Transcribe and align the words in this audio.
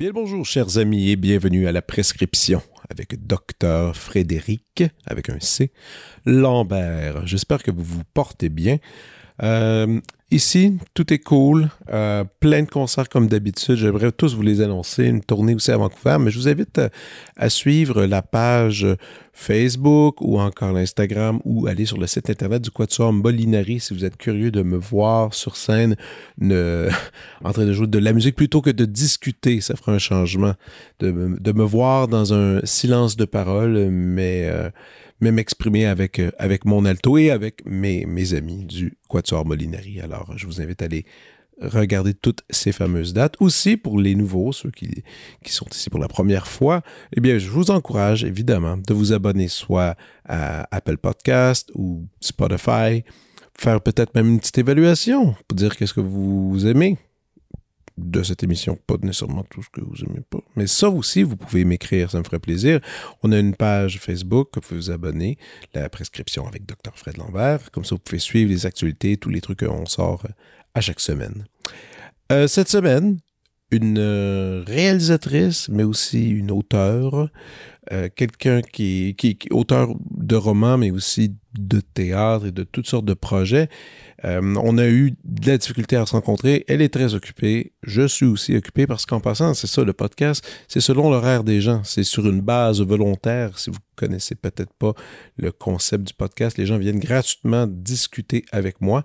Bien 0.00 0.12
bonjour, 0.14 0.46
chers 0.46 0.78
amis, 0.78 1.10
et 1.10 1.16
bienvenue 1.16 1.66
à 1.66 1.72
la 1.72 1.82
prescription 1.82 2.62
avec 2.90 3.26
Docteur 3.26 3.96
Frédéric, 3.96 4.82
avec 5.06 5.30
un 5.30 5.40
C, 5.40 5.72
Lambert. 6.26 7.26
J'espère 7.26 7.62
que 7.62 7.70
vous 7.70 7.84
vous 7.84 8.02
portez 8.12 8.48
bien. 8.48 8.78
Euh, 9.42 10.00
ici, 10.30 10.78
tout 10.94 11.12
est 11.12 11.18
cool. 11.18 11.70
Euh, 11.92 12.24
plein 12.40 12.62
de 12.62 12.68
concerts 12.68 13.08
comme 13.08 13.26
d'habitude. 13.26 13.76
J'aimerais 13.76 14.12
tous 14.12 14.34
vous 14.34 14.42
les 14.42 14.60
annoncer. 14.60 15.04
Une 15.04 15.22
tournée 15.22 15.54
aussi 15.54 15.70
à 15.70 15.76
Vancouver. 15.76 16.18
Mais 16.20 16.30
je 16.30 16.38
vous 16.38 16.48
invite 16.48 16.80
à, 17.36 17.48
suivre 17.48 18.04
la 18.04 18.22
page 18.22 18.86
Facebook 19.32 20.20
ou 20.20 20.38
encore 20.38 20.72
l'Instagram 20.72 21.40
ou 21.44 21.66
aller 21.66 21.86
sur 21.86 21.96
le 21.96 22.06
site 22.06 22.28
internet 22.28 22.60
du 22.60 22.70
Quatuor 22.70 23.12
Molinari 23.12 23.80
si 23.80 23.94
vous 23.94 24.04
êtes 24.04 24.18
curieux 24.18 24.50
de 24.50 24.62
me 24.62 24.76
voir 24.76 25.32
sur 25.32 25.56
scène 25.56 25.96
en 26.40 27.52
train 27.52 27.64
de 27.64 27.72
jouer 27.72 27.86
de 27.86 27.98
la 27.98 28.12
musique 28.12 28.36
plutôt 28.36 28.60
que 28.60 28.70
de 28.70 28.84
discuter. 28.84 29.60
Ça 29.60 29.76
fera 29.76 29.92
un 29.92 29.98
changement. 29.98 30.54
De, 30.98 31.52
me 31.52 31.64
voir 31.64 32.08
dans 32.08 32.34
un 32.34 32.60
silence 32.64 33.16
de 33.16 33.24
parole, 33.24 33.88
mais... 33.90 34.48
Euh, 34.50 34.70
mais 35.20 35.32
m'exprimer 35.32 35.86
avec, 35.86 36.18
euh, 36.18 36.30
avec 36.38 36.64
mon 36.64 36.84
alto 36.84 37.18
et 37.18 37.30
avec 37.30 37.64
mes, 37.66 38.06
mes 38.06 38.34
amis 38.34 38.64
du 38.64 38.96
Quatuor 39.08 39.46
Molinari. 39.46 40.00
Alors, 40.00 40.32
je 40.36 40.46
vous 40.46 40.60
invite 40.60 40.82
à 40.82 40.86
aller 40.86 41.04
regarder 41.60 42.14
toutes 42.14 42.42
ces 42.50 42.72
fameuses 42.72 43.12
dates. 43.12 43.36
Aussi, 43.40 43.76
pour 43.76 43.98
les 43.98 44.14
nouveaux, 44.14 44.52
ceux 44.52 44.70
qui, 44.70 45.04
qui 45.44 45.52
sont 45.52 45.66
ici 45.70 45.90
pour 45.90 46.00
la 46.00 46.08
première 46.08 46.46
fois, 46.46 46.82
eh 47.14 47.20
bien, 47.20 47.38
je 47.38 47.50
vous 47.50 47.70
encourage 47.70 48.24
évidemment 48.24 48.76
de 48.76 48.94
vous 48.94 49.12
abonner 49.12 49.48
soit 49.48 49.96
à 50.24 50.66
Apple 50.74 50.96
Podcast 50.96 51.70
ou 51.74 52.06
Spotify, 52.20 53.04
faire 53.58 53.80
peut-être 53.80 54.14
même 54.14 54.28
une 54.28 54.40
petite 54.40 54.58
évaluation 54.58 55.34
pour 55.46 55.56
dire 55.56 55.76
qu'est-ce 55.76 55.94
que 55.94 56.00
vous 56.00 56.66
aimez, 56.66 56.96
de 58.00 58.22
cette 58.22 58.42
émission, 58.42 58.78
pas 58.86 58.96
nécessairement 59.02 59.44
tout 59.50 59.62
ce 59.62 59.68
que 59.70 59.80
vous 59.80 60.02
aimez 60.04 60.22
pas. 60.28 60.40
Mais 60.56 60.66
ça 60.66 60.88
aussi, 60.88 61.22
vous 61.22 61.36
pouvez 61.36 61.64
m'écrire, 61.64 62.10
ça 62.10 62.18
me 62.18 62.24
ferait 62.24 62.38
plaisir. 62.38 62.80
On 63.22 63.32
a 63.32 63.38
une 63.38 63.54
page 63.54 63.98
Facebook, 63.98 64.50
vous 64.54 64.60
pouvez 64.60 64.80
vous 64.80 64.90
abonner, 64.90 65.38
la 65.74 65.88
prescription 65.88 66.46
avec 66.46 66.66
Dr. 66.66 66.92
Fred 66.94 67.16
Lambert. 67.16 67.70
Comme 67.70 67.84
ça, 67.84 67.94
vous 67.94 68.00
pouvez 68.00 68.18
suivre 68.18 68.50
les 68.50 68.66
actualités, 68.66 69.16
tous 69.16 69.30
les 69.30 69.40
trucs 69.40 69.60
qu'on 69.64 69.86
sort 69.86 70.22
euh, 70.24 70.32
à 70.74 70.80
chaque 70.80 71.00
semaine. 71.00 71.44
Euh, 72.32 72.46
cette 72.46 72.68
semaine, 72.68 73.18
une 73.70 73.98
euh, 73.98 74.64
réalisatrice, 74.66 75.68
mais 75.68 75.84
aussi 75.84 76.28
une 76.28 76.50
auteure, 76.50 77.30
quelqu'un 78.14 78.60
qui, 78.62 79.16
est 79.20 79.52
auteur 79.52 79.88
de 80.10 80.36
romans, 80.36 80.78
mais 80.78 80.92
aussi 80.92 81.34
de 81.58 81.80
théâtre 81.80 82.46
et 82.46 82.52
de 82.52 82.62
toutes 82.62 82.86
sortes 82.86 83.04
de 83.04 83.14
projets. 83.14 83.68
Euh, 84.24 84.54
on 84.62 84.78
a 84.78 84.86
eu 84.86 85.14
de 85.24 85.46
la 85.46 85.58
difficulté 85.58 85.96
à 85.96 86.06
se 86.06 86.12
rencontrer. 86.12 86.64
Elle 86.68 86.82
est 86.82 86.92
très 86.92 87.14
occupée. 87.14 87.72
Je 87.82 88.06
suis 88.06 88.26
aussi 88.26 88.56
occupé 88.56 88.86
parce 88.86 89.06
qu'en 89.06 89.20
passant, 89.20 89.54
c'est 89.54 89.66
ça, 89.66 89.82
le 89.84 89.92
podcast, 89.92 90.46
c'est 90.68 90.80
selon 90.80 91.10
l'horaire 91.10 91.44
des 91.44 91.60
gens. 91.60 91.82
C'est 91.84 92.04
sur 92.04 92.28
une 92.28 92.40
base 92.40 92.80
volontaire. 92.80 93.58
Si 93.58 93.70
vous 93.70 93.78
connaissez 93.96 94.34
peut-être 94.34 94.72
pas 94.74 94.94
le 95.36 95.52
concept 95.52 96.08
du 96.08 96.14
podcast, 96.14 96.58
les 96.58 96.66
gens 96.66 96.78
viennent 96.78 97.00
gratuitement 97.00 97.66
discuter 97.66 98.44
avec 98.52 98.80
moi 98.80 99.04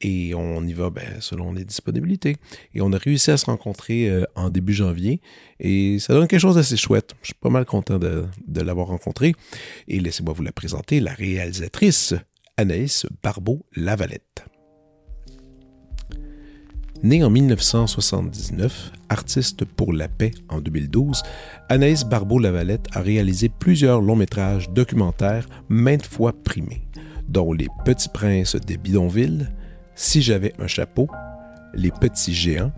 et 0.00 0.34
on 0.34 0.62
y 0.66 0.72
va 0.72 0.90
ben, 0.90 1.20
selon 1.20 1.52
les 1.52 1.64
disponibilités. 1.64 2.36
Et 2.74 2.80
on 2.80 2.92
a 2.92 2.98
réussi 2.98 3.30
à 3.30 3.36
se 3.36 3.46
rencontrer 3.46 4.08
euh, 4.08 4.24
en 4.34 4.50
début 4.50 4.74
janvier 4.74 5.20
et 5.60 5.98
ça 5.98 6.12
donne 6.12 6.28
quelque 6.28 6.40
chose 6.40 6.56
d'assez 6.56 6.76
chouette. 6.76 7.14
Je 7.22 7.28
suis 7.28 7.34
pas 7.34 7.50
mal 7.50 7.64
content 7.64 7.98
de, 7.98 8.26
l'avoir 8.60 8.88
rencontré. 8.88 9.34
Et 9.88 10.00
laissez-moi 10.00 10.34
vous 10.34 10.42
la 10.42 10.52
présenter, 10.52 11.00
la 11.00 11.12
réalisatrice 11.12 12.14
Anaïs 12.56 13.06
Barbeau-Lavalette. 13.22 14.53
Née 17.04 17.22
en 17.22 17.28
1979, 17.28 18.90
artiste 19.10 19.66
pour 19.66 19.92
la 19.92 20.08
paix 20.08 20.30
en 20.48 20.62
2012, 20.62 21.22
Anaïs 21.68 22.02
Barbeau-Lavalette 22.02 22.86
a 22.94 23.02
réalisé 23.02 23.50
plusieurs 23.50 24.00
longs 24.00 24.16
métrages 24.16 24.70
documentaires 24.70 25.46
maintes 25.68 26.06
fois 26.06 26.32
primés, 26.32 26.88
dont 27.28 27.52
Les 27.52 27.68
Petits 27.84 28.08
Princes 28.08 28.56
des 28.56 28.78
Bidonvilles, 28.78 29.50
Si 29.94 30.22
j'avais 30.22 30.54
un 30.58 30.66
chapeau, 30.66 31.10
Les 31.74 31.90
Petits 31.90 32.32
Géants 32.32 32.72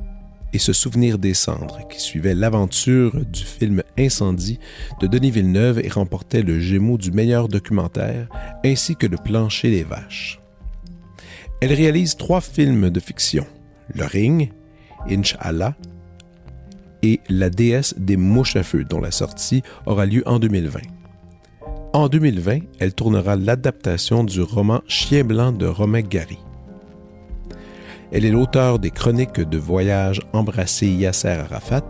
et 0.53 0.59
Se 0.59 0.73
souvenir 0.73 1.19
des 1.19 1.35
cendres, 1.35 1.87
qui 1.89 2.01
suivait 2.01 2.35
l'aventure 2.35 3.25
du 3.27 3.45
film 3.45 3.85
Incendie 3.97 4.59
de 5.01 5.07
Denis 5.07 5.31
Villeneuve 5.31 5.79
et 5.79 5.89
remportait 5.89 6.43
le 6.43 6.59
Gémeaux 6.59 6.99
du 6.99 7.13
meilleur 7.13 7.47
documentaire, 7.47 8.27
ainsi 8.65 8.97
que 8.97 9.07
Le 9.07 9.19
plancher 9.19 9.71
des 9.71 9.85
vaches. 9.85 10.41
Elle 11.61 11.73
réalise 11.73 12.17
trois 12.17 12.41
films 12.41 12.91
de 12.91 12.99
fiction 12.99 13.47
Le 13.95 14.05
Ring, 14.05 14.51
Inch'Allah 15.09 15.75
et 17.03 17.21
La 17.29 17.51
déesse 17.51 17.95
des 17.99 18.17
mouches 18.17 18.57
à 18.57 18.63
feu, 18.63 18.85
dont 18.85 19.01
la 19.01 19.11
sortie 19.11 19.63
aura 19.87 20.07
lieu 20.07 20.23
en 20.27 20.39
2020. 20.39 20.81
En 21.93 22.09
2020, 22.09 22.59
elle 22.79 22.95
tournera 22.95 23.37
l'adaptation 23.37 24.25
du 24.25 24.43
roman 24.43 24.83
Chien 24.87 25.25
blanc 25.25 25.53
de 25.53 25.67
Romain 25.67 26.03
Gary. 26.03 26.39
Elle 28.13 28.25
est 28.25 28.31
l'auteur 28.31 28.79
des 28.79 28.91
chroniques 28.91 29.41
de 29.41 29.59
voyage 29.59 30.21
Embrasser 30.33 30.89
Yasser 30.89 31.29
Arafat, 31.29 31.89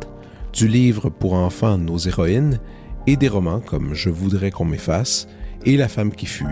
du 0.53 0.69
livre 0.69 1.11
pour 1.11 1.35
enfants 1.35 1.77
Nos 1.77 1.99
héroïnes 1.99 2.61
et 3.07 3.17
des 3.17 3.29
romans 3.29 3.61
comme 3.61 3.95
Je 3.95 4.11
voudrais 4.11 4.51
qu'on 4.51 4.65
m'efface 4.65 5.29
et 5.65 5.77
La 5.77 5.89
femme 5.89 6.15
qui 6.15 6.27
fuit, 6.27 6.47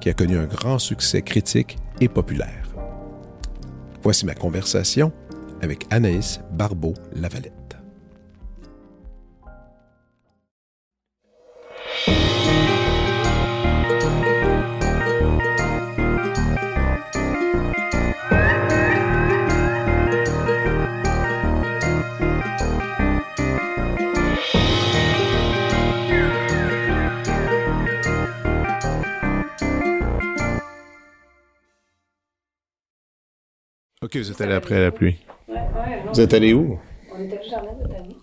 qui 0.00 0.08
a 0.08 0.14
connu 0.14 0.36
un 0.36 0.46
grand 0.46 0.78
succès 0.78 1.22
critique 1.22 1.76
et 2.00 2.08
populaire. 2.08 2.67
Voici 4.02 4.26
ma 4.26 4.34
conversation 4.34 5.12
avec 5.60 5.86
Anaïs 5.90 6.40
Barbeau-Lavalette. 6.52 7.57
OK, 34.08 34.16
vous 34.16 34.30
êtes 34.30 34.40
allé 34.40 34.54
après 34.54 34.80
la 34.80 34.90
pluie. 34.90 35.18
Ouais, 35.46 35.54
ouais, 35.56 36.02
vous 36.10 36.18
êtes 36.18 36.32
allé 36.32 36.54
où? 36.54 36.78
On 37.14 37.22
était 37.22 37.38
au 37.46 37.50
jardin 37.50 37.72
botanique. 37.74 38.16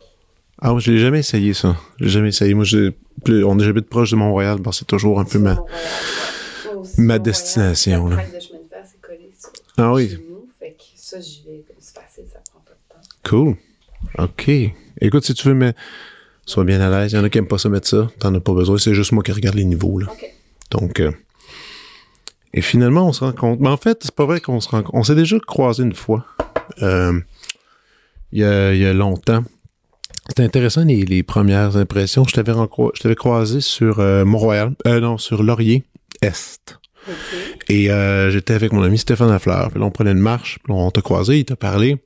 Ah, 0.60 0.72
moi, 0.72 0.80
je 0.80 0.92
l'ai 0.92 0.98
jamais 0.98 1.20
essayé, 1.20 1.54
ça. 1.54 1.78
J'ai 2.00 2.10
jamais 2.10 2.30
essayé. 2.30 2.56
Moi, 2.56 2.64
j'ai, 2.64 2.96
on 3.28 3.60
est 3.60 3.64
j'habite 3.64 3.88
proche 3.88 4.10
de 4.10 4.16
Montréal, 4.16 4.58
bon, 4.58 4.72
c'est 4.72 4.88
toujours 4.88 5.20
un 5.20 5.26
peu 5.26 5.38
ma, 5.38 5.64
ma 6.98 7.20
destination, 7.20 8.08
là. 8.08 8.18
ah 9.78 9.94
oui. 9.94 10.18
Nous, 10.28 10.48
fait 10.60 10.72
que 10.72 10.84
ça, 10.96 11.20
j'y 11.20 11.44
vais, 11.44 11.64
c'est 11.78 12.00
facile, 12.00 12.24
ça 12.34 12.40
prend 12.50 12.64
pas 12.66 12.74
de 12.74 12.96
temps. 12.96 13.08
Cool. 13.30 13.56
OK. 14.18 14.50
Écoute, 15.02 15.24
si 15.24 15.36
tu 15.36 15.48
veux, 15.48 15.54
mais 15.54 15.76
sois 16.48 16.64
bien 16.64 16.82
à 16.82 16.90
l'aise. 16.90 17.12
Il 17.12 17.16
y 17.16 17.20
en 17.20 17.24
a 17.24 17.30
qui 17.30 17.38
aiment 17.38 17.48
pas 17.48 17.60
ça 17.60 17.70
mettre 17.70 17.88
ça. 17.88 18.10
T'en 18.18 18.34
as 18.34 18.40
pas 18.40 18.54
besoin. 18.54 18.80
C'est 18.80 18.96
juste 18.96 19.12
moi 19.12 19.22
qui 19.22 19.34
regarde 19.34 19.56
les 19.56 19.66
niveaux, 19.66 20.00
là. 20.00 20.08
OK. 20.12 20.34
Donc, 20.72 21.00
euh, 21.00 21.12
et 22.56 22.62
finalement, 22.62 23.06
on 23.06 23.12
se 23.12 23.24
rencontre. 23.24 23.62
Mais 23.62 23.70
en 23.70 23.78
fait, 23.78 24.00
c'est 24.02 24.16
pas 24.16 24.26
vrai 24.26 24.40
qu'on 24.40 24.62
se 24.62 24.70
rencontre. 24.70 24.96
On 24.96 25.04
s'est 25.04 25.14
déjà 25.14 25.38
croisé 25.46 25.84
une 25.84 25.94
fois. 25.94 26.26
Euh, 26.82 27.20
il, 28.32 28.40
y 28.40 28.44
a, 28.46 28.74
il 28.74 28.80
y 28.80 28.86
a 28.86 28.94
longtemps. 28.94 29.44
C'était 30.30 30.44
intéressant 30.44 30.86
les, 30.86 31.04
les, 31.04 31.22
premières 31.22 31.76
impressions. 31.76 32.24
Je 32.24 32.34
t'avais, 32.34 32.54
je 32.54 33.02
t'avais 33.02 33.16
croisé 33.16 33.60
sur 33.60 34.00
euh, 34.00 34.24
Mont-Royal. 34.24 34.74
Euh, 34.88 35.02
non, 35.02 35.18
sur 35.18 35.44
Laurier 35.44 35.84
Est. 36.22 36.80
Et 37.68 37.92
euh, 37.92 38.32
j'étais 38.32 38.54
avec 38.54 38.72
mon 38.72 38.84
ami 38.84 38.98
Stéphane 38.98 39.30
Lafleur. 39.30 39.70
Puis 39.70 39.80
là, 39.82 39.86
on 39.86 39.92
prenait 39.92 40.14
une 40.14 40.20
marche. 40.20 40.60
Puis 40.64 40.72
on 40.72 40.90
t'a 40.92 41.02
croisé, 41.02 41.40
il 41.40 41.46
t'a 41.46 41.58
parlé. 41.58 41.98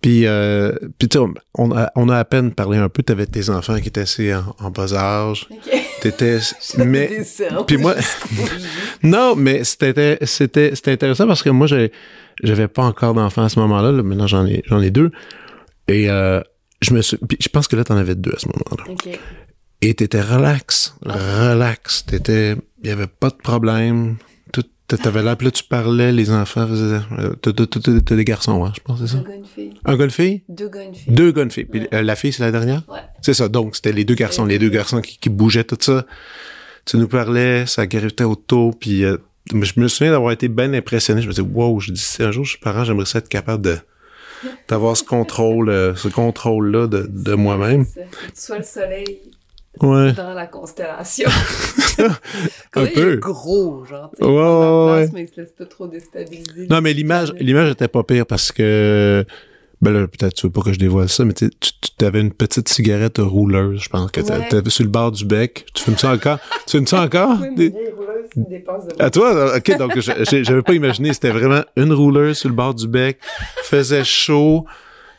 Puis, 0.00 0.26
euh, 0.26 0.72
puis 0.98 1.08
tu 1.08 1.18
sais, 1.18 1.24
on 1.54 1.70
a, 1.70 1.92
on 1.94 2.08
a 2.08 2.18
à 2.18 2.24
peine 2.24 2.50
parlé 2.50 2.76
un 2.76 2.88
peu. 2.88 3.04
T'avais 3.04 3.26
tes 3.26 3.50
enfants 3.50 3.78
qui 3.78 3.86
étaient 3.86 4.00
assez 4.00 4.34
en, 4.34 4.56
en 4.58 4.70
bas 4.70 4.92
âge. 4.94 5.46
Okay. 5.48 5.91
T'étais, 6.02 6.38
mais, 6.78 7.22
puis 7.64 7.76
moi, 7.76 7.94
non, 9.04 9.36
mais 9.36 9.62
c'était, 9.62 10.18
c'était, 10.22 10.74
c'était 10.74 10.90
intéressant 10.90 11.28
parce 11.28 11.44
que 11.44 11.50
moi, 11.50 11.68
j'ai, 11.68 11.92
j'avais 12.42 12.66
pas 12.66 12.82
encore 12.82 13.14
d'enfants 13.14 13.44
à 13.44 13.48
ce 13.48 13.60
moment-là. 13.60 13.92
Là, 13.92 14.02
maintenant, 14.02 14.26
j'en 14.26 14.44
ai, 14.44 14.64
j'en 14.66 14.80
ai 14.80 14.90
deux. 14.90 15.12
Et 15.86 16.10
euh, 16.10 16.40
je 16.80 16.92
me 16.92 17.02
suis, 17.02 17.18
je 17.38 17.48
pense 17.48 17.68
que 17.68 17.76
là, 17.76 17.84
t'en 17.84 17.96
avais 17.96 18.16
deux 18.16 18.32
à 18.34 18.38
ce 18.40 18.48
moment-là. 18.48 18.92
Okay. 18.94 19.20
Et 19.80 19.94
t'étais 19.94 20.20
relax, 20.20 20.96
relax. 21.04 22.04
T'étais, 22.04 22.56
il 22.82 22.88
y 22.88 22.92
avait 22.92 23.06
pas 23.06 23.30
de 23.30 23.36
problème. 23.36 24.16
T'avais 24.98 25.22
là, 25.22 25.36
puis 25.36 25.46
là, 25.46 25.50
tu 25.50 25.64
parlais, 25.64 26.12
les 26.12 26.30
enfants 26.30 26.66
faisaient... 26.66 27.00
euh, 27.18 27.34
T'as 27.36 28.16
des 28.16 28.24
garçons, 28.24 28.64
hein, 28.64 28.72
je 28.74 28.80
pense, 28.80 29.00
c'est 29.00 29.06
ça? 29.06 29.18
gars, 29.26 29.34
une 29.34 29.44
fille. 29.44 29.74
Un 29.84 29.96
gars, 29.96 30.04
une 30.04 30.10
fille? 30.10 30.42
Deux 30.48 30.68
gars, 30.68 30.82
une 30.82 30.94
fille. 30.94 31.12
Deux 31.12 31.32
gars, 31.32 31.42
une 31.42 31.50
fille. 31.50 31.64
Puis 31.64 31.80
Ouais. 31.80 31.88
euh, 31.94 32.02
la 32.02 32.16
fille, 32.16 32.32
c'est 32.32 32.42
la 32.42 32.50
dernière? 32.52 32.82
Ouais. 32.88 32.98
C'est 33.20 33.34
ça. 33.34 33.48
Donc, 33.48 33.76
c'était 33.76 33.92
les 33.92 34.04
deux 34.04 34.14
garçons, 34.14 34.44
les 34.44 34.58
deux 34.58 34.68
garçons 34.70 35.00
qui, 35.00 35.18
qui 35.18 35.28
bougeaient, 35.30 35.64
tout 35.64 35.78
ça. 35.80 36.04
Tu 36.84 36.96
nous 36.96 37.08
parlais, 37.08 37.64
ça 37.66 37.86
gravitait 37.86 38.24
autour, 38.24 38.76
puis 38.78 39.04
euh, 39.04 39.16
je 39.52 39.80
me 39.80 39.88
souviens 39.88 40.12
d'avoir 40.12 40.32
été 40.32 40.48
bien 40.48 40.72
impressionné. 40.74 41.22
Je 41.22 41.28
me 41.28 41.32
disais, 41.32 41.46
wow, 41.46 41.78
je 41.80 41.92
dis, 41.92 42.00
si 42.00 42.22
un 42.22 42.32
jour 42.32 42.44
je 42.44 42.50
suis 42.50 42.58
parent, 42.58 42.84
j'aimerais 42.84 43.06
ça 43.06 43.18
être 43.18 43.28
capable 43.28 43.62
de 43.64 43.76
d'avoir 44.68 44.96
ce 44.96 45.04
contrôle, 45.04 45.68
euh, 45.68 45.94
ce 45.94 46.08
contrôle-là 46.08 46.88
de, 46.88 47.06
de 47.08 47.34
moi-même. 47.34 47.86
Tu 47.86 48.00
sois 48.34 48.58
le 48.58 48.64
soleil 48.64 49.20
Ouais. 49.80 50.12
dans 50.12 50.34
la 50.34 50.46
constellation. 50.46 51.28
Un 52.74 52.84
il 52.84 52.92
peu. 52.92 53.12
est 53.14 53.16
gros, 53.18 53.84
genre. 53.84 54.10
tu 54.16 54.24
Ouais, 54.24 54.96
place, 55.00 55.12
mais 55.12 55.22
il 55.22 55.28
se 55.28 55.40
laisse 55.40 55.52
pas 55.52 55.64
trop 55.66 55.86
déstabiliser. 55.86 56.66
Non, 56.68 56.80
mais 56.80 56.92
l'image, 56.92 57.32
l'image 57.38 57.70
était 57.72 57.88
pas 57.88 58.02
pire 58.02 58.26
parce 58.26 58.52
que, 58.52 59.24
ben 59.80 59.92
là, 59.92 60.06
peut-être 60.06 60.34
tu 60.34 60.46
veux 60.46 60.52
pas 60.52 60.60
que 60.62 60.72
je 60.72 60.78
dévoile 60.78 61.08
ça, 61.08 61.24
mais 61.24 61.32
tu 61.32 61.48
tu 61.98 62.04
avais 62.04 62.20
une 62.20 62.32
petite 62.32 62.68
cigarette 62.68 63.18
rouleuse, 63.18 63.80
je 63.82 63.88
pense, 63.88 64.10
que 64.10 64.20
Ouais. 64.20 64.48
t'avais 64.48 64.70
sur 64.70 64.84
le 64.84 64.90
bord 64.90 65.10
du 65.12 65.24
bec. 65.24 65.66
Tu 65.74 65.82
fumes 65.84 65.96
ça 65.98 66.12
encore? 66.12 66.38
tu 66.66 66.76
fumes 66.76 66.86
ça 66.86 67.00
encore? 67.02 67.36
Oui, 67.40 67.48
mais 67.56 67.68
Des- 67.70 67.92
rouleuse, 67.96 68.28
dépense 68.36 68.86
de 68.88 69.02
À 69.02 69.10
toi? 69.10 69.56
OK, 69.56 69.78
donc 69.78 69.98
j'avais 69.98 70.62
pas 70.62 70.74
imaginé. 70.74 71.12
C'était 71.12 71.30
vraiment 71.30 71.62
une 71.76 71.92
rouleuse 71.92 72.38
sur 72.38 72.48
le 72.48 72.54
bord 72.54 72.74
du 72.74 72.88
bec. 72.88 73.18
Faisait 73.64 74.04
chaud. 74.04 74.66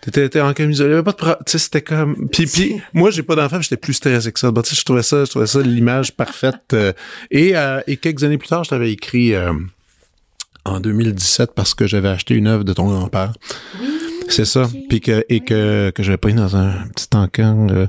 T'étais 0.04 0.26
étais 0.26 0.42
en 0.42 0.54
camisole. 0.54 0.88
Il 0.88 0.92
y 0.92 0.94
avait 0.96 1.04
pas 1.04 1.12
de 1.14 1.16
pro- 1.18 1.36
Tu 1.46 1.52
sais, 1.54 1.58
c'était 1.60 1.82
comme... 1.82 2.28
Puis, 2.30 2.46
puis 2.46 2.82
moi, 2.94 3.10
j'ai 3.10 3.24
pas 3.24 3.36
d'enfant, 3.36 3.62
j'étais 3.62 3.78
plus 3.78 3.94
stressé 3.94 4.32
que 4.34 4.40
ça. 4.40 4.52
Sais, 4.66 4.76
je 4.76 4.84
trouvais 4.84 5.02
ça, 5.04 5.24
je 5.24 5.30
trouvais 5.30 5.48
ça 5.48 5.62
l'image 5.62 6.12
parfaite. 6.14 6.74
euh, 6.74 6.92
et, 7.32 7.56
euh, 7.56 7.80
et 7.88 7.96
quelques 7.98 8.24
années 8.26 8.38
plus 8.38 8.50
tard, 8.50 8.64
je 8.66 8.70
t'avais 8.72 8.92
écrit 8.92 9.34
euh, 9.34 9.54
en 10.66 10.80
2017 10.82 11.52
parce 11.56 11.74
que 11.74 11.88
j'avais 11.88 12.10
acheté 12.10 12.34
une 12.36 12.48
œuvre 12.48 12.64
de 12.66 12.74
ton 12.74 12.88
grand-père. 12.88 13.32
C'est 14.30 14.46
ça. 14.46 14.70
Puis 14.90 15.00
que, 15.02 15.24
et 15.30 15.40
que, 15.42 15.92
que 15.96 16.04
j'avais 16.04 16.18
pas 16.18 16.30
eu 16.30 16.34
dans 16.34 16.56
un 16.56 16.74
petit 16.96 17.08
encan 17.16 17.68
euh, 17.70 17.88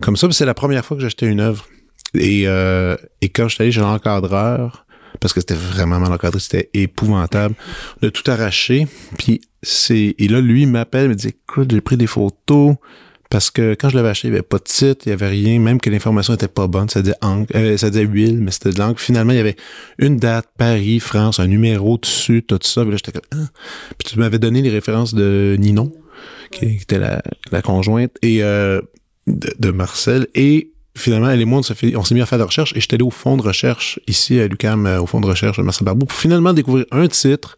comme 0.00 0.16
ça. 0.16 0.28
C'est 0.30 0.44
la 0.44 0.54
première 0.54 0.84
fois 0.84 0.96
que 0.96 1.02
j'achetais 1.02 1.26
une 1.26 1.40
œuvre. 1.40 1.66
Et, 2.14 2.44
euh, 2.46 2.96
et 3.22 3.28
quand 3.28 3.48
je 3.48 3.54
suis 3.54 3.62
allé 3.62 3.72
chez 3.72 3.80
l'encadreur, 3.80 4.84
parce 5.20 5.32
que 5.32 5.40
c'était 5.40 5.54
vraiment 5.54 5.98
mal 6.00 6.12
encadré, 6.12 6.40
c'était 6.40 6.70
épouvantable. 6.74 7.54
On 8.02 8.06
a 8.08 8.10
tout 8.10 8.28
arraché. 8.30 8.86
Puis 9.18 9.40
c'est 9.62 10.14
et 10.18 10.28
là 10.28 10.40
lui 10.40 10.66
m'appelle, 10.66 11.08
me 11.08 11.14
dit 11.14 11.28
écoute 11.28 11.70
j'ai 11.70 11.80
pris 11.80 11.96
des 11.96 12.06
photos 12.06 12.76
parce 13.28 13.50
que 13.50 13.76
quand 13.78 13.88
je 13.88 13.96
l'avais 13.96 14.08
acheté 14.08 14.28
il 14.28 14.32
y 14.32 14.34
avait 14.34 14.42
pas 14.42 14.58
de 14.58 14.64
titre, 14.64 15.06
il 15.06 15.10
y 15.10 15.12
avait 15.12 15.28
rien, 15.28 15.60
même 15.60 15.80
que 15.80 15.88
l'information 15.88 16.34
était 16.34 16.48
pas 16.48 16.66
bonne, 16.66 16.88
ça 16.88 17.00
disait 17.00 17.14
encre, 17.22 17.52
euh, 17.54 17.76
ça 17.76 17.90
disait 17.90 18.04
huile, 18.04 18.38
mais 18.38 18.50
c'était 18.50 18.70
de 18.70 18.78
l'encre. 18.78 19.00
Finalement 19.00 19.32
il 19.32 19.36
y 19.36 19.40
avait 19.40 19.56
une 19.98 20.16
date 20.16 20.48
Paris, 20.58 20.98
France, 20.98 21.38
un 21.38 21.46
numéro 21.46 21.96
dessus, 21.98 22.42
tout 22.42 22.58
ça. 22.62 22.82
Puis 22.82 22.90
là 22.90 22.96
j'étais 22.96 23.12
comme 23.12 23.22
ah. 23.32 23.48
Puis 23.98 24.12
tu 24.12 24.18
m'avais 24.18 24.38
donné 24.38 24.62
les 24.62 24.70
références 24.70 25.14
de 25.14 25.56
Ninon 25.58 25.92
qui, 26.50 26.64
était 26.64 26.98
la, 26.98 27.22
la 27.52 27.62
conjointe 27.62 28.12
et 28.22 28.42
euh, 28.42 28.80
de, 29.26 29.70
Marcel 29.70 30.26
et 30.34 30.72
finalement, 30.96 31.30
elle 31.30 31.40
et 31.40 31.44
moi, 31.44 31.60
on 31.60 31.62
s'est, 31.62 31.74
on 31.96 32.14
mis 32.14 32.20
à 32.20 32.26
faire 32.26 32.38
de 32.38 32.42
la 32.42 32.46
recherche 32.46 32.72
et 32.76 32.80
j'étais 32.80 32.94
allé 32.94 33.04
au 33.04 33.10
fond 33.10 33.36
de 33.36 33.42
recherche, 33.42 34.00
ici 34.06 34.40
à 34.40 34.46
l'UQAM, 34.48 34.86
euh, 34.86 35.00
au 35.00 35.06
fond 35.06 35.20
de 35.20 35.26
recherche 35.26 35.58
de 35.58 35.62
Marcel 35.62 35.84
Barbeau, 35.84 36.06
pour 36.06 36.18
finalement 36.18 36.52
découvrir 36.52 36.86
un 36.90 37.06
titre, 37.08 37.56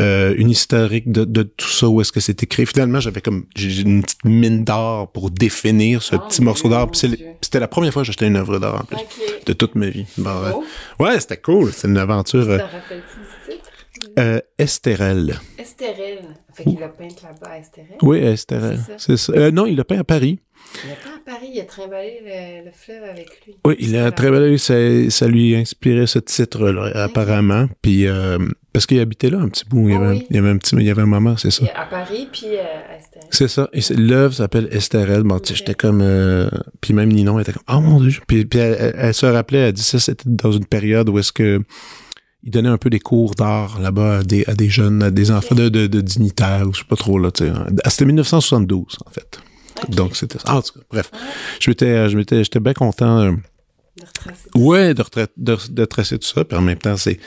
euh, 0.00 0.34
une 0.36 0.50
historique 0.50 1.10
de, 1.12 1.24
de 1.24 1.42
tout 1.42 1.68
ça, 1.68 1.88
où 1.88 2.00
est-ce 2.00 2.12
que 2.12 2.20
c'est 2.20 2.42
écrit. 2.42 2.66
Finalement, 2.66 3.00
j'avais 3.00 3.20
comme 3.20 3.46
une 3.60 4.02
petite 4.02 4.24
mine 4.24 4.64
d'art 4.64 5.10
pour 5.12 5.30
définir 5.30 6.02
ce 6.02 6.16
Oh, 6.16 6.20
petit 6.28 6.42
morceau 6.42 6.68
d'art. 6.68 6.88
c'est- 6.92 7.18
c'était 7.40 7.60
la 7.60 7.68
première 7.68 7.92
fois 7.92 8.02
que 8.02 8.06
j'achetais 8.06 8.26
une 8.26 8.36
œuvre 8.36 8.58
d'art 8.58 8.82
en 8.82 8.84
plus, 8.84 8.98
de 9.46 9.52
toute 9.52 9.74
ma 9.74 9.88
vie. 9.88 10.06
Bon, 10.18 10.30
ouais. 10.30 10.50
Oh, 10.98 11.02
ouais, 11.04 11.20
c'était 11.20 11.36
cool. 11.38 11.72
C'était 11.72 11.88
une 11.88 11.98
aventure. 11.98 12.48
euh, 12.48 12.58
du 12.58 13.52
titre? 13.54 13.70
euh, 14.18 14.40
Estérel. 14.58 15.38
Estérel. 15.58 16.18
Fait 16.54 16.64
qu'il 16.64 16.82
a 16.82 16.88
peint 16.88 17.08
là-bas 17.22 17.52
à 17.52 17.58
Estérel. 17.58 17.96
Oui, 18.02 18.18
Estérel. 18.18 18.78
C'est 18.86 18.92
ça. 18.92 18.98
C'est 18.98 19.16
ça. 19.16 19.32
Euh, 19.34 19.50
non, 19.50 19.66
il 19.66 19.76
l'a 19.76 19.84
peint 19.84 19.98
à 19.98 20.04
Paris. 20.04 20.38
Il 20.84 20.90
pas 20.90 21.32
à 21.32 21.34
Paris, 21.36 21.50
il 21.54 21.60
a 21.60 21.64
trimballé 21.64 22.20
le, 22.24 22.64
le 22.66 22.70
fleuve 22.72 23.02
avec 23.04 23.28
lui. 23.46 23.54
Oui, 23.66 23.76
il 23.78 23.96
a 23.96 24.10
bien 24.10 24.56
ça, 24.58 24.74
ça 25.10 25.26
lui 25.28 25.54
a 25.54 25.58
inspiré 25.58 26.06
ce 26.06 26.18
titre-là, 26.18 26.90
apparemment. 27.04 27.66
Puis 27.82 28.06
euh, 28.06 28.38
parce 28.72 28.86
qu'il 28.86 28.98
habitait 29.00 29.30
là 29.30 29.38
un 29.38 29.48
petit 29.48 29.64
bout. 29.68 29.88
Il 29.88 29.94
y 29.94 29.98
Ah 29.98 30.00
avait, 30.02 30.14
oui. 30.16 30.26
il 30.30 30.36
y 30.36 30.38
avait 30.38 30.48
un 30.48 30.56
petit, 30.56 30.74
il 30.76 30.82
y 30.82 30.90
avait 30.90 31.02
un 31.02 31.06
moment, 31.06 31.36
c'est 31.36 31.50
ça. 31.50 31.64
À 31.76 31.86
Paris, 31.86 32.28
puis 32.32 32.46
euh, 32.46 32.62
à 32.90 32.96
Estérel. 32.96 33.28
C'est 33.30 33.48
ça. 33.48 33.70
L'œuvre 33.96 34.34
s'appelle 34.34 34.68
Estérel. 34.72 35.22
Bon, 35.24 35.38
j'étais 35.44 35.74
comme, 35.74 36.00
euh, 36.02 36.48
puis 36.80 36.94
même 36.94 37.12
Ninon 37.12 37.38
était 37.38 37.52
comme, 37.52 37.62
oh 37.68 37.80
mon 37.80 38.00
dieu. 38.00 38.20
Puis, 38.26 38.44
puis 38.44 38.58
elle, 38.58 38.76
elle- 38.78 38.94
elle 38.96 39.14
se 39.14 39.26
rappelait, 39.26 39.58
elle 39.68 39.72
dit 39.74 39.82
ça, 39.82 39.98
c'était 39.98 40.24
dans 40.26 40.52
une 40.52 40.66
période 40.66 41.08
où 41.08 41.18
est-ce 41.18 41.32
que 41.32 41.60
il 42.44 42.50
donnait 42.50 42.68
un 42.70 42.78
peu 42.78 42.90
des 42.90 42.98
cours 42.98 43.36
d'art 43.36 43.78
là-bas 43.80 44.18
à 44.18 44.22
des, 44.24 44.44
à 44.48 44.54
des 44.54 44.68
jeunes, 44.68 45.00
à 45.02 45.10
des 45.12 45.30
enfants 45.30 45.54
de, 45.54 45.68
de, 45.68 45.86
de 45.86 46.00
dignitaires, 46.00 46.64
ou 46.66 46.72
je 46.74 46.80
sais 46.80 46.84
pas 46.88 46.96
trop 46.96 47.16
là. 47.18 47.30
Tu 47.30 47.44
sais. 47.44 47.52
Ah, 47.84 47.90
C'était 47.90 48.06
1972 48.06 48.96
en 49.06 49.10
fait. 49.10 49.38
Donc 49.88 50.16
c'était 50.16 50.38
ça. 50.38 50.44
Ah, 50.48 50.56
en 50.56 50.62
tout 50.62 50.72
cas, 50.78 50.84
bref, 50.90 51.10
je 51.60 51.70
m'étais, 51.70 52.08
je 52.08 52.16
m'étais, 52.16 52.44
j'étais 52.44 52.60
bien 52.60 52.74
content. 52.74 53.20
euh, 53.20 53.32
De 53.96 54.04
retracer 54.06 54.48
tout 54.52 54.58
Ouais, 54.60 54.94
de, 54.94 55.02
retra- 55.02 55.28
de, 55.36 55.56
de 55.70 55.84
tracer 55.84 56.18
tout 56.18 56.26
ça, 56.28 56.44
puis 56.44 56.56
en 56.56 56.62
même 56.62 56.78
temps, 56.78 56.96
c'est 56.96 57.18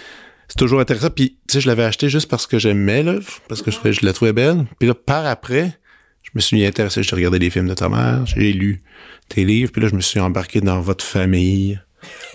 c'est 0.47 0.57
toujours 0.59 0.79
intéressant. 0.79 1.09
Puis, 1.09 1.39
tu 1.47 1.53
sais, 1.53 1.61
je 1.61 1.67
l'avais 1.67 1.83
acheté 1.83 2.07
juste 2.07 2.29
parce 2.29 2.45
que 2.45 2.59
j'aimais 2.59 3.01
l'œuvre, 3.01 3.39
parce 3.49 3.61
que 3.63 3.71
je, 3.71 3.77
trouvais- 3.77 3.93
je 3.93 4.05
la 4.05 4.13
trouvais 4.13 4.31
belle. 4.33 4.65
Puis 4.79 4.87
là, 4.87 4.93
par 4.93 5.25
après, 5.25 5.77
je 6.21 6.29
me 6.35 6.39
suis 6.39 6.63
intéressé, 6.65 7.01
j'ai 7.01 7.15
regardé 7.15 7.39
les 7.39 7.49
films 7.49 7.67
de 7.67 7.73
ta 7.73 7.89
mère, 7.89 8.25
j'ai 8.27 8.53
lu 8.53 8.81
tes 9.27 9.43
livres, 9.43 9.71
puis 9.71 9.81
là, 9.81 9.87
je 9.87 9.95
me 9.95 10.01
suis 10.01 10.19
embarqué 10.19 10.61
dans 10.61 10.79
votre 10.81 11.03
famille 11.03 11.79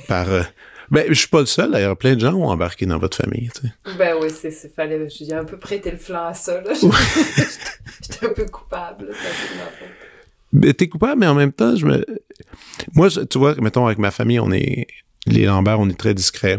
par... 0.09 0.29
euh, 0.29 0.43
ben, 0.91 1.05
je 1.09 1.15
suis 1.15 1.29
pas 1.29 1.39
le 1.39 1.47
seul, 1.47 1.71
d'ailleurs, 1.71 1.97
plein 1.97 2.17
de 2.17 2.21
gens 2.21 2.35
ont 2.35 2.49
embarqué 2.49 2.85
dans 2.85 2.99
votre 2.99 3.17
famille, 3.17 3.49
tu 3.55 3.69
sais. 3.69 3.95
Ben 3.97 4.17
oui, 4.21 4.29
c'est, 4.35 4.51
c'est, 4.51 4.75
fallait, 4.75 5.07
j'ai 5.09 5.33
un 5.33 5.45
peu 5.45 5.57
prêté 5.57 5.93
le 5.93 5.97
flanc 5.97 6.27
à 6.27 6.35
ça, 6.35 6.61
là. 6.63 6.73
J'étais 8.03 8.27
un 8.27 8.31
peu 8.33 8.45
coupable, 8.47 9.07
là, 9.07 9.15
t'es 10.77 10.89
coupable, 10.89 11.21
mais 11.21 11.27
en 11.27 11.35
même 11.35 11.53
temps, 11.53 11.77
je 11.77 11.87
me... 11.87 12.05
Moi, 12.95 13.09
tu 13.11 13.39
vois, 13.39 13.55
mettons, 13.57 13.87
avec 13.87 13.99
ma 13.99 14.11
famille, 14.11 14.41
on 14.41 14.53
est... 14.53 14.87
Les 15.27 15.45
Lambert, 15.45 15.79
on 15.81 15.89
est 15.89 15.99
très 15.99 16.15
discrets. 16.15 16.59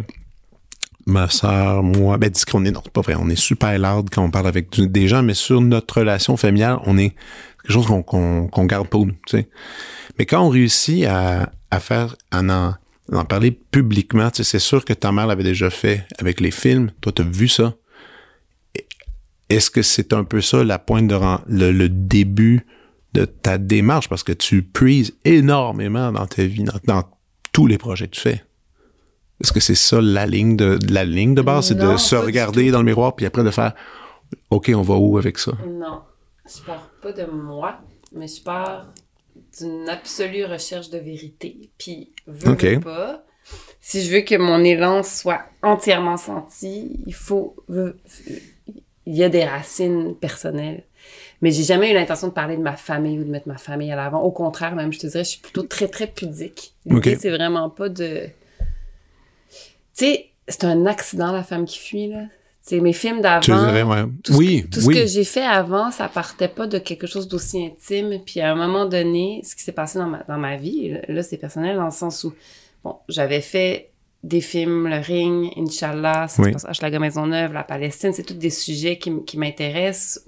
Ma 1.05 1.29
sœur, 1.29 1.83
moi, 1.83 2.17
ben 2.17 2.29
discret, 2.29 2.57
on 2.57 2.65
est... 2.65 2.71
Non, 2.71 2.81
c'est 2.83 2.93
pas 2.93 3.01
vrai. 3.01 3.15
On 3.19 3.29
est 3.29 3.35
super 3.35 3.77
loud 3.77 4.09
quand 4.11 4.23
on 4.23 4.31
parle 4.31 4.47
avec 4.47 4.79
des 4.79 5.07
gens, 5.07 5.23
mais 5.23 5.33
sur 5.33 5.61
notre 5.61 5.99
relation 5.99 6.37
familiale, 6.37 6.79
on 6.85 6.97
est 6.97 7.15
quelque 7.61 7.73
chose 7.73 7.87
qu'on 7.87 8.03
qu'on 8.03 8.47
qu'on 8.47 8.65
garde 8.65 8.87
pour 8.87 9.05
nous, 9.05 9.13
tu 9.27 9.37
sais. 9.37 9.49
Mais 10.17 10.25
quand 10.25 10.41
on 10.45 10.49
réussit 10.49 11.05
à, 11.05 11.51
à 11.71 11.79
faire... 11.79 12.15
À 12.31 12.41
en, 12.41 12.75
en 13.13 13.25
parler 13.25 13.51
publiquement, 13.51 14.29
tu 14.29 14.37
sais, 14.37 14.51
c'est 14.51 14.59
sûr 14.59 14.85
que 14.85 14.93
ta 14.93 15.11
mère 15.11 15.27
l'avait 15.27 15.43
déjà 15.43 15.69
fait 15.69 16.05
avec 16.17 16.39
les 16.39 16.51
films. 16.51 16.91
Toi, 17.01 17.11
t'as 17.11 17.23
vu 17.23 17.49
ça? 17.49 17.75
Est-ce 19.49 19.69
que 19.69 19.81
c'est 19.81 20.13
un 20.13 20.23
peu 20.23 20.39
ça 20.39 20.63
la 20.63 20.79
pointe 20.79 21.07
de 21.07 21.17
le, 21.47 21.73
le 21.73 21.89
début 21.89 22.65
de 23.13 23.25
ta 23.25 23.57
démarche 23.57 24.09
parce 24.09 24.23
que 24.23 24.31
tu 24.31 24.63
puises 24.63 25.13
énormément 25.25 26.11
dans 26.11 26.25
ta 26.25 26.43
vie, 26.43 26.63
dans, 26.63 26.79
dans 26.85 27.03
tous 27.51 27.67
les 27.67 27.77
projets 27.77 28.07
que 28.07 28.15
tu 28.15 28.21
fais. 28.21 28.43
Est-ce 29.41 29.51
que 29.51 29.59
c'est 29.59 29.75
ça 29.75 29.99
la 30.01 30.25
ligne 30.27 30.55
de, 30.55 30.77
la 30.89 31.03
ligne 31.03 31.33
de 31.33 31.41
base, 31.41 31.67
c'est 31.67 31.75
de 31.75 31.97
se 31.97 32.15
regarder 32.15 32.71
dans 32.71 32.79
le 32.79 32.85
miroir 32.85 33.15
puis 33.15 33.25
après 33.25 33.43
de 33.43 33.49
faire 33.49 33.73
OK, 34.49 34.71
on 34.73 34.81
va 34.83 34.95
où 34.95 35.17
avec 35.17 35.37
ça? 35.39 35.51
Non, 35.67 36.01
je 36.45 36.61
pars 36.63 36.89
pas 37.01 37.11
de 37.11 37.25
moi, 37.25 37.79
mais 38.13 38.27
je 38.27 38.41
pars 38.41 38.87
d'une 39.59 39.89
absolue 39.89 40.45
recherche 40.45 40.89
de 40.89 40.99
vérité. 40.99 41.71
Puis, 41.77 42.13
veux, 42.27 42.51
Ok. 42.51 42.63
veux 42.63 42.79
pas, 42.79 43.25
si 43.81 44.03
je 44.03 44.13
veux 44.13 44.21
que 44.21 44.35
mon 44.35 44.63
élan 44.63 45.03
soit 45.03 45.41
entièrement 45.63 46.17
senti, 46.17 47.01
il 47.05 47.13
faut... 47.13 47.55
Il 49.07 49.15
y 49.17 49.23
a 49.23 49.29
des 49.29 49.43
racines 49.43 50.15
personnelles. 50.15 50.85
Mais 51.41 51.51
j'ai 51.51 51.63
jamais 51.63 51.91
eu 51.91 51.93
l'intention 51.93 52.27
de 52.27 52.33
parler 52.33 52.55
de 52.55 52.61
ma 52.61 52.75
famille 52.75 53.17
ou 53.19 53.23
de 53.23 53.29
mettre 53.29 53.47
ma 53.47 53.57
famille 53.57 53.91
à 53.91 53.95
l'avant. 53.95 54.21
Au 54.21 54.31
contraire, 54.31 54.75
même, 54.75 54.93
je 54.93 54.99
te 54.99 55.07
dirais, 55.07 55.23
je 55.23 55.29
suis 55.29 55.39
plutôt 55.41 55.63
très, 55.63 55.87
très 55.87 56.07
pudique. 56.07 56.73
L'idée, 56.85 57.17
c'est 57.19 57.31
vraiment 57.31 57.69
pas 57.69 57.89
de... 57.89 58.25
Tu 59.97 60.05
sais, 60.05 60.25
c'est 60.47 60.63
un 60.65 60.85
accident, 60.85 61.31
la 61.31 61.43
femme 61.43 61.65
qui 61.65 61.79
fuit, 61.79 62.07
là. 62.07 62.23
Tu 62.67 62.75
sais, 62.75 62.79
mes 62.79 62.93
films 62.93 63.21
d'avant... 63.21 63.89
Ouais. 63.89 64.03
Tout 64.23 64.33
ce- 64.33 64.37
oui, 64.37 64.65
tout 64.71 64.81
ce 64.81 64.87
que 64.87 65.07
j'ai 65.07 65.23
fait 65.23 65.43
avant, 65.43 65.89
ça 65.89 66.07
partait 66.07 66.47
pas 66.47 66.67
de 66.67 66.77
quelque 66.77 67.07
chose 67.07 67.27
d'aussi 67.27 67.65
intime. 67.65 68.19
Puis 68.23 68.39
à 68.39 68.51
un 68.51 68.55
moment 68.55 68.85
donné, 68.85 69.41
ce 69.43 69.55
qui 69.55 69.63
s'est 69.63 69.71
passé 69.71 69.97
dans 69.97 70.05
ma, 70.05 70.23
dans 70.27 70.37
ma 70.37 70.57
vie, 70.57 70.95
là, 71.07 71.23
c'est 71.23 71.37
personnel 71.37 71.75
dans 71.75 71.85
le 71.85 71.91
sens 71.91 72.23
où, 72.23 72.33
bon, 72.83 72.97
j'avais 73.09 73.41
fait 73.41 73.89
des 74.23 74.41
films, 74.41 74.87
Le 74.87 74.97
Ring, 74.99 75.51
Inch'Allah, 75.57 76.27
Oui. 76.37 76.53
Hochelaga 76.69 76.99
Maisonneuve, 76.99 77.51
la 77.53 77.63
Palestine, 77.63 78.13
c'est 78.13 78.21
tous 78.21 78.35
des 78.35 78.51
sujets 78.51 78.99
qui, 78.99 79.11
qui 79.25 79.39
m'intéressent 79.39 80.23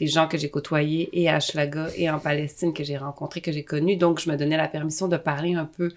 des 0.00 0.06
gens 0.08 0.26
que 0.26 0.36
j'ai 0.38 0.48
côtoyés 0.50 1.08
et 1.12 1.28
à 1.28 1.36
Hochelaga 1.36 1.88
et 1.96 2.10
en 2.10 2.18
Palestine 2.18 2.72
que 2.72 2.82
j'ai 2.82 2.96
rencontrés, 2.96 3.40
que 3.42 3.52
j'ai 3.52 3.62
connus. 3.64 3.96
Donc, 3.96 4.18
je 4.20 4.28
me 4.30 4.36
donnais 4.36 4.56
la 4.56 4.66
permission 4.66 5.06
de 5.06 5.16
parler 5.18 5.54
un 5.54 5.66
peu 5.66 5.92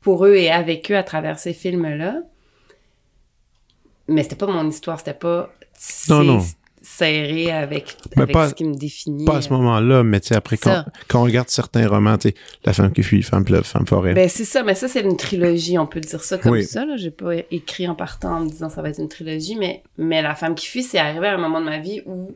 pour 0.00 0.24
eux 0.26 0.34
et 0.36 0.50
avec 0.50 0.90
eux 0.92 0.96
à 0.96 1.02
travers 1.02 1.38
ces 1.38 1.54
films-là. 1.54 2.22
Mais 4.06 4.22
c'était 4.22 4.36
pas 4.36 4.46
mon 4.46 4.68
histoire, 4.68 4.98
c'était 4.98 5.14
pas... 5.14 5.50
Non, 6.08 6.24
non. 6.24 6.44
serré 6.82 7.50
avec, 7.52 7.96
avec 8.16 8.32
pas- 8.32 8.48
ce 8.48 8.54
qui 8.54 8.64
me 8.64 8.74
définit. 8.74 9.24
Pas 9.24 9.36
à 9.36 9.42
ce 9.42 9.50
moment-là, 9.52 10.02
mais 10.02 10.20
tu 10.20 10.28
sais, 10.28 10.34
après, 10.36 10.56
quand, 10.56 10.84
quand 11.08 11.20
on 11.20 11.24
regarde 11.24 11.48
certains 11.50 11.86
romans, 11.88 12.16
tu 12.18 12.28
sais, 12.30 12.34
La 12.64 12.72
femme 12.72 12.92
qui 12.92 13.02
fuit, 13.02 13.22
Femme 13.22 13.46
fleuve, 13.46 13.64
Femme 13.64 13.86
forêt. 13.86 14.14
Ben 14.14 14.28
c'est 14.28 14.44
ça, 14.44 14.62
mais 14.62 14.74
ça 14.74 14.88
c'est 14.88 15.00
une 15.02 15.16
trilogie, 15.16 15.78
on 15.78 15.86
peut 15.86 16.00
dire 16.00 16.22
ça 16.24 16.36
comme 16.38 16.52
Oui. 16.52 16.64
ça. 16.64 16.84
Là. 16.84 16.96
J'ai 16.96 17.10
pas 17.10 17.34
écrit 17.50 17.86
en 17.88 17.94
partant 17.94 18.36
en 18.36 18.40
me 18.40 18.48
disant 18.48 18.68
ça 18.70 18.82
va 18.82 18.88
être 18.88 18.98
une 18.98 19.08
trilogie, 19.08 19.56
mais 19.56 19.82
mais 19.98 20.20
la 20.22 20.34
femme 20.34 20.54
qui 20.54 20.66
fuit, 20.66 20.82
c'est 20.82 20.98
arrivé 20.98 21.26
à 21.28 21.34
un 21.34 21.38
moment 21.38 21.60
de 21.60 21.66
ma 21.66 21.78
vie 21.78 22.02
où 22.06 22.32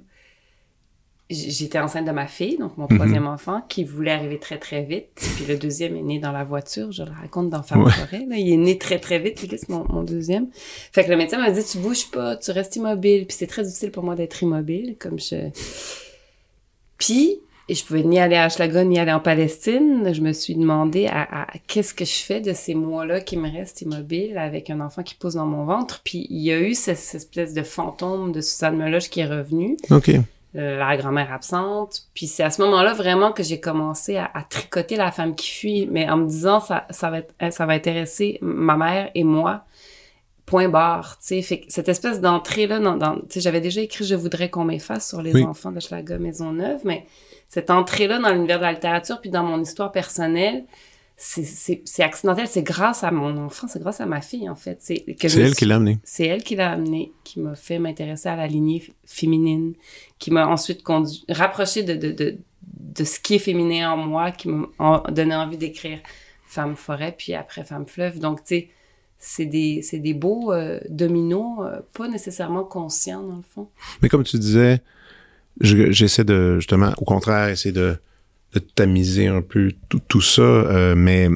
j'étais 1.32 1.78
enceinte 1.78 2.06
de 2.06 2.10
ma 2.12 2.26
fille, 2.26 2.56
donc 2.58 2.76
mon 2.78 2.86
Mhm. 2.90 2.96
troisième 2.96 3.26
enfant, 3.26 3.62
qui 3.68 3.84
voulait 3.84 4.10
arriver 4.12 4.38
très 4.38 4.58
très 4.58 4.82
vite. 4.82 5.08
Puis 5.36 5.44
le 5.48 5.56
deuxième 5.56 5.96
est 5.96 6.02
né 6.02 6.18
dans 6.18 6.32
la 6.32 6.44
voiture, 6.44 6.92
je 6.92 7.02
le 7.02 7.10
raconte 7.10 7.50
dans 7.50 7.62
Femme 7.62 7.82
Ouais. 7.84 7.90
forêt. 7.92 8.26
Là. 8.28 8.36
Il 8.36 8.52
est 8.52 8.56
né 8.56 8.78
très 8.78 8.98
très 8.98 9.18
vite, 9.18 9.42
Ulysse, 9.42 9.68
mon, 9.68 9.84
mon 9.88 10.02
deuxième. 10.02 10.48
Fait 10.92 11.04
que 11.04 11.10
le 11.10 11.16
médecin 11.16 11.38
m'a 11.38 11.50
dit 11.50 11.64
tu 11.64 11.78
bouges 11.78 12.10
pas, 12.10 12.36
tu 12.36 12.50
restes 12.50 12.76
immobile. 12.76 13.26
Puis 13.26 13.36
c'est 13.38 13.46
très 13.46 13.62
difficile 13.62 13.90
pour 13.90 14.02
moi 14.04 14.14
d'être 14.14 14.42
immobile, 14.42 14.96
comme 14.98 15.18
je. 15.18 15.50
Puis 16.98 17.38
et 17.68 17.74
je 17.74 17.84
pouvais 17.86 18.02
ni 18.02 18.18
aller 18.18 18.34
à 18.34 18.44
Ashlaga 18.44 18.82
ni 18.84 18.98
aller 18.98 19.12
en 19.12 19.20
Palestine. 19.20 20.12
Je 20.12 20.20
me 20.20 20.32
suis 20.32 20.56
demandé 20.56 21.06
à, 21.06 21.42
à- 21.42 21.46
qu'est-ce 21.68 21.94
que 21.94 22.04
je 22.04 22.16
fais 22.18 22.40
de 22.40 22.52
ces 22.52 22.74
mois-là 22.74 23.20
qui 23.20 23.36
me 23.36 23.48
restent 23.50 23.82
immobiles 23.82 24.36
avec 24.36 24.68
un 24.68 24.80
enfant 24.80 25.02
qui 25.04 25.14
pousse 25.14 25.34
dans 25.34 25.46
mon 25.46 25.64
ventre. 25.64 26.02
Puis 26.04 26.26
il 26.28 26.40
y 26.42 26.52
a 26.52 26.60
eu 26.60 26.74
cette, 26.74 26.98
cette 26.98 27.22
espèce 27.22 27.54
de 27.54 27.62
fantôme 27.62 28.32
de 28.32 28.40
Suzanne 28.40 28.76
Meloche 28.76 29.08
qui 29.08 29.20
est 29.20 29.26
revenu, 29.26 29.76
OK. 29.90 30.10
Euh, 30.56 30.78
la 30.78 30.96
grand-mère 30.96 31.32
absente. 31.32 32.02
Puis 32.14 32.26
c'est 32.26 32.42
à 32.42 32.50
ce 32.50 32.60
moment-là 32.62 32.92
vraiment 32.94 33.32
que 33.32 33.42
j'ai 33.42 33.60
commencé 33.60 34.16
à, 34.16 34.30
à 34.34 34.42
tricoter 34.42 34.96
la 34.96 35.10
femme 35.10 35.34
qui 35.34 35.48
fuit, 35.50 35.88
mais 35.90 36.08
en 36.10 36.16
me 36.18 36.26
disant 36.26 36.60
ça, 36.60 36.86
ça 36.90 37.10
va 37.10 37.18
être, 37.18 37.34
ça 37.52 37.66
va 37.66 37.72
intéresser 37.72 38.38
ma 38.42 38.76
mère 38.76 39.10
et 39.14 39.24
moi. 39.24 39.64
Point 40.44 40.68
barre, 40.68 41.16
tu 41.20 41.26
sais. 41.28 41.42
Fait 41.42 41.60
que 41.60 41.66
cette 41.72 41.88
espèce 41.88 42.20
d'entrée-là, 42.20 42.80
dans, 42.80 42.96
dans- 42.96 43.14
tu 43.16 43.26
sais, 43.30 43.40
j'avais 43.40 43.60
déjà 43.60 43.80
écrit 43.80 44.04
Je 44.04 44.14
voudrais 44.16 44.50
qu'on 44.50 44.64
m'efface 44.64 45.08
sur 45.08 45.22
les 45.22 45.32
Oui. 45.32 45.44
enfants 45.44 45.70
de 45.72 45.80
Schlager 45.80 46.18
Maisonneuve, 46.18 46.80
mais 46.84 47.06
cette 47.48 47.70
entrée-là 47.70 48.18
dans 48.18 48.30
l'univers 48.30 48.58
de 48.58 48.64
la 48.64 48.72
littérature, 48.72 49.20
puis 49.20 49.30
dans 49.30 49.44
mon 49.44 49.60
histoire 49.62 49.92
personnelle, 49.92 50.64
c'est- 51.24 52.02
accidentel. 52.02 52.48
C'est 52.48 52.62
grâce 52.64 53.04
à 53.04 53.10
mon 53.12 53.36
enfant, 53.36 53.68
c'est 53.68 53.80
grâce 53.80 54.00
à 54.00 54.06
ma 54.06 54.20
fille, 54.20 54.48
en 54.48 54.56
fait. 54.56 54.78
C'est 54.80 55.04
je 55.06 55.40
elle 55.40 55.54
qui 55.54 55.64
l'a 55.66 55.76
amené. 55.76 55.98
c'est 56.02 56.26
elle 56.26 56.42
qui 56.42 56.56
l'a 56.56 56.72
amené, 56.72 57.12
qui 57.22 57.38
m'a 57.40 57.54
fait 57.54 57.78
m'intéresser 57.78 58.28
à 58.28 58.36
la 58.36 58.46
lignée 58.48 58.82
féminine, 59.06 59.74
qui 60.18 60.30
m'a 60.32 60.46
ensuite 60.48 60.82
conduit, 60.82 61.24
rapproché 61.28 61.84
de, 61.84 61.94
de, 61.94 62.10
de, 62.12 62.36
de 62.62 63.04
ce 63.04 63.20
qui 63.20 63.34
est 63.34 63.38
féminin 63.38 63.92
en 63.92 63.96
moi, 63.98 64.32
qui 64.32 64.48
m'a 64.48 65.02
donné 65.10 65.34
envie 65.34 65.56
d'écrire 65.58 66.00
Femme 66.46 66.76
forêt, 66.76 67.14
puis 67.16 67.34
après 67.34 67.64
Femme 67.64 67.86
fleuve. 67.86 68.18
Donc, 68.18 68.40
tu 68.44 68.56
sais, 68.56 68.68
c'est 69.18 69.46
des, 69.46 69.80
des 69.92 70.14
beaux 70.14 70.52
euh, 70.52 70.80
dominos, 70.88 71.60
euh, 71.60 71.80
pas 71.94 72.08
nécessairement 72.08 72.64
conscients, 72.64 73.22
dans 73.22 73.36
le 73.36 73.42
fond. 73.48 73.68
Mais 74.02 74.08
comme 74.08 74.24
tu 74.24 74.36
disais, 74.38 74.82
je- 75.60 75.92
j'essaie 75.92 76.24
de, 76.24 76.56
justement, 76.56 76.92
au 76.98 77.04
contraire, 77.04 77.48
essayer 77.48 77.72
de, 77.72 77.96
de 78.54 78.60
tamiser 78.60 79.26
un 79.28 79.42
peu 79.42 79.72
tout, 79.88 80.00
tout 80.08 80.20
ça, 80.20 80.42
euh, 80.42 80.94
mais 80.96 81.28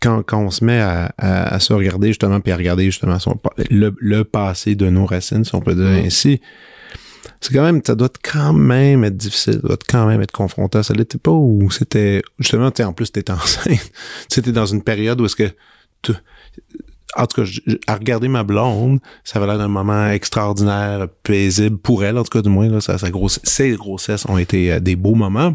quand, 0.00 0.22
quand 0.22 0.38
on 0.40 0.50
se 0.50 0.64
met 0.64 0.80
à, 0.80 1.12
à, 1.18 1.54
à 1.54 1.60
se 1.60 1.72
regarder, 1.72 2.08
justement, 2.08 2.40
puis 2.40 2.52
à 2.52 2.56
regarder, 2.56 2.84
justement, 2.86 3.18
son, 3.18 3.38
le, 3.70 3.94
le 3.98 4.24
passé 4.24 4.74
de 4.74 4.88
nos 4.90 5.06
racines, 5.06 5.44
si 5.44 5.54
on 5.54 5.60
peut 5.60 5.74
dire 5.74 5.84
Mm. 5.84 6.06
ainsi, 6.06 6.40
c'est 7.40 7.52
quand 7.54 7.62
même, 7.62 7.80
ça 7.86 7.94
doit 7.94 8.10
quand 8.22 8.52
même 8.52 9.04
être 9.04 9.16
difficile, 9.16 9.54
ça 9.54 9.58
doit 9.68 9.78
quand 9.88 10.06
même 10.06 10.20
être 10.22 10.32
confrontant. 10.32 10.82
Ça 10.82 10.94
l'était 10.94 11.18
pas 11.18 11.30
où 11.30 11.70
c'était, 11.70 12.22
justement, 12.38 12.70
tu 12.70 12.78
sais, 12.78 12.84
en 12.84 12.92
plus, 12.92 13.10
t'étais 13.12 13.32
enceinte. 13.32 13.90
C'était 14.28 14.52
dans 14.52 14.66
une 14.66 14.82
période 14.82 15.20
où 15.20 15.26
est-ce 15.26 15.36
que 15.36 15.50
tu- 16.02 16.12
en 17.16 17.26
tout 17.26 17.42
cas, 17.42 17.44
je- 17.44 17.60
je- 17.66 17.76
à 17.86 17.94
regarder 17.94 18.28
ma 18.28 18.42
blonde, 18.44 18.98
ça 19.24 19.38
avait 19.38 19.46
l'air 19.46 19.58
d'un 19.58 19.68
moment 19.68 20.08
extraordinaire, 20.08 21.06
paisible 21.22 21.76
pour 21.78 22.04
elle, 22.04 22.18
en 22.18 22.24
tout 22.24 22.30
cas, 22.30 22.42
du 22.42 22.48
moins, 22.48 22.68
là, 22.68 22.80
sa, 22.80 22.98
sa 22.98 23.10
grosse, 23.10 23.40
ses 23.44 23.72
grossesses 23.76 24.26
ont 24.28 24.36
été 24.38 24.72
euh, 24.72 24.80
des 24.80 24.96
beaux 24.96 25.14
moments. 25.14 25.54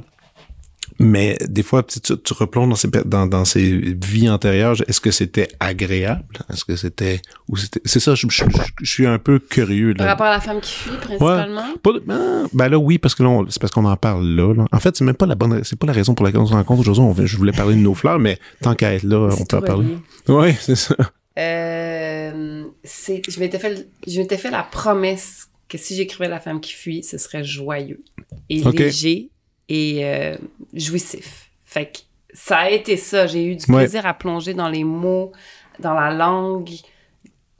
Mais 1.01 1.37
des 1.47 1.63
fois, 1.63 1.81
tu, 1.83 2.33
replonges 2.33 2.67
dans 2.69 2.75
ces, 2.75 2.89
dans, 3.05 3.25
dans 3.25 3.45
ces 3.45 3.95
vies 4.03 4.29
antérieures. 4.29 4.75
Est-ce 4.87 4.99
que 4.99 5.11
c'était 5.11 5.47
agréable? 5.61 6.25
Est-ce 6.51 6.65
que 6.65 6.75
c'était, 6.75 7.21
ou 7.47 7.55
c'était, 7.55 7.79
c'est 7.85 8.01
ça, 8.01 8.15
je, 8.15 8.27
je, 8.29 8.43
je- 8.43 8.61
je 8.81 8.89
suis 8.91 9.05
un 9.07 9.17
peu 9.17 9.39
curieux, 9.39 9.93
Par 9.93 10.07
rapport 10.07 10.25
à 10.25 10.31
la 10.31 10.41
femme 10.41 10.59
qui 10.59 10.73
fuit, 10.73 10.97
principalement? 11.01 11.63
Pas 11.81 11.93
de- 11.93 11.99
ben, 11.99 12.47
ben 12.51 12.67
là, 12.67 12.77
oui, 12.77 12.97
parce 12.97 13.15
que 13.15 13.23
là, 13.23 13.29
on- 13.29 13.49
c'est 13.49 13.61
parce 13.61 13.71
qu'on 13.71 13.85
en 13.85 13.95
parle 13.95 14.27
là, 14.27 14.53
là. 14.53 14.65
En 14.73 14.79
fait, 14.79 14.97
c'est 14.97 15.05
même 15.05 15.15
pas 15.15 15.25
la 15.25 15.35
bonne, 15.35 15.63
c'est 15.63 15.79
pas 15.79 15.87
la 15.87 15.93
raison 15.93 16.13
pour 16.15 16.25
laquelle 16.25 16.41
on 16.41 16.45
se 16.47 16.53
rencontre 16.53 16.81
aujourd'hui. 16.81 17.23
On 17.23 17.25
je 17.25 17.37
voulais 17.37 17.53
parler 17.53 17.75
de 17.75 17.79
nos 17.81 17.93
fleurs, 17.95 18.19
mais 18.19 18.37
tant 18.61 18.75
qu'à 18.75 18.93
être 18.93 19.03
là, 19.03 19.29
on 19.39 19.45
peut 19.45 19.57
en 19.57 19.61
parler. 19.61 19.97
Oui, 20.27 20.53
c'est 20.59 20.75
ça. 20.75 20.95
Euh, 21.37 22.63
c'est, 22.83 23.21
je 23.27 23.39
m'étais 23.39 23.59
fait, 23.59 23.87
je 24.05 24.19
m'étais 24.19 24.37
fait 24.37 24.51
la 24.51 24.63
promesse 24.63 25.47
que 25.69 25.77
si 25.77 25.95
j'écrivais 25.95 26.27
La 26.27 26.39
femme 26.39 26.59
qui 26.59 26.73
fuit, 26.73 27.03
ce 27.03 27.17
serait 27.17 27.43
joyeux 27.43 28.03
et 28.49 28.61
léger 28.61 29.29
et 29.69 30.03
euh, 30.05 30.35
jouissif. 30.73 31.49
Fait 31.63 31.85
que 31.91 31.99
ça 32.33 32.57
a 32.57 32.69
été 32.69 32.97
ça. 32.97 33.27
J'ai 33.27 33.45
eu 33.45 33.55
du 33.55 33.71
Ouais. 33.71 33.77
plaisir 33.83 34.05
à 34.05 34.13
plonger 34.13 34.53
dans 34.53 34.67
les 34.69 34.83
mots, 34.83 35.31
dans 35.79 35.93
la 35.93 36.11
langue, 36.11 36.69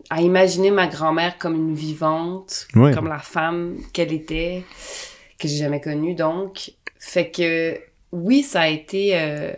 à 0.10 0.22
imaginer 0.22 0.72
ma 0.72 0.88
grand-mère 0.88 1.38
comme 1.38 1.56
une 1.56 1.76
vivante, 1.76 2.68
Ouais. 2.76 2.94
comme 2.94 3.08
la 3.08 3.20
femme 3.20 3.78
qu'elle 3.94 4.12
était, 4.12 4.64
que 5.38 5.48
j'ai 5.48 5.58
jamais 5.58 5.80
connue 5.82 6.16
donc. 6.16 6.74
Fait 7.00 7.30
que 7.32 7.80
oui, 8.12 8.42
ça 8.44 8.62
a 8.62 8.68
été. 8.68 9.12
euh, 9.14 9.54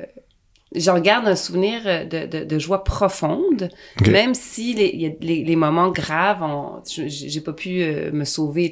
J'en 0.73 0.99
garde 1.01 1.27
un 1.27 1.35
souvenir 1.35 1.81
euh, 1.85 2.05
de, 2.05 2.25
de, 2.27 2.45
de 2.45 2.59
joie 2.59 2.83
profonde, 2.85 3.67
même 4.09 4.33
si 4.33 4.73
les, 4.73 5.17
les, 5.19 5.43
les 5.43 5.55
moments 5.57 5.89
graves, 5.91 6.41
j'ai 6.87 7.41
pas 7.41 7.51
pu 7.51 7.81
euh, 7.81 8.09
me 8.13 8.23
sauver. 8.23 8.71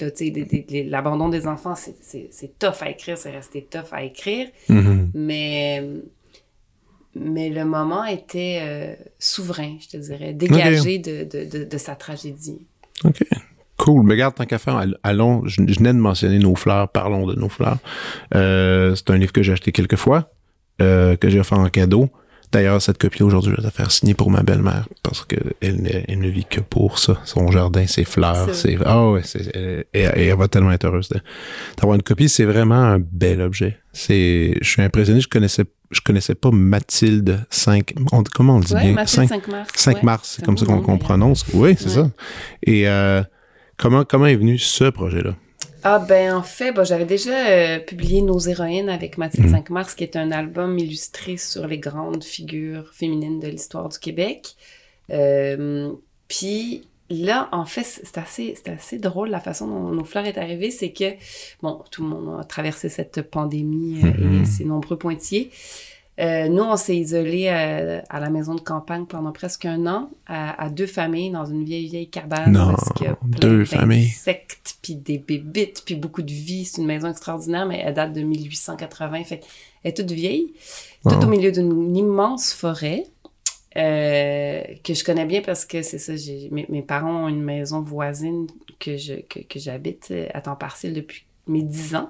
L'abandon 0.89 1.27
des 1.27 1.46
enfants, 1.46 1.75
c'est- 1.75 2.58
tough 2.58 2.82
à 2.82 2.89
écrire, 2.89 3.18
c'est 3.18 3.32
resté 3.32 3.68
tough 3.70 3.91
à 3.91 4.03
écrire, 4.03 4.48
Mhm. 4.70 5.12
mais, 5.13 5.84
mais 7.15 7.50
le 7.50 7.65
moment 7.65 8.06
était 8.06 8.60
euh, 8.62 8.94
souverain, 9.18 9.75
je 9.82 9.89
te 9.89 9.98
dirais, 9.98 10.34
dégagé 10.34 11.00
de, 11.00 11.24
de, 11.25 11.44
de, 11.50 11.63
de 11.65 11.77
sa 11.77 11.96
tragédie. 11.96 12.60
OK. 13.03 13.24
Cool. 13.77 14.06
Mais 14.06 14.13
regarde, 14.13 14.36
tant 14.36 14.46
qu'à 14.46 14.58
faire, 14.58 14.75
all- 14.75 14.98
allons, 15.03 15.46
je, 15.48 15.62
je 15.68 15.79
venais 15.79 15.94
de 15.94 15.98
mentionner 16.00 16.38
Nos 16.39 16.56
fleurs, 16.56 16.89
parlons 16.89 17.25
de 17.27 17.36
Nos 17.36 17.50
fleurs. 17.50 17.77
Euh, 18.36 18.94
c'est 18.96 19.10
un 19.10 19.18
livre 19.18 19.32
que 19.34 19.41
j'ai 19.41 19.53
acheté 19.53 19.72
quelques 19.72 19.96
fois, 19.96 20.32
euh, 20.81 21.15
que 21.15 21.29
j'ai 21.29 21.39
offert 21.39 21.59
en 21.59 21.69
cadeau. 21.69 22.09
D'ailleurs, 22.51 22.81
cette 22.81 22.98
copie 22.98 23.21
aujourd'hui, 23.21 23.51
je 23.51 23.57
vais 23.57 23.62
la 23.63 23.69
faire 23.69 23.91
signer 23.91 24.15
pour 24.15 24.31
ma 24.31 24.41
belle-mère 24.41 24.88
parce 25.03 25.24
que 25.24 25.36
elle 25.62 25.83
ne, 25.83 25.89
elle 26.07 26.17
ne 26.19 26.29
vit 26.29 26.45
que 26.45 26.62
pour 26.62 26.98
ça. 26.98 27.19
Son 27.24 27.51
jardin, 27.51 27.86
ses 27.86 28.05
fleurs, 28.05 28.55
c'est 28.55 28.75
ah 28.86 29.12
ouais, 29.12 29.21
c'est 29.24 29.55
elle, 29.55 29.86
elle- 29.93 30.12
elle 30.15 30.36
va 30.36 30.48
tellement 30.48 30.71
être 30.71 30.86
heureuse 30.86 31.09
d'avoir 31.77 31.95
une 31.95 32.01
copie. 32.01 32.27
C'est 32.27 32.45
vraiment 32.45 32.81
un 32.81 32.98
bel 33.00 33.41
objet. 33.41 33.77
C'est, 33.93 34.55
je 34.62 34.67
suis 34.67 34.81
impressionné. 34.81 35.21
Je 35.21 35.27
connaissais, 35.27 35.65
je 35.91 36.01
connaissais 36.01 36.33
pas 36.33 36.50
Mathilde 36.50 37.45
5. 37.51 37.93
on- 38.12 38.24
comment 38.33 38.55
on 38.55 38.59
le 38.59 38.65
dit 38.65 38.74
Ouais, 38.74 38.81
bien? 38.81 38.93
Mathilde 38.93 39.27
5 39.27 39.43
5 39.43 39.48
mars. 39.48 39.69
5 39.75 39.95
ouais. 39.98 40.01
mars, 40.03 40.33
c'est 40.38 40.45
comme 40.45 40.57
ça 40.57 40.65
qu'on 40.65 40.81
d'ailleurs. 40.81 40.98
prononce. 41.00 41.45
Oui, 41.53 41.75
c'est 41.77 41.86
Ouais. 41.86 41.91
ça. 42.05 42.09
Et 42.63 42.89
euh, 42.89 43.21
comment, 43.77 44.03
comment 44.05 44.25
est 44.25 44.36
venu 44.38 44.57
ce 44.57 44.86
projet-là? 44.86 45.36
Ah 45.83 46.00
ben 46.00 46.33
en 46.36 46.43
fait, 46.43 46.71
bon, 46.74 46.83
j'avais 46.83 47.05
déjà 47.05 47.48
euh, 47.48 47.79
publié 47.79 48.21
Nos 48.21 48.39
héroïnes 48.39 48.89
avec 48.89 49.17
Mathilde 49.17 49.45
Mhm. 49.45 49.51
5 49.53 49.69
mars, 49.69 49.95
qui 49.95 50.03
est 50.03 50.15
un 50.17 50.31
album 50.31 50.77
illustré 50.77 51.38
sur 51.38 51.67
les 51.67 51.77
grandes 51.79 52.24
figures 52.24 52.91
féminines 52.93 53.39
de 53.39 53.48
l'histoire 53.48 53.88
du 53.89 53.98
Québec. 53.98 54.55
Euh, 55.12 55.91
Puis 56.27 56.88
là, 57.09 57.50
en 57.51 57.65
fait, 57.65 57.83
c'est 57.83 58.17
assez, 58.19 58.98
drôle 59.00 59.29
la 59.29 59.39
façon 59.39 59.67
dont 59.67 59.89
Nos 59.89 60.03
fleurs 60.03 60.25
est 60.25 60.38
arrivé, 60.38 60.69
c'est 60.69 60.91
que, 60.91 61.13
bon, 61.63 61.81
tout 61.91 62.03
le 62.03 62.09
monde 62.09 62.39
a 62.39 62.43
traversé 62.43 62.88
cette 62.89 63.21
pandémie 63.24 64.01
euh, 64.03 64.12
Mhm. 64.12 64.41
et 64.41 64.45
ses 64.45 64.65
nombreux 64.65 64.98
pointillés. 64.98 65.50
Euh, 66.19 66.49
nous, 66.49 66.63
on 66.63 66.75
s'est 66.75 66.97
isolés 66.97 67.47
euh, 67.47 68.01
à 68.09 68.19
la 68.19 68.29
maison 68.29 68.53
de 68.53 68.59
campagne 68.59 69.05
pendant 69.05 69.31
presque 69.31 69.65
un 69.65 69.88
an, 69.88 70.09
à, 70.27 70.61
à 70.61 70.69
deux 70.69 70.85
familles, 70.88 71.31
dans 71.31 71.45
une 71.45 71.63
vieille, 71.63 71.88
vieille 71.88 72.09
cabane. 72.09 72.51
Non, 72.51 72.71
où 72.71 72.71
est-ce 72.73 72.93
qu'il 72.93 73.05
y 73.07 73.09
a 73.09 73.15
plein 73.15 73.39
deux 73.39 73.63
familles. 73.65 74.07
d'insectes, 74.07 74.75
puis 74.81 74.95
des 74.95 75.17
bébites, 75.17 75.83
puis 75.85 75.95
beaucoup 75.95 76.21
de 76.21 76.31
vie. 76.31 76.65
C'est 76.65 76.81
une 76.81 76.88
maison 76.88 77.09
extraordinaire, 77.09 77.65
mais 77.65 77.81
elle 77.85 77.93
date 77.93 78.11
de 78.13 78.21
1880. 78.21 79.23
Fait 79.23 79.41
elle 79.83 79.91
est 79.91 79.93
toute 79.93 80.11
vieille, 80.11 80.53
Wow. 81.05 81.13
tout 81.13 81.25
au 81.25 81.29
milieu 81.29 81.51
d'une 81.53 81.95
immense 81.95 82.51
forêt. 82.51 83.05
euh, 83.77 84.61
que 84.83 84.93
je 84.93 85.03
connais 85.05 85.25
bien 85.25 85.41
parce 85.41 85.63
que 85.65 85.81
c'est 85.83 85.99
ça, 85.99 86.13
mes, 86.51 86.65
mes 86.69 86.81
parents 86.81 87.25
ont 87.25 87.27
une 87.29 87.43
maison 87.43 87.81
voisine 87.81 88.47
que, 88.79 88.97
je, 88.97 89.13
que, 89.29 89.39
que 89.39 89.59
j'habite 89.59 90.13
à 90.33 90.41
temps 90.41 90.55
partiel 90.55 90.93
depuis 90.93 91.23
mes 91.47 91.61
10 91.61 91.95
ans. 91.95 92.09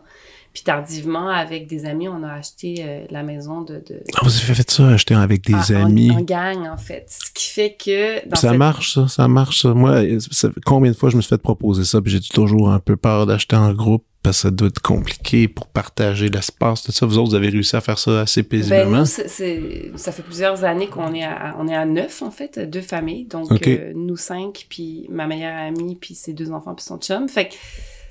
Puis 0.54 0.64
tardivement, 0.64 1.30
avec 1.30 1.68
des 1.68 1.86
amis, 1.86 2.08
on 2.10 2.24
a 2.24 2.32
acheté 2.34 2.78
euh, 2.80 3.06
la 3.12 3.22
maison 3.24 3.62
de... 3.62 3.76
de 3.76 4.02
Ah, 4.16 4.22
vous 4.24 4.36
avez 4.36 4.56
fait 4.56 4.70
ça, 4.72 4.88
acheter 4.90 5.14
avec 5.14 5.44
des 5.46 5.54
en- 5.54 5.84
amis. 5.86 6.10
En, 6.12 6.22
gang, 6.22 6.66
en 6.68 6.78
fait. 6.78 7.06
Ce 7.08 7.32
qui 7.32 7.50
fait 7.50 7.74
que... 7.80 8.28
Dans 8.28 8.36
ça 8.36 8.50
cette- 8.50 8.58
marche, 8.58 8.94
ça, 8.96 9.08
ça 9.08 9.28
marche, 9.28 9.62
ça. 9.62 9.74
Moi, 9.76 10.02
ça- 10.32 10.50
combien 10.66 10.92
de 10.92 10.96
fois 10.98 11.12
je 11.12 11.18
me 11.18 11.22
suis 11.22 11.30
fait 11.30 11.42
proposer 11.42 11.86
ça, 11.86 12.02
puis 12.02 12.12
j'ai 12.12 12.20
toujours 12.22 12.72
un 12.72 12.80
peu 12.80 12.96
peur 12.98 13.28
d'acheter 13.28 13.56
en 13.56 13.72
groupe, 13.74 14.04
parce 14.24 14.38
que 14.38 14.42
ça 14.42 14.52
doit 14.52 14.68
être 14.70 14.82
compliqué 14.82 15.48
pour 15.48 15.68
partager 15.68 16.28
l'espace, 16.30 16.82
tout 16.84 16.92
ça. 16.92 17.06
Vous 17.06 17.18
autres, 17.20 17.30
vous 17.30 17.36
avez 17.36 17.50
réussi 17.50 17.76
à 17.76 17.82
faire 17.82 18.00
ça 18.00 18.22
assez 18.22 18.42
Ben, 18.42 18.50
paisiblement. 18.50 19.00
nous, 19.02 19.06
c'est, 19.06 19.28
c'est- 19.30 19.92
ça 19.98 20.12
fait 20.12 20.24
plusieurs 20.24 20.64
années 20.66 20.88
qu'on 20.88 21.14
est 21.14 21.24
à, 21.24 21.56
on 21.60 21.68
est 21.68 21.76
à 21.76 21.86
neuf, 21.86 22.22
en 22.24 22.32
fait, 22.32 22.58
deux 22.60 22.82
familles. 22.82 23.26
Donc, 23.26 23.50
euh, 23.68 23.94
nous 23.96 24.18
cinq, 24.18 24.66
puis 24.68 25.06
ma 25.10 25.28
meilleure 25.28 25.56
amie, 25.56 25.96
puis 25.96 26.16
ses 26.16 26.34
deux 26.34 26.52
enfants, 26.52 26.74
puis 26.74 26.84
son 26.84 26.98
chum. 26.98 27.30
Fait 27.30 27.50
que 27.50 27.54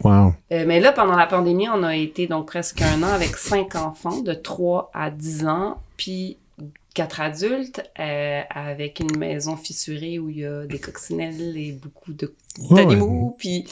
Wow. 0.05 0.35
Euh, 0.53 0.65
mais 0.67 0.81
là, 0.81 0.93
pendant 0.93 1.17
la 1.17 1.27
pandémie, 1.27 1.69
on 1.69 1.83
a 1.83 1.97
été 1.97 2.27
donc 2.27 2.47
presque 2.47 2.83
un 2.83 3.03
an 3.03 3.13
avec 3.13 3.37
cinq 3.37 3.75
enfants 3.75 4.21
de 4.21 4.33
3 4.33 4.91
à 4.95 5.11
10 5.11 5.47
ans, 5.47 5.79
puis 5.97 6.39
quatre 6.95 7.21
adultes 7.21 7.83
euh, 8.01 8.41
avec 8.51 9.01
une 9.01 9.17
maison 9.17 9.57
fissurée 9.57 10.19
où 10.19 10.31
il 10.31 10.39
y 10.39 10.47
a 10.47 10.67
des 10.67 10.79
coccinelles 10.79 11.57
et 11.57 11.73
beaucoup 11.73 12.13
de 12.13 12.35
d'animaux, 12.71 13.37
puis 13.39 13.65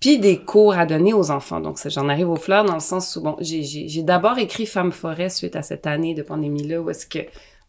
puis 0.00 0.18
des 0.18 0.38
cours 0.38 0.74
à 0.74 0.86
donner 0.86 1.12
aux 1.12 1.30
enfants. 1.30 1.60
Donc, 1.60 1.78
j'en 1.88 2.08
arrive 2.08 2.30
aux 2.30 2.36
fleurs 2.36 2.64
dans 2.64 2.74
le 2.74 2.80
sens 2.80 3.16
où, 3.16 3.20
bon, 3.20 3.36
j'ai, 3.40 4.02
d'abord 4.02 4.38
écrit 4.38 4.66
Femme 4.66 4.92
Forêt 4.92 5.28
suite 5.28 5.56
à 5.56 5.62
cette 5.62 5.86
année 5.86 6.14
de 6.14 6.22
pandémie-là, 6.22 6.80
où 6.80 6.90
est-ce 6.90 7.06
que 7.06 7.18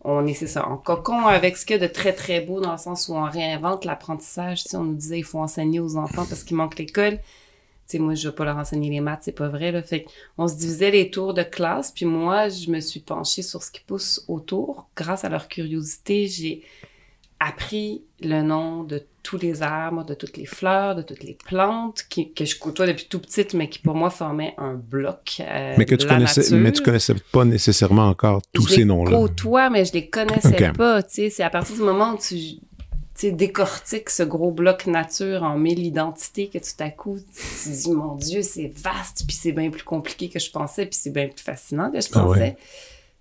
on 0.01 0.25
est, 0.27 0.33
c'est 0.33 0.47
ça, 0.47 0.65
en 0.65 0.77
cocon 0.77 1.25
avec 1.25 1.57
ce 1.57 1.65
qu'il 1.65 1.75
y 1.75 1.83
a 1.83 1.87
de 1.87 1.91
très, 1.91 2.13
très 2.13 2.39
beau 2.39 2.61
dans 2.61 2.71
le 2.71 2.77
sens 2.77 3.09
où 3.09 3.15
on 3.15 3.23
réinvente 3.23 3.83
l'apprentissage. 3.83 4.63
Si 4.63 4.75
on 4.77 4.83
nous 4.83 4.95
disait, 4.95 5.19
il 5.19 5.25
faut 5.25 5.39
enseigner 5.39 5.81
aux 5.81 5.97
enfants 5.97 6.25
parce 6.29 6.43
qu'il 6.43 6.55
manque 6.55 6.77
l'école. 6.77 7.19
Tu 7.89 7.97
sais, 7.97 8.03
moi, 8.03 8.13
je 8.13 8.29
vais 8.29 8.35
pas 8.35 8.45
leur 8.45 8.57
enseigner 8.57 8.89
les 8.91 9.01
maths, 9.01 9.21
c'est 9.23 9.31
pas 9.31 9.47
vrai, 9.49 9.71
là. 9.71 9.81
Fait 9.81 10.05
on 10.37 10.47
se 10.47 10.55
divisait 10.55 10.91
les 10.91 11.09
tours 11.09 11.33
de 11.33 11.41
classe, 11.43 11.91
puis 11.91 12.05
moi, 12.05 12.47
je 12.49 12.69
me 12.69 12.79
suis 12.79 12.99
penchée 12.99 13.41
sur 13.41 13.63
ce 13.63 13.71
qui 13.71 13.81
pousse 13.81 14.23
autour. 14.27 14.87
Grâce 14.95 15.25
à 15.25 15.29
leur 15.29 15.47
curiosité, 15.47 16.27
j'ai 16.27 16.61
appris 17.39 18.03
le 18.21 18.41
nom 18.41 18.83
de 18.83 19.01
tous 19.23 19.37
les 19.37 19.61
arbres, 19.63 20.03
de 20.03 20.13
toutes 20.13 20.35
les 20.37 20.45
fleurs, 20.45 20.95
de 20.95 21.01
toutes 21.01 21.23
les 21.23 21.37
plantes 21.45 22.03
qui, 22.09 22.33
que 22.33 22.43
je 22.45 22.59
côtoie 22.59 22.85
depuis 22.85 23.07
tout 23.09 23.19
petite, 23.19 23.53
mais 23.53 23.69
qui 23.69 23.79
pour 23.79 23.95
moi 23.95 24.09
formaient 24.09 24.55
un 24.57 24.73
bloc. 24.73 25.37
euh, 25.39 25.75
Mais 25.77 25.85
que 25.85 25.95
tu 25.95 26.05
connaissais, 26.05 26.41
nature. 26.41 26.57
mais 26.57 26.71
tu 26.73 26.81
connaissais 26.83 27.15
pas 27.31 27.45
nécessairement 27.45 28.07
encore 28.07 28.41
tous 28.53 28.67
je 28.67 28.73
ces 28.73 28.77
les 28.79 28.85
noms-là. 28.85 29.11
côtoie, 29.11 29.69
mais 29.69 29.85
je 29.85 29.93
les 29.93 30.09
connaissais 30.09 30.71
pas. 30.73 31.01
Tu 31.03 31.13
sais, 31.13 31.29
c'est 31.29 31.43
à 31.43 31.49
partir 31.49 31.75
du 31.75 31.81
moment 31.81 32.13
où 32.13 32.17
tu 32.17 32.35
sais, 33.19 33.31
décortiques 33.31 34.09
ce 34.09 34.23
gros 34.23 34.51
bloc 34.51 34.85
nature 34.87 35.43
en 35.43 35.57
mille 35.57 35.79
identités 35.85 36.47
que 36.47 36.57
tout 36.57 36.83
à 36.83 36.89
coup, 36.89 37.17
tu 37.63 37.69
dis, 37.69 37.91
mon 37.91 38.15
Dieu, 38.15 38.41
c'est 38.41 38.71
vaste, 38.75 39.23
puis 39.27 39.35
c'est 39.35 39.51
bien 39.51 39.69
plus 39.69 39.83
compliqué 39.83 40.29
que 40.29 40.39
je 40.39 40.49
pensais, 40.51 40.85
puis 40.85 40.97
c'est 40.99 41.11
bien 41.11 41.27
plus 41.27 41.41
fascinant 41.43 41.91
que 41.91 41.99
je 42.01 42.07
Ah 42.13 42.19
pensais. 42.21 42.39
ouais. 42.39 42.57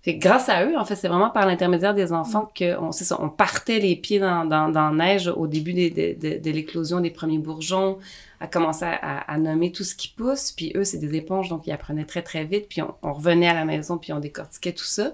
Fait 0.01 0.17
que 0.17 0.21
grâce 0.25 0.47
à 0.47 0.65
eux, 0.65 0.77
en 0.77 0.85
fait, 0.85 0.95
c'est 0.95 1.09
vraiment 1.09 1.29
par 1.29 1.45
l'intermédiaire 1.45 1.93
des 1.93 2.13
enfants 2.13 2.49
que 2.55 2.77
on, 2.79 3.29
partait 3.29 3.79
les 3.79 3.97
pieds 3.97 4.19
dans, 4.19 4.45
dans, 4.45 4.91
neige 4.93 5.27
au 5.27 5.45
début 5.45 5.73
des- 5.73 5.89
de, 5.89 6.29
de, 6.29 6.37
de 6.39 6.51
l'éclosion 6.51 7.01
des 7.01 7.09
premiers 7.09 7.37
bourgeons, 7.37 7.97
à 8.39 8.47
commencer 8.47 8.85
à, 8.85 9.19
à 9.29 9.37
nommer 9.37 9.73
tout 9.73 9.83
ce 9.83 9.95
qui 9.95 10.07
pousse. 10.07 10.53
Puis 10.53 10.71
eux, 10.75 10.85
c'est 10.85 10.99
des 10.99 11.15
éponges, 11.17 11.49
donc 11.49 11.67
ils 11.67 11.73
apprenaient 11.73 12.05
très, 12.05 12.21
très 12.21 12.45
vite. 12.45 12.67
Puis 12.69 12.81
on, 12.81 12.95
on 13.03 13.11
revenait 13.11 13.49
à 13.49 13.53
la 13.53 13.65
maison, 13.65 13.97
puis 13.97 14.13
on 14.13 14.21
décortiquait 14.21 14.71
tout 14.71 14.85
ça. 14.85 15.11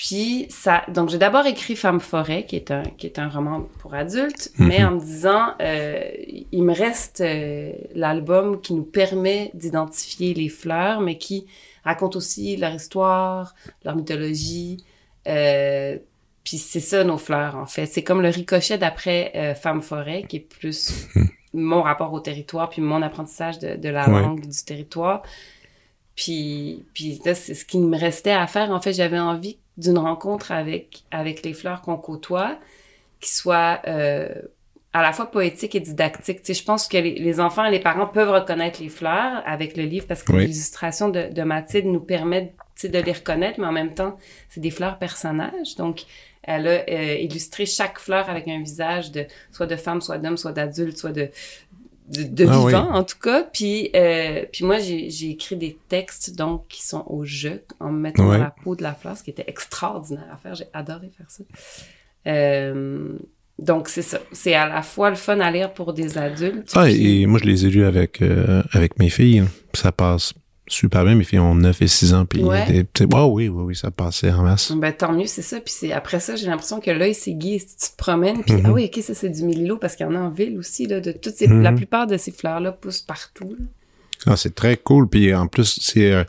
Puis 0.00 0.46
ça, 0.48 0.84
donc 0.94 1.08
j'ai 1.08 1.18
d'abord 1.18 1.44
écrit 1.46 1.74
Femme 1.74 1.98
forêt, 1.98 2.46
qui 2.46 2.54
est 2.54 2.70
un 2.70 2.84
qui 2.84 3.06
est 3.08 3.18
un 3.18 3.28
roman 3.28 3.62
pour 3.80 3.94
adultes, 3.94 4.52
Mhm. 4.56 4.68
mais 4.68 4.84
en 4.84 4.92
me 4.92 5.00
disant, 5.00 5.54
euh, 5.60 6.04
il 6.52 6.62
me 6.62 6.72
reste 6.72 7.20
euh, 7.20 7.72
l'album 7.96 8.60
qui 8.60 8.74
nous 8.74 8.84
permet 8.84 9.50
d'identifier 9.54 10.34
les 10.34 10.48
fleurs, 10.50 11.00
mais 11.00 11.18
qui 11.18 11.46
raconte 11.82 12.14
aussi 12.14 12.56
leur 12.56 12.72
histoire, 12.74 13.56
leur 13.84 13.96
mythologie. 13.96 14.84
Euh, 15.26 15.98
puis 16.44 16.58
c'est 16.58 16.78
ça 16.80 17.02
nos 17.02 17.18
fleurs 17.18 17.56
en 17.56 17.66
fait. 17.66 17.86
C'est 17.86 18.04
comme 18.04 18.22
le 18.22 18.28
ricochet 18.28 18.78
d'après 18.78 19.32
euh, 19.34 19.54
Femme 19.56 19.82
forêt, 19.82 20.22
qui 20.28 20.36
est 20.36 20.48
plus 20.58 21.08
mon 21.52 21.82
rapport 21.82 22.12
au 22.12 22.20
territoire, 22.20 22.70
puis 22.70 22.82
mon 22.82 23.02
apprentissage 23.02 23.58
de, 23.58 23.74
de 23.74 23.88
la 23.88 24.08
Ouais. 24.08 24.20
langue 24.22 24.46
du 24.46 24.64
territoire. 24.64 25.22
Puis, 26.14 26.84
puis 26.94 27.20
là, 27.24 27.34
c'est 27.34 27.54
ce 27.54 27.64
qui 27.64 27.78
me 27.78 27.96
restait 27.98 28.30
à 28.30 28.46
faire. 28.46 28.70
En 28.70 28.80
fait, 28.80 28.92
j'avais 28.92 29.18
envie 29.18 29.58
d'une 29.78 29.96
rencontre 29.98 30.52
avec, 30.52 31.04
avec 31.10 31.42
les 31.42 31.54
fleurs 31.54 31.80
qu'on 31.80 31.96
côtoie, 31.96 32.58
qui 33.20 33.32
soit 33.32 33.80
euh, 33.86 34.28
à 34.92 35.02
la 35.02 35.12
fois 35.12 35.30
poétique 35.30 35.74
et 35.74 35.80
didactique. 35.80 36.38
Tu 36.42 36.46
sais, 36.52 36.60
je 36.60 36.64
pense 36.64 36.88
que 36.88 36.96
les, 36.98 37.14
les 37.18 37.40
enfants 37.40 37.64
et 37.64 37.70
les 37.70 37.80
parents 37.80 38.06
peuvent 38.06 38.30
reconnaître 38.30 38.82
les 38.82 38.88
fleurs 38.90 39.42
avec 39.46 39.76
le 39.76 39.84
livre 39.84 40.06
parce 40.06 40.22
que 40.22 40.32
Oui. 40.32 40.46
l'illustration 40.46 41.08
de, 41.08 41.32
de 41.32 41.42
Mathilde 41.42 41.86
nous 41.86 42.00
permet 42.00 42.54
tu 42.74 42.82
sais, 42.82 42.88
de 42.88 42.98
les 42.98 43.12
reconnaître, 43.12 43.58
mais 43.60 43.66
en 43.66 43.72
même 43.72 43.94
temps, 43.94 44.16
c'est 44.48 44.60
des 44.60 44.70
fleurs 44.70 44.98
personnages. 44.98 45.74
Donc, 45.76 46.02
elle 46.42 46.66
a 46.66 46.70
euh, 46.88 47.14
illustré 47.20 47.66
chaque 47.66 47.98
fleur 47.98 48.30
avec 48.30 48.48
un 48.48 48.60
visage 48.60 49.12
de 49.12 49.26
soit 49.52 49.66
de 49.66 49.76
femme, 49.76 50.00
soit 50.00 50.18
d'homme, 50.18 50.36
soit 50.38 50.52
d'adulte, 50.52 50.96
soit 50.96 51.12
de 51.12 51.28
de, 52.10 52.22
de 52.24 52.46
Ah 52.48 52.52
vivant 52.52 52.64
oui. 52.64 52.74
en 52.74 53.04
tout 53.04 53.18
cas. 53.18 53.42
Puis 53.52 53.90
euh, 53.94 54.44
puis 54.52 54.64
moi 54.64 54.78
j'ai 54.78 55.30
écrit 55.30 55.56
des 55.56 55.78
textes 55.88 56.34
donc 56.36 56.66
qui 56.68 56.82
sont 56.86 57.04
au 57.08 57.24
jeu 57.24 57.62
en 57.80 57.90
me 57.92 57.98
mettant 58.00 58.28
Ouais. 58.28 58.38
dans 58.38 58.44
la 58.44 58.54
peau 58.64 58.74
de 58.76 58.82
la 58.82 58.94
fleur, 58.94 59.16
ce 59.16 59.22
qui 59.22 59.30
était 59.30 59.44
extraordinaire 59.46 60.26
à 60.32 60.36
faire. 60.36 60.54
J'ai 60.54 60.66
adoré 60.72 61.10
faire 61.16 61.30
ça. 61.30 61.44
Euh, 62.26 63.16
donc 63.58 63.88
c'est 63.88 64.02
ça. 64.02 64.18
C'est 64.32 64.54
à 64.54 64.68
la 64.68 64.82
fois 64.82 65.10
le 65.10 65.16
fun 65.16 65.40
à 65.40 65.50
lire 65.50 65.72
pour 65.74 65.92
des 65.92 66.16
adultes. 66.18 66.70
Ah, 66.74 66.84
puis- 66.84 67.22
et 67.22 67.26
moi, 67.26 67.40
je 67.42 67.44
les 67.48 67.66
ai 67.66 67.70
lus 67.70 67.84
avec, 67.84 68.22
euh, 68.22 68.62
avec 68.72 68.98
mes 68.98 69.10
filles. 69.10 69.44
Ça 69.74 69.90
passe 69.92 70.32
super 70.68 71.04
bien. 71.04 71.14
Mes 71.14 71.24
filles 71.24 71.38
ont 71.40 71.54
9 71.54 71.80
et 71.82 71.86
6 71.88 72.14
ans. 72.14 72.24
Puis, 72.26 72.42
Ouais. 72.42 72.84
des- 72.94 73.04
wow, 73.06 73.26
oui, 73.32 73.48
oui, 73.48 73.62
oui, 73.66 73.76
ça 73.76 73.90
passait 73.90 74.30
en 74.30 74.42
masse. 74.42 74.72
Ben, 74.72 74.92
tant 74.92 75.12
mieux, 75.12 75.26
c'est 75.26 75.42
ça. 75.42 75.60
Puis 75.60 75.74
c'est 75.76 75.92
après 75.92 76.20
ça, 76.20 76.36
j'ai 76.36 76.46
l'impression 76.46 76.80
que 76.80 76.90
l'œil 76.90 77.14
s'aiguise. 77.14 77.66
Si 77.68 77.76
tu 77.88 77.92
te 77.92 77.96
promènes, 77.96 78.42
puis 78.42 78.54
Mhm. 78.54 78.62
ah 78.66 78.72
oui, 78.72 78.90
ok, 78.92 79.02
ça 79.02 79.14
c'est 79.14 79.30
du 79.30 79.44
mélilo 79.44 79.76
parce 79.78 79.96
qu'il 79.96 80.06
y 80.06 80.08
en 80.08 80.14
a 80.14 80.18
en 80.18 80.30
ville 80.30 80.58
aussi. 80.58 80.86
Là, 80.86 81.00
de 81.00 81.12
toutes 81.12 81.34
ces, 81.34 81.48
Mhm. 81.48 81.62
La 81.62 81.72
plupart 81.72 82.06
de 82.06 82.16
ces 82.16 82.30
fleurs-là 82.32 82.72
poussent 82.72 83.00
partout. 83.02 83.56
là. 83.58 83.64
Ah, 84.26 84.36
c'est 84.36 84.54
très 84.54 84.76
cool. 84.76 85.08
Puis 85.08 85.32
en 85.34 85.46
plus, 85.46 85.78
c'est 85.80 86.12
euh, 86.12 86.24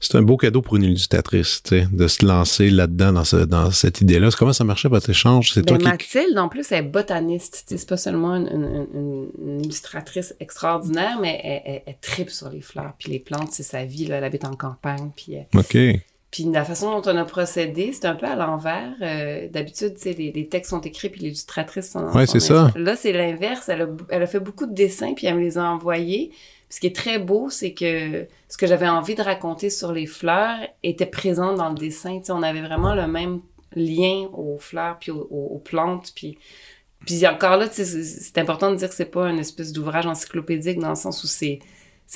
c'est 0.00 0.16
un 0.16 0.22
beau 0.22 0.36
cadeau 0.36 0.62
pour 0.62 0.76
une 0.76 0.84
illustratrice, 0.84 1.60
tu 1.64 1.80
sais, 1.80 1.88
de 1.92 2.06
se 2.06 2.24
lancer 2.24 2.70
là-dedans, 2.70 3.12
dans, 3.12 3.24
ce, 3.24 3.36
dans 3.36 3.70
cette 3.70 4.00
idée-là. 4.00 4.28
Comment 4.38 4.52
ça 4.52 4.64
marchait 4.64 4.88
votre 4.88 5.10
échange? 5.10 5.52
C'est 5.52 5.62
Ben, 5.62 5.76
toi 5.76 5.78
qui... 5.78 5.84
Mathilde, 6.18 6.38
en 6.38 6.48
plus, 6.48 6.70
elle 6.72 6.78
est 6.78 6.82
botaniste. 6.88 7.64
Tu 7.66 7.74
sais, 7.74 7.78
C'est 7.78 7.88
pas 7.88 7.96
seulement 7.96 8.34
une, 8.36 8.46
une- 8.48 8.86
une- 8.94 9.30
une 9.48 9.60
illustratrice 9.64 10.34
extraordinaire, 10.40 11.18
mais 11.20 11.40
elle, 11.42 11.62
elle, 11.64 11.82
elle 11.86 11.96
tripe 12.00 12.30
sur 12.30 12.48
les 12.50 12.60
fleurs. 12.60 12.92
Puis 12.98 13.10
les 13.10 13.18
plantes, 13.18 13.50
c'est 13.52 13.62
sa 13.62 13.84
vie. 13.84 14.06
Là. 14.06 14.16
Elle 14.16 14.24
habite 14.24 14.44
en 14.44 14.54
campagne. 14.54 15.10
Puis, 15.16 15.34
elle- 15.34 15.46
OK. 15.58 15.76
puis 16.30 16.44
la 16.44 16.64
façon 16.64 17.00
dont 17.00 17.10
on 17.10 17.16
a 17.16 17.24
procédé, 17.24 17.90
c'est 17.92 18.06
un 18.06 18.14
peu 18.14 18.26
à 18.26 18.36
l'envers. 18.36 18.92
Euh, 19.02 19.48
D'habitude, 19.50 19.94
tu 19.94 20.02
sais, 20.02 20.12
les, 20.12 20.30
les 20.30 20.46
textes 20.46 20.70
sont 20.70 20.80
écrits, 20.82 21.08
puis 21.08 21.22
l'illustratrice 21.22 21.90
s'en 21.90 22.26
c'est 22.26 22.40
ça. 22.40 22.70
Là, 22.76 22.94
c'est 22.96 23.12
l'inverse. 23.12 23.68
Elle 23.68 23.82
a, 23.82 23.88
elle 24.10 24.22
a 24.22 24.26
fait 24.26 24.40
beaucoup 24.40 24.66
de 24.66 24.74
dessins, 24.74 25.14
puis 25.14 25.26
elle 25.26 25.34
me 25.36 25.40
les 25.40 25.58
a 25.58 25.64
envoyés. 25.64 26.30
Ce 26.70 26.80
qui 26.80 26.86
est 26.86 26.96
très 26.96 27.18
beau, 27.18 27.48
c'est 27.50 27.72
que 27.72 28.26
ce 28.48 28.56
que 28.58 28.66
j'avais 28.66 28.88
envie 28.88 29.14
de 29.14 29.22
raconter 29.22 29.70
sur 29.70 29.92
les 29.92 30.06
fleurs 30.06 30.58
était 30.82 31.06
présent 31.06 31.54
dans 31.54 31.70
le 31.70 31.74
dessin. 31.74 32.20
On 32.28 32.42
avait 32.42 32.60
vraiment 32.60 32.94
le 32.94 33.06
même 33.06 33.40
lien 33.74 34.28
aux 34.32 34.58
fleurs, 34.58 34.98
puis 34.98 35.10
aux, 35.10 35.62
plantes, 35.64 36.12
puis... 36.14 36.38
Puis 37.06 37.24
encore 37.28 37.56
là, 37.56 37.68
c'est 37.70 38.38
important 38.38 38.72
de 38.72 38.76
dire 38.76 38.88
que 38.88 38.94
c'est 38.94 39.04
pas 39.04 39.30
une 39.30 39.38
espèce 39.38 39.72
d'ouvrage 39.72 40.06
encyclopédique 40.06 40.80
dans 40.80 40.90
le 40.90 40.96
sens 40.96 41.22
où 41.22 41.28
c'est 41.28 41.60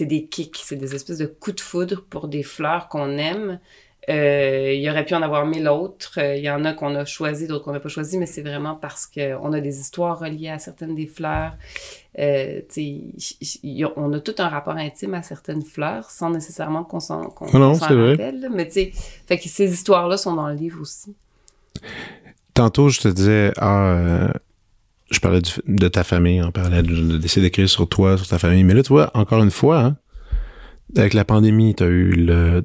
des 0.00 0.26
kicks, 0.26 0.60
c'est 0.64 0.76
des 0.76 0.96
espèces 0.96 1.18
de 1.18 1.26
coups 1.26 1.56
de 1.56 1.60
foudre 1.60 2.04
pour 2.10 2.26
des 2.26 2.42
fleurs 2.42 2.88
qu'on 2.88 3.16
aime. 3.16 3.60
Euh, 4.08 4.72
il 4.74 4.80
y 4.82 4.90
aurait 4.90 5.04
pu 5.04 5.14
en 5.14 5.22
avoir 5.22 5.46
mille 5.46 5.68
autres. 5.68 6.14
Euh, 6.18 6.34
Il 6.36 6.42
y 6.42 6.50
en 6.50 6.64
a 6.64 6.72
qu'on 6.72 6.94
a 6.96 7.04
choisi, 7.04 7.46
d'autres 7.46 7.64
qu'on 7.64 7.72
n'a 7.72 7.78
pas 7.80 7.88
choisi, 7.88 8.18
mais 8.18 8.26
c'est 8.26 8.42
vraiment 8.42 8.74
parce 8.74 9.06
qu'on 9.06 9.52
a 9.52 9.60
des 9.60 9.78
histoires 9.78 10.18
reliées 10.18 10.48
à 10.48 10.58
certaines 10.58 10.96
des 10.96 11.06
fleurs. 11.06 11.52
Euh, 12.18 12.60
tu 12.68 13.14
on 13.96 14.12
a 14.12 14.18
tout 14.20 14.34
un 14.38 14.48
rapport 14.48 14.74
intime 14.76 15.14
à 15.14 15.22
certaines 15.22 15.62
fleurs 15.62 16.10
sans 16.10 16.30
nécessairement 16.30 16.82
qu'on 16.84 16.98
s'en 17.00 17.28
vrai. 17.94 18.10
rappelle. 18.10 18.48
Mais 18.52 18.66
tu 18.66 18.72
sais, 18.72 18.92
fait 19.26 19.38
que 19.38 19.48
ces 19.48 19.72
histoires-là 19.72 20.16
sont 20.16 20.34
dans 20.34 20.48
le 20.48 20.54
livre 20.56 20.80
aussi. 20.80 21.14
Tantôt, 22.54 22.88
je 22.88 23.00
te 23.00 23.08
disais, 23.08 23.52
ah, 23.58 24.32
je 25.10 25.20
parlais 25.20 25.40
du- 25.40 25.52
de 25.66 25.88
ta 25.88 26.04
famille, 26.04 26.42
on 26.42 26.50
parlait 26.50 26.82
de- 26.82 26.88
de- 27.12 27.18
d'essayer 27.18 27.42
d'écrire 27.46 27.68
sur 27.68 27.88
toi, 27.88 28.18
sur 28.18 28.26
ta 28.26 28.38
famille. 28.38 28.64
Mais 28.64 28.74
là, 28.74 28.82
tu 28.82 28.88
vois, 28.92 29.10
encore 29.14 29.42
une 29.42 29.50
fois, 29.50 29.78
hein, 29.80 29.96
avec 30.96 31.14
la 31.14 31.24
pandémie, 31.24 31.74
t'as 31.74 31.86
eu 31.86 32.10
le, 32.10 32.64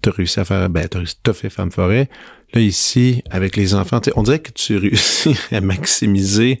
t'as 0.00 0.10
réussi 0.10 0.40
à 0.40 0.44
faire, 0.44 0.68
ben, 0.70 0.88
t'as 0.88 1.32
fait 1.32 1.50
Femme 1.50 1.70
Forêt. 1.70 2.08
Là, 2.54 2.60
ici, 2.60 3.22
avec 3.30 3.56
les 3.56 3.74
enfants, 3.74 4.00
on 4.16 4.22
dirait 4.22 4.40
que 4.40 4.52
tu 4.52 4.76
réussis 4.78 5.36
à 5.50 5.60
maximiser 5.60 6.60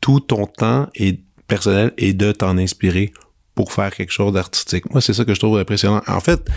tout 0.00 0.20
ton 0.20 0.46
temps 0.46 0.88
et 0.94 1.20
personnel 1.46 1.92
et 1.98 2.12
de 2.12 2.32
t'en 2.32 2.58
inspirer 2.58 3.12
pour 3.54 3.72
faire 3.72 3.94
quelque 3.94 4.12
chose 4.12 4.32
d'artistique. 4.32 4.90
Moi, 4.90 5.00
c'est 5.00 5.12
ça 5.12 5.24
que 5.24 5.34
je 5.34 5.38
trouve 5.38 5.58
impressionnant. 5.58 6.02
En 6.06 6.20
fait, 6.20 6.48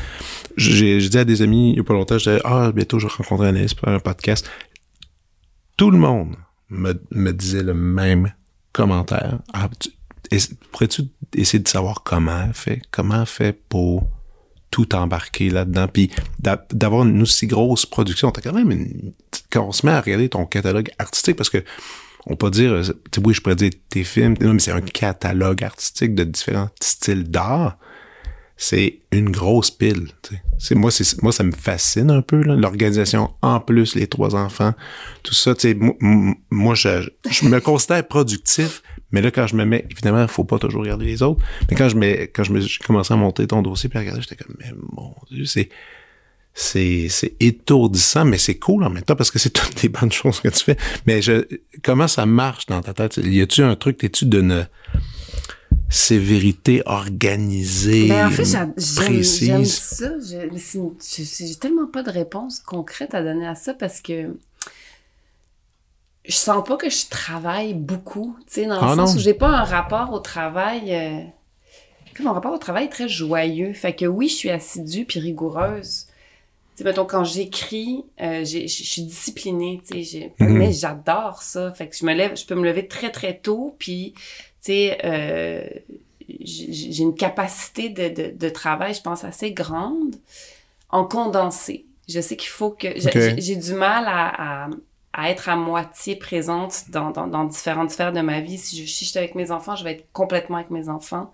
j'ai 0.55 0.97
dit 0.97 1.17
à 1.17 1.25
des 1.25 1.41
amis 1.41 1.71
il 1.71 1.77
y 1.77 1.79
a 1.79 1.83
pas 1.83 1.93
longtemps, 1.93 2.17
je 2.17 2.39
ah, 2.45 2.71
bientôt, 2.73 2.99
je 2.99 3.07
vais 3.07 3.13
rencontrer 3.13 3.49
Anaïs 3.49 3.73
pour 3.73 3.87
un 3.89 3.99
podcast. 3.99 4.49
Tout 5.77 5.91
le 5.91 5.97
monde 5.97 6.35
me, 6.69 6.93
me 7.11 7.31
disait 7.31 7.63
le 7.63 7.73
même 7.73 8.33
commentaire. 8.71 9.39
Ah, 9.53 9.69
pourrais-tu 10.71 11.03
essayer 11.35 11.59
de 11.59 11.67
savoir 11.67 12.03
comment 12.03 12.49
fait? 12.53 12.81
Comment 12.91 13.21
elle 13.21 13.25
fait 13.25 13.53
pour 13.67 14.07
tout 14.75 14.93
embarquer 14.93 15.49
là-dedans? 15.49 15.87
Puis 15.87 16.11
d'a- 16.39 16.67
d'avoir 16.73 17.05
une 17.05 17.21
aussi 17.21 17.47
grosse 17.47 17.85
production. 17.85 18.29
T'as 18.31 18.41
quand 18.41 18.51
même 18.51 18.71
une... 18.71 19.13
Quand 19.49 19.69
on 19.69 19.71
se 19.71 19.85
met 19.85 19.93
à 19.93 20.01
regarder 20.01 20.27
ton 20.27 20.45
catalogue 20.45 20.89
artistique, 20.99 21.37
parce 21.37 21.49
que 21.49 21.63
on 22.25 22.35
peut 22.35 22.51
dire, 22.51 22.73
euh, 22.73 22.83
tu 23.09 23.21
oui, 23.23 23.33
je 23.33 23.39
pourrais 23.39 23.55
dire 23.55 23.71
tes 23.89 24.03
films, 24.03 24.35
non, 24.41 24.51
mais 24.53 24.59
c'est 24.59 24.73
un 24.73 24.81
catalogue 24.81 25.63
artistique 25.63 26.13
de 26.13 26.25
différents 26.25 26.69
styles 26.81 27.23
d'art. 27.23 27.77
C'est 28.57 28.99
une 29.11 29.29
grosse 29.31 29.71
pile. 29.71 30.09
C'est 30.57 30.75
moi, 30.75 30.91
c'est 30.91 31.21
moi, 31.23 31.31
ça 31.31 31.43
me 31.43 31.53
fascine 31.53 32.11
un 32.11 32.21
peu 32.21 32.41
l'organisation 32.41 33.31
en 33.41 33.61
plus 33.61 33.95
les 33.95 34.07
trois 34.07 34.35
enfants, 34.35 34.73
tout 35.23 35.33
ça. 35.33 35.53
Moi, 36.49 36.75
je, 36.75 37.09
je 37.29 37.47
me 37.47 37.59
considère 37.61 38.05
productif, 38.07 38.81
Mais 39.11 39.21
là, 39.21 39.31
quand 39.31 39.47
je 39.47 39.55
me 39.55 39.65
mets, 39.65 39.85
évidemment, 39.89 40.21
il 40.21 40.27
faut 40.27 40.43
pas 40.43 40.59
toujours 40.59 40.81
regarder 40.81 41.05
les 41.05 41.21
autres. 41.21 41.43
Mais 41.69 41.75
quand 41.77 41.89
je 41.89 41.95
mets, 41.95 42.27
quand 42.33 42.43
je 42.43 42.51
me, 42.51 42.59
j'ai 42.59 42.79
commencé 42.83 43.13
à 43.13 43.17
monter 43.17 43.47
ton 43.47 43.61
dossier 43.61 43.87
puis 43.89 43.97
à 43.97 44.01
regarder, 44.01 44.21
j'étais 44.21 44.35
comme, 44.35 44.55
mais 44.59 44.71
mon 44.91 45.13
Dieu, 45.31 45.45
c'est, 45.45 45.69
c'est, 46.53 47.07
c'est 47.09 47.35
étourdissant, 47.39 48.25
mais 48.25 48.37
c'est 48.37 48.57
cool 48.57 48.83
en 48.83 48.89
même 48.89 49.03
temps 49.03 49.15
parce 49.15 49.31
que 49.31 49.39
c'est 49.39 49.51
toutes 49.51 49.81
les 49.83 49.89
bonnes 49.89 50.11
choses 50.21 50.39
que 50.39 50.49
tu 50.49 50.63
fais. 50.63 50.77
Mais 51.05 51.21
je, 51.21 51.45
comment 51.83 52.07
ça 52.07 52.25
marche 52.25 52.65
dans 52.65 52.81
ta 52.81 52.93
tête? 52.93 53.17
Y 53.17 53.41
a-tu 53.41 53.61
un 53.61 53.75
truc, 53.75 53.97
t'es-tu 53.99 54.25
d'une 54.25 54.67
sévérité 55.89 56.81
organisée, 56.85 58.07
Ben, 58.07 58.27
en 58.27 58.31
fait, 58.31 58.45
j'aime 58.45 58.73
précise? 58.95 59.49
j'aime 60.29 60.57
ça. 60.57 60.89
J'ai 61.39 61.55
tellement 61.55 61.87
pas 61.87 62.03
de 62.03 62.09
réponse 62.09 62.59
concrète 62.59 63.13
à 63.13 63.23
donner 63.23 63.47
à 63.47 63.55
ça 63.55 63.73
parce 63.73 64.01
que 64.01 64.35
je 66.27 66.33
sens 66.35 66.63
pas 66.67 66.77
que 66.77 66.89
je 66.89 67.07
travaille 67.09 67.73
beaucoup, 67.73 68.35
tu 68.47 68.53
sais, 68.53 68.65
dans 68.65 68.81
le 68.81 68.87
Ah, 68.87 68.95
sens 68.95 69.11
non? 69.13 69.19
où 69.19 69.19
j'ai 69.23 69.33
pas 69.33 69.49
un 69.49 69.63
rapport 69.63 70.11
au 70.13 70.19
travail. 70.19 70.93
euh, 70.93 71.19
mon 72.21 72.33
rapport 72.33 72.53
au 72.53 72.57
travail 72.57 72.85
est 72.85 72.89
très 72.89 73.09
joyeux. 73.09 73.73
Fait 73.73 73.93
que 73.93 74.05
oui, 74.05 74.29
je 74.29 74.35
suis 74.35 74.49
assidue 74.49 75.05
puis 75.05 75.19
rigoureuse. 75.19 76.07
Tu 76.75 76.79
sais, 76.79 76.83
mettons, 76.83 77.05
quand 77.05 77.23
j'écris, 77.23 78.05
euh, 78.21 78.43
je 78.45 78.67
suis 78.67 79.03
disciplinée, 79.03 79.81
tu 79.89 80.03
sais, 80.03 80.33
Mhm. 80.39 80.57
mais 80.57 80.71
j'adore 80.73 81.41
ça. 81.43 81.71
Fait 81.73 81.87
que 81.87 81.95
je 81.95 82.05
me 82.05 82.13
lève, 82.13 82.37
je 82.37 82.45
peux 82.45 82.55
me 82.55 82.65
lever 82.65 82.87
très, 82.87 83.11
très 83.11 83.37
tôt, 83.37 83.75
puis, 83.79 84.13
tu 84.15 84.21
sais, 84.61 84.97
euh, 85.05 85.63
j'ai 86.27 87.03
une 87.03 87.15
capacité 87.15 87.89
de, 87.89 88.09
de, 88.09 88.37
de 88.37 88.49
travail, 88.49 88.93
je 88.93 89.01
pense, 89.01 89.23
assez 89.23 89.51
grande 89.51 90.15
en 90.89 91.05
condensé. 91.05 91.85
Je 92.07 92.19
sais 92.21 92.35
qu'il 92.35 92.49
faut 92.49 92.71
que... 92.71 92.87
j'ai- 92.99 93.55
du 93.55 93.73
mal 93.73 94.05
à, 94.07 94.65
à, 94.65 94.69
à 95.17 95.29
être 95.31 95.47
à 95.47 95.55
moitié 95.55 96.17
présente 96.17 96.89
dans, 96.89 97.11
dans, 97.11 97.25
dans 97.25 97.45
différentes 97.45 97.89
sphères 97.89 98.11
de 98.11 98.19
ma 98.19 98.41
vie. 98.41 98.57
Si 98.57 98.75
je, 98.75 98.85
si 98.85 99.05
je 99.05 99.09
suis 99.11 99.17
avec 99.17 99.33
mes 99.33 99.49
enfants, 99.49 99.75
je 99.77 99.83
vais 99.85 99.93
être 99.93 100.11
complètement 100.11 100.57
avec 100.57 100.69
mes 100.71 100.89
enfants. 100.89 101.31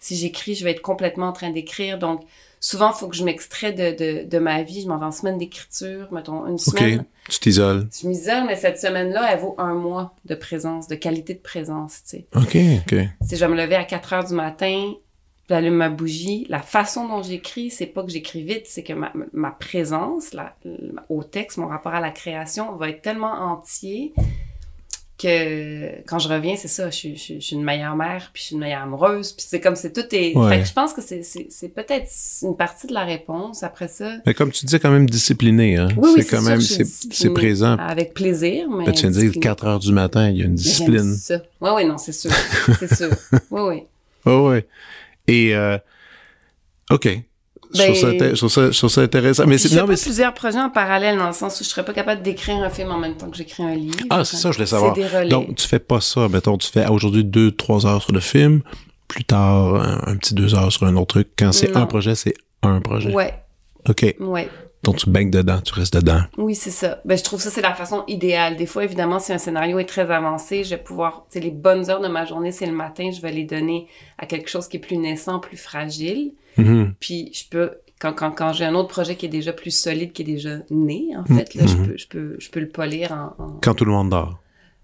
Si 0.00 0.16
j'écris, 0.16 0.56
je 0.56 0.64
vais 0.64 0.72
être 0.72 0.82
complètement 0.82 1.28
en 1.28 1.32
train 1.32 1.50
d'écrire. 1.50 1.98
Donc, 1.98 2.22
souvent, 2.58 2.90
il 2.90 2.98
faut 2.98 3.06
que 3.06 3.14
je 3.14 3.22
m'extrais 3.22 3.72
de, 3.72 3.92
de, 3.96 4.24
de 4.28 4.38
ma 4.38 4.62
vie. 4.62 4.82
Je 4.82 4.88
m'en 4.88 4.98
vais 4.98 5.04
en 5.06 5.12
semaine 5.12 5.38
d'écriture, 5.38 6.08
mettons 6.10 6.44
une 6.46 6.54
OK. 6.54 6.60
semaine. 6.60 7.04
Tu 7.28 7.38
t'isoles. 7.38 7.88
Je 8.02 8.08
m'isole, 8.08 8.46
mais 8.48 8.56
cette 8.56 8.80
semaine-là, 8.80 9.32
elle 9.32 9.38
vaut 9.38 9.54
un 9.58 9.74
mois 9.74 10.16
de 10.24 10.34
présence, 10.34 10.88
de 10.88 10.96
qualité 10.96 11.34
de 11.34 11.38
présence, 11.40 12.02
tu 12.02 12.16
sais. 12.16 12.26
OK, 12.34 12.56
OK. 12.84 12.98
Si 13.22 13.36
je 13.36 13.44
vais 13.44 13.48
me 13.48 13.56
lever 13.56 13.76
à 13.76 13.84
4 13.84 14.12
heures 14.12 14.24
du 14.24 14.34
matin, 14.34 14.92
j'allume 15.50 15.74
ma 15.74 15.88
bougie. 15.90 16.46
La 16.48 16.60
façon 16.60 17.06
dont 17.08 17.22
j'écris, 17.22 17.70
c'est 17.70 17.86
pas 17.86 18.02
que 18.02 18.10
j'écris 18.10 18.42
vite, 18.44 18.62
c'est 18.66 18.82
que 18.82 18.92
ma, 18.92 19.12
ma 19.32 19.50
présence 19.50 20.32
la- 20.32 20.54
au 21.08 21.22
texte, 21.24 21.58
mon 21.58 21.66
rapport 21.66 21.92
à 21.92 22.00
la 22.00 22.10
création 22.10 22.74
va 22.76 22.88
être 22.88 23.02
tellement 23.02 23.32
entier 23.32 24.12
que 25.18 26.02
quand 26.06 26.18
je 26.18 26.28
reviens, 26.28 26.56
c'est 26.56 26.68
ça, 26.68 26.88
je, 26.88 26.96
suis- 26.96 27.16
je, 27.16 27.34
je 27.34 27.40
suis 27.40 27.56
une 27.56 27.62
meilleure 27.62 27.94
mère, 27.94 28.30
puis 28.32 28.40
je 28.40 28.46
suis 28.46 28.54
une 28.54 28.60
meilleure 28.62 28.82
amoureuse, 28.82 29.32
puis 29.32 29.44
c'est 29.46 29.60
comme 29.60 29.76
c'est 29.76 29.92
tout 29.92 30.06
est... 30.14 30.34
Ouais. 30.34 30.48
Fait 30.48 30.62
que 30.62 30.68
je 30.68 30.72
pense 30.72 30.94
que 30.94 31.02
c'est- 31.02 31.22
c'est 31.22 31.46
c'est 31.50 31.68
peut-être 31.68 32.08
une 32.42 32.56
partie 32.56 32.86
de 32.86 32.94
la 32.94 33.04
réponse. 33.04 33.62
Après 33.62 33.88
ça, 33.88 34.12
Mais 34.24 34.32
comme 34.32 34.50
tu 34.50 34.64
dis, 34.64 34.80
quand 34.80 34.90
même 34.90 35.10
discipliné, 35.10 35.76
hein? 35.76 35.88
oui, 35.98 36.10
oui, 36.16 36.22
c'est 36.22 36.30
quand 36.36 36.40
sûr, 36.40 36.50
même, 36.50 36.60
c'est, 36.62 37.30
présent. 37.34 37.76
Avec 37.76 38.14
plaisir, 38.14 38.70
mais... 38.70 38.84
Ben, 38.86 38.92
tu 38.92 39.00
viens 39.02 39.10
de 39.10 39.14
dire 39.14 39.22
disciplinée. 39.24 39.42
4 39.44 39.66
heures 39.66 39.78
du 39.78 39.92
matin, 39.92 40.30
il 40.30 40.38
y 40.38 40.42
a 40.42 40.46
une 40.46 40.54
discipline. 40.54 41.14
Oui, 41.60 41.70
oui, 41.76 41.84
non, 41.84 41.98
c'est 41.98 42.12
sûr. 42.12 42.30
C'est 42.78 42.94
sûr. 42.94 43.10
Oui, 43.50 43.60
oui. 43.62 43.82
Oh, 44.24 44.48
ouais. 44.50 44.66
Et, 45.30 45.54
euh, 45.54 45.78
OK. 46.90 47.08
Je, 47.72 47.78
Ben- 47.78 47.84
trouve 47.86 47.96
ça, 48.00 48.06
inté- 48.08 48.30
je, 48.30 48.34
trouve 48.36 48.50
ça, 48.50 48.70
je 48.72 48.78
trouve 48.78 48.90
ça 48.90 49.00
intéressant. 49.02 49.46
Mais 49.46 49.56
c'est, 49.56 49.72
non, 49.76 49.86
mais 49.86 49.94
c'est- 49.94 50.06
plusieurs 50.06 50.34
projets 50.34 50.58
en 50.58 50.70
parallèle 50.70 51.16
dans 51.16 51.28
le 51.28 51.32
sens 51.32 51.60
où 51.60 51.64
je 51.64 51.68
serais 51.68 51.84
pas 51.84 51.92
capable 51.92 52.20
d'écrire 52.22 52.56
un 52.56 52.68
film 52.70 52.90
en 52.90 52.98
même 52.98 53.16
temps 53.16 53.30
que 53.30 53.36
j'écris 53.36 53.62
un 53.62 53.74
livre. 53.76 53.96
ah, 54.10 54.24
c'est 54.24 54.36
ça, 54.36 54.50
je 54.50 54.56
voulais 54.56 54.66
savoir. 54.66 54.96
Donc, 55.28 55.54
tu 55.54 55.68
fais 55.68 55.78
pas 55.78 56.00
ça. 56.00 56.28
Mettons, 56.28 56.58
tu 56.58 56.68
fais 56.68 56.86
aujourd'hui 56.88 57.22
deux, 57.22 57.52
trois 57.52 57.86
heures 57.86 58.02
sur 58.02 58.12
le 58.12 58.18
film, 58.20 58.62
plus 59.06 59.22
tard, 59.24 59.76
un, 59.76 60.00
un 60.04 60.16
petit 60.16 60.34
deux 60.34 60.52
heures 60.56 60.72
sur 60.72 60.84
un 60.84 60.96
autre 60.96 61.06
truc. 61.14 61.28
Quand 61.38 61.52
c'est 61.52 61.76
un 61.76 61.86
projet, 61.86 62.16
c'est 62.16 62.34
un 62.62 62.80
projet. 62.80 63.12
Ouais, 63.14 63.34
OK. 63.88 64.16
ouais. 64.18 64.48
Donc, 64.82 64.96
tu 64.96 65.10
baignes 65.10 65.30
dedans, 65.30 65.60
tu 65.60 65.74
restes 65.74 65.94
dedans. 65.94 66.22
Oui, 66.38 66.54
c'est 66.54 66.70
ça. 66.70 67.00
Ben, 67.04 67.18
je 67.18 67.22
trouve 67.22 67.40
ça, 67.40 67.50
c'est 67.50 67.60
la 67.60 67.74
façon 67.74 68.02
idéale. 68.08 68.56
Des 68.56 68.64
fois, 68.66 68.82
évidemment, 68.84 69.18
si 69.18 69.30
un 69.32 69.38
scénario 69.38 69.78
est 69.78 69.84
très 69.84 70.10
avancé, 70.10 70.64
je 70.64 70.70
vais 70.70 70.82
pouvoir, 70.82 71.26
sais, 71.28 71.40
les 71.40 71.50
bonnes 71.50 71.90
heures 71.90 72.00
de 72.00 72.08
ma 72.08 72.24
journée, 72.24 72.50
c'est 72.50 72.64
le 72.66 72.72
matin, 72.72 73.10
je 73.14 73.20
vais 73.20 73.30
les 73.32 73.44
donner 73.44 73.88
à 74.16 74.24
quelque 74.24 74.48
chose 74.48 74.68
qui 74.68 74.78
est 74.78 74.80
plus 74.80 74.96
naissant, 74.96 75.38
plus 75.38 75.58
fragile. 75.58 76.32
Mhm. 76.56 76.94
Puis, 76.98 77.30
je 77.34 77.44
peux, 77.50 77.72
quand, 78.00 78.14
quand, 78.14 78.30
quand 78.30 78.54
j'ai 78.54 78.64
un 78.64 78.74
autre 78.74 78.88
projet 78.88 79.16
qui 79.16 79.26
est 79.26 79.30
déjà 79.30 79.52
plus 79.52 79.70
solide, 79.70 80.12
qui 80.12 80.22
est 80.22 80.24
déjà 80.24 80.56
né, 80.70 81.08
en 81.16 81.24
fait, 81.26 81.54
là, 81.54 81.66
je 81.66 81.76
Mhm. 81.76 81.86
peux, 81.86 81.96
je 81.98 82.08
peux, 82.08 82.36
je 82.38 82.50
peux 82.50 82.60
le 82.60 82.68
polir 82.68 83.12
en, 83.12 83.42
en- 83.44 83.60
Quand 83.62 83.74
tout 83.74 83.84
le 83.84 83.92
monde 83.92 84.08
dort. 84.08 84.39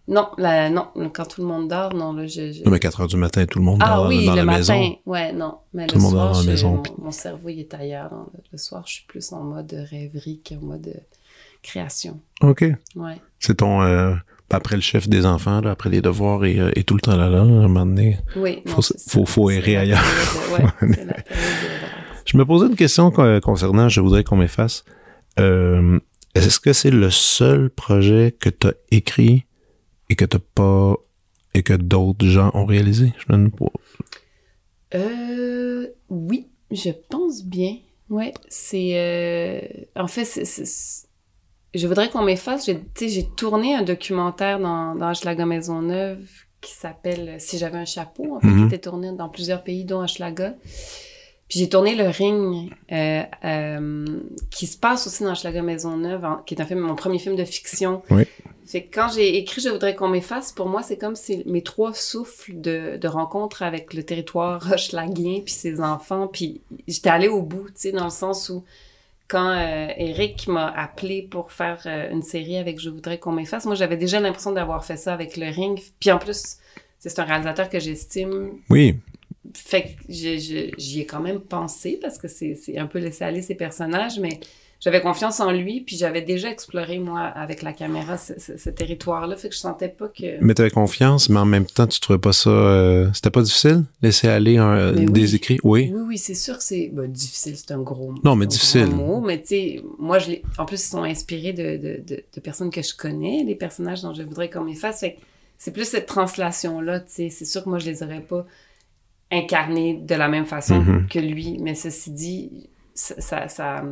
Non, 0.08 0.28
non, 0.38 0.86
quand 1.12 1.24
tout 1.26 1.40
le 1.40 1.46
monde 1.48 1.68
dort, 1.68 1.92
non, 1.92 2.12
là, 2.12 2.26
je... 2.28 2.52
je... 2.52 2.62
Non, 2.64 2.70
mais 2.70 2.78
4 2.78 3.00
heures 3.00 3.08
du 3.08 3.16
matin, 3.16 3.44
tout 3.46 3.58
le 3.58 3.64
monde 3.64 3.80
Ah 3.82 3.96
dort 3.96 4.06
oui, 4.08 4.24
dans 4.24 4.32
le 4.32 4.36
la 4.38 4.44
matin. 4.44 4.58
maison. 4.58 4.96
Ouais, 5.04 5.32
non. 5.32 5.56
Mais 5.74 5.86
Tout 5.88 5.96
le 5.96 5.98
le 5.98 6.02
monde 6.02 6.12
soir, 6.12 6.24
dort 6.26 6.34
dans 6.34 6.40
la 6.42 6.46
maison, 6.46 6.82
mon, 6.98 7.10
cerveau, 7.10 7.48
il 7.48 7.58
est 7.60 7.74
ailleurs. 7.74 8.12
Le, 8.52 8.58
soir, 8.58 8.84
je 8.86 8.92
suis 8.94 9.04
plus 9.08 9.32
en 9.32 9.42
mode 9.42 9.72
rêverie 9.90 10.40
qu'en 10.48 10.64
mode 10.64 10.86
euh, 10.94 11.00
création. 11.62 12.20
OK. 12.40 12.64
Ouais. 12.94 13.20
C'est 13.40 13.56
ton... 13.56 13.82
euh, 13.82 14.14
après 14.48 14.76
le 14.76 14.82
chef 14.82 15.08
des 15.08 15.26
enfants, 15.26 15.60
là, 15.60 15.72
après 15.72 15.90
les 15.90 16.00
devoirs 16.00 16.44
et, 16.44 16.60
euh, 16.60 16.70
et 16.76 16.84
tout 16.84 16.94
le 16.94 17.00
temps 17.00 17.16
là, 17.16 17.28
là, 17.28 17.38
à 17.38 17.42
un 17.42 17.46
moment 17.46 17.84
donné. 17.84 18.18
Oui. 18.36 18.62
non, 18.64 18.74
Faut- 18.80 18.94
faut- 19.08 19.26
faut 19.26 19.50
errer 19.50 19.76
ailleurs. 19.76 20.04
de- 20.04 20.86
ouais, 20.86 21.04
la 21.04 21.16
Je 22.24 22.36
me 22.36 22.44
posais 22.44 22.66
une 22.66 22.76
question 22.76 23.10
co- 23.10 23.40
concernant, 23.40 23.88
je 23.88 24.00
voudrais 24.00 24.22
qu'on 24.22 24.36
m'efface. 24.36 24.84
Euh, 25.40 25.98
est-ce 26.36 26.60
que 26.60 26.72
c'est 26.72 26.90
le 26.92 27.10
seul 27.10 27.70
projet 27.70 28.36
que 28.38 28.48
tu 28.48 28.68
as 28.68 28.74
écrit 28.92 29.46
et 30.08 30.16
que 30.16 30.24
t'as 30.24 30.38
pas 30.54 30.96
et 31.54 31.62
que 31.62 31.72
d'autres 31.72 32.26
gens 32.26 32.50
ont 32.54 32.66
réalisé? 32.66 33.12
Je 33.18 33.32
me 33.32 33.38
demande 33.38 33.56
pas. 33.56 33.72
Euh, 34.94 35.88
oui, 36.08 36.48
je 36.70 36.90
pense 37.08 37.44
bien. 37.44 37.76
Ouais, 38.08 38.32
c'est... 38.48 38.92
euh, 38.94 39.60
En 39.96 40.06
fait, 40.06 40.24
Je 41.74 41.86
voudrais 41.88 42.08
qu'on 42.08 42.22
m'efface. 42.22 42.66
J'ai 43.00 43.26
tourné 43.36 43.74
un 43.74 43.82
documentaire 43.82 44.60
dans, 44.60 44.94
dans 44.94 45.10
Hochelaga 45.10 45.44
Maisonneuve 45.46 46.24
qui 46.60 46.72
s'appelle 46.72 47.36
Si 47.38 47.58
j'avais 47.58 47.78
un 47.78 47.84
chapeau, 47.84 48.36
en 48.36 48.40
fait, 48.40 48.46
Mhm. 48.48 48.68
qui 48.68 48.74
était 48.74 48.88
tourné 48.90 49.12
dans 49.12 49.28
plusieurs 49.28 49.62
pays, 49.64 49.84
dont 49.84 50.02
Hochelaga. 50.02 50.54
Puis 51.48 51.60
j'ai 51.60 51.68
tourné 51.68 51.94
Le 51.94 52.08
Ring, 52.08 52.72
euh, 52.90 53.22
euh, 53.44 54.20
qui 54.50 54.66
se 54.66 54.76
passe 54.76 55.06
aussi 55.06 55.22
dans 55.22 55.32
Hochelaga 55.32 55.62
Maisonneuve, 55.62 56.24
en- 56.24 56.36
qui 56.38 56.54
est 56.54 56.60
un 56.60 56.64
film, 56.64 56.80
mon 56.80 56.94
premier 56.96 57.18
film 57.18 57.36
de 57.36 57.44
fiction. 57.44 58.02
Oui. 58.10 58.24
Fait 58.66 58.82
que 58.82 58.92
quand 58.94 59.08
j'ai 59.14 59.36
écrit 59.36 59.60
Je 59.60 59.68
voudrais 59.68 59.94
qu'on 59.94 60.08
m'efface, 60.08 60.52
pour 60.52 60.68
moi, 60.68 60.82
c'est 60.82 60.98
comme 60.98 61.14
si 61.16 61.42
mes 61.46 61.62
trois 61.62 61.94
souffles 61.94 62.60
de, 62.60 62.96
de 62.96 63.08
rencontre 63.08 63.62
avec 63.62 63.94
le 63.94 64.02
territoire 64.02 64.66
hochelaguien 64.72 65.40
puis 65.44 65.54
ses 65.54 65.80
enfants, 65.80 66.26
puis 66.26 66.60
j'étais 66.88 67.10
allée 67.10 67.28
au 67.28 67.42
bout, 67.42 67.66
tu 67.68 67.74
sais, 67.76 67.92
dans 67.92 68.04
le 68.04 68.10
sens 68.10 68.48
où 68.48 68.64
quand 69.28 69.50
euh, 69.50 69.88
Eric 69.96 70.46
m'a 70.48 70.68
appelé 70.68 71.22
pour 71.22 71.50
faire 71.52 71.82
euh, 71.86 72.10
une 72.10 72.22
série 72.22 72.56
avec 72.58 72.80
Je 72.80 72.90
voudrais 72.90 73.18
qu'on 73.18 73.32
m'efface, 73.32 73.64
moi, 73.66 73.74
j'avais 73.74 73.96
déjà 73.96 74.20
l'impression 74.20 74.52
d'avoir 74.52 74.84
fait 74.84 74.96
ça 74.96 75.12
avec 75.12 75.36
Le 75.36 75.46
Ring. 75.46 75.80
Puis 75.98 76.10
en 76.12 76.18
plus, 76.18 76.58
c'est 76.98 77.18
un 77.18 77.24
réalisateur 77.24 77.68
que 77.68 77.78
j'estime 77.80 78.52
Oui. 78.70 78.96
fait 79.54 79.82
que 79.96 79.96
j'y 80.08 81.00
ai 81.00 81.06
quand 81.06 81.20
même 81.20 81.40
pensé 81.40 81.98
parce 82.00 82.18
que 82.18 82.28
c'est 82.28 82.54
c'est 82.54 82.78
un 82.78 82.86
peu 82.86 82.98
laissé 82.98 83.24
aller 83.24 83.42
ces 83.42 83.54
personnages, 83.54 84.18
mais 84.18 84.40
j'avais 84.86 85.00
confiance 85.00 85.40
en 85.40 85.50
lui, 85.50 85.80
puis 85.80 85.96
j'avais 85.96 86.22
déjà 86.22 86.48
exploré, 86.48 87.00
moi, 87.00 87.22
avec 87.22 87.62
la 87.62 87.72
caméra, 87.72 88.16
ce, 88.16 88.34
ce- 88.38 88.56
ce 88.56 88.70
territoire-là, 88.70 89.34
fait 89.36 89.48
que 89.48 89.54
je 89.56 89.58
sentais 89.58 89.88
pas 89.88 90.06
que... 90.06 90.38
Mais 90.40 90.54
t'avais 90.54 90.70
confiance, 90.70 91.28
mais 91.28 91.40
en 91.40 91.44
même 91.44 91.66
temps, 91.66 91.88
tu 91.88 91.98
trouvais 91.98 92.20
pas 92.20 92.32
ça. 92.32 92.50
euh, 92.50 93.08
C'était 93.12 93.30
pas 93.30 93.42
difficile? 93.42 93.82
Laisser 94.00 94.28
aller 94.28 94.58
un, 94.58 94.94
oui. 94.94 95.06
des 95.06 95.34
écrits? 95.34 95.58
Oui. 95.64 95.90
Oui, 95.92 96.02
oui, 96.06 96.18
c'est 96.18 96.36
sûr 96.36 96.56
que 96.56 96.62
c'est... 96.62 96.88
ben, 96.92 97.10
difficile, 97.10 97.56
c'est 97.56 97.72
un 97.72 97.80
gros 97.82 98.12
mot. 98.12 98.20
Non, 98.22 98.36
mais 98.36 98.44
c'est 98.44 98.78
un 98.78 98.84
difficile. 98.84 98.86
mot, 98.94 99.20
mais 99.20 99.40
tu 99.40 99.48
sais, 99.48 99.82
moi, 99.98 100.20
je. 100.20 100.32
En 100.56 100.64
plus, 100.66 100.80
ils 100.80 100.88
sont 100.88 101.02
inspirés 101.02 101.52
de, 101.52 101.76
de, 101.76 102.00
de, 102.06 102.22
de 102.32 102.40
personnes 102.40 102.70
que 102.70 102.80
je 102.82 102.94
connais, 102.96 103.42
les 103.44 103.56
personnages 103.56 104.02
dont 104.02 104.14
je 104.14 104.22
voudrais 104.22 104.48
qu'on 104.50 104.62
m'efface, 104.62 105.00
fait 105.00 105.14
que 105.14 105.20
c'est 105.58 105.72
plus 105.72 105.84
cette 105.88 106.06
translation-là, 106.06 107.00
tu 107.00 107.06
sais. 107.08 107.28
C'est 107.30 107.44
sûr 107.44 107.64
que 107.64 107.68
moi, 107.70 107.80
je 107.80 107.86
les 107.86 108.04
aurais 108.04 108.20
pas 108.20 108.46
incarnés 109.32 109.94
de 109.94 110.14
la 110.14 110.28
même 110.28 110.46
façon 110.46 110.76
Mhm. 110.80 111.08
que 111.08 111.18
lui, 111.18 111.58
mais 111.60 111.74
ceci 111.74 112.10
dit, 112.12 112.68
ça... 112.94 113.20
ça, 113.20 113.48
ça- 113.48 113.84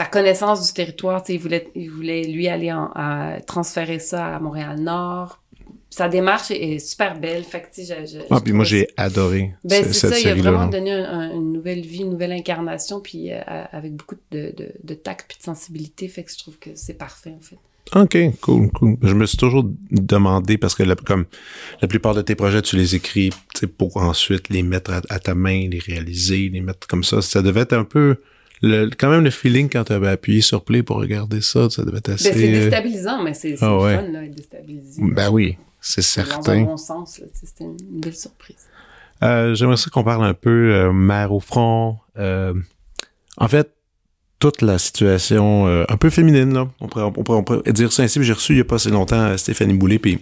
sa 0.00 0.06
connaissance 0.06 0.66
du 0.66 0.72
territoire, 0.72 1.22
il 1.28 1.38
voulait, 1.38 1.68
il 1.74 1.90
voulait 1.90 2.24
lui 2.24 2.48
aller 2.48 2.72
en, 2.72 2.90
à 2.94 3.36
transférer 3.46 3.98
ça 3.98 4.36
à 4.36 4.40
Montréal-Nord. 4.40 5.42
Sa 5.90 6.08
démarche 6.08 6.50
est, 6.52 6.62
est 6.76 6.78
super 6.78 7.18
belle, 7.20 7.44
fait 7.44 7.60
que 7.60 7.66
tu 7.74 7.84
sais, 7.84 8.06
je- 8.06 8.12
je- 8.14 8.22
Ah, 8.30 8.36
je 8.38 8.42
puis 8.44 8.52
moi, 8.54 8.64
j'ai 8.64 8.88
adoré 8.96 9.52
ben, 9.62 9.84
cette 9.92 10.12
ça, 10.14 10.18
il 10.18 10.26
a 10.28 10.34
vraiment 10.36 10.68
donné 10.68 10.92
un- 10.92 11.04
un- 11.04 11.34
une 11.34 11.52
nouvelle 11.52 11.82
vie, 11.82 11.98
une 12.00 12.10
nouvelle 12.10 12.32
incarnation, 12.32 13.00
puis 13.00 13.30
euh, 13.30 13.40
avec 13.72 13.92
beaucoup 13.94 14.14
de, 14.30 14.54
de, 14.56 14.72
de 14.82 14.94
tact 14.94 15.26
puis 15.28 15.36
de 15.38 15.42
sensibilité, 15.42 16.08
fait 16.08 16.22
que 16.24 16.32
je 16.32 16.38
trouve 16.38 16.58
que 16.58 16.70
c'est 16.76 16.94
parfait, 16.94 17.34
en 17.36 17.42
fait. 17.42 17.58
OK, 17.94 18.38
cool, 18.40 18.70
cool. 18.70 18.96
Je 19.02 19.12
me 19.14 19.26
suis 19.26 19.36
toujours 19.36 19.64
demandé, 19.90 20.56
parce 20.56 20.74
que 20.76 20.82
la, 20.84 20.94
comme 20.94 21.26
la 21.82 21.88
plupart 21.88 22.14
de 22.14 22.22
tes 22.22 22.36
projets, 22.36 22.62
tu 22.62 22.76
les 22.76 22.94
écris 22.94 23.30
pour 23.76 23.98
ensuite 23.98 24.48
les 24.48 24.62
mettre 24.62 24.92
à, 24.92 25.02
à 25.10 25.18
ta 25.18 25.34
main, 25.34 25.68
les 25.68 25.80
réaliser, 25.80 26.48
les 26.50 26.60
mettre 26.62 26.86
comme 26.86 27.04
ça. 27.04 27.20
Ça 27.20 27.42
devait 27.42 27.62
être 27.62 27.72
un 27.74 27.84
peu, 27.84 28.16
le, 28.62 28.90
quand 28.90 29.10
même 29.10 29.24
le 29.24 29.30
feeling 29.30 29.68
quand 29.70 29.84
tu 29.84 29.92
avais 29.92 30.08
appuyé 30.08 30.40
sur 30.42 30.64
play 30.64 30.82
pour 30.82 30.96
regarder 30.98 31.40
ça, 31.40 31.70
ça 31.70 31.84
devait 31.84 31.98
être 31.98 32.10
assez... 32.10 32.30
Ben, 32.30 32.38
c'est 32.38 32.48
euh, 32.54 32.60
déstabilisant, 32.64 33.22
mais 33.22 33.34
c'est 33.34 33.56
c'est 33.56 33.64
ah 33.64 33.78
ouais. 33.78 33.96
fun, 33.96 34.02
là, 34.12 34.24
être 34.24 34.34
déstabilisé. 34.34 35.02
Ben 35.02 35.30
oui. 35.30 35.56
c'est 35.80 36.00
Dans 36.16 36.22
un 36.22 36.26
certain. 36.26 36.62
bon 36.62 36.76
sens, 36.76 37.20
c'était 37.32 37.64
une 37.64 38.00
belle 38.00 38.14
surprise. 38.14 38.66
Euh, 39.22 39.54
J'aimerais 39.54 39.76
ça 39.76 39.88
qu'on 39.90 40.04
parle 40.04 40.24
un 40.24 40.34
peu 40.34 40.72
euh, 40.74 40.92
mère 40.92 41.32
au 41.32 41.40
front. 41.40 41.98
Euh, 42.18 42.54
en 43.36 43.48
fait, 43.48 43.70
toute 44.38 44.62
la 44.62 44.78
situation 44.78 45.66
un 45.66 45.96
peu 45.98 46.08
féminine, 46.08 46.54
là. 46.54 46.68
On 46.80 46.88
pourrait, 46.88 47.04
on, 47.04 47.12
pourrait, 47.12 47.38
on 47.38 47.44
pourrait 47.44 47.72
dire 47.72 47.92
ça 47.92 48.02
ainsi. 48.02 48.22
J'ai 48.22 48.32
reçu 48.32 48.52
il 48.52 48.56
n'y 48.56 48.60
a 48.62 48.64
pas 48.64 48.78
si 48.78 48.88
longtemps 48.90 49.36
Stéphanie 49.36 49.74
Boulay, 49.74 49.98
puis 49.98 50.18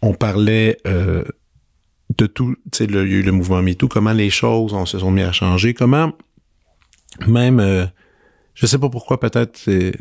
on 0.00 0.14
parlait 0.14 0.78
de 0.86 2.26
tout, 2.26 2.54
tu 2.72 2.78
sais, 2.78 2.86
le- 2.86 3.06
il 3.06 3.12
y 3.12 3.14
a 3.16 3.18
eu 3.18 3.22
le 3.22 3.32
mouvement 3.32 3.60
MeToo, 3.60 3.88
comment 3.88 4.12
les 4.12 4.30
choses 4.30 4.72
on 4.72 4.86
se 4.86 4.98
sont 4.98 5.10
mis 5.10 5.22
à 5.22 5.32
changer, 5.32 5.74
comment 5.74 6.12
même, 7.26 7.60
euh, 7.60 7.86
je 8.54 8.66
sais 8.66 8.78
pas 8.78 8.88
pourquoi, 8.88 9.18
peut-être 9.20 9.56
c'est 9.56 9.92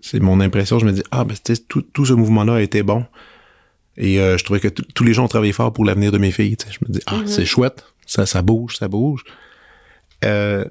c'est 0.00 0.20
mon 0.20 0.40
impression, 0.40 0.78
je 0.78 0.84
me 0.86 0.92
dis, 0.92 1.02
ah, 1.10 1.24
ben, 1.24 1.34
tu 1.42 1.54
sais, 1.54 1.62
tout, 1.66 1.80
tout 1.82 2.04
ce 2.04 2.12
mouvement-là 2.12 2.54
a 2.56 2.60
été 2.60 2.82
bon. 2.82 3.06
Et 3.96 4.20
euh, 4.20 4.36
je 4.36 4.44
trouvais 4.44 4.60
que 4.60 4.68
tous 4.68 5.04
les 5.04 5.14
gens 5.14 5.24
ont 5.24 5.28
travaillé 5.28 5.52
fort 5.52 5.72
pour 5.72 5.84
l'avenir 5.84 6.12
de 6.12 6.18
mes 6.18 6.30
filles. 6.30 6.56
Je 6.70 6.78
me 6.86 6.92
dis, 6.92 7.00
ah, 7.06 7.16
Mhm. 7.16 7.26
c'est 7.26 7.46
chouette, 7.46 7.86
ça, 8.06 8.26
ça 8.26 8.42
bouge, 8.42 8.76
ça 8.76 8.88
bouge. 8.88 9.24
Euh, 10.24 10.64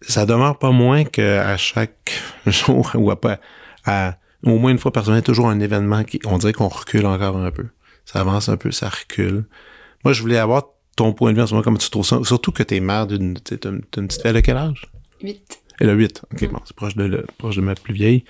ça 0.00 0.26
demeure 0.26 0.58
pas 0.58 0.70
moins 0.72 1.04
qu'à 1.04 1.56
chaque 1.56 2.12
jour, 2.46 2.90
ou 2.94 3.10
à 3.12 3.20
pas, 3.20 3.38
à, 3.84 4.16
au 4.44 4.58
moins 4.58 4.72
une 4.72 4.78
fois 4.78 4.92
par 4.92 5.04
semaine, 5.04 5.22
toujours 5.22 5.48
un 5.48 5.60
événement 5.60 6.02
qui, 6.02 6.18
on 6.24 6.38
dirait 6.38 6.52
qu'on 6.52 6.68
recule 6.68 7.06
encore 7.06 7.36
un 7.36 7.50
peu. 7.52 7.66
Ça 8.04 8.20
avance 8.20 8.48
un 8.48 8.56
peu, 8.56 8.72
ça 8.72 8.88
recule. 8.88 9.44
Moi, 10.04 10.12
je 10.12 10.20
voulais 10.22 10.38
avoir 10.38 10.64
ton 10.96 11.12
point 11.12 11.30
de 11.30 11.36
vue 11.36 11.42
en 11.42 11.46
ce 11.46 11.54
moment, 11.54 11.62
comment 11.62 11.78
tu 11.78 11.88
trouves 11.90 12.06
ça, 12.06 12.18
surtout 12.24 12.50
que 12.52 12.62
t'es 12.64 12.80
mère 12.80 13.06
d'une, 13.06 13.34
petite 13.34 14.22
fille, 14.22 14.36
a 14.36 14.42
quel 14.42 14.56
âge? 14.56 14.90
8. 15.22 15.62
Elle 15.80 15.90
a 15.90 15.92
8. 15.94 16.22
OK, 16.32 16.48
bon, 16.50 16.60
c'est 16.64 16.76
proche 16.76 16.96
de, 16.96 17.04
le- 17.04 17.26
proche 17.38 17.56
de 17.56 17.60
ma 17.62 17.74
plus 17.74 17.94
vieille. 17.94 18.24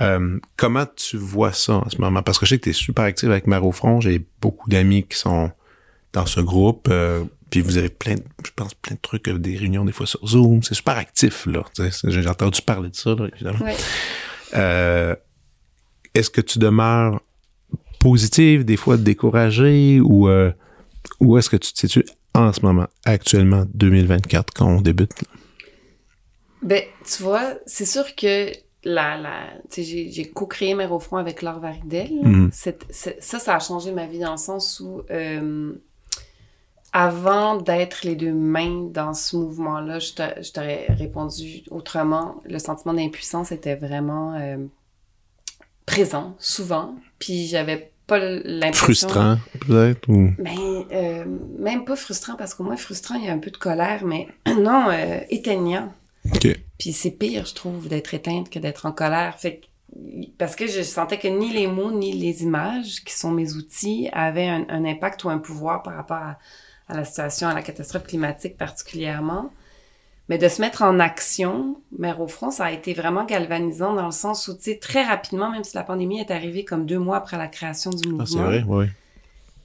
Euh, 0.00 0.38
comment 0.56 0.84
tu 0.94 1.16
vois 1.16 1.52
ça 1.52 1.74
en 1.76 1.88
ce 1.88 1.98
moment? 2.00 2.22
Parce 2.22 2.38
que 2.38 2.44
je 2.46 2.50
sais 2.50 2.58
que 2.58 2.64
tu 2.64 2.70
es 2.70 2.74
super 2.74 3.04
active 3.04 3.30
avec 3.30 3.46
Mère 3.46 3.64
au 3.64 3.72
front. 3.72 4.00
J'ai 4.00 4.24
beaucoup 4.42 4.68
d'amis 4.68 5.04
qui 5.04 5.16
sont 5.18 5.50
dans 6.12 6.26
ce 6.26 6.40
groupe. 6.40 6.88
euh, 6.90 7.24
puis 7.50 7.60
vous 7.60 7.76
avez 7.78 7.88
plein, 7.88 8.16
de- 8.16 8.24
je 8.44 8.50
pense, 8.54 8.74
plein 8.74 8.94
de 8.96 9.00
trucs, 9.00 9.28
euh, 9.28 9.38
des 9.38 9.56
réunions 9.56 9.84
des 9.84 9.92
fois 9.92 10.06
sur 10.06 10.26
Zoom. 10.26 10.62
C'est 10.62 10.74
super 10.74 10.96
actif, 10.98 11.46
là. 11.46 11.64
J'ai 12.04 12.28
entendu 12.28 12.60
parler 12.60 12.90
de 12.90 12.96
ça, 12.96 13.14
là, 13.14 13.28
évidemment. 13.34 13.64
Ouais. 13.64 13.76
Euh, 14.54 15.14
Est-ce 16.14 16.30
que 16.30 16.40
tu 16.40 16.58
demeures 16.58 17.20
positive, 18.00 18.64
des 18.64 18.76
fois 18.76 18.96
découragée, 18.96 20.00
ou, 20.00 20.28
ou 21.20 21.38
est-ce 21.38 21.48
que 21.50 21.56
tu 21.56 21.72
te 21.72 21.78
situes 21.78 22.04
en 22.34 22.52
ce 22.52 22.60
moment, 22.62 22.86
actuellement, 23.04 23.64
2024, 23.74 24.52
quand 24.54 24.66
on 24.66 24.80
débute? 24.80 25.12
là? 25.22 25.28
Ben, 26.62 26.82
tu 27.04 27.22
vois, 27.22 27.54
c'est 27.66 27.84
sûr 27.84 28.14
que 28.14 28.50
la, 28.84 29.16
la, 29.18 29.32
j'ai, 29.76 30.30
co-créé 30.32 30.74
Mère 30.74 30.92
au 30.92 30.98
front 31.00 31.16
avec 31.16 31.42
Laure 31.42 31.60
Varidel. 31.60 32.08
Mhm. 32.22 32.50
C'est- 32.52 32.86
ça, 32.90 33.38
ça 33.38 33.56
a 33.56 33.58
changé 33.58 33.92
ma 33.92 34.06
vie 34.06 34.18
dans 34.20 34.32
le 34.32 34.36
sens 34.38 34.80
où, 34.80 35.02
euh, 35.10 35.72
avant 36.92 37.56
d'être 37.56 38.04
les 38.04 38.14
deux 38.16 38.32
mains 38.32 38.88
dans 38.90 39.12
ce 39.12 39.36
mouvement-là, 39.36 39.98
je, 39.98 40.12
t'a- 40.12 40.40
je 40.40 40.50
t'aurais 40.52 40.86
répondu 40.88 41.62
autrement. 41.70 42.40
Le 42.44 42.58
sentiment 42.58 42.94
d'impuissance 42.94 43.52
était 43.52 43.74
vraiment 43.74 44.34
euh, 44.34 44.56
présent, 45.84 46.34
souvent. 46.38 46.94
Puis 47.18 47.46
j'avais 47.46 47.90
pas 48.06 48.18
l'impression... 48.18 49.08
Frustrant, 49.08 49.36
peut-être, 49.60 50.08
ou... 50.08 50.30
Ben, 50.38 50.84
euh, 50.92 51.24
même 51.58 51.84
pas 51.84 51.96
frustrant, 51.96 52.36
parce 52.36 52.54
qu'au 52.54 52.62
moins 52.64 52.76
frustrant, 52.76 53.16
il 53.16 53.24
y 53.24 53.28
a 53.28 53.32
un 53.32 53.38
peu 53.38 53.50
de 53.50 53.56
colère, 53.56 54.04
mais 54.04 54.28
non, 54.46 54.86
éteignant. 55.28 55.92
OK. 56.34 56.48
Puis 56.78 56.92
c'est 56.92 57.10
pire, 57.10 57.46
je 57.46 57.54
trouve, 57.54 57.88
d'être 57.88 58.14
éteinte 58.14 58.50
que 58.50 58.58
d'être 58.58 58.86
en 58.86 58.92
colère. 58.92 59.38
Fait 59.38 59.56
que- 59.60 59.66
parce 60.38 60.56
que 60.56 60.66
je 60.66 60.82
sentais 60.82 61.18
que 61.18 61.28
ni 61.28 61.52
les 61.52 61.66
mots 61.66 61.92
ni 61.92 62.12
les 62.12 62.42
images, 62.42 63.02
qui 63.04 63.14
sont 63.14 63.30
mes 63.30 63.54
outils, 63.54 64.08
avaient 64.12 64.48
un, 64.48 64.66
un 64.68 64.84
impact 64.84 65.24
ou 65.24 65.30
un 65.30 65.38
pouvoir 65.38 65.82
par 65.82 65.94
rapport 65.94 66.16
à, 66.18 66.38
à 66.88 66.96
la 66.96 67.04
situation, 67.04 67.48
à 67.48 67.54
la 67.54 67.62
catastrophe 67.62 68.04
climatique 68.04 68.56
particulièrement. 68.58 69.50
Mais 70.28 70.38
de 70.38 70.48
se 70.48 70.60
mettre 70.60 70.82
en 70.82 70.98
action, 70.98 71.76
Mère 71.96 72.20
au 72.20 72.26
front, 72.26 72.50
ça 72.50 72.64
a 72.64 72.72
été 72.72 72.94
vraiment 72.94 73.24
galvanisant 73.24 73.94
dans 73.94 74.06
le 74.06 74.10
sens 74.12 74.48
où, 74.48 74.56
tu 74.56 74.62
sais, 74.64 74.76
très 74.76 75.04
rapidement, 75.04 75.50
même 75.52 75.62
si 75.62 75.76
la 75.76 75.84
pandémie 75.84 76.18
est 76.18 76.32
arrivée 76.32 76.64
comme 76.64 76.84
deux 76.84 76.98
mois 76.98 77.16
après 77.18 77.38
la 77.38 77.46
création 77.46 77.90
du 77.90 78.08
mouvement, 78.08 78.24
Ah, 78.24 78.26
c'est 78.26 78.38
vrai, 78.38 78.64
oui. 78.66 78.86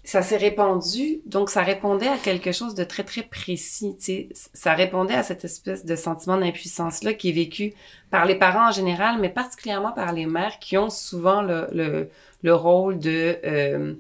Ça 0.04 0.24
s'est 0.24 0.38
répandu, 0.38 1.22
donc 1.26 1.50
ça 1.50 1.62
répondait 1.62 2.08
à 2.08 2.18
quelque 2.18 2.52
chose 2.52 2.74
de 2.74 2.84
très, 2.84 3.04
très 3.04 3.22
précis, 3.22 3.96
tu 4.00 4.06
sais. 4.06 4.30
Ça 4.54 4.74
répondait 4.74 5.14
à 5.14 5.22
cette 5.22 5.46
espèce 5.46 5.86
de 5.86 5.96
sentiment 5.96 6.38
d'impuissance-là 6.38 7.14
qui 7.14 7.30
est 7.30 7.34
vécu 7.34 7.74
par 8.10 8.26
les 8.26 8.36
parents 8.36 8.70
en 8.70 8.72
général, 8.72 9.20
mais 9.20 9.30
particulièrement 9.30 9.92
par 9.92 10.12
les 10.12 10.26
mères 10.26 10.58
qui 10.60 10.78
ont 10.78 10.90
souvent 10.90 11.42
le, 11.44 11.68
le, 11.72 12.10
le 12.42 12.56
rôle 12.56 12.98
de 12.98 13.38
euh, 13.46 13.94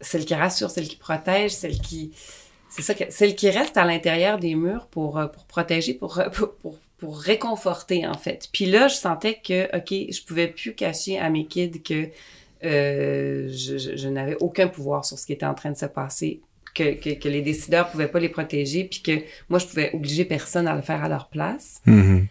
celle 0.00 0.24
qui 0.24 0.34
rassure, 0.34 0.70
celle 0.70 0.86
qui 0.86 0.96
protège, 0.96 1.50
celle 1.50 1.78
qui... 1.78 2.12
C'est 2.68 2.82
ça, 2.82 2.94
que, 2.94 3.04
celle 3.08 3.34
qui 3.34 3.50
reste 3.50 3.76
à 3.76 3.84
l'intérieur 3.84 4.38
des 4.38 4.54
murs 4.54 4.86
pour, 4.86 5.18
euh, 5.18 5.26
pour 5.26 5.44
protéger, 5.46 5.94
pour, 5.94 6.22
pour, 6.32 6.54
pour, 6.54 6.78
pour 6.98 7.18
réconforter, 7.18 8.06
en 8.06 8.14
fait. 8.14 8.48
Puis 8.52 8.66
là, 8.66 8.88
je 8.88 8.94
sentais 8.94 9.40
que, 9.44 9.76
OK, 9.76 10.12
je 10.12 10.22
pouvais 10.22 10.48
plus 10.48 10.74
cacher 10.74 11.18
à 11.18 11.30
mes 11.30 11.46
kids 11.46 11.82
que 11.82 12.08
euh, 12.64 13.48
je, 13.50 13.78
je, 13.78 13.96
je 13.96 14.08
n'avais 14.08 14.36
aucun 14.40 14.68
pouvoir 14.68 15.04
sur 15.04 15.18
ce 15.18 15.26
qui 15.26 15.32
était 15.32 15.46
en 15.46 15.54
train 15.54 15.70
de 15.70 15.76
se 15.76 15.86
passer, 15.86 16.40
que, 16.74 16.94
que, 16.94 17.10
que 17.18 17.28
les 17.28 17.42
décideurs 17.42 17.90
pouvaient 17.90 18.08
pas 18.08 18.20
les 18.20 18.28
protéger, 18.28 18.84
puis 18.84 19.02
que 19.02 19.12
moi, 19.48 19.58
je 19.58 19.66
pouvais 19.66 19.90
obliger 19.94 20.24
personne 20.24 20.66
à 20.68 20.74
le 20.74 20.82
faire 20.82 21.02
à 21.04 21.08
leur 21.08 21.28
place. 21.28 21.80
Mhm. 21.86 22.26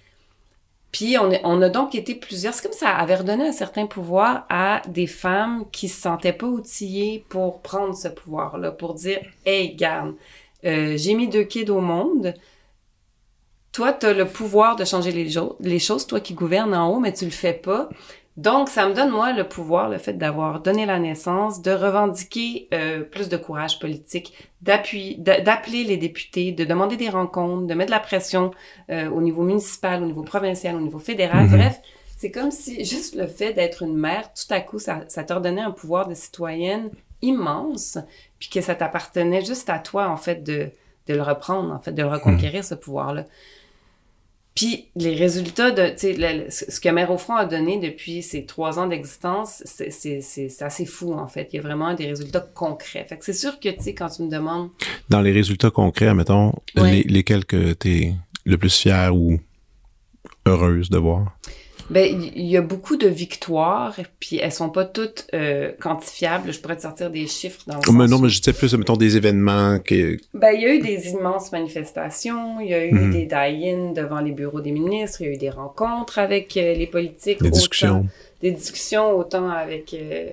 Puis 0.91 1.17
on, 1.19 1.29
est- 1.31 1.41
on 1.43 1.61
a 1.61 1.69
donc 1.69 1.95
été 1.95 2.15
plusieurs. 2.15 2.53
C'est 2.53 2.63
comme 2.63 2.71
ça 2.77 2.89
avait 2.89 3.15
redonné 3.15 3.47
un 3.47 3.51
certain 3.51 3.85
pouvoir 3.87 4.45
à 4.49 4.81
des 4.87 5.05
femmes 5.07 5.65
qui 5.71 5.89
se 5.89 6.01
sentaient 6.01 6.33
pas 6.33 6.47
outillées 6.47 7.25
pour 7.29 7.61
prendre 7.61 7.93
ce 7.95 8.07
pouvoir-là, 8.07 8.71
pour 8.71 8.93
dire 8.93 9.19
Hey, 9.45 9.75
garde, 9.75 10.15
euh, 10.65 10.95
j'ai 10.97 11.13
mis 11.13 11.27
deux 11.27 11.43
kids 11.43 11.69
au 11.69 11.81
monde. 11.81 12.33
Toi, 13.73 13.93
tu 13.93 14.05
as 14.07 14.13
le 14.13 14.25
pouvoir 14.25 14.75
de 14.75 14.85
changer 14.85 15.11
les, 15.11 15.29
les 15.59 15.79
choses, 15.79 16.07
toi 16.07 16.19
qui 16.19 16.33
gouvernes 16.33 16.73
en 16.73 16.89
haut, 16.91 16.99
mais 16.99 17.13
tu 17.13 17.25
le 17.25 17.31
fais 17.31 17.53
pas. 17.53 17.89
Donc, 18.37 18.69
ça 18.69 18.87
me 18.87 18.93
donne, 18.93 19.09
moi, 19.09 19.33
le 19.33 19.47
pouvoir, 19.47 19.89
le 19.89 19.97
fait 19.97 20.13
d'avoir 20.13 20.61
donné 20.61 20.85
la 20.85 20.99
naissance, 20.99 21.63
de 21.63 21.71
revendiquer 21.71 22.67
euh, 22.71 23.01
plus 23.01 23.29
de 23.29 23.37
courage 23.37 23.79
politique, 23.79 24.31
d'appeler 24.61 25.83
les 25.83 25.97
députés, 25.97 26.51
de 26.51 26.63
demander 26.63 26.97
des 26.97 27.09
rencontres, 27.09 27.65
de 27.65 27.73
mettre 27.73 27.89
de 27.89 27.95
la 27.95 27.99
pression 27.99 28.51
euh, 28.91 29.09
au 29.09 29.21
niveau 29.21 29.41
municipal, 29.41 30.03
au 30.03 30.05
niveau 30.05 30.21
provincial, 30.21 30.75
au 30.75 30.81
niveau 30.81 30.99
fédéral. 30.99 31.45
Mhm. 31.47 31.57
Bref, 31.57 31.81
c'est 32.15 32.29
comme 32.29 32.51
si 32.51 32.85
juste 32.85 33.15
le 33.15 33.25
fait 33.25 33.53
d'être 33.53 33.81
une 33.81 33.97
mère, 33.97 34.31
tout 34.33 34.53
à 34.53 34.59
coup, 34.59 34.77
ça, 34.77 35.01
ça 35.07 35.23
t'ordonnait 35.23 35.61
un 35.61 35.71
pouvoir 35.71 36.07
de 36.07 36.13
citoyenne 36.13 36.91
immense, 37.23 37.97
puis 38.37 38.49
que 38.49 38.61
ça 38.61 38.75
t'appartenait 38.75 39.43
juste 39.43 39.71
à 39.71 39.79
toi, 39.79 40.09
en 40.09 40.17
fait, 40.17 40.43
de, 40.43 40.69
de 41.07 41.13
le 41.15 41.23
reprendre, 41.23 41.73
en 41.73 41.79
fait, 41.79 41.91
de 41.91 42.03
le 42.03 42.07
reconquérir, 42.07 42.63
ce 42.63 42.75
pouvoir-là. 42.75 43.25
Puis 44.57 44.87
les 44.95 45.13
résultats 45.13 45.69
de, 45.69 45.89
tu 45.91 46.15
sais, 46.15 46.47
ce 46.71 46.79
que 46.79 46.89
Mère 46.89 47.11
au 47.11 47.19
front 47.19 47.35
a 47.35 47.45
donné 47.45 47.77
depuis 47.79 48.23
ses 48.23 48.43
trois 48.45 48.79
ans 48.79 48.87
d'existence, 48.87 49.61
c'est- 49.65 50.61
assez 50.63 50.85
fou, 50.87 51.13
en 51.13 51.27
fait. 51.27 51.49
Il 51.53 51.57
y 51.57 51.59
a 51.59 51.61
vraiment 51.61 51.93
des 51.93 52.07
résultats 52.07 52.39
concrets. 52.55 53.05
Fait 53.07 53.17
que 53.19 53.23
c'est 53.23 53.33
sûr 53.33 53.59
que, 53.59 53.69
tu 53.69 53.83
sais, 53.83 53.93
quand 53.93 54.09
tu 54.09 54.23
me 54.23 54.31
demandes 54.31 54.69
Dans 55.09 55.21
les 55.21 55.31
résultats 55.31 55.69
concrets, 55.69 56.11
mettons, 56.15 56.53
Ouais. 56.75 56.91
les, 56.91 57.03
lesquels 57.03 57.45
que 57.45 57.73
t'es 57.73 58.15
le 58.45 58.57
plus 58.57 58.75
fier 58.75 59.15
ou 59.15 59.39
heureuse 60.47 60.89
de 60.89 60.97
voir? 60.97 61.37
Ben, 61.89 62.21
il 62.35 62.45
y 62.45 62.57
a 62.57 62.61
beaucoup 62.61 62.97
de 62.97 63.07
victoires, 63.07 63.95
puis 64.19 64.37
elles 64.37 64.51
sont 64.51 64.69
pas 64.69 64.83
toutes 64.83 65.25
euh, 65.33 65.71
quantifiables. 65.79 66.51
Je 66.51 66.59
pourrais 66.59 66.75
te 66.75 66.81
sortir 66.81 67.09
des 67.09 67.27
chiffres 67.27 67.61
dans 67.65 67.75
le 67.77 67.91
mais 67.93 68.07
non, 68.07 68.19
mais 68.19 68.27
je 68.29 68.39
disais 68.41 68.51
plus, 68.53 68.73
mettons, 68.73 68.97
des 68.97 69.15
événements 69.15 69.79
que... 69.79 70.17
Ben, 70.33 70.51
il 70.53 70.61
y 70.61 70.65
a 70.65 70.73
eu 70.75 70.79
des 70.79 71.09
immenses 71.11 71.51
manifestations, 71.53 72.59
il 72.59 72.69
y 72.69 72.73
a 72.73 72.85
eu 72.85 72.91
Mhm. 72.93 73.11
des 73.11 73.25
die-in 73.25 73.93
devant 73.93 74.19
les 74.19 74.31
bureaux 74.31 74.59
des 74.61 74.71
ministres, 74.71 75.21
il 75.21 75.27
y 75.27 75.29
a 75.29 75.33
eu 75.33 75.37
des 75.37 75.49
rencontres 75.49 76.19
avec 76.19 76.57
euh, 76.57 76.73
les 76.73 76.87
politiques. 76.87 77.39
des 77.41 77.47
autant- 77.47 77.57
discussions. 77.57 78.05
Des 78.41 78.51
discussions 78.51 79.11
autant 79.17 79.49
avec 79.49 79.93
euh, 79.93 80.27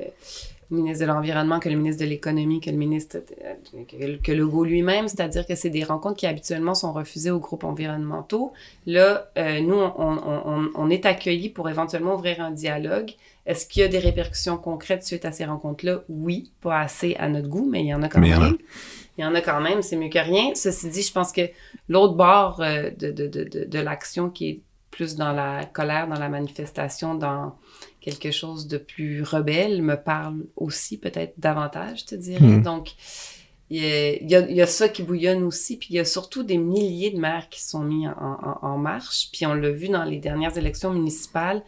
ministre 0.75 1.01
de 1.07 1.11
l'Environnement 1.11 1.59
que 1.61 1.69
le 1.69 1.77
ministre 1.77 2.05
de 2.05 2.09
l'Économie, 2.09 2.61
que 2.61 2.71
le 2.71 2.77
ministre, 2.77 3.19
de- 3.19 4.19
que, 4.23 4.33
Legault 4.33 4.65
lui-même, 4.65 5.09
c'est-à-dire 5.09 5.47
que 5.47 5.55
c'est 5.55 5.71
des 5.71 5.85
rencontres 5.85 6.17
qui 6.17 6.27
habituellement 6.27 6.75
sont 6.75 6.93
refusées 6.93 7.31
aux 7.31 7.39
groupes 7.41 7.65
environnementaux. 7.65 8.53
Là, 8.87 9.31
euh, 9.39 9.61
nous, 9.61 9.75
on, 9.77 9.93
on, 9.99 10.43
on, 10.47 10.71
on 10.75 10.91
est 10.91 11.07
accueillis 11.07 11.49
pour 11.49 11.69
éventuellement 11.69 12.15
ouvrir 12.15 12.41
un 12.41 12.51
dialogue. 12.51 13.13
Est-ce 13.47 13.67
qu'il 13.67 13.83
y 13.83 13.85
a 13.85 13.89
des 13.89 13.99
répercussions 13.99 14.57
concrètes 14.57 15.05
suite 15.05 15.25
à 15.25 15.33
ces 15.33 15.45
rencontres-là? 15.45 16.03
Oui, 16.09 16.53
pas 16.61 16.81
assez 16.81 17.15
à 17.19 17.29
notre 17.29 17.49
goût, 17.49 17.69
mais 17.71 17.81
il 17.83 17.87
y 17.87 17.95
en 17.95 18.03
a 18.03 18.09
quand 18.09 18.21
Mais 18.21 18.31
même. 18.31 18.57
Il 19.17 19.23
y 19.23 19.25
en 19.27 19.35
a 19.35 19.41
quand 19.41 19.61
même, 19.61 19.81
c'est 19.83 19.97
mieux 19.97 20.09
que 20.09 20.19
rien. 20.19 20.55
Ceci 20.55 20.89
dit, 20.91 21.03
je 21.03 21.13
pense 21.13 21.31
que 21.31 21.43
l'autre 21.89 22.15
bord 22.15 22.61
euh, 22.61 22.91
de, 22.99 23.13
de, 23.13 23.29
de, 23.29 23.65
de 23.65 23.79
l'action 23.79 24.29
qui 24.29 24.49
est 24.49 24.61
plus 24.91 25.15
dans 25.17 25.33
la 25.33 25.65
colère, 25.65 26.09
dans 26.09 26.19
la 26.19 26.29
manifestation, 26.29 27.15
dans 27.15 27.55
quelque 28.05 28.31
chose 28.31 28.69
de 28.69 28.77
plus 28.77 29.23
rebelle, 29.23 29.81
me 29.81 29.97
parle 29.97 30.45
aussi 30.57 30.99
peut-être 30.99 31.35
davantage, 31.39 32.01
je 32.01 32.05
te 32.05 32.15
dirais. 32.15 32.45
Mhm. 32.45 32.63
Donc, 32.63 32.93
il 33.71 33.79
y, 33.81 34.35
a, 34.35 34.41
y 34.41 34.61
y 34.61 34.67
ça 34.67 34.91
qui 34.91 35.03
bouillonne 35.03 35.43
aussi, 35.43 35.79
puis 35.79 35.89
il 35.91 35.97
y 35.97 35.99
a 35.99 36.05
surtout 36.05 36.43
des 36.43 36.59
milliers 36.59 37.11
de 37.11 37.19
maires 37.19 37.49
qui 37.49 37.63
sont 37.63 37.83
mis 37.83 38.07
en, 38.07 38.13
en, 38.13 38.59
en 38.61 38.77
marche, 38.77 39.31
puis 39.33 39.47
on 39.47 39.55
l'a 39.55 39.71
vu 39.71 39.89
dans 39.89 40.05
les 40.05 40.19
dernières 40.19 40.59
élections 40.59 40.93
municipales, 40.93 41.63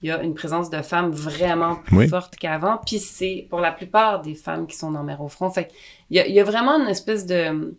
il 0.00 0.08
y 0.08 0.10
a 0.10 0.22
une 0.22 0.34
présence 0.34 0.70
de 0.70 0.80
femmes 0.80 1.10
vraiment 1.10 1.76
plus 1.76 2.08
forte 2.08 2.36
qu'avant. 2.36 2.78
Puis 2.84 2.98
c'est 2.98 3.46
pour 3.50 3.60
la 3.60 3.70
plupart 3.70 4.22
des 4.22 4.34
femmes 4.34 4.66
qui 4.66 4.76
sont 4.76 4.90
dans 4.90 5.04
Mère 5.04 5.20
au 5.20 5.28
front. 5.28 5.48
Fait 5.50 5.70
il 6.10 6.16
y 6.16 6.20
a, 6.20 6.26
il 6.26 6.34
y 6.34 6.40
a 6.40 6.44
vraiment 6.44 6.80
une 6.80 6.88
espèce 6.88 7.24
de, 7.24 7.76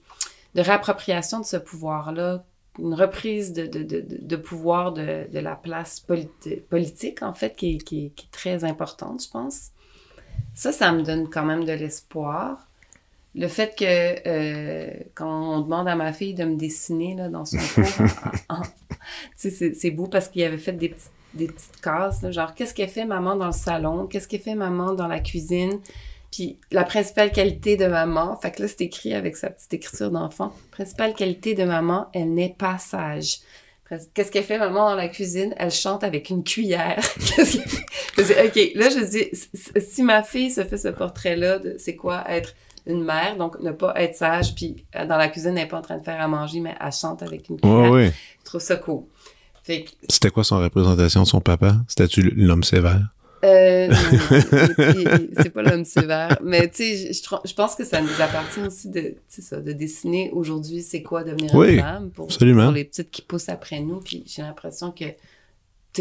de 0.56 0.62
réappropriation 0.62 1.42
de 1.42 1.46
ce 1.46 1.58
pouvoir-là, 1.58 2.46
une 2.80 2.94
reprise 2.94 3.54
de, 3.54 3.66
de, 3.68 3.84
de, 3.84 4.04
de 4.08 4.36
pouvoir 4.36 4.94
de, 4.94 5.28
de 5.32 5.40
la 5.40 5.56
place 5.56 6.00
politique, 6.70 7.22
en 7.22 7.34
fait, 7.34 7.56
qui, 7.56 7.78
qui, 7.78 8.12
qui 8.16 8.26
est 8.26 8.32
très 8.32 8.64
importante, 8.64 9.24
je 9.24 9.30
pense. 9.30 9.70
Ça, 10.56 10.72
ça 10.72 10.92
me 10.92 11.04
donne 11.04 11.30
quand 11.30 11.46
même 11.46 11.66
de 11.66 11.74
l'espoir. 11.74 12.68
Le 13.36 13.48
fait 13.48 13.76
que 13.76 14.28
euh, 14.28 14.92
quand 15.16 15.56
on 15.56 15.62
demande 15.62 15.88
à 15.88 15.96
ma 15.96 16.14
fille 16.14 16.36
de 16.36 16.44
me 16.46 16.56
dessiner 16.56 17.16
là, 17.16 17.30
dans 17.30 17.46
son 17.46 17.58
cours, 17.58 18.08
c'est 19.36 19.92
beau 19.92 20.06
parce 20.08 20.28
qu'il 20.28 20.44
avait 20.44 20.60
fait 20.60 20.74
des 20.74 20.90
petites, 20.90 21.12
des 21.34 21.48
petites 21.48 21.82
cases, 21.82 22.30
genre 22.30 22.54
qu'est-ce 22.54 22.76
qu'elle 22.76 22.90
fait 22.90 23.06
maman 23.06 23.36
dans 23.36 23.48
le 23.48 23.52
salon, 23.52 24.06
qu'est-ce 24.06 24.28
qu'elle 24.28 24.42
fait 24.42 24.54
maman 24.54 24.94
dans 24.94 25.08
la 25.08 25.20
cuisine, 25.20 25.80
puis 26.34 26.58
la 26.72 26.84
principale 26.84 27.32
qualité 27.32 27.78
de 27.78 27.86
maman, 27.86 28.36
fait 28.42 28.50
que 28.50 28.64
là 28.64 28.68
c'est 28.68 28.82
écrit 28.82 29.14
avec 29.14 29.38
sa 29.38 29.52
petite 29.52 29.72
écriture 29.72 30.10
d'enfant, 30.10 30.52
principale 30.72 31.14
qualité 31.14 31.54
de 31.54 31.64
maman, 31.64 32.08
elle 32.12 32.34
n'est 32.34 32.56
pas 32.58 32.80
sage. 32.80 33.38
Qu'est-ce 34.16 34.32
qu'elle 34.32 34.44
fait 34.44 34.58
maman 34.58 34.90
dans 34.90 34.96
la 34.96 35.10
cuisine? 35.10 35.54
Elle 35.58 35.70
chante 35.70 36.04
avec 36.04 36.32
une 36.32 36.44
cuillère. 36.44 37.00
Qu'est-ce 37.36 37.58
qu'elle 37.58 38.26
fait? 38.26 38.48
OK, 38.48 38.72
là 38.74 38.90
je 38.90 39.06
dis, 39.06 39.48
si 39.80 40.02
ma 40.02 40.24
fille 40.24 40.50
se 40.50 40.64
fait 40.64 40.80
ce 40.80 40.88
portrait-là, 40.88 41.60
c'est 41.78 41.96
quoi 41.96 42.24
être 42.28 42.56
une 42.88 43.04
mère, 43.04 43.38
donc 43.38 43.60
ne 43.60 43.72
pas 43.72 43.94
être 44.02 44.16
sage, 44.16 44.56
puis 44.56 44.88
euh, 44.96 45.06
dans 45.06 45.18
la 45.18 45.28
cuisine, 45.28 45.50
elle 45.50 45.66
n'est 45.66 45.68
pas 45.68 45.78
en 45.78 45.84
train 45.84 46.00
de 46.00 46.04
faire 46.04 46.20
à 46.20 46.28
manger, 46.28 46.62
mais 46.62 46.74
elle 46.84 46.92
chante 46.92 47.22
avec 47.22 47.48
une 47.48 47.60
cuillère. 47.60 47.92
Ouais, 47.92 48.12
Je 48.40 48.46
trouve 48.46 48.60
ça 48.60 48.78
cool. 48.78 49.04
C'était 50.10 50.32
quoi 50.32 50.44
son 50.44 50.58
représentation 50.58 51.22
de 51.22 51.28
son 51.28 51.42
papa? 51.42 51.76
C'était-tu 51.88 52.24
l'homme 52.24 52.64
sévère? 52.64 53.14
Euh, 53.44 53.94
c'est 55.38 55.50
pas 55.50 55.62
l'homme 55.62 55.86
sévère. 55.86 56.38
Mais 56.44 56.70
tu 56.70 56.84
sais, 56.84 57.12
je, 57.14 57.54
pense 57.54 57.76
que 57.76 57.84
ça 57.84 58.02
nous 58.02 58.22
appartient 58.22 58.62
aussi 58.62 58.90
de, 58.90 59.16
ça, 59.28 59.60
de 59.60 59.72
dessiner 59.74 60.30
aujourd'hui 60.34 60.82
c'est 60.82 61.02
quoi 61.02 61.24
devenir 61.24 61.54
une 61.62 61.80
femme 61.80 62.10
pour, 62.12 62.28
pour, 62.28 62.72
les 62.72 62.86
petites 62.86 63.12
qui 63.12 63.22
poussent 63.22 63.50
après 63.50 63.82
nous. 63.82 64.00
Puis 64.00 64.24
j'ai 64.26 64.42
l'impression 64.42 64.92
que 64.92 65.06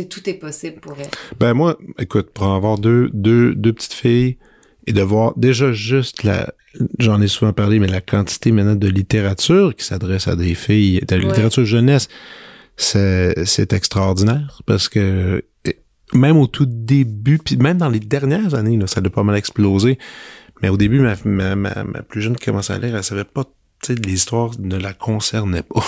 tout 0.03 0.29
est 0.29 0.35
possible 0.35 0.81
pour 0.81 0.95
elle. 0.99 1.11
Ben 1.39 1.55
moi, 1.55 1.79
écoute, 1.99 2.31
pour 2.31 2.47
avoir 2.47 2.79
deux, 2.79 3.11
deux, 3.13 3.55
deux 3.55 3.73
petites 3.73 3.93
filles 3.93 4.39
et 4.87 4.93
de 4.93 5.03
voir 5.03 5.33
déjà 5.37 5.73
juste 5.73 6.23
la, 6.23 6.53
j'en 6.99 7.21
ai 7.21 7.29
souvent 7.29 7.53
parlé, 7.53 7.79
mais 7.79 7.87
la 7.87 8.01
quantité 8.01 8.53
maintenant 8.53 8.75
de 8.75 8.89
littérature 8.89 9.75
qui 9.75 9.85
s'adresse 9.85 10.29
à 10.29 10.37
des 10.37 10.55
filles, 10.55 11.01
de 11.01 11.17
la 11.17 11.23
littérature 11.23 11.65
jeunesse, 11.65 12.09
c'est 12.77 13.73
extraordinaire 13.73 14.63
parce 14.67 14.89
que 14.89 15.45
même 16.15 16.37
au 16.37 16.47
tout 16.47 16.67
début, 16.67 17.39
puis 17.39 17.57
même 17.57 17.79
dans 17.79 17.89
les 17.89 18.01
dernières 18.01 18.55
années, 18.55 18.77
là, 18.77 18.87
ça 18.87 19.01
a 19.05 19.11
pas 19.11 19.23
mal 19.23 19.37
explosé. 19.37 19.99
Mais 20.63 20.69
au 20.69 20.77
début, 20.77 21.01
ma, 21.01 21.15
ma, 21.25 21.57
ma, 21.57 22.03
plus 22.03 22.23
jeune 22.23 22.37
qui 22.37 22.47
commençait 22.47 22.73
à 22.73 22.79
lire, 22.79 22.95
elle 22.95 23.03
savait 23.03 23.25
pas, 23.25 23.45
tu 23.83 23.95
sais, 23.95 23.95
les 23.95 24.13
histoires 24.13 24.51
ne 24.59 24.77
la 24.77 24.93
concernaient 24.93 25.65
pas. 25.65 25.83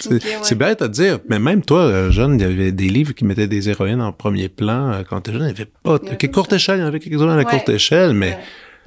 c'est 0.42 0.54
bête 0.54 0.82
à 0.82 0.88
dire, 0.88 1.18
mais 1.28 1.38
même 1.38 1.62
toi, 1.62 1.80
euh, 1.80 2.10
jeune, 2.10 2.34
il 2.34 2.40
y 2.40 2.44
avait 2.44 2.72
des 2.72 2.88
livres 2.88 3.12
qui 3.12 3.24
mettaient 3.24 3.48
des 3.48 3.68
héroïnes 3.68 4.00
en 4.00 4.12
premier 4.12 4.48
plan. 4.48 4.92
Euh, 4.92 5.02
quand 5.08 5.22
tu 5.22 5.32
jeune, 5.32 5.42
il 5.42 5.46
n'y 5.46 5.50
avait 5.50 5.70
pas... 5.82 5.94
Okay, 5.94 6.30
courte 6.30 6.52
échelle, 6.52 6.78
il 6.78 6.82
y 6.82 6.84
en 6.84 6.88
avait 6.88 7.00
quelques-uns 7.00 7.30
à 7.30 7.36
la 7.36 7.44
courte 7.44 7.68
échelle, 7.68 8.14
mais... 8.14 8.38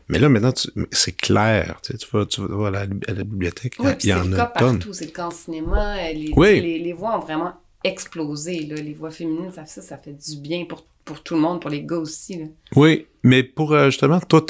Mais 0.09 0.19
là, 0.19 0.29
maintenant, 0.29 0.53
c'est 0.91 1.11
clair. 1.11 1.79
Tu, 1.83 1.91
sais, 1.91 1.97
tu, 1.97 2.07
vas, 2.13 2.25
tu 2.25 2.41
vas 2.41 2.67
à 2.67 2.71
la, 2.71 2.79
à 2.81 3.13
la 3.13 3.23
bibliothèque, 3.23 3.75
il 4.03 4.09
y 4.09 4.13
en 4.13 4.31
a 4.33 4.45
partout. 4.45 4.93
C'est 4.93 5.05
le 5.05 5.11
cas 5.11 5.27
en 5.27 5.31
cinéma. 5.31 5.97
Euh, 5.97 6.13
les, 6.13 6.93
voix 6.93 7.17
ont 7.17 7.19
vraiment 7.19 7.53
explosé. 7.87 8.61
Là. 8.65 8.75
Les 8.75 8.93
voix 8.93 9.11
féminines, 9.11 9.51
ça, 9.51 9.65
ça, 9.65 9.97
fait 9.97 10.13
du 10.13 10.37
bien 10.39 10.65
pour, 10.65 10.83
tout 11.23 11.35
le 11.35 11.41
monde, 11.41 11.61
pour 11.61 11.69
les 11.69 11.83
gars 11.83 11.97
aussi. 11.97 12.39
Oui, 12.75 13.07
mais 13.23 13.43
pour 13.43 13.73
euh, 13.73 13.85
justement, 13.85 14.19
toi, 14.19 14.45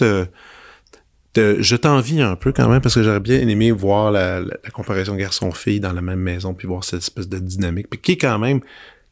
je 1.35 1.75
t'envie 1.75 2.21
un 2.21 2.35
peu 2.35 2.51
quand 2.51 2.67
même 2.67 2.81
parce 2.81 2.95
que 2.95 3.03
j'aurais 3.03 3.19
bien 3.19 3.47
aimé 3.47 3.71
voir 3.71 4.11
la, 4.11 4.43
comparaison 4.73 5.15
garçon-fille 5.15 5.79
dans 5.79 5.93
la 5.93 6.01
même 6.01 6.19
maison 6.19 6.53
puis 6.53 6.67
voir 6.67 6.83
cette 6.83 7.01
espèce 7.01 7.29
de 7.29 7.39
dynamique 7.39 7.89
puis 7.89 7.99
qui 7.99 8.11
est 8.13 8.17
quand 8.17 8.39
même 8.39 8.61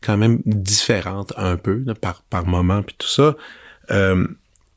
quand 0.02 0.18
même 0.18 0.42
différente 0.46 1.34
un 1.38 1.58
peu 1.58 1.84
par, 2.30 2.46
moment 2.46 2.84
puis 2.84 2.96
tout 2.98 3.08
ça. 3.08 3.36
Euh, 3.92 4.28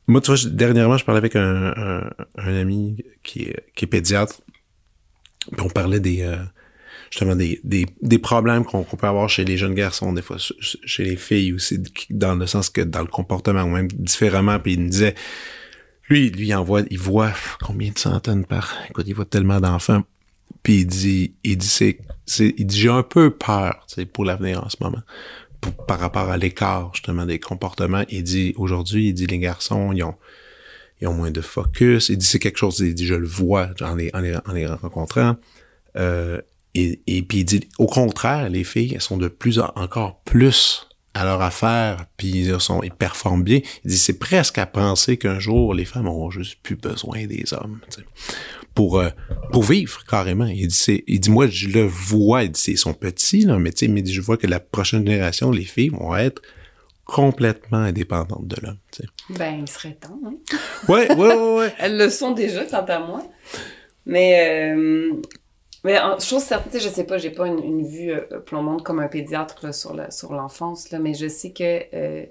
moi, 0.07 0.21
tu 0.21 0.31
vois, 0.31 0.49
dernièrement, 0.49 0.97
je 0.97 1.05
parlais 1.05 1.19
avec 1.19 1.35
un, 1.35 2.09
un, 2.37 2.55
ami 2.55 3.03
qui 3.21 3.43
est, 3.43 3.63
qui 3.75 3.85
est 3.85 3.87
pédiatre. 3.87 4.41
Puis 5.51 5.61
on 5.61 5.69
parlait 5.69 5.99
des 5.99 6.21
euh, 6.23 6.37
justement 7.09 7.35
des, 7.35 7.59
des, 7.63 7.85
des 8.01 8.19
problèmes 8.19 8.63
qu'on 8.65 8.83
peut 8.83 9.07
avoir 9.07 9.29
chez 9.29 9.45
les 9.45 9.57
jeunes 9.57 9.73
garçons, 9.73 10.13
des 10.13 10.21
fois 10.21 10.37
chez 10.61 11.03
les 11.03 11.15
filles 11.15 11.53
aussi, 11.53 11.81
dans 12.09 12.35
le 12.35 12.47
sens 12.47 12.69
que 12.69 12.81
dans 12.81 13.01
le 13.01 13.07
comportement 13.07 13.63
ou 13.63 13.69
même 13.69 13.87
différemment. 13.87 14.59
Puis 14.59 14.73
il 14.73 14.81
me 14.81 14.89
disait, 14.89 15.15
lui, 16.09 16.29
lui, 16.29 16.47
il 16.47 16.55
envoie, 16.55 16.81
il 16.89 16.99
voit 16.99 17.33
combien 17.61 17.91
de 17.91 17.99
centaines 17.99 18.45
par, 18.45 18.75
écoute, 18.89 19.05
il 19.07 19.13
voit 19.13 19.25
tellement 19.25 19.59
d'enfants. 19.59 20.03
Puis 20.63 20.81
il 20.81 20.87
dit, 20.87 21.33
il 21.43 21.57
dit, 21.57 21.67
c'est, 21.67 21.99
c'est, 22.25 22.53
il 22.57 22.65
dit, 22.65 22.79
j'ai 22.79 22.89
un 22.89 23.03
peu 23.03 23.31
peur, 23.31 23.85
tu 23.87 23.95
sais, 23.95 24.05
pour 24.05 24.25
l'avenir 24.25 24.63
en 24.63 24.69
ce 24.69 24.77
moment 24.81 25.03
par 25.87 25.99
rapport 25.99 26.29
à 26.29 26.37
l'écart 26.37 26.91
justement 26.93 27.25
des 27.25 27.39
comportements. 27.39 28.03
Il 28.09 28.23
dit 28.23 28.53
aujourd'hui, 28.57 29.09
il 29.09 29.13
dit 29.13 29.27
les 29.27 29.39
garçons, 29.39 29.91
ils 29.91 30.03
ont 30.03 30.15
ils 31.01 31.07
ont 31.07 31.13
moins 31.13 31.31
de 31.31 31.41
focus. 31.41 32.09
Il 32.09 32.17
dit 32.17 32.25
c'est 32.25 32.39
quelque 32.39 32.57
chose, 32.57 32.79
il 32.79 32.93
dit 32.93 33.05
je 33.05 33.15
le 33.15 33.27
vois 33.27 33.69
en 33.81 33.95
les, 33.95 34.11
en 34.13 34.19
les, 34.19 34.35
en 34.35 34.53
les 34.53 34.67
rencontrant. 34.67 35.37
Euh, 35.95 36.41
et, 36.75 37.01
et 37.07 37.21
puis 37.21 37.39
il 37.39 37.45
dit 37.45 37.67
au 37.77 37.87
contraire, 37.87 38.49
les 38.49 38.63
filles 38.63 38.93
elles 38.93 39.01
sont 39.01 39.17
de 39.17 39.27
plus 39.27 39.59
en, 39.59 39.71
encore 39.75 40.21
plus 40.21 40.87
à 41.13 41.25
leur 41.25 41.41
affaire, 41.41 42.05
puis 42.17 42.29
ils, 42.29 42.61
sont, 42.61 42.83
ils 42.83 42.91
performent 42.91 43.43
bien. 43.43 43.59
Il 43.83 43.89
dit 43.89 43.97
c'est 43.97 44.19
presque 44.19 44.57
à 44.57 44.65
penser 44.65 45.17
qu'un 45.17 45.39
jour 45.39 45.73
les 45.73 45.85
femmes 45.85 46.07
auront 46.07 46.29
juste 46.29 46.59
plus 46.61 46.75
besoin 46.75 47.25
des 47.25 47.53
hommes 47.53 47.79
pour 48.75 48.99
euh, 48.99 49.09
pour 49.51 49.63
vivre 49.63 50.03
carrément. 50.05 50.45
Il 50.45 50.67
dit 50.67 50.75
c'est 50.75 51.03
il 51.07 51.19
dit 51.19 51.31
moi 51.31 51.47
je 51.47 51.67
le 51.67 51.83
vois, 51.83 52.43
il 52.43 52.51
dit 52.51 52.63
ils 52.67 52.77
sont 52.77 52.93
petits 52.93 53.41
là, 53.41 53.57
mais 53.57 53.71
tu 53.71 53.85
sais 53.85 53.91
mais 53.91 54.05
je 54.05 54.21
vois 54.21 54.37
que 54.37 54.47
la 54.47 54.59
prochaine 54.59 55.05
génération 55.05 55.51
les 55.51 55.65
filles 55.65 55.89
vont 55.89 56.15
être 56.15 56.41
complètement 57.05 57.79
indépendantes 57.79 58.47
de 58.47 58.55
l'homme. 58.61 58.77
Ben 59.31 59.61
il 59.61 59.67
serait 59.67 59.95
temps. 59.95 60.19
Hein? 60.25 60.35
Ouais 60.87 61.11
ouais 61.11 61.35
ouais. 61.35 61.57
ouais. 61.57 61.73
Elles 61.79 61.97
le 61.97 62.09
sont 62.09 62.31
déjà 62.31 62.65
quant 62.65 62.85
à 62.85 62.99
moi. 62.99 63.23
Mais 64.05 64.71
euh, 64.75 65.13
mais 65.83 65.97
chose 66.19 66.43
certaine, 66.43 66.81
je 66.81 66.89
sais 66.89 67.05
pas, 67.05 67.17
j'ai 67.17 67.29
pas 67.29 67.47
une, 67.47 67.63
une 67.63 67.87
vue 67.87 68.11
euh, 68.11 68.39
plombante 68.45 68.83
comme 68.83 68.99
un 68.99 69.07
pédiatre 69.07 69.73
sur 69.73 69.93
le, 69.93 70.03
sur 70.09 70.33
l'enfance 70.33 70.91
là, 70.91 70.99
mais 70.99 71.13
je 71.13 71.27
sais 71.27 71.51
que 71.51 71.83
euh, 71.93 72.25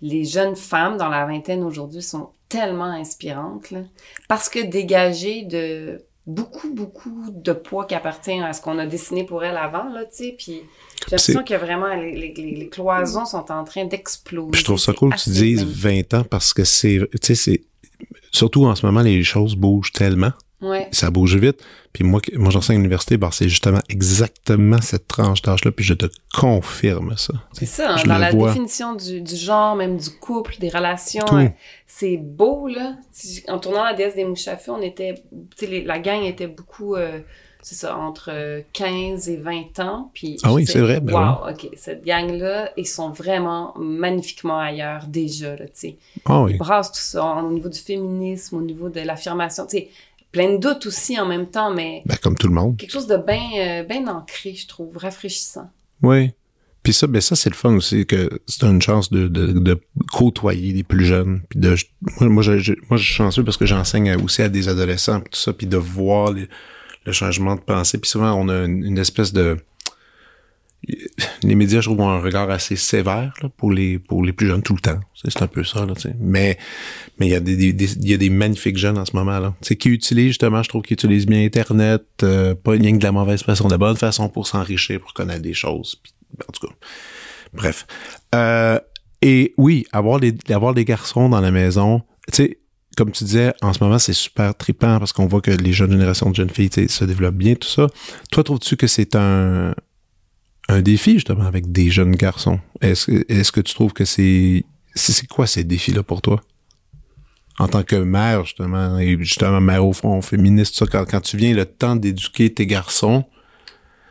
les 0.00 0.24
jeunes 0.24 0.56
femmes 0.56 0.96
dans 0.96 1.08
la 1.08 1.24
vingtaine 1.26 1.62
aujourd'hui 1.62 2.02
sont 2.02 2.30
tellement 2.48 2.84
inspirantes 2.84 3.70
là, 3.70 3.80
parce 4.28 4.48
que 4.48 4.60
dégagées 4.60 5.42
de 5.44 6.04
beaucoup 6.26 6.72
beaucoup 6.72 7.30
de 7.30 7.52
poids 7.52 7.86
qui 7.86 7.94
appartient 7.94 8.40
à 8.40 8.52
ce 8.52 8.60
qu'on 8.60 8.78
a 8.78 8.86
dessiné 8.86 9.24
pour 9.24 9.44
elles 9.44 9.56
avant 9.56 9.88
là, 9.88 10.04
tu 10.04 10.16
sais, 10.16 10.34
puis 10.36 10.62
j'ai 11.08 11.16
l'impression 11.16 11.44
que 11.44 11.54
vraiment 11.54 11.94
les, 11.94 12.12
les, 12.12 12.32
les, 12.34 12.68
cloisons 12.68 13.24
sont 13.24 13.50
en 13.50 13.64
train 13.64 13.86
d'exploser. 13.86 14.58
Je 14.58 14.64
trouve 14.64 14.78
ça 14.78 14.92
cool 14.92 15.14
que 15.14 15.20
tu 15.20 15.30
dises 15.30 15.64
20 15.64 16.14
ans 16.14 16.24
parce 16.24 16.52
que 16.52 16.64
c'est, 16.64 17.00
tu 17.12 17.34
sais, 17.34 17.34
c'est 17.34 17.62
surtout 18.32 18.66
en 18.66 18.74
ce 18.74 18.84
moment 18.84 19.00
les 19.00 19.22
choses 19.22 19.54
bougent 19.54 19.92
tellement. 19.92 20.32
Ouais. 20.60 20.88
Ça 20.90 21.10
bouge 21.10 21.36
vite. 21.36 21.62
Puis 21.92 22.04
moi, 22.04 22.20
moi 22.34 22.50
j'enseigne 22.50 22.76
à 22.76 22.78
l'université, 22.78 23.16
bah, 23.16 23.30
c'est 23.32 23.48
justement 23.48 23.80
exactement 23.88 24.80
cette 24.80 25.06
tranche 25.06 25.42
d'âge-là, 25.42 25.70
puis 25.70 25.84
je 25.84 25.94
te 25.94 26.06
confirme 26.34 27.16
ça. 27.16 27.34
C'est 27.52 27.66
ça, 27.66 27.92
hein, 27.92 28.02
dans 28.04 28.18
la 28.18 28.32
définition 28.32 28.94
du, 28.94 29.20
du, 29.20 29.36
genre, 29.36 29.76
même 29.76 29.96
du 29.96 30.10
couple, 30.10 30.56
des 30.58 30.68
relations, 30.68 31.24
euh, 31.32 31.48
c'est 31.86 32.16
beau, 32.16 32.68
là. 32.68 32.96
En 33.48 33.58
tournant 33.58 33.84
la 33.84 33.94
déesse 33.94 34.14
des 34.14 34.24
mouches 34.24 34.48
on 34.68 34.82
était, 34.82 35.22
sais, 35.56 35.82
la 35.84 35.98
gang 35.98 36.22
était 36.22 36.48
beaucoup... 36.48 36.94
Euh, 36.94 37.20
c'est 37.60 37.74
ça, 37.74 37.98
entre 37.98 38.62
15 38.72 39.28
et 39.28 39.36
20 39.36 39.80
ans. 39.80 40.10
Puis 40.14 40.38
ah 40.44 40.52
oui, 40.52 40.64
c'est 40.64 40.78
vrai. 40.78 41.00
Ben 41.00 41.12
wow, 41.12 41.50
OK, 41.50 41.68
cette 41.76 42.04
gang-là, 42.04 42.70
ils 42.76 42.86
sont 42.86 43.10
vraiment 43.10 43.74
magnifiquement 43.76 44.60
ailleurs 44.60 45.06
déjà, 45.08 45.56
là, 45.56 45.66
tu 45.66 45.72
sais. 45.74 45.96
Ah 46.24 46.42
oui. 46.42 46.52
Ils 46.52 46.58
brassent 46.58 46.92
tout 46.92 47.00
ça 47.00 47.24
au 47.24 47.50
niveau 47.50 47.68
du 47.68 47.78
féminisme, 47.78 48.56
au 48.56 48.62
niveau 48.62 48.88
de 48.88 49.00
l'affirmation, 49.00 49.66
tu 49.66 49.78
sais 49.78 49.88
plein 50.32 50.54
de 50.54 50.58
doutes 50.58 50.86
aussi 50.86 51.18
en 51.18 51.26
même 51.26 51.48
temps, 51.48 51.72
mais... 51.72 52.02
Ben, 52.06 52.16
comme 52.16 52.36
tout 52.36 52.48
le 52.48 52.54
monde. 52.54 52.76
Quelque 52.76 52.92
chose 52.92 53.06
de 53.06 53.16
bien 53.16 53.84
ben 53.88 54.08
ancré, 54.08 54.54
je 54.54 54.66
trouve, 54.66 54.96
rafraîchissant. 54.96 55.70
Oui. 56.02 56.32
Puis 56.82 56.92
ça, 56.92 57.06
ben 57.06 57.20
ça, 57.20 57.34
c'est 57.36 57.50
le 57.50 57.54
fun 57.54 57.74
aussi, 57.74 58.06
que 58.06 58.40
c'est 58.46 58.64
une 58.64 58.80
chance 58.80 59.10
de, 59.10 59.28
de, 59.28 59.52
de, 59.52 59.80
côtoyer 60.12 60.72
les 60.72 60.84
plus 60.84 61.04
jeunes. 61.04 61.42
Puis 61.48 61.58
de, 61.58 61.74
moi, 62.20 62.28
moi, 62.28 62.42
je, 62.42 62.72
moi, 62.88 62.96
je 62.96 63.04
suis 63.04 63.14
chanceux 63.14 63.44
parce 63.44 63.56
que 63.56 63.66
j'enseigne 63.66 64.14
aussi 64.16 64.42
à 64.42 64.48
des 64.48 64.68
adolescents, 64.68 65.20
puis 65.20 65.30
tout 65.30 65.40
ça, 65.40 65.52
puis 65.52 65.66
de 65.66 65.76
voir 65.76 66.32
le 66.32 67.12
changement 67.12 67.56
de 67.56 67.60
pensée. 67.60 67.98
Puis 67.98 68.10
souvent, 68.10 68.32
on 68.34 68.48
a 68.48 68.64
une 68.64 68.98
espèce 68.98 69.32
de 69.32 69.58
les 71.42 71.54
médias, 71.54 71.80
je 71.80 71.88
trouve, 71.88 72.00
ont 72.00 72.08
un 72.08 72.20
regard 72.20 72.50
assez 72.50 72.76
sévère 72.76 73.34
là, 73.42 73.48
pour 73.56 73.72
les 73.72 73.98
pour 73.98 74.24
les 74.24 74.32
plus 74.32 74.46
jeunes 74.46 74.62
tout 74.62 74.74
le 74.74 74.80
temps. 74.80 75.00
C'est 75.14 75.42
un 75.42 75.46
peu 75.46 75.64
ça, 75.64 75.84
là, 75.84 75.94
sais. 75.96 76.14
Mais 76.20 76.56
mais 77.18 77.26
il 77.26 77.30
y 77.30 77.34
a 77.34 77.40
des, 77.40 77.52
il 77.52 78.08
y 78.08 78.14
a 78.14 78.16
des 78.16 78.30
magnifiques 78.30 78.78
jeunes 78.78 78.96
en 78.96 79.04
ce 79.04 79.14
moment 79.14 79.38
là, 79.38 79.54
tu 79.60 79.68
sais, 79.68 79.76
qui 79.76 79.88
utilisent 79.88 80.28
justement, 80.28 80.62
je 80.62 80.68
trouve, 80.68 80.82
qu'ils 80.82 80.94
utilisent 80.94 81.26
bien 81.26 81.44
Internet, 81.44 82.04
euh, 82.22 82.54
pas 82.54 82.72
rien 82.72 82.92
que 82.92 82.98
de 82.98 83.04
la 83.04 83.12
mauvaise 83.12 83.42
façon, 83.42 83.66
de 83.66 83.72
la 83.72 83.78
bonne 83.78 83.96
façon 83.96 84.28
pour 84.28 84.46
s'enrichir, 84.46 85.00
pour 85.00 85.12
connaître 85.14 85.42
des 85.42 85.54
choses. 85.54 86.00
en 86.48 86.52
tout 86.52 86.66
cas, 86.66 86.72
bref. 87.52 87.86
Euh, 88.34 88.78
Et 89.20 89.54
oui, 89.56 89.84
avoir, 89.92 90.20
les, 90.20 90.32
avoir 90.50 90.74
des 90.74 90.84
garçons 90.84 91.28
dans 91.28 91.40
la 91.40 91.50
maison, 91.50 92.02
tu 92.32 92.36
sais, 92.36 92.58
comme 92.96 93.10
tu 93.10 93.24
disais, 93.24 93.52
en 93.62 93.72
ce 93.72 93.82
moment, 93.82 93.98
c'est 93.98 94.12
super 94.12 94.56
trippant 94.56 94.98
parce 94.98 95.12
qu'on 95.12 95.26
voit 95.26 95.40
que 95.40 95.50
les 95.50 95.72
jeunes 95.72 95.92
générations 95.92 96.30
de 96.30 96.36
jeunes 96.36 96.50
filles 96.50 96.70
se 96.88 97.04
développent 97.04 97.36
bien, 97.36 97.54
tout 97.54 97.68
ça. 97.68 97.86
Toi, 98.30 98.44
trouves-tu 98.44 98.76
que 98.76 98.86
c'est 98.86 99.16
un, 99.16 99.74
un 100.68 100.82
défi, 100.82 101.14
justement, 101.14 101.44
avec 101.44 101.72
des 101.72 101.90
jeunes 101.90 102.14
garçons? 102.14 102.60
Est-ce 102.80 103.10
est 103.10 103.50
que 103.50 103.60
tu 103.60 103.74
trouves 103.74 103.92
que 103.92 104.04
c'est. 104.04 104.64
C'est 104.94 105.26
quoi 105.28 105.46
ces 105.46 105.64
défis-là 105.64 106.02
pour 106.02 106.22
toi? 106.22 106.40
En 107.58 107.68
tant 107.68 107.82
que 107.82 107.96
mère, 107.96 108.44
justement, 108.44 108.98
et 108.98 109.16
justement, 109.18 109.60
mère 109.60 109.84
au 109.86 109.92
fond, 109.92 110.20
féministe, 110.22 110.76
ça, 110.76 110.86
quand, 110.86 111.04
quand 111.08 111.20
tu 111.20 111.36
viens 111.36 111.54
le 111.54 111.66
temps 111.66 111.96
d'éduquer 111.96 112.52
tes 112.52 112.66
garçons. 112.66 113.24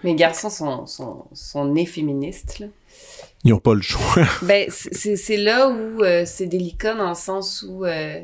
Mes 0.04 0.16
garçons 0.16 0.50
sont, 0.50 0.86
sont, 0.86 1.26
sont 1.34 1.66
nés 1.66 1.86
féministes, 1.86 2.60
là. 2.60 2.68
Ils 3.44 3.52
n'ont 3.52 3.60
pas 3.60 3.74
le 3.74 3.82
choix. 3.82 4.26
ben, 4.42 4.70
c'est 4.70 5.38
là 5.38 5.70
où 5.70 6.04
euh, 6.04 6.24
c'est 6.26 6.48
délicat 6.48 6.96
dans 6.96 7.10
le 7.10 7.16
sens 7.16 7.66
où 7.68 7.86
euh, 7.86 8.20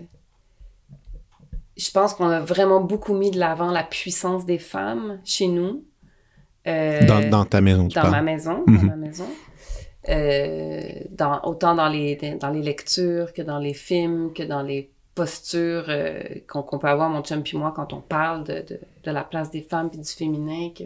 je 1.77 1.91
pense 1.91 2.13
qu'on 2.13 2.27
a 2.27 2.39
vraiment 2.39 2.81
beaucoup 2.81 3.13
mis 3.13 3.31
de 3.31 3.39
l'avant 3.39 3.71
la 3.71 3.83
puissance 3.83 4.45
des 4.45 4.57
femmes 4.57 5.19
chez 5.23 5.47
nous. 5.47 5.83
Euh, 6.65 7.05
dans, 7.05 7.29
dans, 7.29 7.45
ta 7.45 7.61
maison, 7.61 7.87
tu 7.87 7.99
Dans 7.99 8.09
ma 8.09 8.21
maison, 8.21 8.63
dans 8.65 8.73
mhm. 8.73 8.87
ma 8.87 8.95
maison. 8.95 9.27
dans, 11.11 11.41
autant 11.43 11.75
dans 11.75 11.89
les, 11.89 12.15
dans 12.39 12.49
les 12.49 12.61
lectures 12.61 13.33
que 13.33 13.41
dans 13.41 13.59
les 13.59 13.73
films, 13.73 14.31
que 14.33 14.43
dans 14.43 14.61
les 14.61 14.89
postures 15.15 15.85
qu'on 16.47 16.79
peut 16.79 16.87
avoir, 16.87 17.09
mon 17.09 17.21
chum 17.21 17.43
et 17.45 17.57
moi, 17.57 17.73
quand 17.75 17.93
on 17.93 18.01
parle 18.01 18.43
de, 18.45 18.53
de, 18.61 18.79
de, 19.03 19.11
la 19.11 19.23
place 19.23 19.51
des 19.51 19.61
femmes 19.61 19.89
et 19.93 19.97
du 19.97 20.09
féminin. 20.09 20.69
Que, 20.75 20.85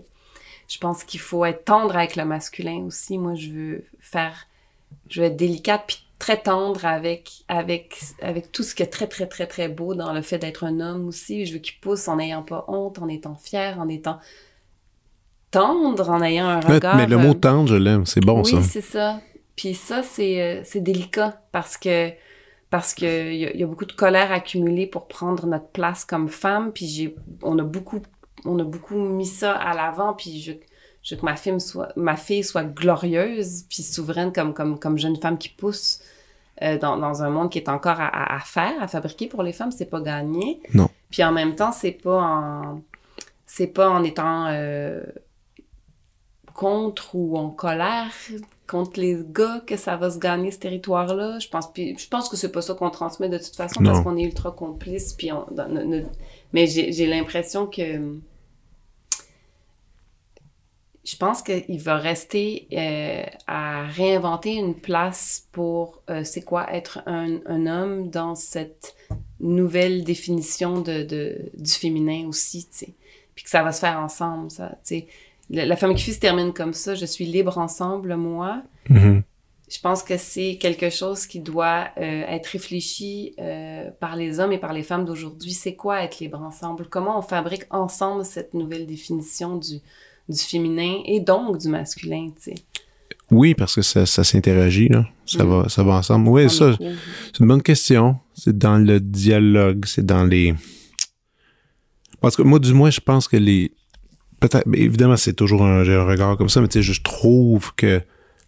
je 0.67 0.77
pense 0.79 1.03
qu'il 1.03 1.19
faut 1.19 1.45
être 1.45 1.65
tendre 1.65 1.95
avec 1.95 2.15
le 2.15 2.25
masculin 2.25 2.83
aussi. 2.85 3.17
Moi, 3.17 3.35
je 3.35 3.49
veux 3.49 3.85
faire, 3.99 4.47
je 5.09 5.21
veux 5.21 5.27
être 5.27 5.37
délicate 5.37 5.83
puis 5.87 6.03
très 6.19 6.41
tendre 6.41 6.83
avec 6.85 7.31
avec 7.47 7.99
avec 8.21 8.51
tout 8.51 8.63
ce 8.63 8.73
qui 8.73 8.81
est 8.81 8.87
très 8.87 9.07
très 9.07 9.27
très 9.27 9.45
très 9.45 9.69
beau 9.69 9.93
dans 9.93 10.13
le 10.13 10.21
fait 10.21 10.39
d'être 10.39 10.63
un 10.63 10.79
homme 10.79 11.07
aussi. 11.07 11.45
Je 11.45 11.53
veux 11.53 11.59
qu'il 11.59 11.79
pousse 11.79 12.07
en 12.07 12.17
n'ayant 12.17 12.43
pas 12.43 12.65
honte, 12.67 12.99
en 12.99 13.07
étant 13.07 13.35
fier, 13.35 13.79
en 13.79 13.87
étant 13.87 14.19
tendre, 15.59 16.09
en 16.09 16.21
ayant 16.21 16.47
un 16.47 16.59
regard. 16.59 16.95
Mais 16.95 17.07
le 17.07 17.17
mot 17.17 17.31
euh, 17.31 17.33
tendre, 17.33 17.67
je 17.67 17.75
l'aime, 17.75 18.05
c'est 18.05 18.21
bon 18.21 18.41
oui, 18.43 18.51
ça. 18.51 18.57
Oui, 18.57 18.63
c'est 18.63 18.81
ça. 18.81 19.21
Puis 19.55 19.73
ça, 19.73 20.03
c'est 20.03 20.41
euh, 20.41 20.61
c'est 20.63 20.81
délicat 20.81 21.41
parce 21.51 21.77
que 21.77 22.11
parce 22.69 22.93
que 22.93 23.31
il 23.31 23.55
y, 23.55 23.59
y, 23.59 23.63
a 23.63 23.67
beaucoup 23.67 23.85
de 23.85 23.93
colère 23.93 24.31
accumulée 24.31 24.87
pour 24.87 25.07
prendre 25.07 25.45
notre 25.47 25.67
place 25.67 26.05
comme 26.05 26.29
femme. 26.29 26.71
Puis 26.73 26.87
j'ai, 26.87 27.15
on 27.41 27.57
a 27.59 27.63
beaucoup 27.63 28.01
on 28.45 28.59
a 28.59 28.63
beaucoup 28.63 28.95
mis 28.95 29.25
ça 29.25 29.53
à 29.53 29.73
l'avant, 29.73 30.13
puis 30.13 30.41
je, 30.41 30.53
je 31.03 31.15
veux 31.15 31.21
que 31.21 31.25
ma 31.25 31.35
fille 31.35 31.59
soit, 31.59 31.89
ma 31.95 32.15
fille 32.15 32.43
soit 32.43 32.63
glorieuse, 32.63 33.63
puis 33.69 33.83
souveraine 33.83 34.31
comme, 34.31 34.53
comme, 34.53 34.79
comme 34.79 34.97
jeune 34.97 35.15
femme 35.17 35.37
qui 35.37 35.49
pousse 35.49 35.99
euh, 36.61 36.77
dans, 36.77 36.97
dans, 36.97 37.23
un 37.23 37.29
monde 37.29 37.51
qui 37.51 37.59
est 37.59 37.69
encore 37.69 37.99
à, 37.99 38.35
à, 38.35 38.39
faire, 38.39 38.73
à 38.81 38.87
fabriquer 38.87 39.27
pour 39.27 39.43
les 39.43 39.53
femmes, 39.53 39.71
c'est 39.71 39.89
pas 39.89 40.01
gagné. 40.01 40.59
Non. 40.73 40.89
Puis 41.09 41.23
en 41.23 41.31
même 41.31 41.55
temps, 41.55 41.71
c'est 41.71 41.91
pas 41.91 42.21
en, 42.21 42.81
c'est 43.45 43.67
pas 43.67 43.89
en 43.89 44.03
étant 44.03 44.47
euh, 44.49 45.03
contre 46.57 47.13
ou 47.13 47.37
en 47.37 47.51
colère 47.51 48.11
contre 48.67 48.99
les 48.99 49.15
gars 49.29 49.61
que 49.65 49.77
ça 49.77 49.95
va 49.95 50.09
se 50.09 50.17
gagner 50.17 50.49
ce 50.49 50.57
territoire-là? 50.57 51.37
Je 51.39 51.47
pense, 51.47 51.71
puis, 51.71 51.95
je 51.97 52.07
pense 52.09 52.27
que 52.27 52.35
c'est 52.35 52.51
pas 52.51 52.63
ça 52.63 52.73
qu'on 52.73 52.89
transmet 52.89 53.29
de 53.29 53.37
toute 53.37 53.55
façon 53.55 53.81
parce 53.81 54.01
qu'on 54.01 54.17
est 54.17 54.23
ultra 54.23 54.51
complice. 54.51 55.13
Puis 55.13 55.31
on, 55.31 55.45
mais 56.51 56.65
j'ai 56.67 57.05
l'impression 57.05 57.67
que 57.67 58.19
je 61.05 61.15
pense 61.15 61.41
qu'il 61.43 61.79
va 61.79 61.95
rester 61.95 62.67
euh, 62.73 63.23
à 63.45 63.85
réinventer 63.85 64.55
une 64.55 64.75
place 64.75 65.47
pour 65.51 66.01
euh, 66.09 66.23
c'est 66.25 66.43
quoi 66.43 66.73
être 66.73 67.01
un, 67.05 67.37
un, 67.45 67.65
homme 67.65 68.09
dans 68.09 68.35
cette 68.35 68.95
nouvelle 69.39 70.03
définition 70.03 70.81
de, 70.81 71.03
de 71.03 71.51
du 71.53 71.71
féminin 71.71 72.27
aussi, 72.27 72.67
tu 72.67 72.77
sais. 72.77 72.93
Puis 73.35 73.45
que 73.45 73.49
ça 73.49 73.63
va 73.63 73.71
se 73.71 73.79
faire 73.79 73.99
ensemble, 73.99 74.51
ça, 74.51 74.71
tu 74.83 74.95
sais. 74.95 75.07
La, 75.49 75.65
la 75.65 75.75
femme 75.75 75.95
qui 75.95 76.03
fut 76.03 76.13
se 76.13 76.19
termine 76.19 76.53
comme 76.53 76.73
ça, 76.73 76.95
je 76.95 77.05
suis 77.05 77.25
libre 77.25 77.57
ensemble, 77.57 78.15
moi. 78.15 78.63
Mm-hmm. 78.89 79.23
Je 79.69 79.79
pense 79.81 80.01
que 80.01 80.17
c'est 80.17 80.57
quelque 80.61 80.89
chose 80.89 81.27
qui 81.27 81.41
doit 81.41 81.89
euh, 81.97 82.23
être 82.27 82.47
réfléchi 82.47 83.33
euh, 83.37 83.89
par 83.99 84.15
les 84.15 84.39
hommes 84.39 84.53
et 84.53 84.57
par 84.57 84.71
les 84.71 84.83
femmes 84.83 85.03
d'aujourd'hui. 85.03 85.51
C'est 85.51 85.75
quoi 85.75 86.03
être 86.03 86.19
libre 86.19 86.41
ensemble? 86.41 86.87
Comment 86.89 87.19
on 87.19 87.21
fabrique 87.21 87.65
ensemble 87.69 88.23
cette 88.23 88.53
nouvelle 88.53 88.85
définition 88.85 89.57
du, 89.57 89.79
du 90.29 90.39
féminin 90.39 91.01
et 91.05 91.19
donc 91.19 91.57
du 91.57 91.67
masculin, 91.67 92.29
tu 92.37 92.51
sais? 92.51 92.55
Oui, 93.29 93.55
parce 93.55 93.75
que 93.75 93.81
ça, 93.81 94.05
ça 94.05 94.23
s'interagit, 94.23 94.87
là. 94.87 95.05
Ça, 95.25 95.43
mm. 95.43 95.49
va, 95.49 95.67
ça 95.67 95.83
va 95.83 95.95
ensemble. 95.95 96.29
Oui, 96.29 96.49
ça, 96.49 96.77
c'est 96.77 97.39
une 97.41 97.47
bonne 97.47 97.61
question. 97.61 98.15
C'est 98.33 98.57
dans 98.57 98.77
le 98.77 99.01
dialogue, 99.01 99.83
c'est 99.85 100.05
dans 100.05 100.23
les... 100.23 100.55
Parce 102.21 102.37
que 102.37 102.41
moi, 102.41 102.59
du 102.59 102.73
moins, 102.73 102.89
je 102.89 103.01
pense 103.01 103.27
que 103.27 103.35
les... 103.35 103.73
Peut-être, 104.39 104.67
évidemment, 104.73 105.17
c'est 105.17 105.33
toujours 105.33 105.63
un, 105.63 105.87
un 105.87 106.03
regard 106.03 106.37
comme 106.37 106.49
ça, 106.49 106.61
mais 106.61 106.67
tu 106.67 106.83
sais, 106.83 106.93
je 106.93 107.01
trouve 107.01 107.73
que 107.75 108.01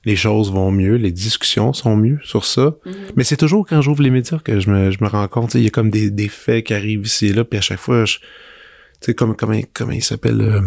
les 0.05 0.15
choses 0.15 0.51
vont 0.51 0.71
mieux, 0.71 0.95
les 0.95 1.11
discussions 1.11 1.73
sont 1.73 1.95
mieux 1.95 2.19
sur 2.23 2.45
ça. 2.45 2.75
Mm-hmm. 2.85 2.93
Mais 3.15 3.23
c'est 3.23 3.37
toujours 3.37 3.65
quand 3.67 3.81
j'ouvre 3.81 4.01
les 4.01 4.11
médias 4.11 4.39
que 4.39 4.59
je 4.59 4.69
me, 4.69 4.91
je 4.91 4.97
me 5.01 5.09
rends 5.09 5.27
compte, 5.27 5.55
il 5.55 5.63
y 5.63 5.67
a 5.67 5.71
comme 5.71 5.89
des, 5.89 6.09
des 6.09 6.29
faits 6.29 6.67
qui 6.67 6.73
arrivent 6.73 7.05
ici 7.05 7.27
et 7.27 7.33
là, 7.33 7.43
puis 7.43 7.57
à 7.57 7.61
chaque 7.61 7.79
fois, 7.79 8.03
tu 8.05 8.19
sais, 9.01 9.13
comme, 9.13 9.35
comment, 9.35 9.59
comment 9.73 9.91
il 9.91 10.03
s'appelle... 10.03 10.41
Euh, 10.41 10.61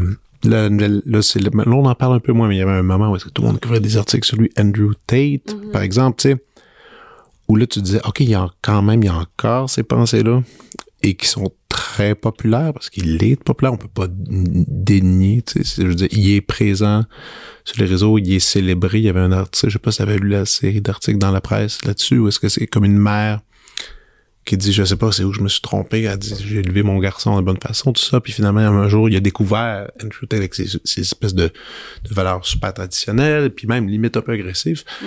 Là, 0.44 0.68
là, 0.68 1.20
on 1.66 1.84
en 1.84 1.94
parle 1.94 2.16
un 2.16 2.18
peu 2.18 2.32
moins, 2.32 2.48
mais 2.48 2.56
il 2.56 2.58
y 2.58 2.62
avait 2.62 2.72
un 2.72 2.82
moment 2.82 3.12
où 3.12 3.16
est-ce 3.16 3.26
que 3.26 3.30
tout 3.30 3.42
le 3.42 3.48
monde 3.48 3.60
couvrait 3.60 3.78
des 3.78 3.96
articles 3.96 4.26
sur 4.26 4.36
lui, 4.36 4.50
Andrew 4.58 4.92
Tate, 5.06 5.54
mhm. 5.54 5.70
par 5.70 5.82
exemple, 5.82 6.20
tu 6.20 6.30
sais, 6.30 6.44
où 7.46 7.54
là, 7.54 7.64
tu 7.66 7.80
disais, 7.80 8.00
OK, 8.04 8.20
il 8.20 8.30
y 8.30 8.34
a 8.34 8.48
quand 8.60 8.82
même, 8.82 9.04
il 9.04 9.06
y 9.06 9.08
a 9.08 9.14
encore 9.14 9.70
ces 9.70 9.84
pensées-là, 9.84 10.42
et 11.04 11.14
qui 11.14 11.28
sont 11.28 11.52
très 11.82 12.14
populaires, 12.14 12.72
parce 12.72 12.90
qu'il 12.90 13.20
est 13.24 13.34
populaire, 13.42 13.72
on 13.72 13.76
peut 13.76 13.88
pas 13.88 14.06
dénier, 14.08 15.42
tu 15.42 15.64
sais, 15.64 15.82
je 15.82 15.88
veux 15.88 15.96
dire, 15.96 16.06
il 16.12 16.30
est 16.30 16.40
présent 16.40 17.04
sur 17.64 17.82
les 17.82 17.88
réseaux, 17.88 18.18
il 18.18 18.32
est 18.32 18.38
célébré, 18.38 18.98
il 18.98 19.04
y 19.04 19.08
avait 19.08 19.18
un 19.18 19.32
article, 19.32 19.66
je 19.66 19.72
sais 19.72 19.78
pas 19.80 19.90
si 19.90 19.96
tu 19.96 20.02
avais 20.04 20.16
lu 20.16 20.28
la 20.28 20.46
série 20.46 20.80
d'articles 20.80 21.18
dans 21.18 21.32
la 21.32 21.40
presse 21.40 21.84
là-dessus, 21.84 22.18
ou 22.18 22.28
est-ce 22.28 22.38
que 22.38 22.48
c'est 22.48 22.68
comme 22.68 22.84
une 22.84 22.98
mère 22.98 23.40
qui 24.44 24.56
dit 24.56 24.72
je 24.72 24.84
sais 24.84 24.96
pas 24.96 25.10
c'est 25.10 25.24
où 25.24 25.32
je 25.32 25.40
me 25.40 25.48
suis 25.48 25.60
trompé 25.60 26.02
elle 26.02 26.18
dit 26.18 26.34
j'ai 26.44 26.58
élevé 26.58 26.82
mon 26.82 26.98
garçon 26.98 27.36
de 27.36 27.42
bonne 27.42 27.60
façon 27.60 27.92
tout 27.92 28.02
ça 28.02 28.20
puis 28.20 28.32
finalement 28.32 28.58
un 28.60 28.88
jour 28.88 29.08
il 29.08 29.14
a 29.14 29.20
découvert 29.20 29.88
Andrew 30.02 30.26
Tate 30.26 30.34
avec 30.34 30.54
ces, 30.56 30.80
espèces 30.98 31.34
de, 31.34 31.44
de, 31.44 32.14
valeurs 32.14 32.44
super 32.44 32.74
traditionnelles 32.74 33.50
puis 33.50 33.68
même 33.68 33.88
limite 33.88 34.16
un 34.16 34.20
peu 34.20 34.32
agressives. 34.32 34.82
Mm-hmm. 35.00 35.06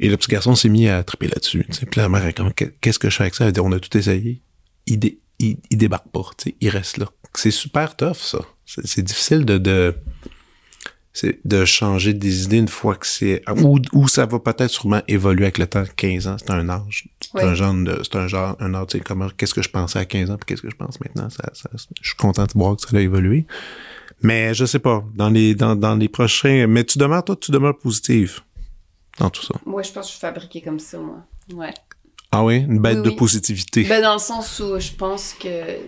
et 0.00 0.08
le 0.10 0.18
petit 0.18 0.30
garçon 0.30 0.54
s'est 0.54 0.68
mis 0.68 0.86
à 0.86 1.02
triper 1.02 1.28
là-dessus 1.28 1.64
puis 1.90 1.98
la 1.98 2.10
mère 2.10 2.34
comme 2.34 2.52
qu'est-ce 2.52 2.98
que 2.98 3.08
je 3.08 3.16
fais 3.16 3.22
avec 3.22 3.34
ça? 3.34 3.46
Elle 3.46 3.52
dit 3.52 3.60
on 3.60 3.72
a 3.72 3.80
tout 3.80 3.96
essayé. 3.96 4.42
Il, 4.86 4.98
il, 5.42 5.76
débarque 5.76 6.08
pas 6.08 6.22
il 6.60 6.68
reste 6.68 6.98
là. 6.98 7.06
C'est 7.34 7.50
super 7.50 7.96
tough 7.96 8.16
ça. 8.16 8.38
C'est 8.64 9.02
difficile 9.02 9.44
de, 9.44 9.58
de 9.58 9.94
de 11.44 11.64
changer 11.66 12.14
des 12.14 12.44
idées 12.44 12.58
une 12.58 12.68
fois 12.68 12.94
que 12.96 13.06
c'est 13.06 13.42
ou, 13.58 13.78
ou 13.92 14.08
ça 14.08 14.24
va 14.24 14.38
peut-être 14.38 14.70
sûrement 14.70 15.02
évoluer 15.08 15.44
avec 15.44 15.58
le 15.58 15.66
temps. 15.66 15.84
15 15.96 16.26
ans 16.26 16.36
c'est 16.38 16.50
un 16.50 16.68
âge. 16.70 17.08
C'est 17.20 17.42
un 17.42 17.54
genre 17.54 17.74
de 17.74 18.00
c'est 18.02 18.16
un 18.16 18.28
genre 18.28 18.56
un 18.60 18.74
âge 18.74 18.86
comment 19.04 19.28
qu'est-ce 19.36 19.52
que 19.52 19.62
je 19.62 19.68
pensais 19.68 19.98
à 19.98 20.06
15 20.06 20.30
ans 20.30 20.36
puis 20.36 20.46
qu'est-ce 20.46 20.62
que 20.62 20.70
je 20.70 20.76
pense 20.76 20.98
maintenant. 21.00 21.28
Ça, 21.28 21.50
ça, 21.52 21.68
je 22.00 22.08
suis 22.08 22.16
content 22.16 22.44
de 22.44 22.52
voir 22.54 22.76
que 22.76 22.88
ça 22.88 22.96
a 22.96 23.00
évolué. 23.00 23.46
Mais 24.22 24.54
je 24.54 24.64
sais 24.64 24.78
pas. 24.78 25.04
Dans 25.14 25.28
les 25.28 25.54
dans, 25.54 25.76
dans 25.76 25.96
les 25.96 26.08
prochains 26.08 26.66
mais 26.66 26.84
tu 26.84 26.98
demeures 26.98 27.24
toi 27.24 27.36
tu 27.36 27.50
demeures 27.50 27.76
positive 27.76 28.40
dans 29.18 29.28
tout 29.28 29.42
ça. 29.42 29.54
Moi 29.66 29.82
je 29.82 29.92
pense 29.92 30.06
que 30.06 30.12
je 30.12 30.12
suis 30.12 30.20
fabriquée 30.20 30.62
comme 30.62 30.78
ça 30.78 30.98
moi. 30.98 31.26
Ouais 31.52 31.74
ah 32.32 32.44
oui? 32.44 32.56
Une 32.56 32.78
bête 32.80 33.02
de 33.02 33.10
positivité 33.10 33.84
ben 33.84 34.02
dans 34.02 34.14
le 34.14 34.18
sens 34.18 34.58
où 34.60 34.78
je 34.78 34.92
pense 34.92 35.34
que 35.34 35.78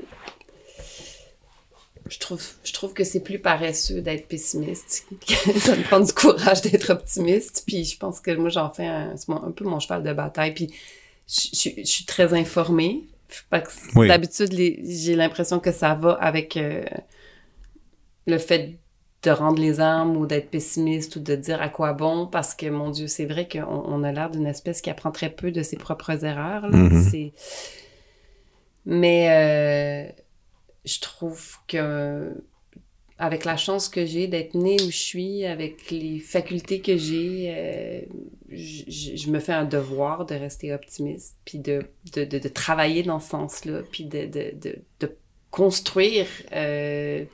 je 2.09 2.19
trouve, 2.19 2.43
je 2.63 2.73
trouve 2.73 2.93
que 2.93 3.03
c'est 3.03 3.21
plus 3.21 3.39
paresseux 3.39 4.03
d'être 4.03 4.29
pessimiste. 4.29 5.07
ça 5.59 5.75
me 5.75 5.83
prend 5.85 6.01
du 6.01 6.13
courage 6.13 6.61
d'être 6.61 6.91
optimiste. 6.91 7.65
Puis 7.67 7.85
je 7.85 7.97
pense 7.97 8.21
que 8.21 8.31
moi, 8.33 8.51
j'en 8.51 8.71
fais 8.71 8.87
un, 8.87 9.15
un 9.29 9.51
peu 9.51 9.65
mon 9.65 9.81
cheval 9.81 10.03
de 10.03 10.13
bataille. 10.13 10.53
Puis 10.53 10.71
je, 11.27 11.71
je, 11.79 11.85
suis 11.85 12.05
très 12.05 12.35
informée. 12.35 13.05
D'habitude, 13.97 14.53
j'ai 14.53 15.17
l'impression 15.17 15.59
que 15.59 15.73
ça 15.73 15.95
va 15.95 16.13
avec 16.13 16.57
euh, 16.57 16.85
le 18.27 18.39
fait 18.39 18.79
de 19.25 19.31
rendre 19.31 19.61
les 19.61 19.81
armes 19.81 20.17
ou 20.17 20.27
d'être 20.27 20.51
pessimiste 20.51 21.17
ou 21.17 21.21
de 21.21 21.35
dire 21.35 21.61
à 21.61 21.69
quoi 21.69 21.93
bon 21.93 22.27
parce 22.27 22.55
que 22.55 22.67
mon 22.67 22.91
Dieu, 22.91 23.07
c'est 23.07 23.25
vrai 23.25 23.49
qu'on 23.49 23.65
on 23.65 24.05
a 24.05 24.13
l'air 24.13 24.31
d'une 24.31 24.47
espèce 24.47 24.81
qui 24.81 24.91
apprend 24.91 25.11
très 25.11 25.31
peu 25.31 25.51
de 25.51 25.63
ses 25.63 25.77
propres 25.77 26.25
erreurs. 26.25 26.69
Là. 26.69 26.77
Mm-hmm. 26.77 27.33
Mais 28.87 30.11
euh, 30.11 30.23
je 30.85 31.01
trouve 31.01 31.57
que 31.67 32.35
avec 33.19 33.45
la 33.45 33.57
chance 33.57 33.89
que 33.89 34.05
j'ai 34.05 34.27
d'être 34.27 34.55
née 34.55 34.77
où 34.83 34.91
je 34.91 34.97
suis, 34.97 35.45
avec 35.45 35.91
les 35.91 36.19
facultés 36.19 36.81
que 36.81 36.97
j'ai, 36.97 37.55
euh, 37.57 38.01
je, 38.51 39.31
me 39.31 39.39
fais 39.39 39.53
un 39.53 39.65
devoir 39.65 40.27
de 40.27 40.35
rester 40.35 40.75
optimiste, 40.75 41.37
puis 41.45 41.59
de, 41.59 41.85
de, 42.13 42.25
de, 42.25 42.49
travailler 42.49 43.05
dans 43.05 43.21
ce 43.21 43.31
sens-là, 43.31 43.83
puis 43.93 44.05
de, 44.05 44.27
de, 44.27 44.53
de, 45.01 45.17
construire 45.53 46.27
euh, 46.53 47.25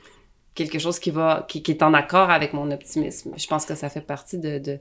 quelque 0.54 0.78
chose 0.78 0.98
qui 0.98 1.10
va 1.10 1.44
qui, 1.48 1.62
qui, 1.62 1.70
est 1.72 1.82
en 1.82 1.94
accord 1.94 2.30
avec 2.30 2.52
mon 2.52 2.70
optimisme. 2.70 3.32
Je 3.36 3.46
pense 3.46 3.64
que 3.66 3.74
ça 3.74 3.88
fait 3.88 4.00
partie 4.00 4.38
de, 4.38 4.58
de 4.58 4.78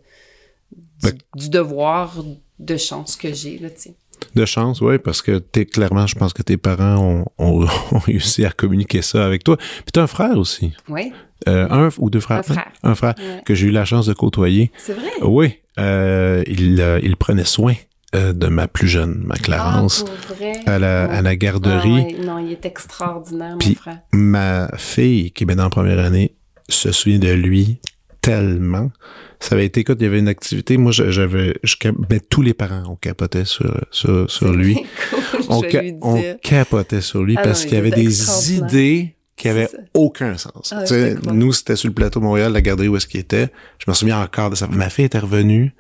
du, 0.71 0.79
ben 1.03 1.13
du 1.35 1.49
devoir 1.49 2.15
de 2.59 2.77
chance 2.77 3.15
que 3.15 3.33
j'ai, 3.33 3.57
là, 3.57 3.69
tu. 3.69 3.89
De 4.35 4.45
chance, 4.45 4.81
oui, 4.81 4.99
parce 4.99 5.21
que 5.21 5.37
t'es 5.39 5.65
clairement, 5.65 6.05
je 6.05 6.15
pense 6.15 6.33
que 6.33 6.43
tes 6.43 6.57
parents 6.57 6.97
ont, 6.97 7.25
ont, 7.37 7.65
ont 7.91 7.99
réussi 7.99 8.45
à 8.45 8.51
communiquer 8.51 9.01
ça 9.01 9.25
avec 9.25 9.43
toi. 9.43 9.57
Puis 9.57 9.91
t'as 9.93 10.03
un 10.03 10.07
frère 10.07 10.37
aussi. 10.37 10.73
Oui, 10.89 11.11
Euh, 11.47 11.67
un 11.69 11.89
ou 11.99 12.09
deux 12.09 12.19
frères? 12.19 12.39
Un 12.39 12.43
frère. 12.43 12.71
Un 12.83 12.95
frère 12.95 13.15
Ouais. 13.17 13.41
que 13.45 13.55
j'ai 13.55 13.67
eu 13.67 13.71
la 13.71 13.85
chance 13.85 14.05
de 14.07 14.13
côtoyer. 14.13 14.71
c'est 14.77 14.93
vrai? 14.93 15.09
Oui, 15.21 15.53
euh, 15.79 16.43
il, 16.47 16.81
euh, 16.81 16.99
il 17.01 17.15
prenait 17.15 17.45
soin 17.45 17.75
euh, 18.15 18.33
de 18.33 18.47
ma 18.47 18.67
plus 18.67 18.87
jeune, 18.87 19.21
ma 19.25 19.35
Clarence, 19.35 20.03
Ah, 20.07 20.33
vrai? 20.33 20.53
à, 20.65 20.79
la, 20.79 21.03
à 21.05 21.21
la 21.21 21.35
garderie. 21.35 22.05
Ah 22.09 22.17
ouais, 22.19 22.25
Non, 22.25 22.37
il 22.39 22.51
est 22.51 22.65
extraordinaire, 22.65 23.55
Puis- 23.59 23.69
mon 23.69 23.75
frère. 23.75 23.99
Ma 24.13 24.69
fille, 24.77 25.31
qui 25.31 25.43
est 25.43 25.47
maintenant 25.47 25.65
en 25.65 25.69
première 25.69 25.99
année, 25.99 26.35
se 26.67 26.91
souvient 26.91 27.19
de 27.19 27.31
lui 27.31 27.79
tellement. 28.21 28.91
Ça 29.39 29.55
avait 29.55 29.65
été, 29.65 29.79
écoute, 29.81 29.97
il 30.01 30.03
y 30.03 30.07
avait 30.07 30.19
une 30.19 30.27
activité, 30.27 30.75
moi, 30.77 30.91
j'avais, 30.91 31.55
je, 31.63 31.75
ben, 32.09 32.19
tous 32.29 32.41
les 32.41 32.53
parents, 32.53 32.83
on 32.89 32.95
capotait 32.95 33.45
sur, 33.45 33.79
sur, 33.91 34.29
sur 34.29 34.51
lui. 34.53 34.75
Cool, 35.31 35.41
On, 35.49 35.61
ca- 35.61 35.81
lui 35.81 35.95
capotait 36.43 37.01
sur 37.01 37.23
lui 37.23 37.35
Ah 37.37 37.43
parce 37.43 37.63
qu'il 37.65 37.75
y 37.75 37.77
avait 37.77 37.91
des 37.91 38.53
idées 38.57 39.15
qui 39.37 39.43
C'est 39.43 39.49
avaient 39.49 39.67
ça. 39.67 39.77
aucun 39.93 40.37
sens. 40.37 40.73
Ah, 40.75 40.83
nous, 41.31 41.53
c'était 41.53 41.75
sur 41.77 41.87
le 41.87 41.93
plateau 41.93 42.19
Montréal, 42.19 42.51
la 42.51 42.61
garderie 42.61 42.89
où 42.89 42.97
est-ce 42.97 43.07
qu'il 43.07 43.21
était. 43.21 43.47
Je 43.79 43.89
me 43.89 43.93
souviens 43.95 44.21
encore 44.21 44.49
de 44.49 44.55
ça. 44.55 44.67
Ma 44.67 44.89
fille 44.89 45.05
était 45.05 45.17
revenue. 45.19 45.73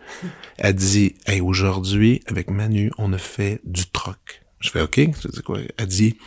Elle 0.61 0.75
dit, 0.75 1.15
hey, 1.25 1.41
aujourd'hui, 1.41 2.21
avec 2.27 2.49
Manu, 2.49 2.91
on 2.97 3.13
a 3.13 3.17
fait 3.17 3.61
du 3.63 3.85
troc. 3.85 4.41
Je 4.59 4.69
fais, 4.69 4.81
OK. 4.81 4.99
Quoi? 5.45 5.59
Elle 5.77 5.87
dit, 5.87 6.17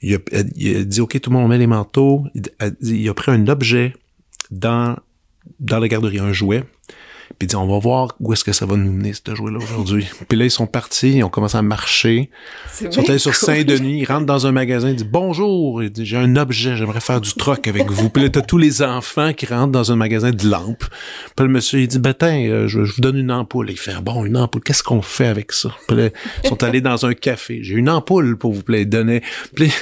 il 0.00 0.14
a, 0.14 0.18
elle- 0.32 0.76
a 0.76 0.84
dit, 0.84 1.00
OK, 1.00 1.20
tout 1.20 1.30
le 1.30 1.36
monde 1.36 1.48
met 1.48 1.58
les 1.58 1.66
manteaux. 1.66 2.24
Elle 2.60 2.76
dit, 2.80 3.00
il 3.00 3.08
a 3.08 3.14
pris 3.14 3.32
un 3.32 3.48
objet 3.48 3.92
dans, 4.50 4.96
dans 5.58 5.80
la 5.80 5.88
garderie, 5.88 6.20
un 6.20 6.32
jouet. 6.32 6.64
Puis 7.38 7.46
il 7.46 7.46
dit, 7.48 7.56
on 7.56 7.66
va 7.66 7.78
voir 7.78 8.14
où 8.20 8.32
est-ce 8.32 8.44
que 8.44 8.52
ça 8.52 8.66
va 8.66 8.76
nous 8.76 8.92
mener, 8.92 9.12
ce 9.12 9.34
jouet-là, 9.34 9.58
aujourd'hui. 9.58 10.06
Puis 10.28 10.38
là, 10.38 10.44
ils 10.44 10.50
sont 10.50 10.66
partis, 10.66 11.14
ils 11.16 11.24
ont 11.24 11.28
commencé 11.28 11.56
à 11.56 11.62
marcher. 11.62 12.30
Ils 12.80 12.92
sont 12.92 13.08
allés 13.08 13.18
sur. 13.18 13.34
Saint-Denis, 13.34 14.00
ils 14.00 14.04
rentrent 14.04 14.26
dans 14.26 14.46
un 14.46 14.52
magasin, 14.52 14.90
ils 14.90 14.96
disent 14.96 15.06
bonjour, 15.06 15.82
j'ai 15.98 16.16
un 16.16 16.36
objet, 16.36 16.76
j'aimerais 16.76 17.00
faire 17.00 17.20
du 17.20 17.32
troc 17.34 17.66
avec 17.66 17.90
vous. 17.90 18.08
Puis 18.10 18.22
là, 18.22 18.28
t'as 18.30 18.40
tous 18.42 18.58
les 18.58 18.82
enfants 18.82 19.32
qui 19.32 19.46
rentrent 19.46 19.72
dans 19.72 19.90
un 19.92 19.96
magasin 19.96 20.30
de 20.30 20.48
lampes. 20.48 20.84
Puis 21.36 21.46
le 21.46 21.52
monsieur, 21.52 21.80
il 21.80 21.88
dit 21.88 21.98
ben 21.98 22.14
tiens, 22.18 22.38
euh, 22.48 22.68
je, 22.68 22.84
je 22.84 22.94
vous 22.94 23.00
donne 23.00 23.16
une 23.16 23.32
ampoule. 23.32 23.70
Il 23.70 23.78
fait 23.78 23.94
bon, 24.02 24.24
une 24.24 24.36
ampoule, 24.36 24.62
qu'est-ce 24.62 24.82
qu'on 24.82 25.02
fait 25.02 25.26
avec 25.26 25.52
ça? 25.52 25.70
Puis 25.88 25.96
là, 25.96 26.08
ils 26.42 26.48
sont 26.48 26.62
allés 26.62 26.80
dans 26.80 27.04
un 27.06 27.14
café. 27.14 27.60
J'ai 27.62 27.74
une 27.74 27.88
ampoule 27.90 28.36
pour 28.36 28.52
vous 28.52 28.62
plaît, 28.62 28.82
il 28.82 28.88
donnait. 28.88 29.22
Puis, 29.54 29.72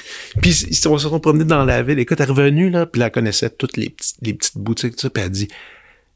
puis 0.41 0.51
ils 0.69 0.75
se 0.75 0.83
sont 0.83 0.97
se 0.99 1.09
sont 1.09 1.21
promenés 1.21 1.45
dans 1.45 1.65
la 1.65 1.83
ville. 1.83 1.99
Écoute, 1.99 2.21
elle 2.21 2.29
est 2.29 2.33
revenue, 2.33 2.71
là, 2.71 2.87
puis 2.87 3.03
elle 3.03 3.11
connaissait 3.11 3.51
toutes 3.51 3.77
les, 3.77 3.91
petites- 3.91 4.17
les 4.23 4.35
petites 4.35 4.59
boutiques, 4.59 4.95
tout 4.97 5.01
ça, 5.03 5.11
puis 5.11 5.23
elle 5.25 5.31
dit 5.31 5.49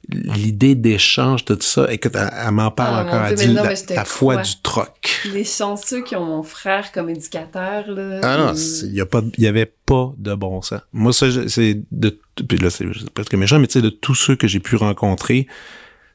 l'idée 0.09 0.75
d'échange, 0.75 1.45
tout 1.45 1.59
ça, 1.61 1.87
écoute, 1.93 2.13
elle, 2.15 2.31
elle 2.47 2.51
m'en 2.53 2.71
parle 2.71 2.95
Ah, 2.99 3.09
encore. 3.09 3.27
Elle 3.27 3.35
Dieu, 3.35 3.47
dit 3.49 3.55
mais 3.55 3.63
non, 3.63 3.69
la, 3.91 4.05
foi 4.05 4.35
crois. 4.35 4.43
du 4.43 4.51
troc. 4.63 5.21
Les 5.33 5.45
chanceux 5.45 6.03
qui 6.03 6.15
ont 6.17 6.25
mon 6.25 6.43
frère 6.43 6.93
comme 6.93 7.09
éducateur, 7.11 7.89
là. 7.89 8.21
Ah 8.23 8.37
non, 8.39 8.53
il 8.55 8.95
y 8.95 9.01
a 9.01 9.07
pas, 9.07 9.21
de- 9.21 9.33
il 9.39 9.45
y 9.45 9.47
avait 9.47 9.73
pas 9.87 10.13
de 10.19 10.35
bon 10.35 10.63
sens. 10.63 10.81
Moi, 10.93 11.13
ça, 11.13 11.27
c'est 11.49 11.83
de, 11.91 12.19
puis 12.49 12.59
là, 12.59 12.71
c'est 12.71 12.87
presque 13.15 13.35
méchant, 13.35 13.59
mais 13.59 13.67
tu 13.67 13.75
sais, 13.75 13.83
de 13.83 13.91
tous 13.91 14.15
ceux 14.15 14.37
que 14.37 14.47
j'ai 14.47 14.61
pu 14.61 14.77
rencontrer, 14.77 15.47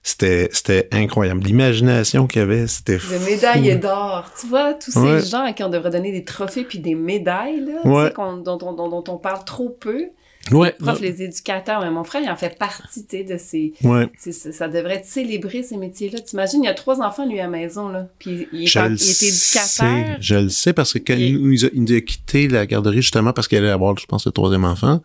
c'était, 0.04 0.50
c'était 0.52 0.88
incroyable. 0.92 1.42
L'imagination 1.44 2.26
qu'il 2.26 2.39
y 2.39 2.44
avait, 2.44 2.66
c'était 2.68 2.98
fou. 2.98 3.14
De 3.14 3.20
médailles 3.20 3.78
d'or. 3.80 4.32
Tu 4.39 4.48
vois, 4.48 4.74
tous 4.74 4.92
ces 4.92 5.22
gens 5.30 5.44
à 5.46 5.54
qui 5.54 5.64
on 5.64 5.70
devrait 5.70 5.92
donner 5.92 6.12
des 6.12 6.24
trophées 6.24 6.64
puis 6.64 6.80
des 6.80 6.96
médailles, 6.96 7.60
là, 7.60 7.74
tu 7.84 7.88
Ouais. 7.88 8.08
sais, 8.08 8.14
qu'on- 8.14 8.38
dont, 8.38 8.58
on- 8.64 8.74
dont- 8.74 8.89
dont 8.89 9.04
on 9.14 9.18
parle 9.18 9.46
trop 9.46 9.70
peu. 9.70 10.06
Ouais, 10.50 10.76
Les 10.80 10.86
profs, 10.86 11.00
les 11.02 11.22
éducateurs, 11.22 11.82
mais 11.82 11.92
mon 11.92 12.04
frère, 12.04 12.22
il 12.24 12.30
en 12.30 12.36
fait 12.36 12.58
partie, 12.58 13.06
tu 13.06 13.18
sais, 13.18 13.24
de 13.24 13.38
ces... 13.38 13.74
ouais. 13.84 14.10
ça 14.18 14.68
devrait 14.68 14.96
être 14.96 15.06
célébrer 15.06 15.62
ces 15.62 15.78
métiers-là. 15.78 16.20
T'imagines, 16.20 16.64
il 16.64 16.66
y 16.66 16.70
a 16.70 16.74
trois 16.74 17.00
enfants, 17.00 17.28
lui, 17.28 17.39
à 17.39 17.44
la 17.44 17.50
maison, 17.50 17.89
là. 17.89 18.08
Puis 18.18 18.48
il 18.52 18.64
est, 18.64 18.66
Je 18.66 18.80
en- 18.80 18.88
il 18.88 18.94
est 18.94 19.24
éducateur. 19.24 19.68
sais, 19.68 20.18
je 20.20 20.36
le 20.36 20.50
sais 20.50 20.74
parce 20.74 20.94
que 20.94 20.98
quand 21.00 21.14
Il- 21.16 21.39
nous 21.42 21.64
a, 21.66 21.70
il 21.74 21.84
nous 21.84 21.94
a 21.96 22.02
quitté 22.02 22.48
la 22.48 22.66
garderie 22.66 23.04
justement 23.04 23.34
parce 23.34 23.48
qu'il 23.48 23.60
allait 23.60 23.70
avoir, 23.70 23.96
je 24.00 24.06
pense, 24.08 24.26
le 24.26 24.32
troisième 24.32 24.66
enfant. 24.66 25.02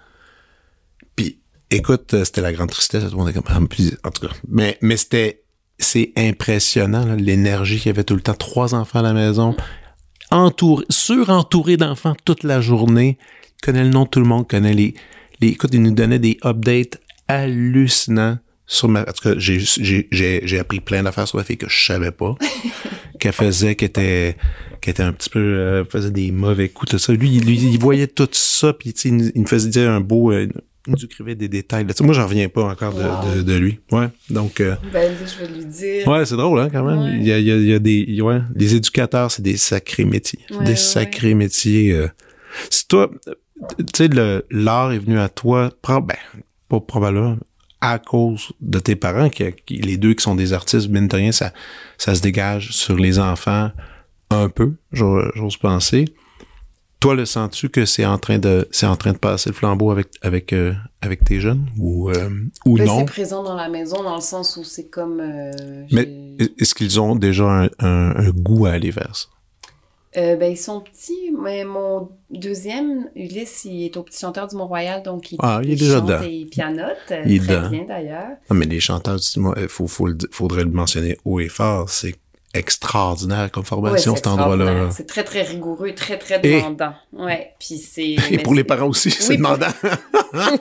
Puis, 1.17 1.39
écoute, 1.71 2.15
euh, 2.15 2.25
c'était 2.25 2.41
la 2.41 2.53
grande 2.55 2.71
tristesse. 2.71 3.05
Tout 3.05 3.11
le 3.11 3.17
monde 3.19 3.29
était 3.29 3.39
comme, 3.41 3.55
ah, 3.55 3.61
en 4.09 4.11
tout 4.11 4.27
cas, 4.27 4.33
mais, 4.49 4.79
mais 4.81 4.97
c'était, 4.97 5.43
c'est 5.79 6.13
impressionnant, 6.17 7.05
là, 7.05 7.15
l'énergie 7.15 7.77
qu'il 7.77 7.87
y 7.87 7.91
avait 7.91 8.05
tout 8.05 8.15
le 8.15 8.23
temps. 8.23 8.35
Trois 8.35 8.75
enfants 8.75 9.01
à 9.01 9.03
la 9.03 9.13
maison, 9.13 9.55
entouré, 10.31 10.85
surentouré 10.89 11.77
d'enfants 11.77 12.17
toute 12.25 12.43
la 12.43 12.63
journée. 12.63 13.19
Il 13.61 13.65
connaît 13.67 13.85
le 13.85 13.91
nom 13.91 14.05
de 14.05 14.09
tout 14.09 14.21
le 14.21 14.27
monde, 14.27 14.49
connaît 14.49 14.75
les, 14.75 14.95
les, 15.41 15.49
écoute, 15.49 15.71
il 15.73 15.83
nous 15.83 15.91
donnait 15.95 16.19
des 16.19 16.39
updates 16.45 16.99
hallucinants 17.29 18.39
sur 18.67 18.89
ma, 18.89 19.03
en 19.03 19.05
tout 19.13 19.23
cas, 19.23 19.35
j'ai, 19.39 19.59
j'ai, 19.61 20.09
j'ai, 20.11 20.41
j'ai 20.45 20.59
appris 20.59 20.81
plein 20.81 21.03
d'affaires 21.03 21.29
sur 21.29 21.39
ma 21.39 21.45
fille 21.45 21.57
que 21.57 21.69
je 21.69 21.85
savais 21.87 22.11
pas 22.11 22.35
qu'elle 23.21 23.33
faisait, 23.33 23.77
qui 23.77 23.85
était, 23.85 24.37
qui 24.81 24.91
était 24.91 25.03
un 25.05 25.13
petit 25.13 25.31
peu, 25.31 25.39
euh, 25.39 25.85
faisait 25.85 26.11
des 26.11 26.33
mauvais 26.33 26.69
coups, 26.69 26.91
tout 26.93 26.99
ça. 26.99 27.13
Lui, 27.13 27.31
il- 27.37 27.45
lui, 27.45 27.57
il 27.59 27.79
voyait 27.79 28.09
tout 28.09 28.29
ça, 28.33 28.73
puis 28.73 28.93
tu 28.93 29.01
sais, 29.03 29.09
il, 29.11 29.17
nous- 29.17 29.31
il 29.35 29.41
nous 29.43 29.47
faisait 29.47 29.69
dire 29.71 29.89
un 29.91 30.01
beau, 30.01 30.33
euh, 30.33 30.49
il 30.89 30.93
nous 30.93 31.05
écrivait 31.05 31.35
des 31.37 31.49
détails. 31.49 31.85
là. 31.87 31.95
Moi, 32.01 32.13
j'en 32.15 32.27
reviens 32.27 32.49
pas 32.49 32.65
encore 32.65 32.93
de, 32.95 33.03
Wow. 33.03 33.37
de, 33.37 33.43
de 33.43 33.55
lui. 33.57 33.79
Ouais, 33.93 34.09
donc, 34.31 34.61
euh, 34.61 34.75
Ben, 34.93 35.13
je 35.25 35.45
vais 35.45 35.53
lui 35.53 35.65
dire. 35.65 36.07
ouais, 36.09 36.27
c'est 36.27 36.37
drôle, 36.37 36.59
hein, 36.61 36.69
quand 36.71 36.85
même. 36.85 36.99
Ouais. 37.05 37.19
Il, 37.21 37.27
y 37.27 37.33
a, 37.33 37.39
il, 37.39 37.47
y 37.47 37.53
a, 37.53 37.57
il 37.57 37.67
y 37.69 37.75
a 37.75 37.79
des, 37.79 38.21
ouais, 38.21 38.41
les 38.55 38.75
éducateurs, 38.75 39.31
c'est 39.31 39.43
des 39.43 39.57
sacrés 39.57 40.05
métiers. 40.05 40.41
Ouais, 40.51 40.65
des 40.65 40.77
sacrés 40.77 41.35
métiers. 41.35 41.93
euh. 41.93 42.09
Si 42.71 42.87
toi, 42.89 43.11
tu 43.79 43.85
sais, 43.97 44.09
le, 44.09 44.47
l'art 44.51 44.93
est 44.93 44.99
venu 44.99 45.19
à 45.19 45.29
toi, 45.29 45.71
ben, 45.85 46.17
pas 46.69 46.81
probablement, 46.81 47.37
à 47.81 47.99
cause 47.99 48.53
de 48.61 48.79
tes 48.79 48.97
parents, 48.97 49.29
qui, 49.29 49.45
qui- 49.67 49.79
les 49.79 49.97
deux 49.97 50.15
qui 50.15 50.23
sont 50.23 50.35
des 50.35 50.53
artistes, 50.53 50.89
mine 50.89 51.09
de 51.09 51.17
rien, 51.17 51.33
ça, 51.33 51.53
ça 51.99 52.15
se 52.15 52.21
dégage 52.23 52.73
sur 52.73 52.97
les 52.97 53.19
enfants 53.19 53.71
un 54.31 54.49
peu, 54.49 54.75
j'ose 54.93 55.57
penser. 55.57 56.07
Toi, 56.99 57.15
le 57.15 57.27
sens-tu 57.27 57.69
que 57.69 57.85
c'est 57.85 58.07
en 58.07 58.17
train 58.19 58.39
de 58.39 58.67
c'est 58.73 58.87
en 58.87 58.97
train 58.97 59.13
de 59.13 59.19
passer 59.19 59.51
le 59.51 59.55
flambeau 59.55 59.91
avec 59.91 60.09
avec 60.23 60.53
euh, 60.55 60.73
avec 61.03 61.23
tes 61.23 61.41
jeunes 61.41 61.67
ou 61.79 62.11
euh, 62.11 62.31
ou 62.65 62.79
Ben, 62.79 62.87
non? 62.87 62.99
c'est 63.01 63.05
présent 63.05 63.43
dans 63.45 63.55
la 63.55 63.69
maison 63.69 64.03
dans 64.03 64.15
le 64.17 64.23
sens 64.23 64.57
où 64.57 64.65
c'est 64.65 64.89
comme. 64.89 65.21
euh, 65.21 65.53
Mais 65.93 66.09
est-ce 66.59 66.75
qu'ils 66.75 66.99
ont 66.99 67.15
déjà 67.15 67.45
un, 67.45 67.65
un- 67.81 68.17
un 68.17 68.31
goût 68.31 68.65
à 68.67 68.71
aller 68.73 68.91
vers 68.91 69.15
ça? 69.15 69.27
Euh, 70.17 70.37
ben, 70.37 70.51
ils 70.51 70.57
sont 70.57 70.81
petits, 70.81 71.31
mais 71.39 71.65
mon 71.65 72.09
deuxième, 72.31 73.11
Ulysse, 73.15 73.67
il 73.67 73.85
est 73.85 73.97
au 73.99 74.03
Petit 74.03 74.19
Chanteur 74.21 74.47
du 74.49 74.57
Mont-Royal, 74.57 75.03
donc 75.03 75.31
il, 75.33 75.37
Ah, 75.43 75.61
il 75.63 75.73
est 75.73 75.77
déjà 75.77 75.99
chante 75.99 76.07
dedans. 76.07 76.23
et 76.23 76.31
il 76.31 76.47
pianote, 76.47 76.97
euh, 77.11 77.23
Il 77.27 77.35
est 77.37 77.39
très 77.47 77.57
dedans. 77.57 77.69
bien 77.71 77.85
d'ailleurs. 77.85 78.29
Non, 78.51 78.57
mais 78.57 78.65
les 78.65 78.81
chanteurs, 78.81 79.17
dis-moi, 79.17 79.55
il 79.61 79.69
faut, 79.69 79.87
faut 79.87 80.07
le 80.07 80.17
faudrait 80.31 80.65
le 80.65 80.71
mentionner 80.71 81.19
haut 81.27 81.39
et 81.41 81.49
fort. 81.49 81.91
C'est 81.91 82.15
extraordinaire 82.55 83.51
comme 83.51 83.65
formation, 83.65 84.17
cet 84.17 84.27
endroit-là. 84.29 84.89
C'est 84.91 85.07
très, 85.07 85.23
très 85.25 85.43
rigoureux, 85.43 85.93
très, 85.95 86.17
très 86.17 86.41
Et- 86.43 86.57
demandant. 86.61 86.95
Ouais, 87.13 87.53
puis 87.61 87.77
c'est... 87.77 88.17
Et 88.31 88.39
pour 88.39 88.55
les 88.55 88.65
parents 88.65 88.87
aussi, 88.89 89.11
c'est 89.11 89.29
Oui, 89.33 89.37
demandant. 89.37 89.67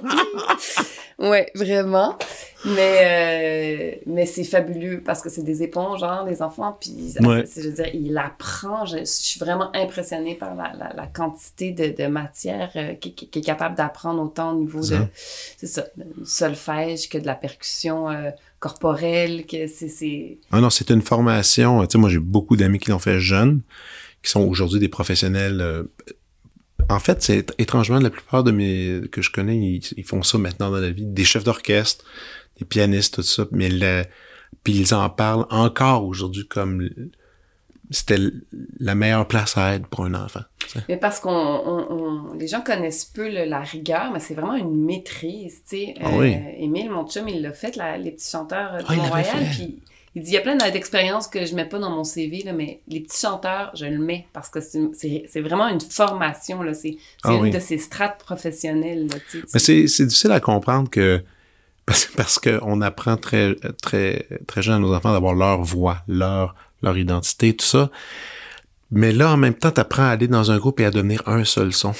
Ouais, 1.18 1.50
vraiment. 1.56 2.18
Mais, 2.66 3.96
euh, 3.96 3.96
mais 4.08 4.26
c'est 4.26 4.44
fabuleux 4.44 5.02
parce 5.06 5.22
que 5.22 5.30
c'est 5.30 5.44
des 5.44 5.62
éponges, 5.62 6.04
hein, 6.04 6.26
les 6.28 6.42
enfants. 6.42 6.78
Puis, 6.80 7.14
Ouais. 7.22 7.44
je 7.56 7.62
veux 7.62 7.72
dire, 7.76 7.90
il 7.94 8.18
apprend. 8.18 8.86
Je, 8.86 9.00
je 9.00 9.04
suis 9.06 9.40
vraiment 9.40 9.70
impressionnée 9.76 10.36
par 10.36 10.56
la, 10.56 10.74
la, 10.78 10.94
la 10.94 11.08
quantité 11.08 11.72
de, 11.72 11.96
de 11.96 12.08
matière 12.08 12.72
euh, 12.76 12.94
qui, 12.96 13.14
qui- 13.14 13.30
qui 13.30 13.40
est 13.40 13.44
capable 13.44 13.76
d'apprendre 13.76 14.22
autant 14.24 14.54
au 14.54 14.60
niveau 14.60 14.82
de, 14.82 14.98
c'est 15.58 15.68
ça, 15.68 15.86
du 15.96 16.26
solfège 16.26 17.08
que 17.10 17.18
de 17.18 17.26
la 17.26 17.36
percussion 17.36 18.10
euh, 18.10 18.32
corporelle, 18.60 19.46
que 19.46 19.68
c'est, 19.68 20.40
Ah 20.52 20.60
non, 20.60 20.70
c'est 20.72 20.90
une 20.90 21.02
formation. 21.02 21.82
Tu 21.86 21.92
sais, 21.94 21.98
moi, 21.98 22.10
j'ai 22.10 22.20
beaucoup 22.20 22.56
d'amis 22.56 22.80
qui 22.80 22.90
l'ont 22.90 23.00
fait 23.00 23.20
jeunes, 23.20 23.62
qui 24.24 24.32
sont 24.32 24.42
aujourd'hui 24.42 24.80
des 24.80 24.90
professionnels. 24.90 25.62
euh, 25.62 25.84
en 26.90 27.00
fait, 27.00 27.22
c'est 27.24 27.52
étrangement, 27.60 28.00
la 28.00 28.10
plupart 28.12 28.44
de 28.44 28.52
mes 28.52 29.02
que 29.12 29.22
je 29.22 29.32
connais, 29.32 29.58
ils, 29.58 29.82
ils 29.98 30.04
font 30.04 30.22
ça 30.24 30.38
maintenant 30.38 30.70
dans 30.70 30.78
la 30.80 30.92
vie. 30.92 31.06
Des 31.06 31.24
chefs 31.24 31.44
d'orchestre, 31.44 32.06
des 32.60 32.66
pianistes, 32.66 33.16
tout 33.16 33.22
ça. 33.22 33.46
Mais 33.52 33.70
le- 33.70 34.04
puis 34.64 34.74
ils 34.74 34.94
en 34.94 35.10
parlent 35.10 35.46
encore 35.50 36.06
aujourd'hui 36.06 36.48
comme 36.48 36.90
c'était 37.92 38.18
la 38.80 38.96
meilleure 38.96 39.28
place 39.28 39.58
à 39.58 39.76
être 39.76 39.86
pour 39.88 40.06
un 40.06 40.16
enfant. 40.16 40.40
Mais 40.90 40.98
parce 40.98 41.20
qu'on, 41.20 41.30
on, 41.30 41.86
on- 41.92 42.34
les 42.34 42.48
gens 42.48 42.62
connaissent 42.62 43.06
peu 43.06 43.30
le- 43.30 43.46
la 43.46 43.60
rigueur, 43.60 44.12
mais 44.12 44.20
c'est 44.20 44.34
vraiment 44.34 44.56
une 44.56 44.84
maîtrise, 44.86 45.62
tu 45.70 45.78
sais. 45.78 45.94
Ah 46.02 46.10
oui. 46.14 46.36
Émile, 46.58 46.90
mon 46.90 47.06
chum, 47.08 47.28
il 47.28 47.42
l'a 47.44 47.54
fait, 47.54 47.76
la- 47.76 47.98
les 47.98 48.12
petits 48.12 48.30
chanteurs 48.30 48.74
euh, 48.74 48.80
du 48.80 48.86
Ah, 48.90 49.22
puis 49.56 49.80
il 50.16 50.24
dit, 50.24 50.32
il 50.32 50.34
y 50.34 50.38
a 50.38 50.42
plein 50.42 50.56
d'expériences 50.56 51.28
que 51.28 51.46
je 51.46 51.54
mets 51.54 51.66
pas 51.70 51.78
dans 51.78 51.92
mon 51.92 52.04
CV, 52.04 52.42
là, 52.44 52.54
mais 52.54 52.80
les 52.88 53.02
petits 53.02 53.20
chanteurs, 53.20 53.70
je 53.76 53.86
le 53.86 54.00
mets, 54.00 54.26
parce 54.34 54.50
que 54.50 54.60
c'est, 54.62 55.42
vraiment 55.42 55.68
une 55.68 55.82
formation, 55.82 56.64
là, 56.64 56.74
c'est, 56.74 56.98
Ah 57.24 57.34
une 57.34 57.42
oui. 57.42 57.52
de 57.52 57.60
ces 57.60 57.78
strates 57.78 58.18
professionnelles, 58.18 59.08
là, 59.08 59.18
tu 59.30 59.42
sais. 59.42 59.46
Mais 59.54 59.60
c'est, 59.60 59.88
c'est 59.88 60.06
difficile 60.08 60.32
à 60.32 60.40
comprendre 60.40 60.90
que 60.90 61.22
parce, 61.86 62.06
parce 62.16 62.40
qu'on 62.40 62.82
apprend 62.82 63.18
très 63.18 63.56
très 63.82 64.28
très 64.48 64.62
jeune 64.62 64.76
à 64.76 64.80
nos 64.80 64.94
enfants 64.94 65.12
d'avoir 65.14 65.34
leur 65.36 65.62
voix, 65.62 65.98
leur 66.08 66.56
leur 66.82 66.98
identité, 66.98 67.56
tout 67.56 67.66
ça. 67.66 67.90
Mais 68.92 69.12
là, 69.12 69.32
en 69.34 69.38
même 69.38 69.56
temps, 69.56 69.72
tu 69.72 69.80
apprends 69.82 70.04
à 70.04 70.10
aller 70.10 70.28
dans 70.28 70.52
un 70.52 70.58
groupe 70.58 70.80
et 70.80 70.86
à 70.86 70.92
devenir 70.92 71.24
un 71.28 71.44
seul 71.44 71.74
son. 71.74 71.94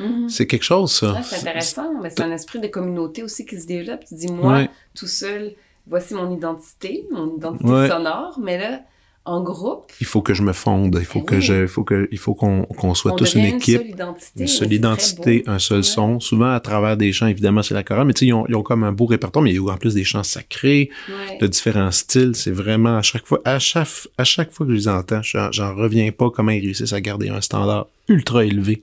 Mhm. 0.00 0.28
C'est 0.28 0.46
quelque 0.46 0.64
chose, 0.64 0.90
ça. 0.92 1.20
C'est 1.22 1.36
intéressant, 1.36 1.92
mais 2.02 2.08
c'est 2.10 2.22
un 2.22 2.30
esprit 2.32 2.58
de 2.60 2.66
communauté 2.68 3.22
aussi 3.22 3.44
qui 3.44 3.60
se 3.60 3.66
développe. 3.66 4.04
Tu 4.06 4.14
dis, 4.14 4.28
moi, 4.32 4.54
Ouais. 4.54 4.70
tout 4.94 5.06
seul, 5.06 5.52
voici 5.86 6.14
mon 6.14 6.34
identité, 6.34 7.06
mon 7.12 7.36
identité 7.36 7.68
Ouais. 7.68 7.88
sonore, 7.88 8.38
mais 8.42 8.58
là, 8.58 8.80
en 9.24 9.40
groupe. 9.40 9.92
Il 10.00 10.06
faut 10.06 10.20
que 10.20 10.34
je 10.34 10.42
me 10.42 10.52
fonde. 10.52 10.96
Il 10.98 11.04
faut 11.04 11.20
Ben 11.20 11.24
que 11.26 11.40
je, 11.40 11.62
il 11.62 11.68
faut 11.68 11.84
que, 11.84 12.08
il 12.10 12.18
faut 12.18 12.34
qu'on 12.34 12.64
qu'on 12.64 12.92
soit 12.94 13.12
on 13.12 13.16
tous 13.16 13.34
une 13.34 13.44
équipe. 13.44 13.78
seule 13.80 13.88
identité. 13.90 14.40
Une 14.40 14.46
seule 14.48 14.72
identité, 14.72 15.44
un 15.46 15.58
seul 15.58 15.76
Ouais. 15.78 15.82
son. 15.84 16.18
Souvent, 16.20 16.50
à 16.52 16.58
travers 16.60 16.96
des 16.96 17.12
chants, 17.12 17.28
évidemment, 17.28 17.62
c'est 17.62 17.74
la 17.74 17.82
chorale, 17.84 18.06
mais 18.06 18.14
tu 18.14 18.20
sais, 18.20 18.26
ils 18.26 18.32
ont, 18.32 18.44
ils 18.48 18.56
ont 18.56 18.62
comme 18.62 18.82
un 18.84 18.92
beau 18.92 19.06
répertoire, 19.06 19.42
mais 19.44 19.50
il 19.52 19.56
y 19.56 19.58
a 19.58 19.72
en 19.72 19.76
plus 19.76 19.94
des 19.94 20.04
chants 20.04 20.22
sacrés, 20.24 20.90
Ouais. 21.08 21.38
de 21.38 21.46
différents 21.46 21.90
styles. 21.92 22.32
C'est 22.34 22.50
vraiment 22.50 22.96
à 22.98 23.02
chaque 23.02 23.26
fois, 23.26 23.40
à 23.44 23.58
chaque, 23.58 23.88
à 24.18 24.24
chaque 24.24 24.50
fois 24.50 24.66
que 24.66 24.72
je 24.72 24.76
les 24.76 24.88
entends, 24.88 25.20
j'en 25.22 25.74
reviens 25.74 26.10
pas 26.10 26.30
comment 26.30 26.50
ils 26.50 26.60
réussissent 26.64 26.92
à 26.92 27.00
garder 27.00 27.28
un 27.28 27.40
standard 27.40 27.86
ultra 28.08 28.44
élevé 28.44 28.82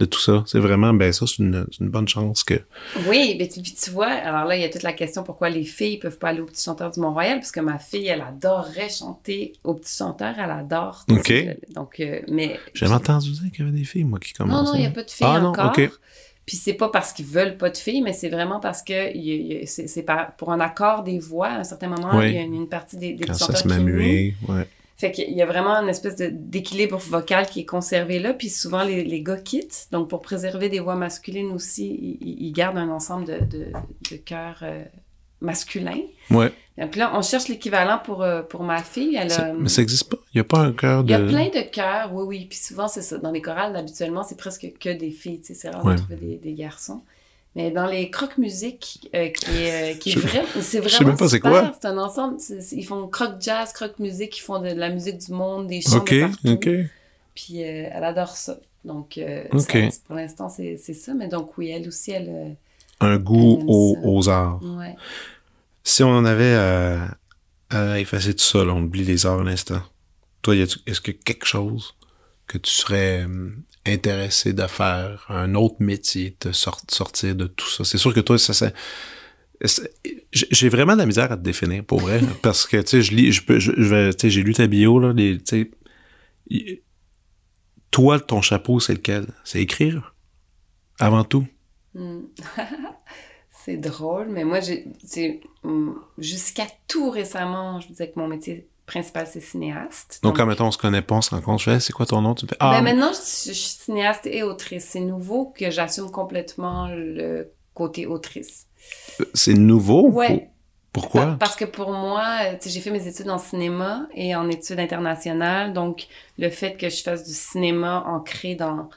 de 0.00 0.06
tout 0.06 0.18
ça. 0.18 0.42
C'est 0.46 0.58
vraiment, 0.58 0.92
ben 0.94 1.12
ça, 1.12 1.26
c'est 1.26 1.38
une, 1.38 1.66
bonne 1.80 2.08
chance 2.08 2.42
que. 2.42 2.54
Oui, 3.06 3.36
mais 3.38 3.46
tu, 3.48 3.62
tu 3.62 3.90
vois, 3.90 4.08
alors 4.08 4.46
là, 4.46 4.56
il 4.56 4.62
y 4.62 4.64
a 4.64 4.70
toute 4.70 4.82
la 4.82 4.94
question 4.94 5.22
pourquoi 5.22 5.50
les 5.50 5.64
filles 5.64 5.98
peuvent 5.98 6.18
pas 6.18 6.30
aller 6.30 6.40
au 6.40 6.46
Petit 6.46 6.64
Chanteur 6.64 6.90
du 6.90 7.00
Mont-Royal, 7.00 7.38
parce 7.38 7.52
que 7.52 7.60
ma 7.60 7.78
fille, 7.78 8.06
elle 8.06 8.22
adorerait 8.22 8.88
chanter 8.88 9.52
au 9.62 9.74
Petit 9.74 9.94
Chanteur, 9.96 10.34
elle 10.38 10.50
adore. 10.50 11.04
Ok. 11.10 11.26
sais, 11.26 11.58
Donc, 11.74 12.00
euh, 12.00 12.20
mais... 12.28 12.58
J'avais 12.74 12.94
entendu 12.94 13.30
dire 13.30 13.50
qu'il 13.52 13.64
y 13.64 13.68
avait 13.68 13.78
des 13.78 13.84
filles, 13.84 14.04
moi, 14.04 14.18
qui 14.18 14.32
Non, 14.40 14.46
commençaient. 14.46 14.64
non, 14.72 14.74
il 14.76 14.80
n'y 14.80 14.86
a 14.86 14.90
pas 14.90 15.04
de 15.04 15.10
filles 15.10 15.26
Ah, 15.28 15.38
non, 15.40 15.50
encore. 15.50 15.66
ok. 15.76 15.90
Puis 16.46 16.56
c'est 16.56 16.74
pas 16.74 16.88
parce 16.88 17.12
qu'ils 17.12 17.26
veulent 17.26 17.58
pas 17.58 17.70
de 17.70 17.76
filles, 17.76 18.00
mais 18.02 18.12
c'est 18.14 18.30
vraiment 18.30 18.58
parce 18.58 18.82
que 18.82 19.14
y 19.14 19.60
y 19.62 19.66
c'est 19.66 20.04
pour 20.36 20.50
un 20.50 20.58
accord 20.58 21.04
des 21.04 21.18
voix, 21.20 21.48
à 21.48 21.58
un 21.60 21.64
certain 21.64 21.88
moment, 21.88 22.10
Oui. 22.14 22.30
il 22.30 22.34
y 22.34 22.38
a 22.38 22.40
une, 22.40 22.54
une 22.54 22.68
partie 22.68 22.96
des, 22.96 23.12
des 23.12 23.24
Quand 23.24 23.34
petits 23.34 23.44
ça 23.44 23.54
se 23.54 23.62
chanteurs 23.62 23.78
met 23.78 23.84
qui 23.84 23.84
muet, 23.84 24.34
ouais. 24.48 24.66
Fait 25.00 25.12
qu'il 25.12 25.32
y 25.32 25.40
a 25.40 25.46
vraiment 25.46 25.76
une 25.76 25.88
espèce 25.88 26.16
d'équilibre 26.16 26.98
vocal 26.98 27.46
qui 27.46 27.60
est 27.60 27.64
conservé 27.64 28.18
là, 28.18 28.34
puis 28.34 28.50
souvent 28.50 28.82
les, 28.84 29.02
les 29.02 29.22
gars 29.22 29.38
quittent. 29.38 29.88
Donc 29.92 30.10
pour 30.10 30.20
préserver 30.20 30.68
des 30.68 30.78
voix 30.78 30.94
masculines 30.94 31.52
aussi, 31.52 32.18
ils, 32.20 32.52
gardent 32.52 32.76
un 32.76 32.90
ensemble 32.90 33.24
de, 33.24 33.38
de, 33.46 33.66
de 34.10 34.16
chœurs 34.18 34.60
euh, 34.62 34.84
masculins. 35.40 36.02
Ouais. 36.30 36.52
Donc 36.76 36.96
là, 36.96 37.12
on 37.14 37.22
cherche 37.22 37.48
l'équivalent 37.48 37.98
pour, 38.04 38.22
euh, 38.22 38.42
pour 38.42 38.62
ma 38.62 38.82
fille. 38.82 39.16
Elle 39.16 39.32
a, 39.32 39.54
Mais 39.54 39.70
ça 39.70 39.80
existe 39.80 40.10
pas? 40.10 40.18
Il 40.34 40.38
y 40.38 40.40
a 40.40 40.44
pas 40.44 40.58
un 40.58 40.72
cœur 40.72 41.00
il 41.00 41.06
de. 41.06 41.10
y 41.10 41.14
a 41.14 41.18
plein 41.20 41.46
de 41.48 41.62
chœurs, 41.70 42.10
oui, 42.12 42.24
oui. 42.26 42.46
Puis 42.48 42.58
souvent, 42.58 42.86
c'est 42.86 43.02
ça. 43.02 43.16
Dans 43.16 43.30
les 43.32 43.40
chorales, 43.40 43.74
habituellement, 43.76 44.22
c'est 44.22 44.36
presque 44.36 44.70
que 44.78 44.90
des 44.90 45.10
filles. 45.10 45.40
C'est 45.42 45.70
rare 45.70 45.84
Ouais. 45.84 45.94
de 45.94 45.98
trouver 46.00 46.16
des, 46.16 46.36
des 46.36 46.52
garçons. 46.52 47.00
Mais 47.56 47.70
dans 47.72 47.86
les 47.86 48.10
croque-musique, 48.10 49.08
euh, 49.14 49.28
qui 49.28 49.50
est, 49.64 49.94
euh, 49.94 49.98
qui 49.98 50.10
est 50.10 50.12
Je- 50.12 50.18
vrai, 50.20 50.44
c'est 50.60 50.78
vraiment 50.78 50.98
sais 50.98 51.04
même 51.04 51.16
pas 51.16 51.28
c'est 51.28 51.40
quoi. 51.40 51.72
C'est 51.80 51.88
un 51.88 51.98
ensemble. 51.98 52.36
ils 52.72 52.84
font 52.86 53.08
croque-jazz, 53.08 53.72
croque-musique, 53.72 54.38
ils 54.38 54.42
font 54.42 54.60
de, 54.60 54.68
la 54.68 54.88
musique 54.90 55.18
du 55.18 55.32
monde, 55.32 55.66
des 55.66 55.80
chants 55.80 55.96
Ok, 55.96 56.14
de 56.14 56.20
partout. 56.20 56.48
ok. 56.48 56.68
Puis 57.34 57.62
euh, 57.64 57.88
elle 57.92 58.04
adore 58.04 58.36
ça. 58.36 58.58
Donc, 58.84 59.18
euh, 59.18 59.44
ça, 59.58 59.78
pour 60.06 60.14
l'instant, 60.16 60.48
c'est 60.48 60.76
ça. 60.76 61.12
Mais 61.12 61.28
donc, 61.28 61.58
oui, 61.58 61.68
elle 61.70 61.86
aussi, 61.88 62.12
elle... 62.12 62.28
euh, 62.28 62.50
Un 63.00 63.18
goût 63.18 63.58
Elle 63.60 63.66
aux 63.68 64.28
arts. 64.28 64.60
ouais. 64.62 64.94
Si 65.82 66.02
on 66.04 66.10
en 66.10 66.24
avait 66.24 66.54
à, 66.54 67.98
effacer 67.98 68.34
tout 68.34 68.44
ça, 68.44 68.64
là, 68.64 68.72
on 68.74 68.82
oublie 68.82 69.04
les 69.04 69.26
arts 69.26 69.40
un 69.40 69.46
instant. 69.48 69.82
Toi, 70.42 70.54
est-ce 70.56 71.00
que 71.00 71.10
quelque 71.10 71.46
chose 71.46 71.94
que 72.46 72.58
tu 72.58 72.70
serais 72.70 73.24
hum, 73.24 73.62
intéressé 73.86 74.52
de 74.52 74.66
faire, 74.66 75.26
un 75.28 75.54
autre 75.54 75.76
métier, 75.80 76.36
te 76.38 76.52
sort- 76.52 76.82
sortir 76.90 77.34
de 77.34 77.46
tout 77.46 77.68
ça? 77.68 77.84
C'est 77.84 77.98
sûr 77.98 78.14
que 78.14 78.20
toi, 78.20 78.38
ça, 78.38 78.54
c'est... 78.54 78.74
c'est- 79.64 79.92
J'ai 80.32 80.68
vraiment 80.68 80.94
de 80.94 80.98
la 80.98 81.06
misère 81.06 81.32
à 81.32 81.36
te 81.36 81.42
définir, 81.42 81.84
pour 81.84 82.00
vrai, 82.00 82.20
parce 82.42 82.66
que, 82.66 82.78
tu 82.78 82.88
sais, 82.88 83.02
je 83.02 83.14
lis, 83.14 83.32
je 83.32 83.42
peux, 83.44 83.58
je, 83.58 83.72
tu 84.12 84.18
sais, 84.20 84.30
j'ai 84.30 84.42
lu 84.42 84.54
ta 84.54 84.66
bio, 84.66 84.98
là, 84.98 85.12
les, 85.12 85.38
tu 85.38 85.44
sais, 86.48 86.80
toi, 87.90 88.20
ton 88.20 88.40
chapeau, 88.40 88.80
c'est 88.80 88.94
lequel? 88.94 89.26
C'est 89.44 89.60
écrire? 89.60 90.14
Avant 90.98 91.24
tout? 91.24 91.46
Hmm. 91.94 92.20
c'est 93.64 93.76
drôle, 93.76 94.28
mais 94.28 94.44
moi, 94.44 94.60
j'ai, 94.60 94.86
hum, 95.64 96.00
jusqu'à 96.18 96.66
tout 96.88 97.10
récemment, 97.10 97.80
je 97.80 97.88
disais 97.88 98.10
que 98.10 98.18
mon 98.18 98.28
métier 98.28 98.68
principal, 98.90 99.26
c'est 99.26 99.40
cinéaste. 99.40 100.20
Donc, 100.22 100.36
quand, 100.36 100.46
mettons, 100.46 100.66
on 100.66 100.70
se 100.72 100.78
connaît 100.78 101.02
pas, 101.02 101.14
on 101.14 101.22
se 101.22 101.30
rencontre, 101.30 101.62
je 101.62 101.70
fais, 101.70 101.80
c'est 101.80 101.92
quoi 101.92 102.06
ton 102.06 102.20
nom? 102.20 102.34
Tu 102.34 102.46
Ben, 102.46 102.56
ah, 102.58 102.82
maintenant, 102.82 103.12
je, 103.12 103.50
je 103.50 103.52
suis 103.52 103.78
cinéaste 103.84 104.26
et 104.26 104.42
autrice. 104.42 104.84
C'est 104.84 105.00
nouveau 105.00 105.52
que 105.56 105.70
j'assume 105.70 106.10
complètement 106.10 106.88
le 106.88 107.52
côté 107.74 108.06
autrice. 108.06 108.66
c'est 109.34 109.54
nouveau? 109.54 110.08
Ouais. 110.10 110.50
Pourquoi? 110.92 111.26
Pa- 111.26 111.36
Parce 111.38 111.56
que 111.56 111.64
pour 111.64 111.92
moi, 111.92 112.24
euh, 112.46 112.56
j'ai 112.66 112.80
fait 112.80 112.90
mes 112.90 113.06
études 113.06 113.30
en 113.30 113.38
cinéma 113.38 114.08
et 114.14 114.34
en 114.34 114.48
études 114.50 114.80
internationales. 114.80 115.72
Donc, 115.72 116.08
le 116.36 116.50
fait 116.50 116.76
que 116.76 116.88
je 116.88 117.02
fasse 117.02 117.24
du 117.24 117.32
cinéma 117.32 118.02
ancré 118.06 118.56
dans, 118.56 118.90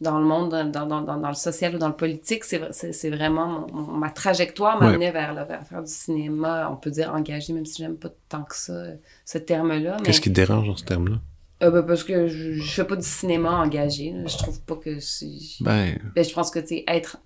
dans 0.00 0.18
le 0.18 0.24
monde, 0.24 0.50
dans, 0.50 0.86
dans, 0.86 0.86
dans, 1.02 1.16
dans 1.18 1.28
le 1.28 1.34
social 1.34 1.74
ou 1.74 1.78
dans 1.78 1.88
le 1.88 1.94
politique, 1.96 2.44
c'est 2.44 2.58
vra- 2.58 2.72
c'est 2.72 2.92
c'est 2.92 3.10
vraiment 3.10 3.46
mon- 3.46 3.72
mon- 3.72 3.92
ma 3.98 4.10
trajectoire 4.10 4.80
m'amenait 4.80 5.10
vers, 5.12 5.34
là, 5.34 5.44
vers 5.44 5.62
faire 5.66 5.82
du 5.82 5.90
cinéma, 5.92 6.70
on 6.72 6.76
peut 6.76 6.90
dire 6.90 7.12
engagé, 7.14 7.52
même 7.52 7.66
si 7.66 7.82
j'aime 7.82 7.96
pas 7.96 8.08
tant 8.28 8.42
que 8.44 8.56
ça, 8.56 8.82
ce 9.26 9.38
terme-là. 9.38 9.96
Mais, 9.98 10.06
Qu'est-ce 10.06 10.20
qui 10.22 10.30
te 10.30 10.34
dérange 10.36 10.66
dans 10.66 10.76
ce 10.76 10.84
terme-là? 10.84 11.16
Euh, 11.62 11.70
ben, 11.70 11.82
parce 11.82 12.04
que 12.04 12.26
je, 12.28 12.52
je 12.54 12.70
fais 12.72 12.84
pas 12.84 12.96
du 12.96 13.06
cinéma 13.06 13.50
engagé. 13.58 14.12
là. 14.12 14.26
Je 14.26 14.38
trouve 14.38 14.60
pas 14.62 14.76
que 14.76 14.98
c'est... 15.00 15.26
Ben, 15.60 15.98
Ben, 16.14 16.24
je 16.24 16.32
pense 16.32 16.50
que, 16.50 16.58
tu 16.60 16.68
sais, 16.68 16.84
être... 16.88 17.18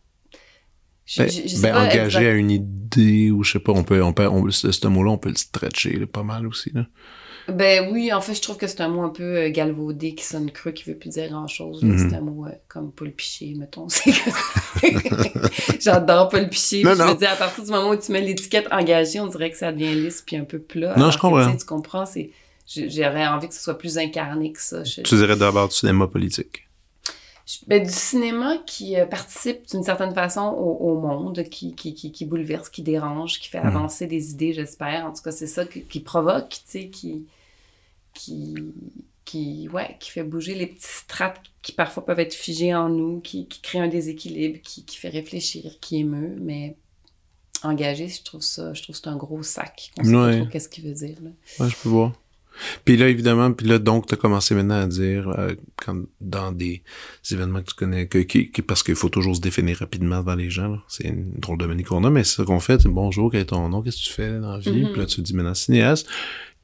Je, 1.07 1.23
ben, 1.23 1.31
je- 1.31 1.43
je 1.43 1.49
sais 1.49 1.63
ben, 1.63 1.73
pas 1.75 1.83
engagé 1.85 2.05
exact- 2.19 2.27
à 2.27 2.31
une 2.33 2.51
idée, 2.51 3.31
ou 3.31 3.45
je 3.45 3.53
sais 3.53 3.59
pas, 3.61 3.73
on 3.73 3.85
peut, 3.85 4.03
on 4.03 4.13
peut, 4.13 4.27
on, 4.27 4.51
ce, 4.51 4.73
ce 4.73 4.87
mot-là, 4.89 5.11
on 5.13 5.19
peut 5.19 5.29
le 5.29 5.37
stretcher 5.37 5.99
là, 5.99 6.07
pas 6.07 6.23
mal 6.25 6.47
aussi, 6.47 6.73
là. 6.75 6.87
Ben 7.49 7.91
oui, 7.93 8.13
en 8.13 8.21
fait, 8.21 8.35
je 8.35 8.41
trouve 8.43 8.57
que 8.57 8.67
c'est 8.67 8.81
un 8.81 8.89
mot 8.89 9.03
un 9.03 9.11
peu 9.11 9.37
euh, 9.37 9.51
galvaudé, 9.51 10.15
qui 10.15 10.25
sonne 10.25 10.51
creux, 10.51 10.71
qui 10.73 10.85
veut 10.85 10.97
plus 10.97 11.11
dire 11.11 11.29
grand-chose. 11.29 11.83
là. 11.83 11.89
Mhm. 11.89 11.99
C'est 12.11 12.17
un 12.17 12.21
mot 12.21 12.47
euh, 12.47 12.51
comme 12.69 12.91
Paul 12.91 13.11
Piché, 13.13 13.55
mettons. 13.57 13.87
C'est 13.91 14.13
J'adore 15.81 16.29
Paul 16.29 16.49
Piché. 16.49 16.83
Non, 16.83 16.95
Je 16.95 16.99
non. 17.03 17.09
me 17.15 17.19
dis, 17.19 17.27
à 17.27 17.37
partir 17.37 17.65
du 17.65 17.71
moment 17.71 17.91
où 17.91 17.97
tu 17.97 18.13
mets 18.13 18.21
l'étiquette 18.21 18.67
engagé, 18.71 19.21
on 19.21 19.27
dirait 19.27 19.51
que 19.51 19.57
ça 19.59 19.73
devient 19.73 19.95
lisse 19.95 20.23
puis 20.27 20.37
un 20.37 20.45
peu 20.45 20.59
plat. 20.59 20.95
Non, 20.97 21.11
je 21.11 21.19
comprends. 21.19 21.55
tu 21.57 21.65
comprends, 21.67 22.07
c'est... 22.07 22.31
J'aurais 22.67 23.27
envie 23.27 23.49
que 23.49 23.55
ce 23.55 23.61
soit 23.63 23.77
plus 23.77 23.99
incarné 23.99 24.51
que 24.53 24.61
ça. 24.63 24.83
Je- 24.85 25.03
Tu 25.03 25.17
dirais 25.17 25.37
d'abord 25.37 25.69
du 25.69 25.75
cinéma 25.75 26.07
politique. 26.07 26.63
Ben, 27.67 27.83
du 27.83 27.93
cinéma 27.93 28.57
qui 28.67 28.97
euh, 28.99 29.05
participe 29.07 29.67
d'une 29.71 29.83
certaine 29.83 30.15
façon 30.15 30.41
au, 30.43 30.93
au 30.93 30.99
monde, 31.01 31.43
qui, 31.45 31.75
qui, 31.75 31.93
qui, 31.95 32.11
qui 32.11 32.25
bouleverse, 32.25 32.71
qui 32.71 32.83
dérange, 32.83 33.39
qui 33.39 33.49
fait 33.49 33.61
Mhm. 33.61 33.67
avancer 33.67 34.07
des 34.07 34.31
idées, 34.31 34.55
j'espère. 34.55 35.05
En 35.07 35.13
tout 35.13 35.23
cas, 35.23 35.31
c'est 35.31 35.47
ça 35.47 35.67
qui, 35.67 35.83
qui 35.83 36.01
provoque, 36.01 36.49
tu 36.49 36.61
sais, 36.65 36.89
qui, 36.89 37.27
qui, 38.15 38.55
qui, 39.27 39.69
ouais, 39.73 39.97
qui 40.01 40.11
fait 40.11 40.23
bouger 40.25 40.55
les 40.55 40.67
petits 40.67 40.87
strates 40.87 41.41
qui 41.61 41.73
parfois 41.73 42.05
peuvent 42.07 42.21
être 42.21 42.35
figés 42.35 42.75
en 42.75 42.89
nous, 42.89 43.21
qui, 43.21 43.47
qui 43.47 43.61
crée 43.61 43.79
un 43.79 43.89
déséquilibre, 43.89 44.61
qui, 44.63 44.85
qui 44.85 44.97
fait 44.97 45.09
réfléchir, 45.11 45.79
qui 45.81 45.99
émeut, 45.99 46.37
mais 46.41 46.77
engagé, 47.63 48.09
je 48.09 48.23
trouve 48.23 48.43
ça, 48.43 48.73
je 48.75 48.83
trouve 48.83 48.95
que 48.97 49.03
c'est 49.03 49.09
un 49.09 49.17
gros 49.17 49.43
sac. 49.43 49.91
On 49.99 50.05
sait 50.05 50.11
pas 50.13 50.37
trop 50.41 50.47
qu'est-ce 50.51 50.69
qu'il 50.69 50.85
veut 50.85 50.95
dire, 50.95 51.17
là. 51.23 51.31
Ouais, 51.61 51.71
je 51.71 51.77
peux 51.77 51.89
voir. 51.91 52.13
Puis 52.85 52.97
là, 52.97 53.09
évidemment, 53.09 53.53
puis 53.53 53.67
là, 53.67 53.79
donc, 53.79 54.07
t'as 54.07 54.17
commencé 54.17 54.55
maintenant 54.55 54.81
à 54.83 54.87
dire, 54.87 55.29
euh, 55.31 55.55
quand, 55.85 55.97
dans 56.21 56.53
des 56.53 56.83
événements 57.31 57.61
que 57.61 57.71
tu 57.71 57.75
connais, 57.75 58.07
que, 58.07 58.19
qui, 58.19 58.51
qui- 58.51 58.63
parce 58.63 58.83
qu'il 58.83 58.95
faut 58.95 59.09
toujours 59.09 59.35
se 59.37 59.41
définir 59.41 59.79
rapidement 59.79 60.19
devant 60.21 60.35
les 60.37 60.51
gens. 60.51 60.79
C'est 60.89 61.05
une 61.09 61.33
drôle 61.39 61.59
de 61.59 61.67
manière 61.67 61.87
qu'on 61.87 62.05
a, 62.05 62.11
mais 62.11 62.23
c'est 62.25 62.37
ça 62.37 62.45
qu'on 62.45 62.61
fait, 62.61 62.81
c'est 62.81 62.89
bonjour, 62.89 63.31
quel 63.31 63.41
est 63.41 63.47
ton 63.47 63.69
nom, 63.69 63.83
qu'est-ce 63.83 63.99
que 63.99 64.05
tu 64.05 64.13
fais 64.13 64.39
dans 64.39 64.53
la 64.53 64.59
vie? 64.59 64.85
Mhm. 64.85 64.91
Puis 64.93 65.01
là, 65.01 65.07
tu 65.07 65.17
te 65.17 65.21
dis 65.23 65.35
maintenant 65.35 65.55
cinéaste. 65.55 66.07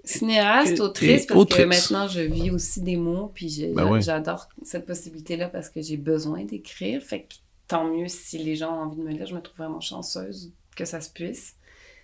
Cinéaste, 0.03 0.81
autrice, 0.81 1.27
parce 1.27 1.39
autrice. 1.39 1.63
que 1.63 1.69
maintenant 1.69 2.09
je 2.09 2.21
vis 2.21 2.51
aussi 2.51 2.81
des 2.81 2.97
mots, 2.97 3.31
puis 3.35 3.67
Ben 3.75 3.87
ouais. 3.91 4.01
j'adore 4.01 4.49
cette 4.63 4.87
possibilité-là 4.87 5.49
parce 5.49 5.69
que 5.69 5.83
j'ai 5.83 5.99
besoin 5.99 6.45
d'écrire. 6.45 7.03
Fait 7.03 7.21
que 7.23 7.35
tant 7.69 7.85
mieux 7.95 8.09
si 8.09 8.39
les 8.39 8.57
gens 8.57 8.71
ont 8.75 8.83
envie 8.85 8.97
de 8.97 9.03
me 9.03 9.11
lire, 9.11 9.27
je 9.27 9.35
me 9.35 9.41
trouve 9.43 9.59
vraiment 9.59 9.81
chanceuse 9.81 10.53
que 10.75 10.87
ça 10.87 11.01
se 11.03 11.11
puisse. 11.11 11.55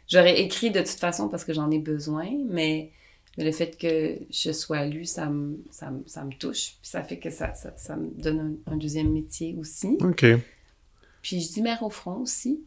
J'aurais 0.08 0.40
écrit 0.42 0.70
de 0.70 0.80
toute 0.80 0.88
façon 0.90 1.28
parce 1.28 1.44
que 1.44 1.54
j'en 1.54 1.70
ai 1.70 1.78
besoin, 1.78 2.28
mais, 2.50 2.92
mais 3.36 3.44
le 3.44 3.52
fait 3.52 3.76
que 3.78 4.18
je 4.30 4.52
sois 4.52 4.84
lue, 4.86 5.04
ça 5.04 5.26
me, 5.26 5.58
ça 5.70 5.90
me, 5.90 6.02
ça 6.06 6.24
me 6.24 6.32
touche, 6.32 6.76
puis 6.80 6.90
ça 6.90 7.02
fait 7.02 7.18
que 7.18 7.30
ça, 7.30 7.52
ça, 7.54 7.72
ça 7.76 7.96
me 7.96 8.08
donne 8.20 8.58
un, 8.66 8.72
un 8.72 8.76
deuxième 8.76 9.12
métier 9.12 9.54
aussi. 9.58 9.96
OK. 10.00 10.24
Puis 11.22 11.40
je 11.40 11.52
dis 11.52 11.62
mère 11.62 11.82
au 11.82 11.90
front 11.90 12.20
aussi. 12.20 12.60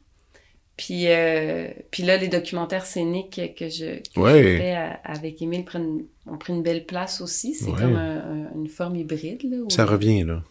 Puis, 0.78 1.08
euh, 1.08 1.68
puis 1.92 2.04
là, 2.04 2.16
les 2.16 2.30
documentaires 2.30 2.86
scéniques 2.86 3.42
que 3.58 3.68
je, 3.68 4.00
que 4.14 4.20
Ouais. 4.20 4.42
je 4.44 4.58
fais 4.60 4.72
à- 4.72 4.94
avec 5.04 5.42
Émile 5.42 5.66
prennent, 5.66 6.06
ont 6.26 6.38
pris 6.38 6.54
une 6.54 6.64
belle 6.64 6.86
place 6.86 7.20
aussi. 7.20 7.54
C'est 7.54 7.70
Ouais. 7.70 7.78
comme 7.82 7.96
un- 7.98 8.46
un- 8.48 8.54
une 8.56 8.70
forme 8.70 8.96
hybride. 8.96 9.44
Là, 9.44 9.58
où- 9.58 9.70
Ça 9.70 9.86
revient, 9.86 10.24
là. 10.24 10.42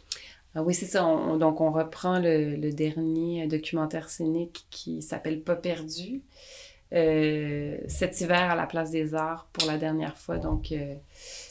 Ah 0.54 0.62
oui, 0.62 0.74
c'est 0.74 0.84
ça. 0.86 1.06
On- 1.06 1.32
on- 1.32 1.36
donc, 1.38 1.62
on 1.62 1.70
reprend 1.72 2.18
le, 2.18 2.56
le 2.56 2.72
dernier 2.72 3.46
documentaire 3.46 4.10
scénique 4.10 4.66
qui 4.70 5.00
s'appelle 5.00 5.40
Pas 5.40 5.56
perdu. 5.56 6.20
Euh, 6.92 7.78
cet 7.86 8.20
hiver 8.20 8.50
à 8.50 8.54
la 8.54 8.66
Place 8.66 8.90
des 8.90 9.14
Arts 9.14 9.48
pour 9.52 9.66
la 9.68 9.78
dernière 9.78 10.16
fois. 10.16 10.38
Donc, 10.38 10.72
euh, 10.72 10.94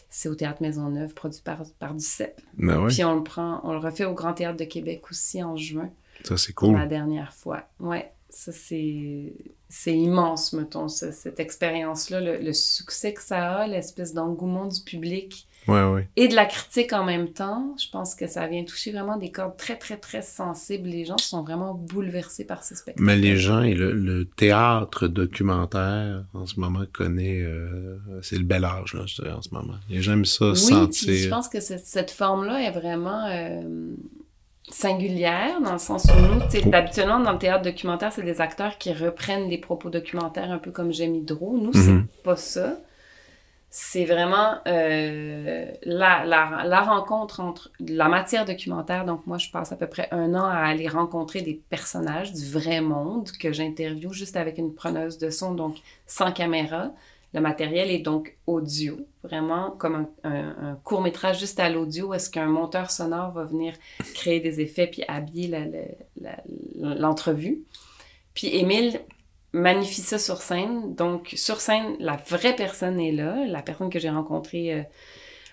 c'est 0.10 0.30
au 0.30 0.36
Théâtre 0.36 0.62
Maisonneuve, 0.62 1.14
produit 1.14 1.42
par, 1.42 1.64
par 1.80 1.94
du 1.94 2.04
CEP. 2.04 2.42
Ben 2.58 2.82
ouais. 2.82 2.88
Puis 2.88 3.04
on 3.04 3.16
le 3.16 3.24
prend, 3.24 3.62
on 3.64 3.72
le 3.74 3.80
refait 3.80 4.06
au 4.06 4.14
Grand 4.14 4.34
Théâtre 4.34 4.58
de 4.58 4.66
Québec 4.66 5.04
aussi 5.12 5.44
en 5.44 5.56
juin 5.56 5.90
Ça, 6.24 6.38
c'est 6.38 6.54
pour 6.54 6.70
cool. 6.70 6.78
la 6.78 6.88
dernière 6.88 7.34
fois. 7.34 7.64
Ouais, 7.80 8.12
ça 8.30 8.52
c'est 8.52 9.34
c'est 9.70 9.96
immense, 9.96 10.54
mettons, 10.54 10.88
cette 10.88 11.40
expérience-là, 11.40 12.22
le, 12.22 12.38
le 12.38 12.54
succès 12.54 13.14
que 13.14 13.22
ça 13.22 13.58
a, 13.58 13.68
l'espèce 13.68 14.14
d'engouement 14.14 14.66
du 14.66 14.80
public 14.82 15.47
Ouais, 15.68 15.84
ouais. 15.84 16.08
et 16.16 16.28
de 16.28 16.36
la 16.36 16.46
critique 16.46 16.94
en 16.94 17.04
même 17.04 17.30
temps. 17.30 17.76
Je 17.78 17.90
pense 17.90 18.16
que 18.16 18.28
ça 18.28 18.48
vient 18.48 18.64
toucher 18.64 18.92
vraiment 18.92 19.18
des 19.18 19.32
cordes 19.32 19.58
très, 19.58 19.76
très, 19.78 19.98
très 19.98 20.22
sensibles. 20.22 20.88
Les 20.90 21.06
gens 21.06 21.18
sont 21.18 21.44
vraiment 21.44 21.74
bouleversés 21.74 22.46
par 22.46 22.64
ce 22.64 22.76
spectacle. 22.76 23.04
Mais 23.06 23.16
les 23.18 23.36
gens 23.38 23.62
et 23.62 23.74
le, 23.74 23.92
le 23.92 24.26
théâtre 24.26 25.08
documentaire 25.08 26.24
en 26.34 26.46
ce 26.46 26.60
moment 26.60 26.84
connaît 26.94 27.42
euh, 27.42 27.98
c'est 28.22 28.38
le 28.38 28.44
bel 28.44 28.64
âge 28.66 28.94
là, 28.94 29.02
je 29.06 29.16
dirais 29.16 29.32
en 29.34 29.42
ce 29.42 29.50
moment. 29.54 29.76
Les 29.90 30.02
gens 30.02 30.14
aiment 30.14 30.26
ça 30.26 30.50
Oui, 30.52 30.56
sentir. 30.58 31.08
puis 31.08 31.18
je 31.18 31.30
pense 31.30 31.48
que 31.50 31.60
cette, 31.60 31.86
cette 31.86 32.12
forme-là 32.12 32.62
est 32.64 32.72
vraiment 32.72 33.26
euh, 33.30 33.62
singulière, 34.70 35.62
dans 35.64 35.74
le 35.74 35.78
sens 35.80 36.06
où 36.06 36.20
nous, 36.20 36.42
Oh. 36.66 36.70
habituellement, 36.74 37.20
dans 37.22 37.32
le 37.32 37.40
théâtre 37.40 37.64
documentaire, 37.64 38.12
c'est 38.12 38.24
des 38.24 38.42
acteurs 38.42 38.78
qui 38.78 38.92
reprennent 38.94 39.48
des 39.50 39.58
propos 39.58 39.90
documentaires, 39.90 40.52
un 40.52 40.58
peu 40.58 40.72
comme 40.72 40.92
J'aime 40.92 41.16
Hydro. 41.16 41.58
Nous, 41.58 41.72
Mhm. 41.74 42.06
c'est 42.14 42.24
pas 42.24 42.36
ça. 42.36 42.78
C'est 43.70 44.06
vraiment 44.06 44.56
euh, 44.66 45.72
la, 45.84 46.26
la, 46.26 46.82
rencontre 46.82 47.42
entre 47.42 47.70
la 47.80 48.08
matière 48.08 48.46
documentaire. 48.46 49.06
Donc, 49.06 49.28
moi, 49.28 49.38
je 49.38 49.50
passe 49.52 49.72
à 49.72 49.76
peu 49.76 49.88
près 49.88 50.08
un 50.12 50.34
an 50.36 50.46
à 50.46 50.60
aller 50.60 50.88
rencontrer 50.88 51.42
des 51.42 51.62
personnages 51.70 52.32
du 52.32 52.46
vrai 52.50 52.80
monde 52.80 53.30
que 53.32 53.52
j'interviewe 53.52 54.14
juste 54.14 54.38
avec 54.38 54.58
une 54.58 54.74
preneuse 54.74 55.18
de 55.18 55.30
son, 55.30 55.54
donc 55.54 55.76
sans 56.08 56.32
caméra. 56.32 56.92
Le 57.34 57.42
matériel 57.42 57.92
est 57.92 58.00
donc 58.00 58.38
audio, 58.48 59.00
vraiment 59.22 59.72
comme 59.72 60.08
un, 60.24 60.32
un- 60.34 60.80
court 60.86 61.02
métrage 61.02 61.40
juste 61.40 61.60
à 61.60 61.70
l'audio. 61.70 62.14
Est-ce 62.14 62.30
qu'un 62.30 62.48
monteur 62.48 62.90
sonore 62.90 63.32
va 63.32 63.44
venir 63.44 63.74
créer 64.16 64.40
des 64.40 64.62
effets 64.62 64.88
puis 64.88 65.04
habiller 65.10 65.54
l'entrevue? 66.80 67.60
Puis 68.34 68.56
Émile 68.56 69.02
magnifie 69.58 70.02
ça 70.02 70.20
sur 70.20 70.42
scène. 70.42 70.96
Donc, 70.96 71.34
sur 71.36 71.62
scène, 71.62 71.96
la 72.00 72.16
vraie 72.16 72.56
personne 72.56 73.00
est 73.00 73.12
là. 73.12 73.46
La 73.48 73.62
personne 73.62 73.90
que 73.90 74.00
j'ai 74.00 74.10
rencontrée 74.10 74.74
euh, 74.74 74.84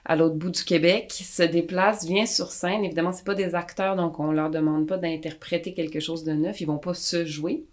à 0.05 0.17
l'autre 0.17 0.37
bout 0.37 0.51
du 0.51 0.65
Québec 0.65 1.13
se 1.13 1.43
déplace, 1.43 2.05
vient 2.05 2.27
sur 2.27 2.51
scène. 2.51 2.85
Évidemment, 2.85 3.13
c'est 3.13 3.25
pas 3.25 3.35
des 3.35 3.55
acteurs, 3.55 3.97
donc 3.97 4.21
on 4.21 4.33
leur 4.33 4.51
demande 4.51 4.87
pas 4.87 4.99
d'interpréter 4.99 5.75
quelque 5.75 6.01
chose 6.01 6.25
de 6.25 6.33
neuf. 6.33 6.61
Ils 6.61 6.67
vont 6.67 6.79
pas 6.79 6.95
se 6.95 7.25
jouer. 7.25 7.65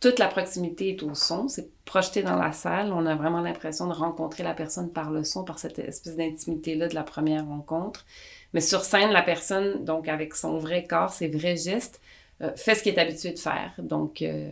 Toute 0.00 0.18
la 0.18 0.26
proximité 0.26 0.88
est 0.88 1.02
au 1.04 1.14
son, 1.14 1.46
c'est 1.46 1.70
projeté 1.84 2.24
dans 2.24 2.34
la 2.34 2.50
salle. 2.50 2.92
On 2.92 3.06
a 3.06 3.14
vraiment 3.14 3.40
l'impression 3.40 3.86
de 3.86 3.92
rencontrer 3.92 4.42
la 4.42 4.52
personne 4.52 4.90
par 4.90 5.12
le 5.12 5.22
son, 5.22 5.44
par 5.44 5.60
cette 5.60 5.78
espèce 5.78 6.16
d'intimité-là 6.16 6.88
de 6.88 6.94
la 6.94 7.04
première 7.04 7.46
rencontre. 7.46 8.04
Mais 8.52 8.60
sur 8.60 8.80
scène, 8.80 9.10
la 9.10 9.22
personne, 9.22 9.84
donc 9.84 10.08
avec 10.08 10.34
son 10.34 10.58
vrai 10.58 10.84
corps, 10.84 11.10
ses 11.10 11.28
vrais 11.28 11.56
gestes, 11.56 12.00
euh, 12.40 12.50
fait 12.56 12.74
ce 12.74 12.82
qu'il 12.82 12.94
est 12.94 12.98
habitué 12.98 13.32
de 13.32 13.38
faire. 13.38 13.74
Donc, 13.78 14.22
euh, 14.22 14.50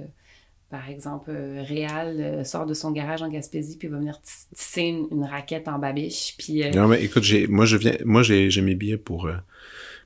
par 0.71 0.89
exemple, 0.89 1.31
euh, 1.31 1.63
Réal 1.67 2.17
euh, 2.21 2.45
sort 2.45 2.65
de 2.67 2.75
son 2.75 2.91
garage 2.93 3.23
en 3.23 3.29
Gaspésie 3.29 3.77
puis 3.77 3.89
va 3.89 3.99
venir 3.99 4.21
tis- 4.23 4.47
tisser 4.55 4.83
une, 4.83 5.07
une 5.11 5.25
raquette 5.25 5.67
en 5.69 5.79
babiche. 5.79 6.35
Puis, 6.39 6.63
euh, 6.63 6.71
Non, 6.71 6.87
mais 6.89 7.03
écoute, 7.03 7.23
j'ai, 7.25 7.47
moi, 7.47 7.65
je 7.67 7.77
viens, 7.77 7.97
moi, 8.05 8.23
j'ai, 8.23 8.51
j'ai 8.51 8.63
mes 8.63 8.75
billets 8.75 8.97
pour, 8.97 9.27
euh, 9.27 9.33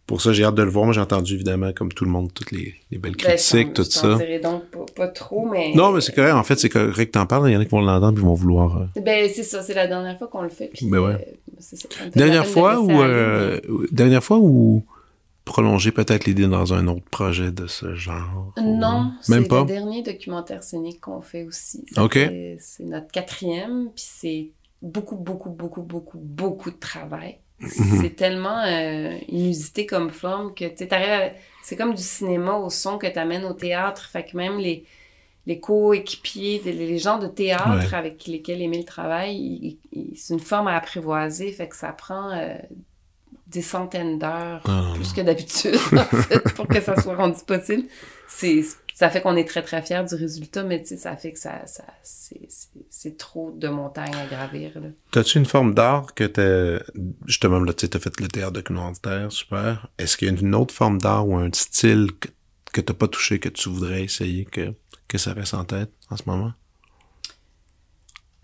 pour 0.07 0.21
ça. 0.23 0.33
J'ai 0.33 0.45
hâte 0.45 0.55
de 0.55 0.63
le 0.63 0.71
voir. 0.71 0.85
Moi, 0.87 0.95
j'ai 0.95 1.01
entendu, 1.01 1.35
évidemment, 1.35 1.73
comme 1.73 1.93
tout 1.93 2.05
le 2.05 2.11
monde, 2.11 2.33
toutes 2.33 2.51
les, 2.51 2.75
les 2.91 2.99
belles 2.99 3.13
ben, 3.13 3.23
je 3.23 3.27
critiques, 3.35 3.75
tout 3.75 3.85
je 3.85 3.89
ça. 3.91 4.15
dirai 4.17 4.39
donc 4.39 4.65
pas, 4.71 4.85
pas 4.97 5.09
trop, 5.09 5.49
mais... 5.49 5.73
Non, 5.75 5.93
mais 5.93 6.01
c'est 6.01 6.15
correct. 6.15 6.33
En 6.35 6.43
fait, 6.45 6.59
c'est 6.59 6.69
correct 6.69 6.95
que 6.97 7.19
t'en 7.19 7.27
parles. 7.27 7.51
Il 7.51 7.53
y 7.53 7.57
en 7.57 7.61
a 7.61 7.65
qui 7.65 7.71
vont 7.71 7.81
l'entendre 7.81 8.15
puis 8.15 8.23
ils 8.23 8.27
vont 8.27 8.35
vouloir. 8.35 8.83
euh, 8.97 9.01
Ben, 9.01 9.29
c'est 9.35 9.43
ça, 9.43 9.63
c'est 9.63 9.75
la 9.75 9.87
dernière 9.87 10.17
fois 10.19 10.29
qu'on 10.29 10.43
le 10.43 10.49
fait. 10.49 10.71
Puis, 10.75 10.87
Ben 10.89 10.99
ouais. 10.99 11.13
euh, 11.13 11.19
c'est 11.59 11.77
ça, 11.77 11.89
Dernière 12.15 12.43
peine 12.43 12.51
de 12.51 12.55
fois 12.55 12.81
ou, 12.81 13.87
dernière 13.91 14.25
fois 14.25 14.39
ou 14.39 14.83
prolonger 15.45 15.93
peut-être 15.93 16.25
l'idée 16.25 16.47
dans 16.47 16.73
un 16.75 16.87
autre 16.89 17.05
projet 17.11 17.53
de 17.53 17.67
ce 17.67 17.95
genre? 17.95 18.53
ou- 18.57 18.61
Non, 18.63 19.13
c'est 19.21 19.41
le 19.41 19.65
dernier 19.67 20.03
documentaire 20.03 20.63
scénique 20.63 21.01
qu'on 21.03 21.21
fait 21.21 21.45
aussi. 21.45 21.85
Ça 21.93 22.05
Ok. 22.05 22.15
fait- 22.15 22.57
C'est 22.61 22.85
notre 22.85 23.09
quatrième, 23.11 23.91
puis 23.95 24.05
c'est 24.07 24.51
beaucoup, 24.83 25.17
beaucoup, 25.17 25.51
beaucoup, 25.51 25.83
beaucoup, 25.83 26.19
beaucoup 26.19 26.71
de 26.71 26.77
travail. 26.79 27.39
Mhm. 27.61 27.69
C'est 28.01 28.17
tellement 28.17 28.63
euh, 28.67 29.17
inusité 29.29 29.87
comme 29.87 30.11
forme 30.11 30.55
que, 30.55 30.65
tu 30.65 30.93
à- 30.93 31.31
C'est 31.63 31.77
comme 31.77 31.95
du 31.95 32.03
cinéma 32.03 32.57
au 32.57 32.69
son 32.69 32.99
que 32.99 33.07
t'amènes 33.07 33.45
au 33.45 33.53
théâtre. 33.55 34.09
Fait 34.11 34.25
que 34.25 34.37
même 34.37 34.59
les, 34.59 34.85
les 35.47 35.61
coéquipiers, 35.61 36.61
les, 36.65 36.73
les 36.73 36.99
gens 36.99 37.19
de 37.19 37.27
théâtre 37.29 37.89
Ouais. 37.91 37.95
avec 37.95 38.27
lesquels 38.27 38.61
Émile 38.61 38.85
travaille, 38.85 39.37
il- 39.37 39.79
il- 39.93 40.17
c'est 40.17 40.35
une 40.35 40.41
forme 40.41 40.67
à 40.69 40.77
apprivoiser. 40.77 41.53
Fait 41.53 41.69
que 41.69 41.77
ça 41.77 41.93
prend 41.93 42.31
euh, 42.33 42.55
des 43.47 43.63
centaines 43.63 44.19
d'heures, 44.19 44.63
Ah, 44.65 44.93
plus 44.95 45.13
que 45.13 45.21
d'habitude, 45.21 45.79
en 45.93 46.05
fait, 46.05 46.55
pour 46.55 46.67
que 46.67 46.81
ça 46.81 47.01
soit 47.01 47.17
rendu 47.17 47.41
possible. 47.47 47.85
C'est, 48.27 48.65
ça 48.95 49.11
fait 49.11 49.21
qu'on 49.21 49.37
est 49.37 49.47
très, 49.47 49.63
très 49.63 49.83
fiers 49.83 50.05
du 50.09 50.15
résultat, 50.15 50.63
mais 50.63 50.81
tu 50.81 50.89
sais, 50.89 50.97
ça 50.97 51.17
fait 51.17 51.33
que 51.33 51.39
ça, 51.39 51.67
ça, 51.67 51.85
c'est, 52.03 53.17
trop 53.19 53.51
de 53.51 53.69
montagnes 53.69 54.15
à 54.15 54.27
gravir. 54.27 54.73
Là. 54.81 54.89
T'as-tu 55.11 55.39
une 55.39 55.47
forme 55.47 55.75
d'art 55.75 56.15
que 56.15 56.25
t'as, 56.25 56.83
justement, 57.27 57.61
là, 57.61 57.73
tu 57.75 57.83
sais, 57.83 57.89
t'as 57.89 57.99
fait 57.99 58.19
le 58.21 58.29
théâtre 58.29 58.53
documentaire, 58.53 59.31
super. 59.31 59.89
Est-ce 59.99 60.17
qu'il 60.17 60.29
y 60.29 60.31
a 60.31 60.35
une 60.35 60.55
autre 60.55 60.75
forme 60.75 60.99
d'art 60.99 61.29
ou 61.29 61.37
un 61.37 61.51
style 61.53 62.13
que, 62.19 62.29
que 62.73 62.81
t'as 62.81 62.95
pas 62.95 63.09
touché, 63.09 63.41
que 63.41 63.49
tu 63.49 63.69
voudrais 63.69 64.03
essayer, 64.03 64.47
que, 64.47 64.75
que 65.07 65.19
ça 65.19 65.35
reste 65.35 65.55
en 65.55 65.65
tête 65.65 65.91
en 66.11 66.17
ce 66.17 66.23
moment? 66.27 66.53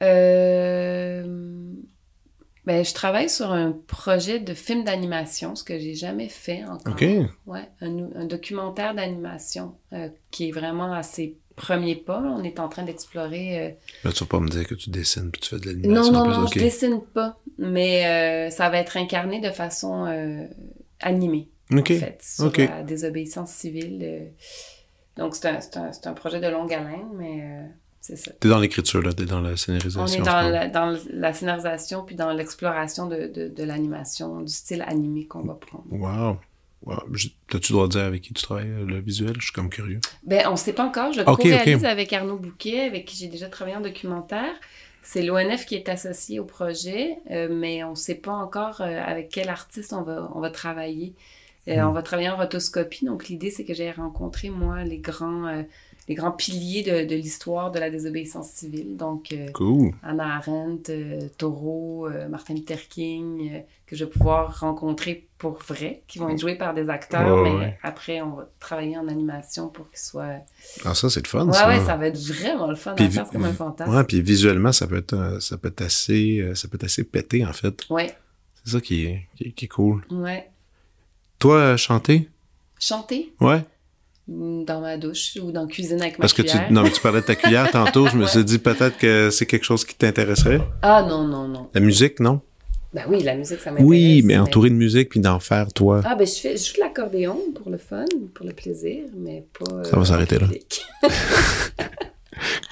Euh, 0.02 1.24
ben, 2.66 2.84
je 2.84 2.92
travaille 2.94 3.30
sur 3.30 3.52
un 3.52 3.72
projet 3.86 4.38
de 4.38 4.54
film 4.54 4.84
d'animation, 4.84 5.54
ce 5.56 5.64
que 5.64 5.78
j'ai 5.78 5.94
jamais 5.94 6.28
fait 6.28 6.64
encore. 6.64 6.92
OK. 6.92 7.04
Ouais, 7.46 7.68
un, 7.80 8.08
un 8.14 8.24
documentaire 8.26 8.94
d'animation 8.94 9.74
euh, 9.92 10.08
qui 10.30 10.48
est 10.48 10.52
vraiment 10.52 10.92
à 10.92 11.02
ses 11.02 11.36
premiers 11.56 11.96
pas. 11.96 12.20
On 12.20 12.42
est 12.44 12.58
en 12.60 12.68
train 12.68 12.82
d'explorer. 12.84 13.58
euh, 13.60 13.70
Là, 14.04 14.12
tu 14.12 14.24
vas 14.24 14.28
pas 14.28 14.40
me 14.40 14.48
dire 14.48 14.66
que 14.66 14.74
tu 14.74 14.90
dessines 14.90 15.30
puis 15.30 15.40
tu 15.40 15.50
fais 15.50 15.58
de 15.58 15.66
l'animation 15.66 16.12
Non, 16.12 16.12
non, 16.12 16.18
en 16.20 16.24
plus, 16.24 16.40
non, 16.40 16.46
je 16.54 16.58
dessine 16.58 17.00
pas, 17.14 17.38
mais 17.58 18.06
euh, 18.06 18.50
ça 18.50 18.68
va 18.70 18.78
être 18.78 18.96
incarné 18.96 19.40
de 19.40 19.50
façon 19.50 20.06
euh, 20.06 20.46
animée, 21.00 21.48
Ok. 21.72 21.90
en 21.90 21.98
fait, 21.98 22.18
sur 22.22 22.52
la 22.56 22.82
désobéissance 22.82 23.50
civile. 23.52 24.32
Donc, 25.16 25.34
c'est 25.34 25.48
un, 25.48 25.60
c'est 25.60 25.76
un, 25.76 25.92
c'est 25.92 26.06
un 26.06 26.14
projet 26.14 26.40
de 26.40 26.48
longue 26.48 26.72
haleine, 26.72 27.08
mais 27.16 27.42
c'est 28.00 28.16
ça. 28.16 28.32
T'es 28.40 28.48
dans 28.48 28.58
l'écriture, 28.58 29.02
là, 29.02 29.12
t'es 29.12 29.26
dans 29.26 29.40
la 29.40 29.50
On 29.50 29.56
scénarisation. 29.56 30.06
est 30.06 30.18
je 30.18 30.22
dans 30.22 30.40
la, 30.40 30.68
dans 30.68 30.98
la 31.12 31.32
scénarisation 31.32 32.04
puis 32.04 32.14
dans 32.16 32.32
l'exploration 32.32 33.06
de, 33.06 33.26
de, 33.26 33.48
de 33.48 33.64
l'animation, 33.64 34.40
du 34.40 34.52
style 34.52 34.82
animé 34.86 35.26
qu'on 35.26 35.42
va 35.42 35.54
prendre. 35.54 35.84
Wow. 35.90 36.38
wow. 36.84 37.02
T'as-tu 37.48 37.72
le 37.72 37.76
droit 37.76 37.86
de 37.88 37.92
dire 37.92 38.04
avec 38.04 38.22
qui 38.22 38.32
tu 38.32 38.42
travailles, 38.42 38.70
euh, 38.70 38.86
le 38.86 39.00
visuel? 39.00 39.34
Je 39.38 39.44
suis 39.44 39.52
comme 39.52 39.68
curieux. 39.68 40.00
Ben, 40.24 40.46
on 40.48 40.52
ne 40.52 40.56
sait 40.56 40.72
pas 40.72 40.84
encore. 40.84 41.12
Je 41.12 41.20
Ok, 41.20 41.42
co-réalise 41.42 41.76
ok. 41.78 41.84
avec 41.84 42.12
Arnaud 42.12 42.36
Bouquet, 42.38 42.80
avec 42.80 43.04
qui 43.04 43.16
j'ai 43.16 43.28
déjà 43.28 43.48
travaillé 43.48 43.76
en 43.76 43.80
documentaire. 43.82 44.52
C'est 45.02 45.22
l'ONF 45.22 45.64
qui 45.66 45.74
est 45.76 45.88
associé 45.88 46.40
au 46.40 46.44
projet, 46.44 47.16
euh, 47.30 47.48
mais 47.50 47.82
on 47.84 47.90
ne 47.90 47.94
sait 47.96 48.14
pas 48.16 48.32
encore 48.32 48.80
euh, 48.82 49.02
avec 49.02 49.30
quel 49.30 49.48
artiste 49.48 49.92
on 49.92 50.02
va, 50.02 50.30
on 50.34 50.40
va 50.40 50.50
travailler. 50.50 51.14
Euh, 51.68 51.76
Hmm. 51.76 51.88
On 51.88 51.92
va 51.92 52.02
travailler 52.02 52.30
en 52.30 52.36
rotoscopie. 52.38 53.04
Donc, 53.04 53.28
l'idée, 53.28 53.50
c'est 53.50 53.64
que 53.66 53.74
j'ai 53.74 53.90
rencontré, 53.90 54.48
moi, 54.48 54.82
les 54.82 54.98
grands, 54.98 55.46
euh, 55.46 55.62
les 56.08 56.14
grands 56.14 56.32
piliers 56.32 56.82
de, 56.82 57.08
de 57.08 57.14
l'histoire 57.14 57.70
de 57.70 57.78
la 57.78 57.90
désobéissance 57.90 58.48
civile. 58.50 58.96
Donc, 58.96 59.32
euh, 59.32 59.50
Cool. 59.52 59.92
Anna 60.02 60.36
Arendt, 60.36 60.90
euh, 60.92 61.20
Taureau, 61.38 62.08
euh, 62.08 62.28
Martin 62.28 62.54
Luther 62.54 62.88
King, 62.88 63.50
euh, 63.54 63.60
que 63.86 63.94
je 63.96 64.04
vais 64.04 64.10
pouvoir 64.10 64.60
rencontrer 64.60 65.28
pour 65.38 65.58
vrai, 65.68 66.02
qui 66.06 66.18
vont 66.18 66.28
être 66.28 66.40
joués 66.40 66.56
par 66.56 66.74
des 66.74 66.88
acteurs, 66.90 67.42
mais 67.42 67.50
ouais. 67.52 67.78
après, 67.82 68.20
on 68.20 68.34
va 68.34 68.48
travailler 68.58 68.98
en 68.98 69.08
animation 69.08 69.68
pour 69.68 69.88
qu'ils 69.90 70.00
soient... 70.00 70.36
Ah, 70.84 70.94
ça, 70.94 71.08
c'est 71.08 71.22
le 71.22 71.28
fun, 71.28 71.46
Ouais, 71.46 71.52
ça. 71.54 71.68
ouais, 71.68 71.80
ça 71.84 71.96
va 71.96 72.08
être 72.08 72.18
vraiment 72.18 72.66
le 72.66 72.74
fun 72.76 72.94
Puis 72.94 73.06
à 73.06 73.10
faire, 73.10 73.28
comme 73.30 73.44
un 73.44 73.52
fantasme. 73.52 73.94
Ouais, 73.94 74.04
puis 74.04 74.20
visuellement, 74.20 74.72
ça 74.72 74.86
peut 74.86 74.98
être, 74.98 75.38
ça 75.40 75.56
peut 75.56 75.68
être 75.68 75.80
assez, 75.82 76.50
ça 76.54 76.68
peut 76.68 76.74
être 76.76 76.84
assez 76.84 77.04
pété, 77.04 77.44
en 77.46 77.52
fait. 77.54 77.88
Ouais, 77.88 78.12
C'est 78.64 78.72
ça 78.72 78.80
qui 78.80 79.06
est, 79.06 79.26
qui 79.36 79.52
qui 79.52 79.64
est 79.64 79.68
cool. 79.68 80.02
ouais. 80.10 80.50
Toi, 81.38 81.76
chanter? 81.78 82.28
Chanter? 82.78 83.32
Ouais? 83.40 83.62
Dans 84.30 84.80
ma 84.80 84.96
douche 84.96 85.36
ou 85.42 85.50
dans 85.50 85.62
la 85.62 85.66
cuisine 85.66 86.00
avec 86.00 86.18
ma 86.18 86.22
Parce 86.22 86.32
que 86.32 86.42
tu, 86.42 86.56
non, 86.70 86.82
mais 86.82 86.90
tu 86.90 87.00
parlais 87.00 87.20
de 87.20 87.26
ta 87.26 87.34
cuillère 87.34 87.70
tantôt, 87.72 88.06
je 88.06 88.16
me 88.16 88.26
suis 88.26 88.44
dit 88.44 88.58
peut-être 88.58 88.96
que 88.96 89.30
c'est 89.30 89.46
quelque 89.46 89.64
chose 89.64 89.84
qui 89.84 89.94
t'intéresserait. 89.96 90.60
Ah 90.82 91.04
non, 91.08 91.26
non, 91.26 91.48
non. 91.48 91.68
La 91.74 91.80
musique, 91.80 92.20
non? 92.20 92.40
Ben 92.92 93.04
oui, 93.08 93.22
la 93.22 93.36
musique, 93.36 93.60
ça 93.60 93.70
m'intéresse. 93.70 93.88
Oui, 93.88 94.22
mais 94.24 94.36
entouré 94.38 94.68
de 94.70 94.74
musique 94.74 95.10
puis 95.10 95.20
d'en 95.20 95.38
faire, 95.40 95.72
toi. 95.72 96.00
Ah 96.04 96.14
ben 96.16 96.26
je 96.26 96.32
fais 96.32 96.56
je 96.56 96.64
joue 96.68 96.74
de 96.74 96.80
l'accordéon 96.80 97.38
pour 97.54 97.70
le 97.70 97.78
fun, 97.78 98.04
pour 98.34 98.46
le 98.46 98.52
plaisir, 98.52 99.04
mais 99.16 99.44
pas... 99.58 99.76
euh, 99.76 99.84
Ça 99.84 99.96
va 99.96 100.04
s'arrêter 100.04 100.38
là. 100.38 100.46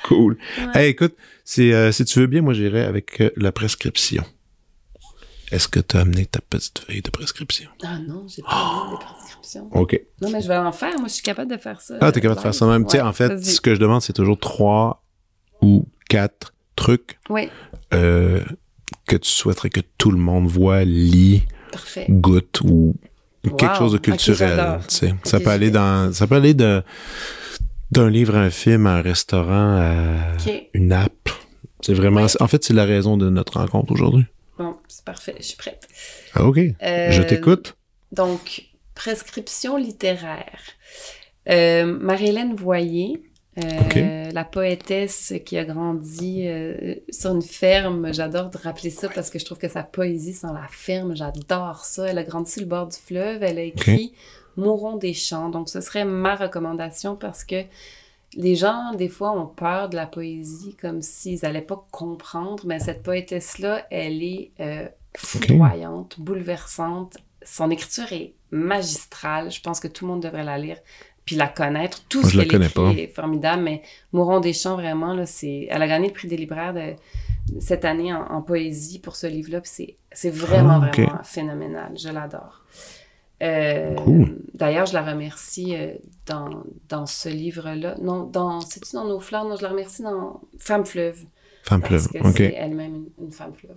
Cool. 0.04 0.38
Ouais. 0.74 0.82
Hey, 0.84 0.90
écoute, 0.90 1.14
si, 1.44 1.72
euh, 1.72 1.92
si 1.92 2.04
tu 2.06 2.20
veux 2.20 2.26
bien, 2.26 2.40
moi, 2.40 2.54
j'irai 2.54 2.82
avec 2.84 3.20
euh, 3.20 3.30
la 3.36 3.52
prescription. 3.52 4.24
Est-ce 5.51 5.68
que 5.68 5.80
tu 5.80 5.96
as 5.96 6.01
amené 6.01 6.26
ta 6.26 6.40
petite 6.40 6.78
feuille 6.80 7.01
de 7.03 7.11
prescription? 7.11 7.70
Ah 7.84 7.99
non, 8.07 8.26
j'ai 8.28 8.42
pas 8.42 8.49
amené 8.51 8.96
des 8.99 9.05
prescriptions. 9.05 9.68
OK. 9.72 10.01
Non, 10.20 10.30
mais 10.30 10.40
je 10.42 10.49
vais 10.49 10.57
en 10.57 10.72
faire. 10.72 10.99
Moi, 10.99 11.09
je 11.09 11.14
suis 11.14 11.22
capable 11.22 11.51
de 11.51 11.57
faire 11.57 11.80
ça. 11.80 11.94
Ah, 12.01 12.12
t'es 12.12 12.20
capable 12.20 12.36
de 12.38 12.42
faire 12.42 12.55
ça 12.55 12.66
même. 12.66 12.84
Tu 12.84 12.92
sais, 12.92 13.01
en 13.01 13.12
fait, 13.12 13.42
ce 13.44 13.61
que 13.61 13.74
je 13.74 13.80
demande, 13.80 14.03
c'est 14.03 14.12
toujours 14.12 14.38
trois 14.38 15.03
ou 15.62 15.86
quatre 16.09 16.55
trucs 16.76 17.18
Oui, 17.30 17.49
euh, 17.94 18.40
que 19.07 19.16
tu 19.16 19.28
souhaiterais 19.30 19.70
que 19.70 19.80
tout 19.96 20.11
le 20.11 20.18
monde 20.18 20.46
voit, 20.46 20.84
lit, 20.84 21.42
parfait. 21.72 22.07
goûte 22.09 22.61
ou 22.62 22.94
quelque 23.57 23.72
Wow. 23.72 23.78
chose 23.78 23.92
de 23.92 23.99
culturel. 23.99 24.80
ça 25.24 25.40
peut 25.40 25.51
aller 25.51 25.70
dans, 25.70 26.12
ça 26.12 26.26
peut 26.26 26.34
aller 26.36 26.55
de 26.55 26.82
d'un 27.90 28.11
livre 28.11 28.36
à 28.36 28.40
un 28.40 28.51
film, 28.51 28.86
à 28.86 28.96
un 28.96 29.01
restaurant, 29.01 29.78
à 29.80 30.36
une 30.74 30.92
app. 30.92 31.30
C'est 31.80 31.94
vraiment, 31.94 32.22
Ouais. 32.24 32.42
en 32.42 32.46
fait, 32.49 32.62
c'est 32.62 32.74
la 32.74 32.84
raison 32.84 33.16
de 33.16 33.30
notre 33.30 33.59
rencontre 33.61 33.92
aujourd'hui. 33.92 34.26
Bon, 34.59 34.76
c'est 34.88 35.04
parfait, 35.04 35.36
je 35.38 35.44
suis 35.44 35.56
prête. 35.56 35.86
Ah, 36.34 36.44
OK. 36.44 36.59
Euh, 36.59 37.11
Je 37.11 37.22
t'écoute. 37.22 37.76
Donc, 38.12 38.64
prescription 38.94 39.76
littéraire. 39.76 40.61
Euh, 41.48 41.86
Marie-Hélène 42.00 42.54
Voyer, 42.54 43.22
euh, 43.64 44.30
la 44.32 44.44
poétesse 44.44 45.34
qui 45.44 45.56
a 45.56 45.64
grandi 45.64 46.46
euh, 46.46 46.94
sur 47.11 47.32
une 47.32 47.42
ferme. 47.42 48.12
J'adore 48.12 48.50
de 48.50 48.59
rappeler 48.59 48.90
ça 48.90 49.09
parce 49.09 49.30
que 49.30 49.38
je 49.38 49.44
trouve 49.44 49.59
que 49.59 49.68
sa 49.68 49.82
poésie 49.82 50.34
sans 50.34 50.52
la 50.52 50.66
ferme, 50.70 51.16
j'adore 51.16 51.84
ça. 51.84 52.09
Elle 52.09 52.18
a 52.18 52.24
grandi 52.24 52.50
sur 52.50 52.61
le 52.62 52.66
bord 52.68 52.88
du 52.88 52.96
fleuve. 52.96 53.42
Elle 53.42 53.59
a 53.59 53.62
écrit 53.62 54.12
Mourons 54.56 54.96
des 54.96 55.14
champs. 55.14 55.48
Donc, 55.48 55.68
ce 55.68 55.80
serait 55.80 56.04
ma 56.04 56.34
recommandation 56.34 57.14
parce 57.14 57.44
que 57.44 57.62
les 58.34 58.54
gens, 58.54 58.92
des 58.94 59.08
fois, 59.08 59.32
ont 59.32 59.46
peur 59.46 59.88
de 59.88 59.96
la 59.96 60.06
poésie 60.06 60.76
comme 60.80 61.02
s'ils 61.02 61.40
n'allaient 61.42 61.62
pas 61.62 61.86
comprendre. 61.90 62.64
Mais 62.66 62.78
cette 62.78 63.02
poétesse-là, 63.02 63.86
elle 63.90 64.22
est 64.22 64.52
euh, 64.60 64.88
foudroyante, 65.16 66.20
bouleversante. 66.20 67.16
Son 67.42 67.70
écriture 67.70 68.12
est 68.12 68.34
magistrale. 68.50 69.50
Je 69.50 69.60
pense 69.60 69.80
que 69.80 69.88
tout 69.88 70.04
le 70.06 70.12
monde 70.12 70.22
devrait 70.22 70.44
la 70.44 70.58
lire 70.58 70.78
puis 71.24 71.36
la 71.36 71.48
connaître. 71.48 72.02
Tout 72.08 72.22
Moi, 72.22 72.30
ce 72.30 72.36
qu'elle 72.38 72.62
écrit 72.62 72.72
pas. 72.72 72.90
est 72.90 73.08
formidable, 73.14 73.62
mais 73.62 73.82
Mourons 74.12 74.40
des 74.40 74.54
champs, 74.54 74.76
vraiment, 74.76 75.12
là, 75.12 75.26
c'est... 75.26 75.66
Elle 75.70 75.82
a 75.82 75.86
gagné 75.88 76.08
le 76.08 76.14
prix 76.14 76.26
des 76.26 76.38
libraires 76.38 76.72
de... 76.72 76.94
cette 77.60 77.84
année 77.84 78.14
en, 78.14 78.22
en 78.22 78.40
poésie 78.40 78.98
pour 78.98 79.14
ce 79.14 79.26
livre-là, 79.26 79.60
puis 79.60 79.70
c'est, 79.72 79.96
c'est 80.10 80.30
vraiment, 80.30 80.80
Ah, 80.82 80.90
vraiment 80.90 81.22
phénoménal. 81.22 81.92
Je 81.98 82.08
l'adore. 82.08 82.64
Euh, 83.43 83.95
Cool. 83.95 84.39
D'ailleurs, 84.55 84.86
je 84.86 84.95
la 84.95 85.03
remercie 85.03 85.76
euh, 85.76 85.95
dans, 86.26 86.64
dans 86.89 87.07
ce 87.07 87.28
livre-là. 87.28 87.95
Non, 88.01 88.24
dans... 88.24 88.61
C'est-tu 88.61 88.95
dans 88.95 89.05
Nos 89.05 89.20
fleurs? 89.20 89.45
Non, 89.45 89.57
je 89.57 89.62
la 89.62 89.68
remercie 89.68 90.03
dans 90.03 90.41
Femme 90.59 90.84
fleuve. 90.84 91.20
Femme 91.62 91.80
Parce 91.82 92.09
fleuve. 92.09 92.22
que 92.22 92.28
OK. 92.28 92.34
c'est 92.36 92.55
elle-même 92.55 92.95
une, 93.18 93.24
une 93.26 93.32
femme 93.32 93.53
fleuve. 93.55 93.76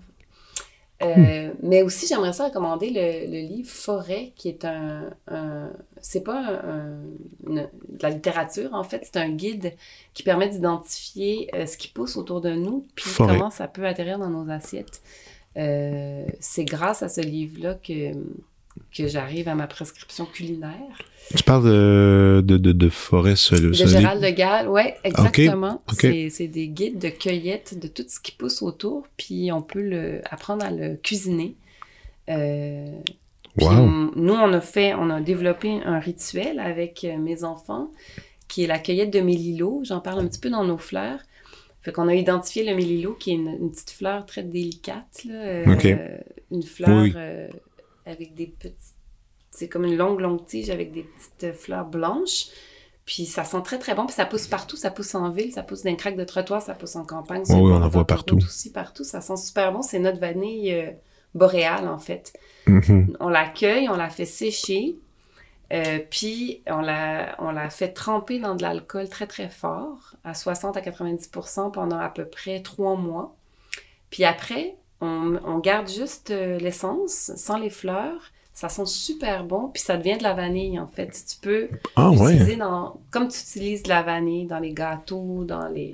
Euh, 1.04 1.52
Mais 1.64 1.82
aussi, 1.82 2.06
j'aimerais 2.06 2.32
ça 2.34 2.46
recommander 2.46 2.92
le, 2.92 3.26
le 3.32 3.48
livre 3.48 3.70
Forêt, 3.70 4.34
qui 4.36 4.50
est 4.50 4.66
un. 4.66 5.10
un- 5.28 5.72
c'est 6.00 6.22
pas 6.24 6.40
un- 6.40 6.70
un- 6.70 7.04
une- 7.48 7.56
de 7.90 8.04
la 8.04 8.10
littérature, 8.12 8.70
en 8.74 8.84
fait, 8.84 9.02
c'est 9.04 9.18
un 9.18 9.30
guide 9.30 9.74
qui 10.14 10.22
permet 10.22 10.48
d'identifier 10.50 11.50
euh, 11.56 11.66
ce 11.66 11.76
qui 11.78 11.88
pousse 11.88 12.18
autour 12.18 12.40
de 12.40 12.52
nous, 12.54 12.86
puis 12.96 13.10
Forêt. 13.10 13.34
comment 13.36 13.50
ça 13.50 13.68
peut 13.68 13.86
atterrir 13.88 14.20
dans 14.20 14.30
nos 14.30 14.50
assiettes. 14.52 15.02
Euh, 15.58 16.26
c'est 16.40 16.66
grâce 16.66 17.02
à 17.02 17.10
ce 17.10 17.22
livre-là 17.22 17.74
que, 17.76 18.12
que 18.96 19.08
j'arrive 19.08 19.48
à 19.48 19.56
ma 19.56 19.68
prescription 19.68 20.26
culinaire. 20.26 20.98
Tu 21.36 21.44
parles 21.44 21.64
de, 21.66 22.42
de, 22.46 22.58
de, 22.58 22.72
de 22.74 22.90
forêt. 22.90 23.34
De 23.52 23.72
Gérald 23.74 24.22
de 24.22 24.30
Gaulle, 24.32 24.70
ouais, 24.70 24.96
exactement. 25.04 25.82
C'est, 25.98 26.30
c'est 26.30 26.48
des 26.48 26.68
guides 26.68 27.00
de 27.00 27.10
cueillette 27.10 27.80
de 27.80 27.88
tout 27.88 28.04
ce 28.08 28.20
qui 28.20 28.34
pousse 28.34 28.62
autour, 28.62 29.08
puis 29.18 29.52
on 29.52 29.62
peut 29.62 29.82
le, 29.82 30.22
apprendre 30.30 30.66
à 30.66 30.72
le 30.72 30.96
cuisiner. 30.96 31.56
Euh, 32.30 32.86
Wow. 33.60 33.68
on- 33.72 34.12
nous, 34.16 34.34
on 34.34 34.54
a 34.54 34.62
fait, 34.62 34.94
on 34.94 35.10
a 35.10 35.20
développé 35.20 35.82
un 35.84 36.00
rituel 36.00 36.58
avec 36.62 37.04
euh, 37.04 37.18
mes 37.18 37.44
enfants, 37.44 37.92
qui 38.48 38.64
est 38.64 38.68
la 38.68 38.80
cueillette 38.80 39.12
de 39.12 39.20
mélilo. 39.20 39.82
J'en 39.84 40.00
parle 40.00 40.20
un 40.22 40.28
petit 40.28 40.40
peu 40.40 40.50
dans 40.50 40.64
nos 40.64 40.78
fleurs. 40.78 41.20
Fait 41.82 41.92
qu'on 41.92 42.08
a 42.08 42.16
identifié 42.16 42.64
le 42.64 42.74
mélilo, 42.76 43.14
qui 43.14 43.32
est 43.32 43.36
une, 43.36 43.50
une 43.60 43.72
petite 43.72 43.90
fleur 43.92 44.26
très 44.26 44.44
délicate, 44.44 45.26
là, 45.28 45.34
euh, 45.34 46.18
une 46.52 46.64
fleur 46.64 47.02
Oui. 47.02 47.12
euh, 47.16 47.48
avec 48.12 48.36
des 48.36 48.48
petites, 48.48 48.78
c'est 49.52 49.68
comme 49.68 49.86
une 49.86 49.98
longue 49.98 50.20
longue 50.20 50.46
tige 50.46 50.70
avec 50.70 50.92
des 50.92 51.04
petites 51.04 51.44
euh, 51.44 51.54
fleurs 51.54 51.86
blanches. 51.86 52.48
Puis 53.04 53.26
ça 53.26 53.44
sent 53.44 53.62
très 53.64 53.80
très 53.80 53.96
bon, 53.96 54.06
puis 54.06 54.14
ça 54.16 54.26
pousse 54.26 54.48
partout, 54.48 54.78
ça 54.78 54.92
pousse 54.92 55.16
en 55.16 55.32
ville, 55.32 55.52
ça 55.52 55.64
pousse 55.64 55.84
les 55.84 55.96
craques 55.98 56.16
de 56.16 56.24
trottoir, 56.24 56.62
ça 56.62 56.76
pousse 56.76 56.96
en 56.96 57.04
campagne. 57.04 57.44
Oui, 57.50 57.56
on 57.72 57.82
en 57.82 57.88
voit 57.90 58.06
partout. 58.06 58.38
Aussi 58.38 58.72
partout, 58.72 59.04
ça 59.04 59.22
sent 59.22 59.38
super 59.38 59.74
bon. 59.74 59.82
C'est 59.82 60.00
notre 60.00 60.20
vanille 60.20 60.72
euh, 60.74 60.92
boréale 61.34 61.88
en 61.88 61.98
fait 61.98 62.34
Mhm. 62.68 63.18
on 63.20 63.28
la 63.30 63.48
cueille, 63.48 63.90
on 63.90 63.96
la 63.96 64.10
fait 64.10 64.26
sécher, 64.26 64.98
euh, 65.74 66.00
puis 66.12 66.62
on 66.68 66.80
la, 66.82 67.36
on 67.40 67.52
la 67.52 67.70
fait 67.72 67.90
tremper 67.92 68.40
dans 68.40 68.54
de 68.56 68.62
l'alcool 68.62 69.10
très 69.10 69.26
très 69.26 69.50
fort, 69.50 70.16
à 70.24 70.34
60 70.36 70.78
à 70.78 70.82
90% 70.82 71.72
pendant 71.72 71.98
à 71.98 72.10
peu 72.10 72.26
près 72.26 72.62
trois 72.62 72.96
mois. 72.96 73.36
Puis 74.12 74.26
après, 74.26 74.76
on, 75.02 75.40
on 75.46 75.60
garde 75.60 75.90
juste 75.90 76.32
euh, 76.32 76.58
l'essence, 76.60 77.32
sans 77.36 77.58
les 77.58 77.70
fleurs. 77.70 78.32
Ça 78.54 78.68
sent 78.70 78.86
super 78.86 79.46
bon, 79.46 79.70
puis 79.70 79.82
ça 79.82 79.96
devient 79.98 80.18
de 80.18 80.24
la 80.24 80.34
vanille 80.34 80.78
en 80.80 80.86
fait. 80.88 81.10
Tu 81.10 81.38
peux 81.42 81.70
Ah 81.96 82.12
ouais. 82.12 82.34
utiliser 82.34 82.58
dans, 82.58 83.00
comme 83.10 83.30
tu 83.30 83.40
utilises 83.40 83.82
de 83.84 83.90
la 83.90 84.04
vanille 84.04 84.46
dans 84.46 84.60
les 84.60 84.74
gâteaux, 84.74 85.44
dans 85.46 85.68
les, 85.70 85.94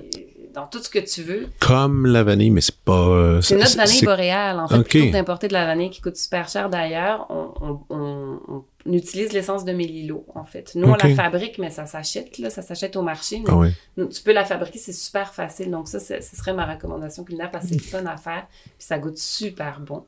dans 0.60 0.66
tout 0.66 0.82
ce 0.82 0.88
que 0.88 0.98
tu 0.98 1.22
veux. 1.22 1.46
Comme 1.60 2.04
la 2.06 2.24
vanille, 2.24 2.50
mais 2.50 2.60
c'est 2.60 2.74
pas. 2.74 2.92
euh, 2.92 3.40
C'est 3.40 3.56
notre 3.56 3.76
vanille 3.76 3.98
c'est- 3.98 4.04
boréale, 4.06 4.58
en 4.58 4.66
fait. 4.68 4.74
Ok. 4.78 4.88
Plutôt 4.88 5.10
d'importer 5.12 5.46
de 5.48 5.52
la 5.52 5.66
vanille 5.66 5.90
qui 5.90 6.00
coûte 6.00 6.16
super 6.16 6.48
cher 6.48 6.68
d'ailleurs, 6.68 7.26
on, 7.30 7.52
on- 7.60 7.80
on- 7.96 8.64
on 8.86 8.92
utilise 8.92 9.32
l'essence 9.32 9.64
de 9.64 9.72
mélilo, 9.72 10.24
en 10.34 10.44
fait. 10.44 10.72
Nous, 10.74 10.88
on 10.88 10.94
la 10.96 11.14
fabrique, 11.14 11.58
mais 11.58 11.70
ça 11.70 11.86
s'achète, 11.86 12.38
là, 12.38 12.50
ça 12.50 12.62
s'achète 12.62 12.96
au 12.96 13.02
marché. 13.02 13.40
Mais 13.46 13.68
Ah 14.02 14.06
tu 14.12 14.22
peux 14.22 14.32
la 14.32 14.44
fabriquer, 14.44 14.78
c'est 14.78 14.92
super 14.92 15.32
facile. 15.32 15.70
Donc 15.70 15.86
ça, 15.88 16.00
c'est- 16.00 16.22
ce 16.22 16.34
serait 16.34 16.54
ma 16.54 16.66
recommandation 16.66 17.22
culinaire 17.22 17.50
parce 17.52 17.64
que 17.66 17.70
c'est 17.74 17.76
le 17.76 17.82
fun 17.82 18.06
à 18.06 18.16
faire, 18.16 18.46
puis 18.50 18.72
ça 18.86 18.98
goûte 18.98 19.18
super 19.18 19.78
bon. 19.80 20.04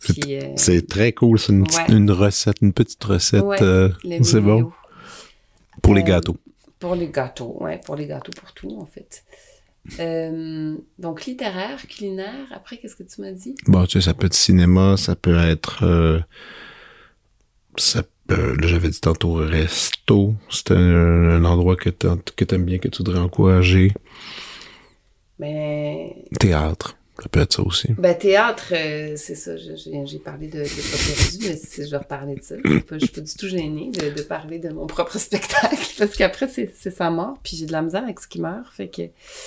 Puis, 0.00 0.36
euh, 0.36 0.52
C'est 0.56 0.86
très 0.88 1.12
cool. 1.12 1.38
C'est 1.38 1.52
une, 1.52 1.64
petite- 1.64 1.88
Ouais. 1.88 1.94
une 1.96 2.10
recette, 2.10 2.56
une 2.62 2.72
petite 2.72 3.02
recette. 3.04 3.42
Ouais, 3.44 3.62
euh, 3.62 3.88
c'est 4.22 4.40
bon. 4.40 4.72
Pour 5.82 5.94
les 5.94 6.02
gâteaux. 6.02 6.36
Pour 6.78 6.94
les 6.94 7.08
gâteaux, 7.08 7.56
ouais, 7.60 7.78
pour 7.84 7.94
les 7.96 8.06
gâteaux, 8.06 8.32
pour 8.40 8.52
tout, 8.54 8.78
en 8.80 8.86
fait. 8.86 9.22
Euh, 9.98 10.76
donc, 10.98 11.24
littéraire, 11.26 11.84
culinaire. 11.88 12.46
Après, 12.52 12.76
qu'est-ce 12.76 12.96
que 12.96 13.02
tu 13.02 13.20
m'as 13.20 13.32
dit? 13.32 13.54
Bon, 13.66 13.84
tu 13.86 13.92
sais, 14.00 14.04
ça 14.04 14.14
peut 14.14 14.26
être 14.26 14.34
cinéma, 14.34 14.96
ça 14.96 15.16
peut 15.16 15.36
être. 15.36 15.84
euh, 15.84 16.20
ça 17.76 18.02
peut. 18.26 18.56
Là, 18.60 18.66
j'avais 18.66 18.90
dit 18.90 19.00
tantôt 19.00 19.34
resto. 19.34 20.34
C'est 20.50 20.70
un, 20.72 20.76
un 20.76 21.44
endroit 21.44 21.76
que 21.76 21.90
tu 21.90 22.06
aimes 22.54 22.64
bien, 22.64 22.78
que 22.78 22.88
tu 22.88 22.98
voudrais 22.98 23.18
encourager. 23.18 23.92
Mais 25.38 26.24
Théâtre. 26.38 26.96
Ça 27.22 27.28
peut 27.28 27.40
être 27.40 27.52
ça 27.52 27.62
aussi. 27.62 27.88
Ben, 27.98 28.16
théâtre, 28.16 28.72
euh, 28.72 29.12
c'est 29.16 29.34
ça. 29.34 29.52
J'ai 29.56 30.18
parlé 30.18 30.46
de, 30.48 30.58
de 30.58 30.64
Pas 30.64 31.14
perdu, 31.14 31.38
mais 31.48 31.56
si 31.56 31.84
je 31.84 31.90
vais 31.90 31.96
reparler 31.98 32.34
de 32.36 32.42
ça. 32.42 32.54
Je 32.64 32.70
suis 32.70 32.80
pas, 32.80 32.94
je 32.98 33.04
suis 33.04 33.08
pas 33.14 33.20
du 33.20 33.34
tout 33.34 33.48
gênée 33.48 33.90
de, 33.92 34.10
de 34.16 34.22
parler 34.22 34.58
de 34.58 34.70
mon 34.70 34.86
propre 34.86 35.18
spectacle, 35.18 35.76
parce 35.98 36.16
qu'après, 36.16 36.48
c'est 36.48 36.90
sa 36.90 37.10
mort, 37.10 37.34
puis 37.42 37.56
j'ai 37.56 37.66
de 37.66 37.72
la 37.72 37.82
misère 37.82 38.02
avec 38.04 38.20
ce 38.20 38.26
qui 38.28 38.40
meurt. 38.40 38.66
Fait 38.74 38.88
que. 38.88 39.02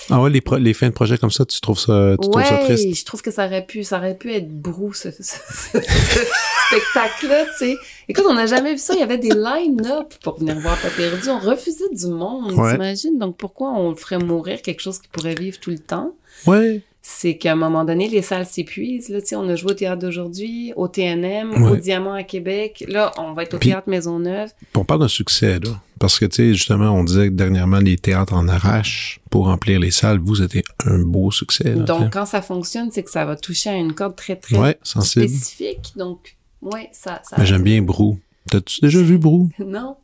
Ah 0.09 0.21
ouais, 0.21 0.29
les, 0.29 0.41
pro- 0.41 0.57
les 0.57 0.73
fins 0.73 0.89
de 0.89 0.93
projet 0.93 1.17
comme 1.17 1.31
ça, 1.31 1.45
tu 1.45 1.59
trouves 1.61 1.79
ça, 1.79 2.15
tu 2.21 2.29
trouves 2.29 2.43
ça 2.43 2.57
triste? 2.59 2.95
je 2.95 3.05
trouve 3.05 3.21
que 3.21 3.31
ça 3.31 3.45
aurait 3.47 3.65
pu, 3.65 3.83
ça 3.83 3.97
aurait 3.97 4.15
pu 4.17 4.31
être 4.33 4.49
brou, 4.49 4.93
ce, 4.93 5.09
ce- 5.11 5.23
ce- 5.23 5.79
ce 5.79 6.19
spectacle-là, 6.67 7.45
tu 7.57 7.65
sais. 7.65 7.75
Écoute, 8.07 8.25
on 8.29 8.33
n'a 8.33 8.45
jamais 8.45 8.73
vu 8.73 8.77
ça. 8.79 8.93
Il 8.93 8.99
y 8.99 9.03
avait 9.03 9.17
des 9.17 9.29
line-up 9.33 10.13
pour 10.23 10.39
venir 10.39 10.59
voir 10.59 10.77
Pas 10.79 10.89
perdu. 10.89 11.29
On 11.29 11.39
refusait 11.39 11.89
du 11.91 12.07
monde, 12.07 12.51
Ouais. 12.53 12.73
t'imagines? 12.73 13.17
Donc, 13.17 13.37
pourquoi 13.37 13.71
on 13.71 13.89
le 13.89 13.95
ferait 13.95 14.17
mourir 14.19 14.61
quelque 14.61 14.79
chose 14.81 14.99
qui 14.99 15.07
pourrait 15.07 15.35
vivre 15.35 15.59
tout 15.59 15.69
le 15.71 15.79
temps? 15.79 16.13
Ouais. 16.45 16.81
C'est 17.05 17.35
qu'à 17.37 17.51
un 17.51 17.55
moment 17.55 17.83
donné, 17.83 18.07
les 18.07 18.21
salles 18.21 18.45
s'épuisent. 18.45 19.09
Là, 19.09 19.19
tu 19.21 19.27
sais, 19.27 19.35
on 19.35 19.47
a 19.49 19.55
joué 19.55 19.71
au 19.71 19.75
théâtre 19.75 20.01
d'aujourd'hui, 20.01 20.71
au 20.77 20.87
TNM, 20.87 21.51
Ouais. 21.61 21.71
au 21.71 21.75
Diamant 21.75 22.13
à 22.13 22.23
Québec. 22.23 22.83
Là, 22.87 23.11
on 23.17 23.33
va 23.33 23.43
être 23.43 23.55
au 23.55 23.57
Puis- 23.57 23.69
théâtre 23.71 23.89
Maisonneuve. 23.89 24.49
On 24.73 24.85
parle 24.85 25.01
d'un 25.01 25.07
succès, 25.09 25.59
là. 25.59 25.71
Parce 25.99 26.17
que, 26.17 26.25
tu 26.25 26.35
sais, 26.35 26.53
justement, 26.53 26.91
on 26.91 27.03
disait 27.03 27.27
que 27.27 27.33
dernièrement, 27.33 27.79
les 27.79 27.97
théâtres 27.97 28.33
en 28.33 28.47
arrachent 28.47 29.19
pour 29.29 29.45
remplir 29.47 29.79
les 29.81 29.91
salles. 29.91 30.19
Vous, 30.19 30.35
c'était 30.35 30.63
un 30.85 30.99
beau 30.99 31.29
succès. 31.31 31.75
Là, 31.75 31.83
Donc, 31.83 32.13
quand 32.13 32.25
ça 32.25 32.41
fonctionne, 32.41 32.89
c'est 32.91 33.03
que 33.03 33.11
ça 33.11 33.25
va 33.25 33.35
toucher 33.35 33.69
à 33.69 33.75
une 33.75 33.93
corde 33.93 34.15
très, 34.15 34.37
très 34.37 34.57
ouais, 34.57 34.77
spécifique. 34.83 35.91
Donc, 35.97 36.37
ouais, 36.61 36.89
ça... 36.93 37.21
ça... 37.23 37.35
Mais 37.37 37.45
j'aime 37.45 37.63
bien 37.63 37.81
Brou. 37.81 38.17
T'as-tu 38.49 38.79
déjà 38.81 39.01
vu 39.01 39.17
Brou? 39.17 39.49
Non. 39.59 39.97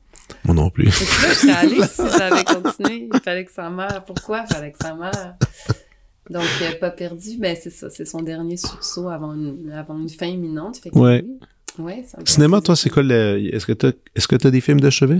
Moi 0.43 0.53
non 0.53 0.69
plus. 0.69 0.85
Là, 0.85 0.91
je 0.91 1.33
serais 1.33 1.51
allée 1.53 1.81
si 1.83 2.01
j'avais 2.17 2.43
continué. 2.43 3.09
Il 3.13 3.19
fallait 3.21 3.45
que 3.45 3.51
ça 3.51 3.67
meure. 3.69 4.03
Pourquoi? 4.05 4.43
Il 4.49 4.53
fallait 4.53 4.71
que 4.71 4.77
ça 4.79 4.93
meure? 4.93 5.33
Donc, 6.29 6.43
euh, 6.61 6.75
pas 6.79 6.91
perdu, 6.91 7.37
ben 7.39 7.57
c'est 7.59 7.69
ça. 7.69 7.89
C'est 7.89 8.05
son 8.05 8.21
dernier 8.21 8.57
sursaut 8.57 9.09
avant 9.09 9.33
une, 9.33 9.71
avant 9.71 9.97
une 9.97 10.09
fin 10.09 10.27
imminente. 10.27 10.77
Fait 10.77 10.89
que 10.89 10.97
Ouais. 10.97 11.23
oui. 11.25 11.39
Ouais, 11.77 12.03
ça 12.05 12.17
Cinéma, 12.25 12.61
toi, 12.61 12.75
c'est 12.75 12.89
quoi 12.89 13.03
le. 13.03 13.49
Est-ce 13.53 13.65
que 13.65 13.73
que 13.73 14.35
t'as 14.35 14.51
des 14.51 14.61
films 14.61 14.81
de 14.81 14.89
chevet? 14.89 15.19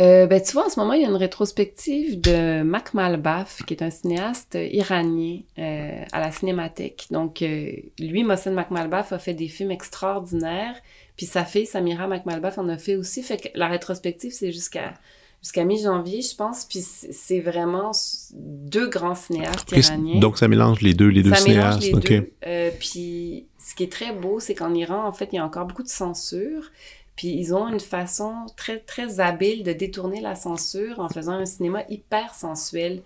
Euh, 0.00 0.26
ben, 0.26 0.40
tu 0.40 0.52
vois, 0.52 0.66
en 0.66 0.68
ce 0.68 0.78
moment, 0.78 0.92
il 0.92 1.02
y 1.02 1.04
a 1.04 1.08
une 1.08 1.16
rétrospective 1.16 2.20
de 2.20 2.62
Mac 2.62 2.94
Malbaf, 2.94 3.64
qui 3.66 3.74
est 3.74 3.82
un 3.82 3.90
cinéaste 3.90 4.56
iranien 4.70 5.40
euh, 5.58 6.04
à 6.12 6.20
la 6.20 6.30
Cinémathèque. 6.30 7.06
Donc, 7.10 7.42
euh, 7.42 7.72
lui, 7.98 8.22
Mohsen 8.22 8.54
Mac 8.54 8.70
Malbaf, 8.70 9.12
a 9.12 9.18
fait 9.18 9.34
des 9.34 9.48
films 9.48 9.72
extraordinaires. 9.72 10.76
Puis 11.16 11.26
sa 11.26 11.44
fille, 11.44 11.66
Samira 11.66 12.06
Mac 12.06 12.26
Malbaf, 12.26 12.58
en 12.58 12.68
a 12.68 12.78
fait 12.78 12.94
aussi. 12.94 13.22
Fait 13.24 13.38
que 13.38 13.48
la 13.56 13.66
rétrospective, 13.66 14.30
c'est 14.32 14.52
jusqu'à 14.52 14.94
jusqu'à 15.42 15.64
mi-janvier, 15.64 16.22
je 16.22 16.34
pense. 16.34 16.64
Puis 16.64 16.80
c'est 16.80 17.40
vraiment 17.40 17.92
deux 18.32 18.88
grands 18.88 19.14
cinéastes 19.14 19.70
iraniens. 19.72 20.20
Donc, 20.20 20.38
ça 20.38 20.48
mélange 20.48 20.80
les 20.80 20.94
deux, 20.94 21.08
les 21.08 21.22
deux 21.22 21.34
Ça 21.34 21.44
mélange 21.48 21.80
cinéastes. 21.80 21.82
les 21.82 21.94
OK. 21.94 22.08
deux. 22.08 22.32
Euh, 22.46 22.70
puis 22.78 23.46
ce 23.58 23.74
qui 23.74 23.84
est 23.84 23.92
très 23.92 24.12
beau, 24.12 24.40
c'est 24.40 24.54
qu'en 24.54 24.74
Iran, 24.74 25.06
en 25.06 25.12
fait, 25.12 25.28
il 25.32 25.36
y 25.36 25.38
a 25.38 25.44
encore 25.44 25.66
beaucoup 25.66 25.82
de 25.82 25.88
censure. 25.88 26.70
Puis 27.16 27.28
ils 27.28 27.52
ont 27.52 27.66
une 27.68 27.80
façon 27.80 28.32
très, 28.56 28.78
très 28.78 29.18
habile 29.18 29.64
de 29.64 29.72
détourner 29.72 30.20
la 30.20 30.36
censure 30.36 31.00
en 31.00 31.08
faisant 31.08 31.32
un 31.32 31.46
cinéma 31.46 31.82
hyper 31.88 32.34
sensuel. 32.34 33.02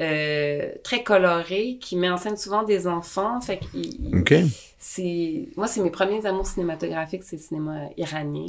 Euh, 0.00 0.70
très 0.82 1.02
coloré, 1.02 1.78
qui 1.80 1.96
met 1.96 2.08
en 2.10 2.16
scène 2.16 2.36
souvent 2.36 2.62
des 2.62 2.86
enfants. 2.86 3.40
Fait 3.40 3.58
qu'il- 3.58 4.16
OK. 4.18 4.34
c'est 4.78 5.48
moi 5.56 5.66
c'est 5.66 5.82
mes 5.82 5.90
premiers 5.90 6.24
amours 6.24 6.46
cinématographiques 6.46 7.22
c'est 7.24 7.36
le 7.36 7.42
cinéma 7.42 7.80
iranien. 7.98 8.46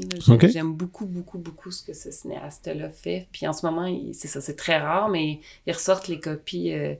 J'aime, 0.49 0.73
beaucoup 0.73 1.05
beaucoup 1.05 1.37
beaucoup 1.39 1.71
ce 1.71 1.83
que 1.83 1.93
ce 1.93 2.09
cinéaste 2.11 2.67
là 2.73 2.89
fait 2.89 3.27
puis 3.33 3.47
en 3.47 3.53
ce 3.53 3.65
moment 3.65 3.85
il- 3.85 4.13
c'est 4.13 4.27
ça 4.29 4.39
c'est 4.39 4.55
très 4.55 4.77
rare 4.77 5.09
mais 5.09 5.39
ils 5.67 5.73
ressortent 5.73 6.07
les 6.07 6.19
copies 6.21 6.71
euh, 6.73 6.93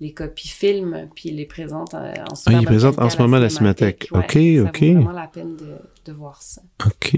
les 0.00 0.12
copies 0.14 0.48
films 0.48 1.08
puis 1.14 1.28
ils 1.30 1.36
les 1.36 1.44
présentent 1.44 1.92
euh, 1.94 2.14
en 2.14 2.34
Ah, 2.46 2.50
ils 2.52 2.54
bonne 2.56 2.64
présentent 2.64 2.98
en 2.98 3.10
ce 3.10 3.18
moment 3.18 3.36
à 3.36 3.40
la 3.40 3.50
Cinémathèque. 3.50 4.08
Ouais, 4.12 4.20
Ok, 4.20 4.32
ça 4.32 4.70
ok. 4.70 4.78
vraiment 4.94 5.12
la 5.12 5.26
peine 5.26 5.56
de, 5.56 5.76
de 6.06 6.12
voir 6.16 6.40
ça 6.40 6.62
OK, 6.86 7.16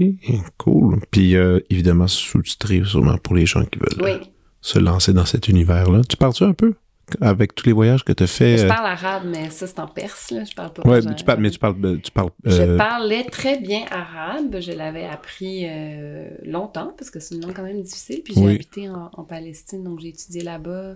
cool. 0.57 0.99
Puis 1.11 1.35
euh, 1.37 1.59
évidemment, 1.69 2.07
sous-titré 2.07 2.81
sûrement 2.83 3.17
pour 3.19 3.35
les 3.35 3.45
gens 3.45 3.63
qui 3.63 3.79
veulent 3.79 4.03
oui 4.03 4.29
se 4.61 4.79
lancer 4.79 5.13
dans 5.13 5.25
cet 5.25 5.47
univers-là. 5.47 6.01
Tu 6.07 6.17
parles-tu 6.17 6.43
un 6.43 6.53
peu 6.53 6.73
avec 7.19 7.55
tous 7.55 7.65
les 7.65 7.73
voyages 7.73 8.05
que 8.05 8.13
tu 8.13 8.23
as 8.23 8.27
fait? 8.27 8.57
je 8.57 8.63
euh, 8.63 8.67
parle 8.69 8.85
arabe 8.85 9.23
mais 9.25 9.49
ça 9.49 9.67
c'est 9.67 9.79
en 9.79 9.87
perse 9.87 10.31
là 10.31 10.45
je 10.45 10.55
parle 10.55 10.71
pas 10.71 10.87
Ouais, 10.87 11.01
genre- 11.01 11.13
tu 11.13 11.25
parles, 11.25 11.41
mais 11.41 11.49
tu 11.49 11.59
parles, 11.59 11.75
euh, 11.83 11.97
tu 12.01 12.09
parles. 12.09 12.29
Je 12.45 12.61
euh, 12.61 12.77
parlais 12.77 13.25
très 13.25 13.59
bien 13.59 13.83
arabe. 13.91 14.57
Je 14.61 14.71
l'avais 14.71 15.03
appris 15.03 15.65
euh, 15.67 16.29
longtemps 16.45 16.93
parce 16.97 17.09
que 17.11 17.19
c'est 17.19 17.35
une 17.35 17.41
langue 17.41 17.53
quand 17.53 17.63
même 17.63 17.81
difficile. 17.81 18.21
Puis 18.23 18.33
j'ai 18.35 18.39
Oui. 18.41 18.55
habité 18.55 18.87
en, 18.87 19.09
en 19.11 19.23
Palestine, 19.25 19.83
donc 19.83 19.99
j'ai 19.99 20.09
étudié 20.09 20.41
là-bas. 20.41 20.93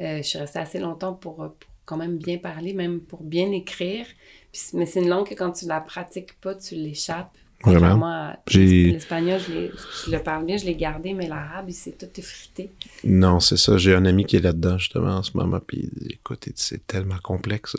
Euh, 0.00 0.16
je 0.18 0.22
suis 0.22 0.38
restée 0.38 0.58
assez 0.58 0.78
longtemps 0.78 1.12
pour, 1.12 1.36
pour 1.36 1.54
quand 1.84 1.96
même 1.98 2.16
bien 2.16 2.38
parler, 2.38 2.72
même 2.72 3.00
pour 3.00 3.22
bien 3.22 3.50
écrire. 3.52 4.06
Puis 4.52 4.62
mais 4.72 4.86
c'est 4.86 5.00
une 5.02 5.08
langue 5.10 5.28
que 5.28 5.34
quand 5.34 5.52
tu 5.52 5.66
la 5.66 5.80
pratiques 5.82 6.40
pas, 6.40 6.54
tu 6.54 6.76
l'échappes. 6.76 7.36
Vraiment. 7.64 8.32
L'espagnol, 8.92 9.40
je, 9.40 10.10
le 10.10 10.18
parle 10.22 10.44
bien, 10.46 10.56
je 10.56 10.66
l'ai 10.66 10.76
gardé, 10.76 11.14
mais 11.14 11.26
l'arabe, 11.26 11.66
il 11.68 11.74
s'est 11.74 11.92
tout 11.92 12.06
effrité. 12.18 12.70
Non, 13.04 13.40
c'est 13.40 13.56
ça. 13.56 13.76
J'ai 13.78 13.94
un 13.94 14.04
ami 14.04 14.24
qui 14.24 14.36
est 14.36 14.40
là-dedans, 14.40 14.78
justement, 14.78 15.14
en 15.16 15.22
ce 15.22 15.36
moment. 15.36 15.58
Puis, 15.66 15.90
il 15.92 15.98
dit, 16.06 16.14
écoute, 16.14 16.48
c'est 16.54 16.86
tellement 16.86 17.18
complexe. 17.22 17.76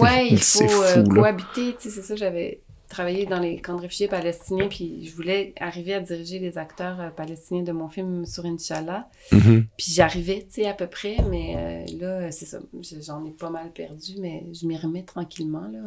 Ouais, 0.00 0.28
il 0.30 0.38
faut 0.38 0.82
euh, 0.82 1.04
cohabiter. 1.04 1.76
Tu 1.80 1.88
sais, 1.88 1.90
c'est 1.90 2.02
ça, 2.02 2.16
j'avais 2.16 2.60
travaillé 2.88 3.24
dans 3.24 3.38
les 3.38 3.58
camps 3.58 3.76
de 3.76 3.80
réfugiés 3.80 4.06
palestiniens, 4.08 4.68
puis 4.68 5.06
je 5.08 5.14
voulais 5.14 5.54
arriver 5.58 5.94
à 5.94 6.00
diriger 6.00 6.38
les 6.38 6.58
acteurs 6.58 7.00
euh, 7.00 7.08
palestiniens 7.08 7.62
de 7.62 7.72
mon 7.72 7.88
film 7.88 8.26
sur 8.26 8.44
Inch'Allah. 8.44 9.08
Mhm. 9.32 9.64
Puis 9.78 9.92
j'arrivais, 9.94 10.40
tu 10.52 10.60
sais, 10.62 10.66
à 10.68 10.74
peu 10.74 10.86
près, 10.88 11.16
mais 11.30 11.54
euh, 11.56 11.98
là, 11.98 12.30
c'est 12.32 12.44
ça. 12.44 12.58
je- 12.82 13.00
J'en 13.00 13.24
ai 13.24 13.30
pas 13.30 13.48
mal 13.48 13.72
perdu, 13.72 14.16
mais 14.20 14.44
je 14.52 14.66
m'y 14.66 14.76
remets 14.76 15.04
tranquillement, 15.04 15.66
là. 15.72 15.78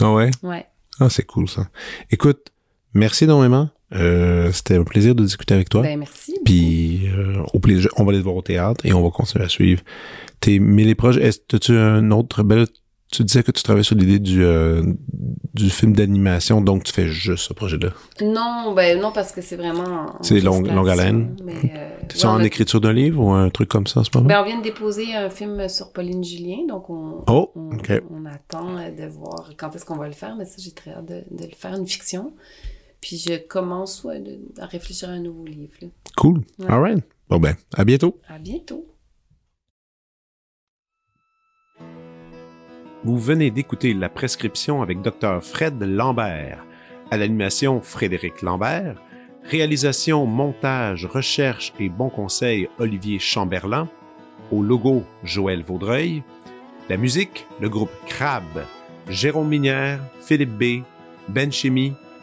Ah 0.00 0.14
ouais? 0.14 0.30
Ouais. 0.42 0.64
Ah, 0.98 1.10
c'est 1.10 1.26
cool, 1.26 1.46
ça. 1.46 1.68
Écoute, 2.10 2.46
merci 2.96 3.24
énormément. 3.24 3.68
Euh, 3.94 4.50
C'était 4.52 4.76
un 4.76 4.82
plaisir 4.84 5.14
de 5.14 5.22
discuter 5.22 5.54
avec 5.54 5.68
toi. 5.68 5.82
Ben, 5.82 5.98
merci. 5.98 6.34
Puis, 6.44 7.08
euh, 7.16 7.42
au 7.54 7.60
plaisir, 7.60 7.88
on 7.96 8.04
va 8.04 8.10
aller 8.10 8.18
te 8.18 8.24
voir 8.24 8.36
au 8.36 8.42
théâtre 8.42 8.84
et 8.84 8.92
on 8.92 9.02
va 9.02 9.10
continuer 9.10 9.44
à 9.44 9.48
suivre 9.48 9.82
tes 10.40 10.58
mille 10.58 10.94
projets. 10.96 11.22
Est-ce 11.22 11.38
que 11.48 11.56
tu 11.56 11.76
un 11.76 12.10
autre 12.10 12.42
bel... 12.42 12.66
Tu 13.12 13.22
disais 13.22 13.44
que 13.44 13.52
tu 13.52 13.62
travaillais 13.62 13.84
sur 13.84 13.94
l'idée 13.94 14.18
du, 14.18 14.42
euh, 14.44 14.82
du 15.54 15.70
film 15.70 15.92
d'animation, 15.94 16.60
donc 16.60 16.82
tu 16.82 16.92
fais 16.92 17.06
juste 17.06 17.44
ce 17.46 17.52
projet-là? 17.52 17.90
Non, 18.20 18.74
ben 18.74 19.00
non, 19.00 19.12
parce 19.12 19.30
que 19.30 19.40
c'est 19.40 19.54
vraiment. 19.54 20.16
en 20.18 20.22
C'est 20.24 20.40
longue- 20.40 20.66
longue 20.66 20.88
haleine. 20.88 21.36
Euh, 21.48 21.88
T'es-tu 22.08 22.26
ouais, 22.26 22.32
en 22.32 22.40
a- 22.40 22.44
écriture 22.44 22.80
d'un 22.80 22.92
livre 22.92 23.22
ou 23.22 23.30
un 23.30 23.48
truc 23.48 23.68
comme 23.68 23.86
ça 23.86 24.00
en 24.00 24.04
ce 24.04 24.10
moment? 24.12 24.26
Ben, 24.26 24.40
on 24.42 24.44
vient 24.44 24.58
de 24.58 24.64
déposer 24.64 25.14
un 25.14 25.30
film 25.30 25.68
sur 25.68 25.92
Pauline 25.92 26.24
Julien, 26.24 26.66
donc 26.68 26.90
on, 26.90 27.22
Oh, 27.28 27.52
on, 27.54 27.78
attend 28.26 28.74
de 28.74 29.06
voir 29.06 29.52
quand 29.56 29.74
est-ce 29.76 29.84
qu'on 29.84 29.96
va 29.96 30.08
le 30.08 30.12
faire, 30.12 30.34
mais 30.36 30.44
ça, 30.44 30.56
j'ai 30.58 30.72
très 30.72 30.90
hâte 30.90 31.06
de, 31.06 31.22
de 31.30 31.44
le 31.44 31.54
faire, 31.56 31.74
une 31.76 31.86
fiction. 31.86 32.32
Puis 33.06 33.18
je 33.18 33.36
commence 33.36 34.02
ouais, 34.02 34.18
de- 34.18 34.40
à 34.60 34.66
réfléchir 34.66 35.08
à 35.08 35.12
un 35.12 35.20
nouveau 35.20 35.44
livre. 35.46 35.74
là. 35.80 35.86
Cool. 36.16 36.38
Ouais. 36.58 36.66
All 36.68 36.80
right. 36.80 37.04
Bon 37.28 37.38
ben, 37.38 37.54
à 37.76 37.84
bientôt. 37.84 38.18
À 38.26 38.36
bientôt. 38.36 38.84
Vous 43.04 43.16
venez 43.16 43.52
d'écouter 43.52 43.94
La 43.94 44.08
Prescription 44.08 44.82
avec 44.82 45.02
Dr. 45.02 45.40
Fred 45.40 45.80
Lambert. 45.80 46.64
À 47.12 47.16
l'animation, 47.16 47.80
Frédéric 47.80 48.42
Lambert. 48.42 49.00
Réalisation, 49.44 50.26
montage, 50.26 51.06
recherche 51.06 51.72
et 51.78 51.88
bons 51.88 52.10
conseils, 52.10 52.68
Olivier 52.80 53.20
Chamberlain. 53.20 53.88
Au 54.50 54.62
logo, 54.64 55.04
Joël 55.22 55.62
Vaudreuil. 55.62 56.24
La 56.88 56.96
musique, 56.96 57.46
le 57.60 57.68
groupe 57.68 57.92
Crab. 58.08 58.42
Jérôme 59.08 59.46
Minière, 59.48 60.00
Philippe 60.20 60.58
B., 60.58 60.82
Ben 61.28 61.52
Chimie, 61.52 61.92